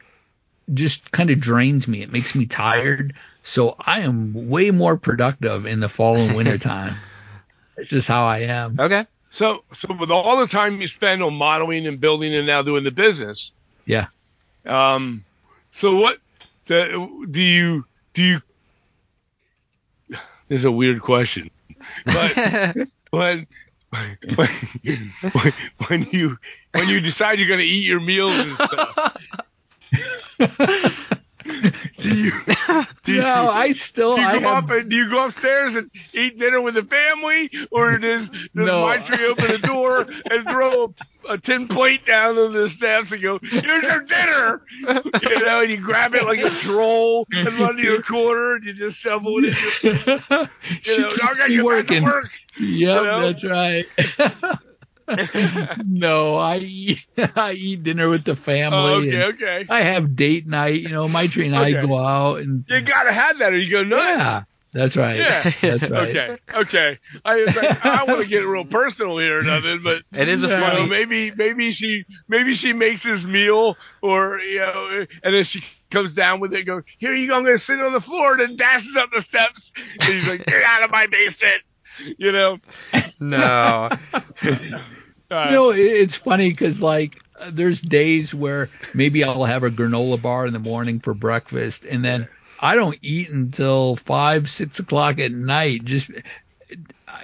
just 0.73 1.11
kind 1.11 1.29
of 1.29 1.39
drains 1.39 1.87
me. 1.87 2.01
It 2.03 2.11
makes 2.11 2.35
me 2.35 2.45
tired. 2.45 3.15
So 3.43 3.75
I 3.79 4.01
am 4.01 4.33
way 4.49 4.71
more 4.71 4.97
productive 4.97 5.65
in 5.65 5.81
the 5.81 5.89
fall 5.89 6.17
and 6.17 6.35
winter 6.35 6.57
time. 6.59 6.95
It's 7.77 7.89
just 7.89 8.07
how 8.07 8.25
I 8.25 8.39
am. 8.39 8.79
Okay. 8.79 9.05
So, 9.33 9.63
so 9.73 9.91
with 9.93 10.11
all 10.11 10.37
the 10.37 10.45
time 10.45 10.79
you 10.79 10.87
spend 10.87 11.23
on 11.23 11.33
modeling 11.33 11.87
and 11.87 11.99
building 11.99 12.35
and 12.35 12.45
now 12.45 12.61
doing 12.61 12.83
the 12.83 12.91
business, 12.91 13.51
Yeah. 13.87 14.05
um, 14.63 15.25
so 15.71 15.95
what 15.95 16.19
the, 16.65 17.25
do 17.31 17.41
you 17.41 17.83
do 18.13 18.21
you? 18.21 18.41
This 20.09 20.59
is 20.59 20.65
a 20.65 20.71
weird 20.71 21.01
question, 21.01 21.49
but 22.05 22.35
when 23.09 23.47
when, 23.89 24.17
when 25.31 25.53
when 25.87 26.03
you 26.11 26.37
when 26.73 26.87
you 26.89 26.99
decide 26.99 27.39
you're 27.39 27.47
going 27.47 27.59
to 27.59 27.65
eat 27.65 27.85
your 27.85 28.01
meals 28.01 28.35
and 28.37 28.53
stuff, 28.53 29.17
do 32.03 32.15
you 32.15 32.31
do 33.03 33.13
you, 33.13 33.21
No, 33.21 33.49
I 33.49 33.71
still 33.73 34.15
do 34.15 34.21
you 34.21 34.27
I 34.27 34.39
go 34.39 34.39
have 34.41 34.63
up 34.63 34.69
and 34.69 34.89
do 34.89 34.95
you 34.95 35.09
go 35.09 35.25
upstairs 35.25 35.75
and 35.75 35.89
eat 36.13 36.37
dinner 36.37 36.61
with 36.61 36.75
the 36.75 36.83
family, 36.83 37.49
or 37.71 37.97
does 37.97 38.29
does 38.55 38.71
No. 38.71 38.73
Maitri 38.73 39.25
open 39.25 39.51
the 39.51 39.57
door 39.59 40.05
and 40.29 40.47
throw 40.47 40.93
a, 41.29 41.33
a 41.33 41.37
tin 41.37 41.67
plate 41.67 42.05
down 42.05 42.37
on 42.37 42.53
the 42.53 42.69
steps 42.69 43.11
and 43.11 43.21
go, 43.21 43.39
"Here's 43.41 43.85
your 43.87 44.01
dinner," 44.01 44.61
you 45.21 45.39
know, 45.43 45.61
and 45.61 45.71
you 45.71 45.77
grab 45.81 46.15
it 46.15 46.25
like 46.25 46.39
a 46.41 46.49
troll 46.51 47.27
and 47.45 47.57
run 47.59 47.77
to 47.77 47.83
your 47.83 48.01
corner 48.01 48.55
and 48.55 48.65
you 48.65 48.73
just 48.73 48.97
shovel 48.99 49.35
it 49.43 49.45
in. 49.45 49.55
Your, 49.83 50.49
she 50.81 51.01
you 51.01 51.01
know, 51.01 51.09
keeps 51.09 51.45
I 51.45 51.49
me 51.49 51.57
get 51.57 51.67
back 51.67 51.87
to 51.87 51.95
working. 51.95 52.03
work. 52.03 52.29
Yep, 52.57 53.01
you 53.01 53.03
know? 53.03 53.21
that's 53.21 53.43
right. 53.43 53.85
no, 55.83 56.37
I 56.37 56.57
eat 56.57 57.05
I 57.35 57.53
eat 57.53 57.83
dinner 57.83 58.09
with 58.09 58.23
the 58.23 58.35
family. 58.35 58.77
Oh, 58.77 58.95
okay, 59.01 59.23
okay. 59.23 59.65
I 59.69 59.81
have 59.81 60.15
date 60.15 60.47
night. 60.47 60.81
You 60.81 60.89
know, 60.89 61.07
my 61.07 61.27
tree 61.27 61.47
and 61.47 61.55
I 61.55 61.71
go 61.73 61.97
out 61.97 62.39
and 62.39 62.65
You 62.69 62.81
gotta 62.81 63.11
have 63.11 63.39
that, 63.39 63.53
or 63.53 63.57
you 63.57 63.69
go 63.71 63.83
nuts. 63.83 64.03
yeah, 64.03 64.43
that's 64.73 64.95
right. 64.95 65.17
Yeah. 65.17 65.51
that's 65.61 65.89
right. 65.89 66.09
Okay, 66.09 66.37
okay. 66.53 66.99
I 67.25 67.35
was 67.43 67.55
like, 67.55 67.85
I 67.85 68.03
want 68.05 68.21
to 68.21 68.27
get 68.27 68.45
real 68.45 68.65
personal 68.65 69.17
here 69.17 69.39
or 69.39 69.43
nothing, 69.43 69.81
but 69.83 70.03
It 70.13 70.27
is 70.29 70.43
a 70.43 70.47
Yeah. 70.47 70.73
you 70.73 70.79
know, 70.79 70.85
maybe 70.87 71.31
maybe 71.35 71.71
she 71.71 72.05
maybe 72.27 72.53
she 72.53 72.73
makes 72.73 73.03
his 73.03 73.25
meal 73.25 73.77
or 74.01 74.39
you 74.39 74.59
know 74.59 75.05
and 75.23 75.33
then 75.33 75.43
she 75.43 75.61
comes 75.91 76.15
down 76.15 76.39
with 76.39 76.53
it 76.53 76.57
and 76.59 76.65
goes, 76.65 76.83
Here 76.97 77.13
you 77.13 77.27
go, 77.27 77.37
I'm 77.37 77.43
gonna 77.43 77.57
sit 77.57 77.79
on 77.79 77.93
the 77.93 78.01
floor 78.01 78.31
and 78.31 78.39
then 78.39 78.55
dashes 78.55 78.95
up 78.95 79.11
the 79.11 79.21
steps 79.21 79.71
and 79.99 80.13
he's 80.13 80.27
like, 80.27 80.45
Get 80.45 80.63
out 80.63 80.83
of 80.83 80.91
my 80.91 81.07
basement 81.07 81.61
you 82.17 82.31
know. 82.31 82.59
No. 83.19 83.89
Uh, 85.31 85.45
You 85.45 85.51
know, 85.51 85.71
it's 85.71 86.15
funny 86.15 86.49
because 86.49 86.81
like 86.81 87.19
uh, 87.39 87.49
there's 87.51 87.81
days 87.81 88.33
where 88.33 88.69
maybe 88.93 89.23
I'll 89.23 89.45
have 89.45 89.63
a 89.63 89.71
granola 89.71 90.21
bar 90.21 90.45
in 90.45 90.53
the 90.53 90.59
morning 90.59 90.99
for 90.99 91.13
breakfast, 91.13 91.85
and 91.85 92.03
then 92.03 92.27
I 92.59 92.75
don't 92.75 92.97
eat 93.01 93.29
until 93.29 93.95
five, 93.95 94.49
six 94.49 94.79
o'clock 94.79 95.19
at 95.19 95.31
night, 95.31 95.83
just 95.85 96.11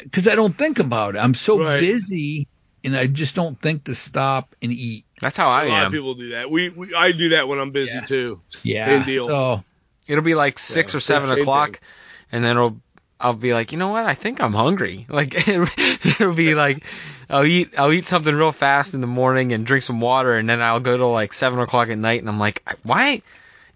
because 0.03 0.27
I 0.27 0.35
don't 0.35 0.57
think 0.57 0.79
about 0.79 1.15
it. 1.15 1.19
I'm 1.19 1.33
so 1.33 1.59
Right. 1.59 1.79
busy, 1.79 2.47
and 2.83 2.95
I 2.97 3.07
just 3.07 3.35
don't 3.35 3.59
think 3.59 3.85
to 3.85 3.95
stop 3.95 4.55
and 4.61 4.71
eat. 4.71 5.05
That's 5.21 5.37
how 5.37 5.49
I 5.49 5.63
a 5.63 5.65
am. 5.65 5.69
A 5.69 5.73
lot 5.73 5.85
of 5.87 5.91
people 5.91 6.13
do 6.15 6.29
that. 6.29 6.49
We, 6.51 6.69
we 6.69 6.93
I 6.93 7.11
do 7.11 7.29
that 7.29 7.47
when 7.47 7.59
I'm 7.59 7.71
busy 7.71 7.95
Yeah. 7.95 8.05
too. 8.05 8.41
Yeah. 8.63 8.85
Same 8.99 9.05
deal. 9.13 9.27
So 9.27 9.63
It'll 10.07 10.23
be 10.23 10.35
like 10.35 10.57
six 10.59 10.93
Yeah, 10.93 10.97
or 10.97 10.99
seven 11.01 11.29
o'clock, 11.31 11.71
thing. 11.73 11.89
and 12.31 12.43
then 12.43 12.51
it'll 12.57 12.81
I'll 13.19 13.33
be 13.33 13.53
like, 13.53 13.71
you 13.71 13.77
know 13.77 13.89
what? 13.89 14.05
I 14.05 14.15
think 14.15 14.41
I'm 14.41 14.53
hungry. 14.53 15.05
Like 15.09 15.47
it'll 15.47 16.33
be 16.33 16.55
like 16.55 16.83
I'll 17.29 17.45
eat 17.45 17.73
I'll 17.77 17.91
eat 17.91 18.07
something 18.07 18.33
real 18.33 18.51
fast 18.51 18.93
in 18.93 19.01
the 19.01 19.07
morning 19.07 19.51
and 19.53 19.65
drink 19.65 19.83
some 19.83 19.99
water, 20.01 20.35
and 20.35 20.49
then 20.49 20.61
I'll 20.61 20.79
go 20.79 20.95
to 20.97 21.05
like 21.05 21.33
seven 21.33 21.59
o'clock 21.59 21.89
at 21.89 21.97
night, 21.97 22.21
and 22.21 22.29
I'm 22.29 22.39
like, 22.39 22.63
why 22.83 23.21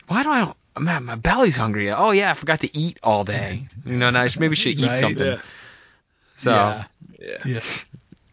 why 0.08 0.24
do 0.24 0.30
I? 0.30 0.54
Man, 0.80 1.04
my 1.06 1.16
belly's 1.16 1.56
hungry. 1.56 1.92
Oh 1.92 2.12
yeah, 2.12 2.32
I 2.32 2.34
forgot 2.34 2.62
to 2.62 2.78
eat 2.78 2.98
all 3.04 3.24
day. 3.26 3.68
You 3.86 3.98
know, 3.98 4.08
and 4.08 4.18
I 4.18 4.26
should, 4.28 4.40
maybe 4.40 4.56
should 4.56 4.80
eat 4.80 4.88
Right. 4.88 4.98
something. 4.98 5.26
Yeah. 5.26 5.42
So, 6.38 6.52
yeah, 6.52 6.84
Yeah. 7.20 7.38
yeah. 7.46 7.60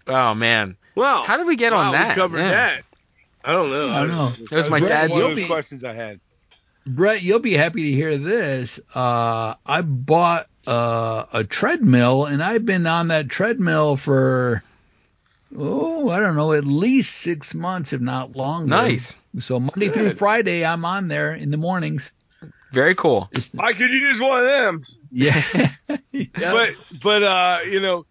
oh 0.07 0.35
man, 0.35 0.77
Well, 0.95 1.23
How 1.25 1.37
did 1.37 1.47
we 1.47 1.57
get 1.57 1.73
on 1.75 1.93
that? 1.93 2.09
We 2.11 2.15
covered 2.15 2.39
Yeah. 2.39 2.51
that. 2.51 2.85
I 3.45 3.53
don't 3.53 3.71
know. 3.71 3.91
I 3.91 3.99
don't 4.01 4.09
know. 4.09 4.33
It 4.39 4.51
was 4.53 4.71
my 4.71 4.81
That 4.81 4.89
dad's- 4.89 5.13
one 5.13 5.23
of 5.23 5.37
those 5.37 5.47
questions 5.47 5.85
I 5.85 5.93
had. 5.93 6.21
Brett, 6.87 7.21
you'll 7.23 7.41
be 7.41 7.53
happy 7.53 7.91
to 7.91 7.97
hear 7.97 8.17
this. 8.17 8.81
Uh, 8.95 9.55
I 9.67 9.83
bought 9.83 10.47
uh, 10.71 11.27
a 11.33 11.45
treadmill, 11.45 12.27
and 12.27 12.43
I've 12.43 12.65
been 12.65 12.87
on 12.87 13.09
that 13.09 13.29
treadmill 13.29 13.97
for 13.97 14.63
oh, 15.57 16.09
I 16.09 16.21
don't 16.21 16.37
know, 16.37 16.53
at 16.53 16.65
least 16.65 17.17
six 17.17 17.55
months, 17.55 17.93
if 17.93 18.01
not 18.01 18.37
longer. 18.37 18.69
Nice. 18.69 19.17
So 19.41 19.59
Monday 19.59 19.89
through 19.89 20.13
Friday, 20.13 20.65
I'm 20.65 20.85
on 20.85 21.09
there 21.09 21.35
in 21.35 21.51
the 21.51 21.57
mornings. 21.57 22.13
very 22.73 22.95
cool. 22.95 23.29
Just- 23.35 23.59
I 23.59 23.73
could 23.73 23.91
use 23.91 24.21
one 24.21 24.39
of 24.41 24.47
them. 24.47 24.85
yeah, 25.11 25.43
Yeah. 26.13 26.27
But 26.53 26.75
but 27.03 27.23
uh, 27.25 27.59
you 27.69 27.81
know, 27.81 28.07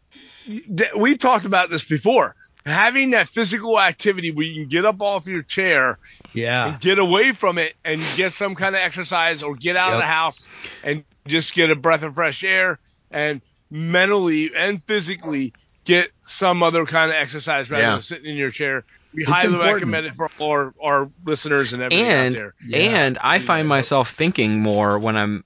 th- 0.45 0.93
we 0.97 1.15
talked 1.15 1.45
about 1.45 1.69
this 1.69 1.85
before. 1.85 2.35
Having 2.69 3.11
that 3.11 3.27
physical 3.29 3.79
activity 3.79 4.31
where 4.31 4.45
you 4.45 4.61
can 4.61 4.69
get 4.69 4.85
up 4.85 5.01
off 5.01 5.27
your 5.27 5.43
chair 5.43 5.97
yeah, 6.33 6.73
and 6.73 6.81
get 6.81 6.99
away 6.99 7.31
from 7.31 7.57
it 7.57 7.73
and 7.83 8.01
get 8.15 8.31
some 8.33 8.55
kind 8.55 8.75
of 8.75 8.81
exercise 8.81 9.43
or 9.43 9.55
get 9.55 9.75
out 9.75 9.93
of 9.93 9.99
the 9.99 10.05
house 10.05 10.47
and 10.83 11.03
just 11.27 11.53
get 11.53 11.69
a 11.71 11.75
breath 11.75 12.03
of 12.03 12.15
fresh 12.15 12.43
air 12.43 12.79
and 13.11 13.41
mentally 13.69 14.51
and 14.55 14.83
physically 14.83 15.53
get 15.85 16.11
some 16.25 16.61
other 16.63 16.85
kind 16.85 17.11
of 17.11 17.15
exercise 17.17 17.69
rather 17.71 17.83
Yeah. 17.83 17.91
than 17.93 18.01
sitting 18.01 18.29
in 18.31 18.35
your 18.37 18.51
chair. 18.51 18.83
We 19.13 19.23
It's 19.23 19.31
highly 19.31 19.47
important. 19.53 19.73
recommend 19.75 20.05
it 20.05 20.15
for 20.15 20.29
our, 20.41 20.73
our 20.81 21.09
listeners 21.25 21.73
and 21.73 21.81
everything 21.81 22.07
out 22.11 22.31
there. 22.31 22.53
Yeah. 22.65 22.77
and 22.79 23.17
I 23.19 23.37
Yeah. 23.37 23.41
find 23.41 23.67
myself 23.67 24.11
thinking 24.11 24.61
more 24.61 24.99
when 24.99 25.17
I'm 25.17 25.43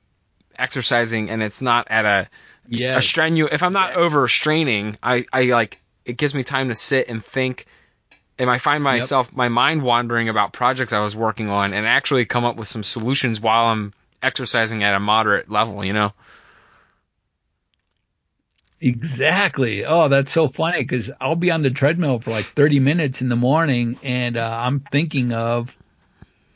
exercising, 0.58 1.30
and 1.30 1.42
it's 1.42 1.62
not 1.62 1.88
at 1.90 2.06
a 2.06 2.28
yes. 2.68 3.04
a 3.04 3.08
strenu 3.08 3.48
if 3.52 3.64
I'm 3.64 3.74
not 3.74 3.92
Yes. 3.92 3.98
overstraining, 3.98 4.98
I, 5.02 5.26
I 5.32 5.44
like 5.44 5.80
it 6.06 6.18
gives 6.18 6.34
me 6.34 6.44
time 6.44 6.70
to 6.70 6.76
sit 6.76 7.08
and 7.08 7.24
think 7.24 7.66
and 8.40 8.50
I 8.50 8.58
find 8.58 8.84
myself 8.84 9.34
my 9.36 9.50
mind 9.50 9.84
wandering 9.84 10.30
about 10.30 10.54
projects 10.54 10.92
I 10.92 11.00
was 11.00 11.16
working 11.16 11.50
on 11.50 11.74
and 11.74 11.86
actually 11.86 12.26
come 12.26 12.46
up 12.46 12.56
with 12.56 12.68
some 12.68 12.84
solutions 12.84 13.40
while 13.40 13.68
I'm 13.68 13.94
exercising 14.22 14.84
at 14.84 14.96
a 14.96 15.00
moderate 15.00 15.52
level, 15.52 15.86
you 15.86 15.94
know? 15.94 16.14
Exactly. 18.82 19.86
Oh, 19.86 20.10
that's 20.10 20.32
so 20.32 20.48
funny 20.48 20.80
because 20.80 21.10
I'll 21.22 21.36
be 21.36 21.52
on 21.52 21.62
the 21.62 21.72
treadmill 21.72 22.20
for 22.20 22.32
like 22.32 22.46
30 22.54 22.80
minutes 22.80 23.22
in 23.22 23.30
the 23.30 23.36
morning, 23.38 23.98
and 24.04 24.36
uh, 24.36 24.60
I'm 24.62 24.80
thinking 24.80 25.32
of 25.32 25.78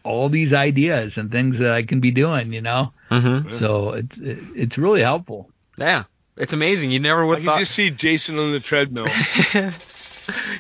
all 0.03 0.27
these 0.27 0.53
ideas 0.53 1.17
and 1.17 1.31
things 1.31 1.59
that 1.59 1.71
I 1.71 1.83
can 1.83 2.01
be 2.01 2.11
doing. 2.11 2.51
You 2.51 2.61
know, 2.61 2.93
Mm-hmm. 3.09 3.55
so 3.57 3.91
it's 3.91 4.19
it's 4.19 4.77
really 4.77 5.01
helpful. 5.01 5.49
Yeah. 5.77 6.03
It's 6.37 6.53
amazing. 6.53 6.91
You 6.91 6.99
never 6.99 7.23
I 7.23 7.25
would 7.25 7.37
can 7.37 7.45
thought 7.45 7.59
just 7.59 7.73
see 7.73 7.89
Jason 7.89 8.37
on 8.39 8.51
the 8.51 8.59
treadmill. 8.59 9.07
I 9.09 9.11
He's 9.11 9.71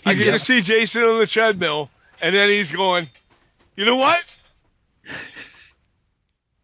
can 0.03 0.17
gonna- 0.19 0.31
just 0.31 0.45
see 0.47 0.61
Jason 0.61 1.03
on 1.03 1.19
the 1.19 1.27
treadmill, 1.27 1.89
and 2.21 2.33
then 2.33 2.49
he's 2.49 2.71
going, 2.71 3.07
you 3.75 3.85
know 3.85 3.95
what? 3.97 4.19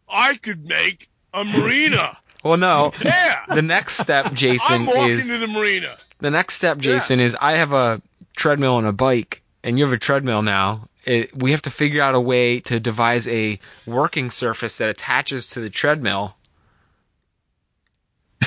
I 0.09 0.35
could 0.37 0.65
make 0.67 1.09
a 1.33 1.43
marina. 1.43 2.17
Well 2.43 2.57
no. 2.57 2.91
Yeah. 3.01 3.39
The 3.47 3.61
next 3.61 3.99
step, 3.99 4.25
I'm 4.31 4.35
Jason, 4.35 4.85
walking 4.85 5.11
is 5.11 5.27
to 5.27 5.37
the 5.37 5.47
marina. 5.47 5.95
the 6.19 6.29
next 6.29 6.55
step, 6.55 6.77
Jason, 6.77 7.21
is 7.21 7.37
I 7.39 7.53
have 7.53 7.71
a 7.71 8.01
treadmill 8.35 8.77
and 8.79 8.85
a 8.85 8.91
bike, 8.91 9.41
and 9.63 9.79
you 9.79 9.85
have 9.85 9.93
a 9.93 9.97
treadmill 9.97 10.41
now. 10.41 10.89
It, 11.05 11.33
we 11.33 11.51
have 11.51 11.61
to 11.61 11.69
figure 11.69 12.01
out 12.03 12.15
a 12.15 12.19
way 12.19 12.59
to 12.59 12.81
devise 12.81 13.29
a 13.29 13.59
working 13.85 14.29
surface 14.29 14.79
that 14.79 14.89
attaches 14.89 15.47
to 15.51 15.61
the 15.61 15.69
treadmill, 15.69 16.35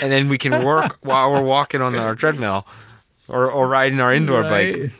and 0.02 0.12
then 0.12 0.28
we 0.28 0.38
can 0.38 0.64
work 0.64 0.98
while 1.02 1.32
we're 1.32 1.42
walking 1.42 1.80
on 1.82 1.94
our 1.96 2.14
treadmill 2.14 2.66
or, 3.28 3.50
or 3.50 3.66
riding 3.68 4.00
our 4.00 4.12
indoor 4.14 4.42
Right? 4.42 4.82
bike. 4.82 4.92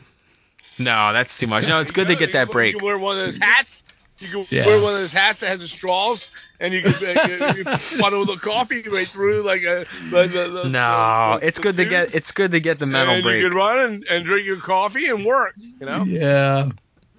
No, 0.79 1.11
that's 1.13 1.37
too 1.37 1.47
much. 1.47 1.67
No, 1.67 1.79
it's 1.81 1.91
good 1.91 2.07
to 2.09 2.15
get 2.15 2.33
that 2.33 2.47
You 2.47 2.53
break. 2.53 2.75
can 2.77 2.85
wear 2.85 2.97
one 2.97 3.17
of 3.17 3.25
those 3.25 3.37
hats 3.37 3.83
You 4.19 4.27
can 4.29 4.45
Yeah. 4.49 4.65
wear 4.67 4.81
one 4.81 4.93
of 4.93 4.99
those 4.99 5.13
hats 5.13 5.39
that 5.41 5.47
has 5.47 5.59
the 5.61 5.67
straws, 5.67 6.29
and 6.59 6.73
you 6.73 6.81
can, 6.81 6.93
uh, 6.93 7.53
you 7.55 7.63
can 7.63 7.77
funnel 7.77 8.25
the 8.25 8.35
coffee 8.37 8.81
right 8.81 9.07
through 9.07 9.41
like 9.43 9.61
a. 9.63 9.85
The, 10.11 10.27
the, 10.27 10.49
the, 10.49 10.69
No, 10.69 11.37
the- 11.39 11.47
it's 11.47 11.57
the 11.57 11.63
good 11.63 11.77
to 11.77 11.85
get 11.85 12.15
it's 12.15 12.31
good 12.31 12.51
to 12.51 12.59
get 12.59 12.79
the 12.79 12.85
mental 12.87 13.15
and 13.15 13.23
break. 13.23 13.41
You 13.43 13.49
can 13.49 13.57
run 13.57 13.79
and, 13.79 14.03
and 14.09 14.25
drink 14.25 14.45
your 14.45 14.57
coffee 14.57 15.07
and 15.07 15.23
work. 15.25 15.53
You 15.57 15.85
know. 15.85 16.03
Yeah. 16.03 16.69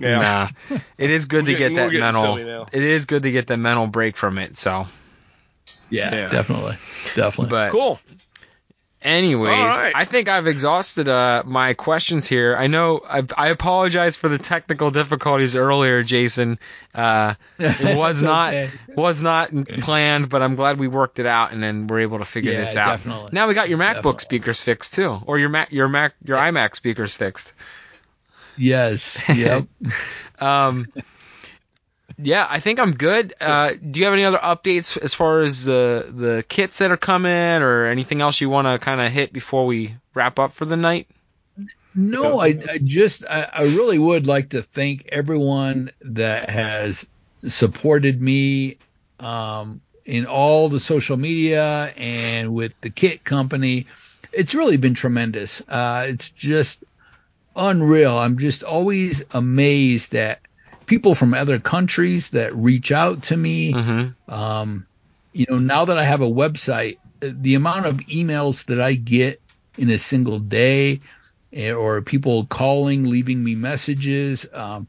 Yeah. 0.01 0.51
Nah, 0.71 0.79
it 0.97 1.11
is 1.11 1.27
good 1.27 1.45
We're 1.47 1.53
to 1.55 1.59
getting- 1.59 1.77
get 1.77 1.91
that 1.91 1.99
mental. 2.01 2.67
It 2.73 2.83
is 2.83 3.05
good 3.07 3.25
to 3.25 3.31
get 3.33 3.47
the 3.49 3.57
mental 3.57 3.89
break 3.89 4.17
from 4.17 4.39
it. 4.39 4.57
So, 4.57 4.87
Yeah, 5.91 6.15
Yeah. 6.15 6.29
definitely. 6.31 6.77
Definitely. 7.15 7.51
but 7.51 7.71
Cool. 7.71 8.01
anyways, 9.01 9.59
All 9.59 9.67
right. 9.69 9.93
I 9.95 10.05
think 10.05 10.29
I've 10.29 10.47
exhausted 10.47 11.09
uh, 11.09 11.43
my 11.47 11.75
questions 11.75 12.27
here. 12.27 12.57
I 12.57 12.67
know 12.67 13.01
I, 13.09 13.23
I 13.37 13.49
apologize 13.51 14.17
for 14.17 14.29
the 14.29 14.39
technical 14.39 14.91
difficulties 14.91 15.55
earlier, 15.57 16.03
Jason. 16.03 16.59
Uh, 16.95 17.35
it 17.59 17.97
was 17.97 18.21
not 18.21 18.55
okay. 18.55 18.71
was 18.97 19.21
not 19.21 19.51
planned, 19.81 20.29
but 20.29 20.43
I'm 20.43 20.57
glad 20.57 20.79
we 20.79 20.89
worked 20.89 21.19
it 21.19 21.27
out 21.27 21.53
and 21.53 21.63
then 21.63 21.87
we're 21.87 22.01
able 22.01 22.19
to 22.19 22.25
figure 22.25 22.53
Yeah, 22.53 22.61
this 22.65 22.77
out. 22.77 22.87
definitely. 22.91 23.31
Now 23.33 23.47
we 23.49 23.55
got 23.55 23.69
your 23.69 23.79
MacBook 23.79 23.95
Definitely. 23.95 24.19
speakers 24.21 24.61
fixed 24.61 24.95
too, 24.95 25.19
or 25.27 25.39
your 25.39 25.49
Mac 25.49 25.73
your 25.73 25.89
Mac 25.89 26.15
your 26.25 26.37
iMac 26.39 26.75
speakers 26.77 27.15
fixed. 27.15 27.53
Yes. 28.57 29.23
Yep. 29.29 29.67
Um, 30.41 30.87
yeah, 32.21 32.47
I 32.49 32.61
think 32.61 32.81
I'm 32.81 32.95
good. 32.95 33.35
Uh, 33.41 33.75
do 33.75 34.01
you 34.01 34.07
have 34.07 34.15
any 34.15 34.25
other 34.25 34.39
updates 34.39 34.97
as 34.99 35.15
far 35.15 35.43
as 35.43 35.65
the 35.65 36.13
the 36.13 36.45
kits 36.49 36.79
that 36.79 36.91
are 36.91 36.97
coming, 36.97 37.33
or 37.33 37.87
anything 37.87 38.21
else 38.21 38.41
you 38.41 38.51
want 38.51 38.67
to 38.67 38.85
kind 38.85 39.01
of 39.01 39.13
hit 39.13 39.33
before 39.33 39.67
we 39.67 39.95
wrap 40.15 40.39
up 40.39 40.53
for 40.53 40.65
the 40.65 40.77
night? 40.77 41.07
No, 41.95 42.41
I, 42.41 42.59
I 42.69 42.79
just 42.83 43.25
I, 43.25 43.49
I 43.53 43.63
really 43.63 43.99
would 43.99 44.27
like 44.27 44.51
to 44.51 44.63
thank 44.63 45.09
everyone 45.11 45.91
that 46.03 46.51
has 46.51 47.09
supported 47.47 48.21
me 48.21 48.79
um, 49.21 49.81
in 50.05 50.27
all 50.27 50.69
the 50.69 50.81
social 50.81 51.17
media 51.17 51.93
and 51.97 52.53
with 52.53 52.73
the 52.81 52.91
kit 52.91 53.25
company. 53.25 53.87
It's 54.33 54.55
really 54.55 54.77
been 54.77 54.95
tremendous. 54.95 55.61
Uh, 55.69 56.07
it's 56.09 56.31
just 56.31 56.85
unreal. 57.55 58.17
I'm 58.17 58.39
just 58.39 58.63
always 58.63 59.25
amazed 59.33 60.15
at 60.15 60.41
people 60.89 61.15
from 61.15 61.35
other 61.35 61.61
countries 61.61 62.31
that 62.31 62.57
reach 62.57 62.91
out 62.91 63.23
to 63.25 63.37
me. 63.37 63.73
Mm-hmm. 63.73 64.33
Um, 64.35 64.87
you 65.33 65.47
know, 65.49 65.59
now 65.59 65.85
that 65.85 65.97
I 65.99 66.05
have 66.05 66.21
a 66.23 66.27
website, 66.27 66.97
uh, 67.23 67.29
the 67.33 67.55
amount 67.55 67.87
of 67.87 67.97
emails 67.99 68.65
that 68.67 68.81
I 68.81 68.95
get 68.95 69.41
in 69.77 69.91
a 69.91 69.99
single 69.99 70.41
day, 70.41 71.01
eh, 71.53 71.73
or 71.73 72.03
people 72.03 72.47
calling, 72.47 73.05
leaving 73.05 73.43
me 73.45 73.55
messages, 73.55 74.49
um, 74.53 74.89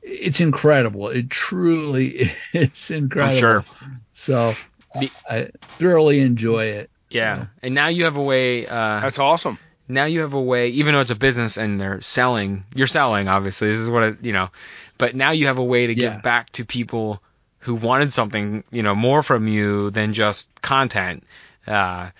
it's 0.00 0.40
incredible. 0.40 1.08
It 1.08 1.28
truly 1.28 2.30
is 2.52 2.90
incredible. 2.90 3.38
sure. 3.38 3.64
So 4.14 4.54
The- 4.98 5.10
I 5.28 5.50
thoroughly 5.78 6.20
enjoy 6.20 6.64
it. 6.66 6.90
Yeah, 7.10 7.42
So, 7.42 7.48
and 7.64 7.74
now 7.74 7.88
you 7.88 8.04
have 8.04 8.16
a 8.16 8.22
way. 8.22 8.66
Uh, 8.66 9.00
That's 9.00 9.18
awesome. 9.18 9.58
now 9.86 10.06
you 10.06 10.20
have 10.20 10.32
a 10.32 10.40
way, 10.40 10.68
even 10.68 10.94
though 10.94 11.02
it's 11.02 11.10
a 11.10 11.14
business 11.14 11.58
and 11.58 11.78
they're 11.78 12.00
selling, 12.00 12.64
you're 12.74 12.86
selling. 12.86 13.28
Obviously, 13.28 13.68
this 13.70 13.80
is 13.80 13.90
what 13.90 14.02
it, 14.04 14.16
you 14.22 14.32
know. 14.32 14.48
But 14.98 15.14
now 15.16 15.32
you 15.32 15.46
have 15.46 15.58
a 15.58 15.64
way 15.64 15.86
to 15.88 15.94
Yeah. 15.98 16.12
give 16.14 16.22
back 16.22 16.50
to 16.52 16.64
people 16.64 17.22
who 17.60 17.74
wanted 17.74 18.12
something, 18.12 18.64
you 18.70 18.82
know, 18.82 18.94
more 18.94 19.22
from 19.22 19.48
you 19.48 19.90
than 19.90 20.14
just 20.14 20.50
content. 20.62 21.24
Uh, 21.66 22.10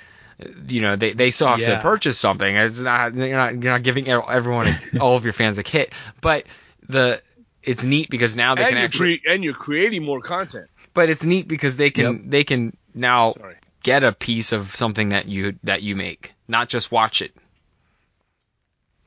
you 0.66 0.81
know, 0.81 0.97
they 0.97 1.12
they 1.12 1.31
still 1.31 1.49
have 1.49 1.59
to 1.61 1.81
purchase 1.82 2.19
something. 2.19 2.57
It's 2.57 2.78
not 2.78 3.15
you're 3.15 3.28
not 3.36 3.53
you're 3.55 3.73
not 3.73 3.82
giving 3.82 4.09
everyone 4.09 4.69
all 5.01 5.16
of 5.16 5.24
your 5.24 5.32
fans 5.32 5.59
a 5.59 5.62
kit, 5.62 5.93
but 6.20 6.44
the 6.89 7.23
it's 7.62 7.85
neat 7.85 8.11
because 8.11 8.35
now 8.35 8.55
they 8.57 8.62
And 8.62 8.69
can 8.70 8.78
you're, 8.78 8.85
actually. 8.86 9.19
cre- 9.19 9.28
and 9.31 9.44
you're 9.44 9.55
creating 9.55 10.05
more 10.05 10.20
content. 10.20 10.69
but 10.94 11.09
it's 11.11 11.23
neat 11.24 11.47
because 11.49 11.77
they 11.77 11.90
can 11.90 12.05
Yep. 12.15 12.23
they 12.27 12.44
can 12.44 12.77
now 12.94 13.32
Sorry. 13.35 13.57
get 13.85 14.03
a 14.05 14.12
piece 14.12 14.53
of 14.53 14.74
something 14.74 15.11
that 15.11 15.27
you 15.27 15.57
that 15.65 15.82
you 15.82 15.94
make, 15.97 16.32
not 16.49 16.69
just 16.69 16.90
watch 16.90 17.23
it. 17.23 17.32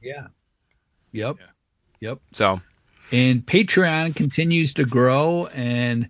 yeah. 0.01 0.27
Yep. 1.11 1.37
Yep. 2.01 2.19
So 2.33 2.61
And 3.15 3.45
Patreon 3.45 4.13
continues 4.15 4.73
to 4.73 4.83
grow, 4.85 5.45
and 5.45 6.09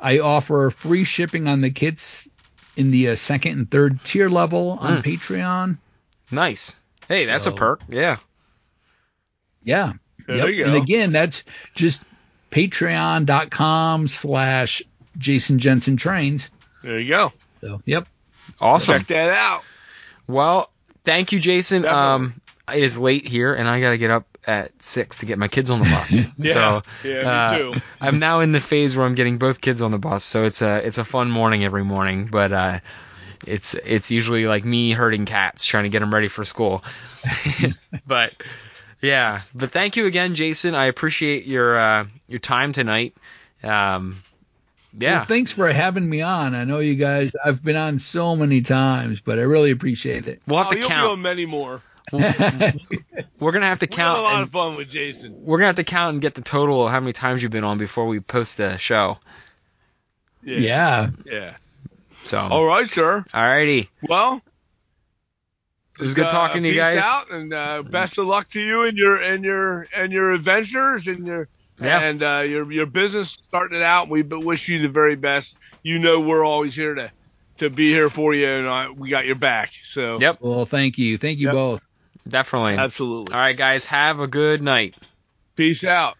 I 0.00 0.20
offer 0.20 0.70
free 0.70 1.04
shipping 1.04 1.48
on 1.48 1.60
the 1.60 1.70
kits 1.70 2.28
in 2.76 2.90
the 2.90 3.10
uh, 3.10 3.16
second 3.16 3.58
and 3.58 3.70
third 3.70 4.02
tier 4.04 4.28
level 4.30 4.70
on 4.80 5.02
Mm. 5.02 5.04
Patreon. 5.04 5.78
nice. 6.30 6.74
Hey, 7.08 7.24
that's 7.26 7.46
a 7.46 7.52
perk. 7.52 7.82
Yeah. 7.88 8.16
Yeah. 9.62 9.92
There 10.26 10.36
Yep. 10.36 10.48
you 10.48 10.64
go. 10.64 10.70
And 10.70 10.82
again, 10.82 11.12
that's 11.12 11.44
just 11.74 12.02
patreon.com 12.50 14.06
slash 14.06 14.82
Jason 15.18 15.58
Jensen 15.58 15.96
Trains. 15.96 16.50
There 16.82 16.98
you 16.98 17.08
go. 17.08 17.32
So, 17.60 17.80
yep. 17.84 18.06
Awesome. 18.60 18.98
Check 18.98 19.06
that 19.08 19.30
out. 19.30 19.62
Well, 20.26 20.70
thank 21.04 21.32
you, 21.32 21.38
Jason. 21.38 21.82
Definitely. 21.82 22.04
Um, 22.12 22.40
it 22.74 22.82
is 22.82 22.98
late 22.98 23.26
here, 23.26 23.54
and 23.54 23.68
I 23.68 23.80
got 23.80 23.90
to 23.90 23.98
get 23.98 24.10
up 24.10 24.35
at 24.46 24.70
six 24.82 25.18
to 25.18 25.26
get 25.26 25.38
my 25.38 25.48
kids 25.48 25.70
on 25.70 25.80
the 25.80 25.84
bus. 25.84 26.14
Yeah. 26.36 26.82
So 27.02 27.08
yeah, 27.08 27.22
me 27.22 27.24
uh, 27.24 27.58
too. 27.58 27.80
I'm 28.00 28.18
now 28.18 28.40
in 28.40 28.52
the 28.52 28.60
phase 28.60 28.96
where 28.96 29.06
I'm 29.06 29.14
getting 29.14 29.38
both 29.38 29.60
kids 29.60 29.82
on 29.82 29.90
the 29.90 29.98
bus, 29.98 30.24
so 30.24 30.44
it's 30.44 30.62
a 30.62 30.86
it's 30.86 30.98
a 30.98 31.04
fun 31.04 31.30
morning 31.30 31.64
every 31.64 31.84
morning. 31.84 32.26
But 32.26 32.52
uh, 32.52 32.80
it's 33.46 33.74
it's 33.74 34.10
usually 34.10 34.46
like 34.46 34.64
me 34.64 34.92
herding 34.92 35.24
cats, 35.24 35.64
trying 35.64 35.84
to 35.84 35.90
get 35.90 36.00
them 36.00 36.12
ready 36.12 36.28
for 36.28 36.44
school. 36.44 36.84
but 38.06 38.34
yeah, 39.02 39.42
but 39.54 39.72
thank 39.72 39.96
you 39.96 40.06
again, 40.06 40.34
Jason. 40.34 40.74
I 40.74 40.86
appreciate 40.86 41.46
your 41.46 41.78
uh, 41.78 42.06
your 42.28 42.40
time 42.40 42.72
tonight. 42.72 43.16
Um, 43.62 44.22
yeah. 44.98 45.18
Well, 45.18 45.26
thanks 45.26 45.52
for 45.52 45.70
having 45.72 46.08
me 46.08 46.22
on. 46.22 46.54
I 46.54 46.64
know 46.64 46.78
you 46.78 46.94
guys, 46.94 47.34
I've 47.44 47.62
been 47.62 47.76
on 47.76 47.98
so 47.98 48.34
many 48.36 48.62
times, 48.62 49.20
but 49.20 49.38
I 49.38 49.42
really 49.42 49.70
appreciate 49.70 50.26
it. 50.26 50.40
We'll 50.46 50.58
have 50.58 50.68
oh, 50.68 50.70
to 50.70 50.78
you'll 50.78 50.88
be 50.88 50.94
count. 50.94 51.12
on 51.12 51.22
many 51.22 51.46
more. 51.46 51.82
We're 53.40 53.52
gonna 53.52 53.66
have 53.66 53.78
to 53.80 53.86
We 53.90 53.94
had 53.94 54.02
count. 54.02 54.18
a 54.18 54.22
lot 54.22 54.34
and- 54.34 54.42
of 54.44 54.50
fun 54.50 54.76
with 54.76 54.88
Jason. 54.88 55.34
We're 55.44 55.58
gonna 55.58 55.66
have 55.68 55.76
to 55.76 55.84
count 55.84 56.12
and 56.14 56.22
get 56.22 56.34
the 56.34 56.42
total 56.42 56.84
of 56.86 56.90
how 56.90 57.00
many 57.00 57.12
times 57.12 57.42
you've 57.42 57.52
been 57.52 57.64
on 57.64 57.78
before 57.78 58.06
we 58.06 58.20
post 58.20 58.56
the 58.56 58.76
show. 58.76 59.18
Yeah. 60.42 60.58
yeah. 60.58 61.10
Yeah. 61.24 61.56
So, 62.24 62.38
All 62.38 62.64
right, 62.64 62.88
sir. 62.88 63.24
All 63.34 63.42
righty. 63.42 63.88
Well, 64.08 64.40
it 65.98 66.02
was 66.02 66.14
good 66.14 66.26
uh, 66.26 66.30
talking 66.30 66.62
to 66.62 66.68
you 66.68 66.74
peace 66.74 66.80
guys. 66.82 67.02
out, 67.04 67.30
and 67.30 67.52
uh, 67.52 67.82
best 67.82 68.18
of 68.18 68.26
luck 68.26 68.48
to 68.50 68.60
you 68.60 68.82
and 68.84 68.96
your 68.98 69.16
and 69.16 69.44
your 69.44 69.86
and 69.94 70.12
your 70.12 70.32
adventures 70.32 71.06
and 71.08 71.26
your 71.26 71.48
Yeah. 71.80 72.00
and 72.00 72.22
uh, 72.22 72.42
your 72.46 72.70
your 72.70 72.86
business 72.86 73.30
starting 73.30 73.76
it 73.76 73.82
out. 73.82 74.08
We 74.08 74.22
wish 74.22 74.68
you 74.68 74.78
the 74.80 74.88
very 74.88 75.16
best. 75.16 75.56
You 75.82 75.98
know 75.98 76.20
we're 76.20 76.44
always 76.44 76.74
here 76.74 76.94
to 76.94 77.10
to 77.58 77.70
be 77.70 77.90
here 77.92 78.10
for 78.10 78.34
you, 78.34 78.46
and 78.48 78.66
uh, 78.66 78.88
we 78.96 79.08
got 79.08 79.24
your 79.26 79.36
back. 79.36 79.72
So 79.84 80.20
Yep, 80.20 80.38
Well, 80.40 80.66
thank 80.66 80.98
you. 80.98 81.16
Thank 81.18 81.38
you 81.38 81.46
Yep. 81.46 81.54
both. 81.54 81.85
Definitely. 82.28 82.74
absolutely. 82.74 83.34
All 83.34 83.40
right, 83.40 83.56
guys, 83.56 83.84
have 83.86 84.20
a 84.20 84.26
good 84.26 84.62
night. 84.62 84.96
Peace 85.54 85.84
out. 85.84 86.16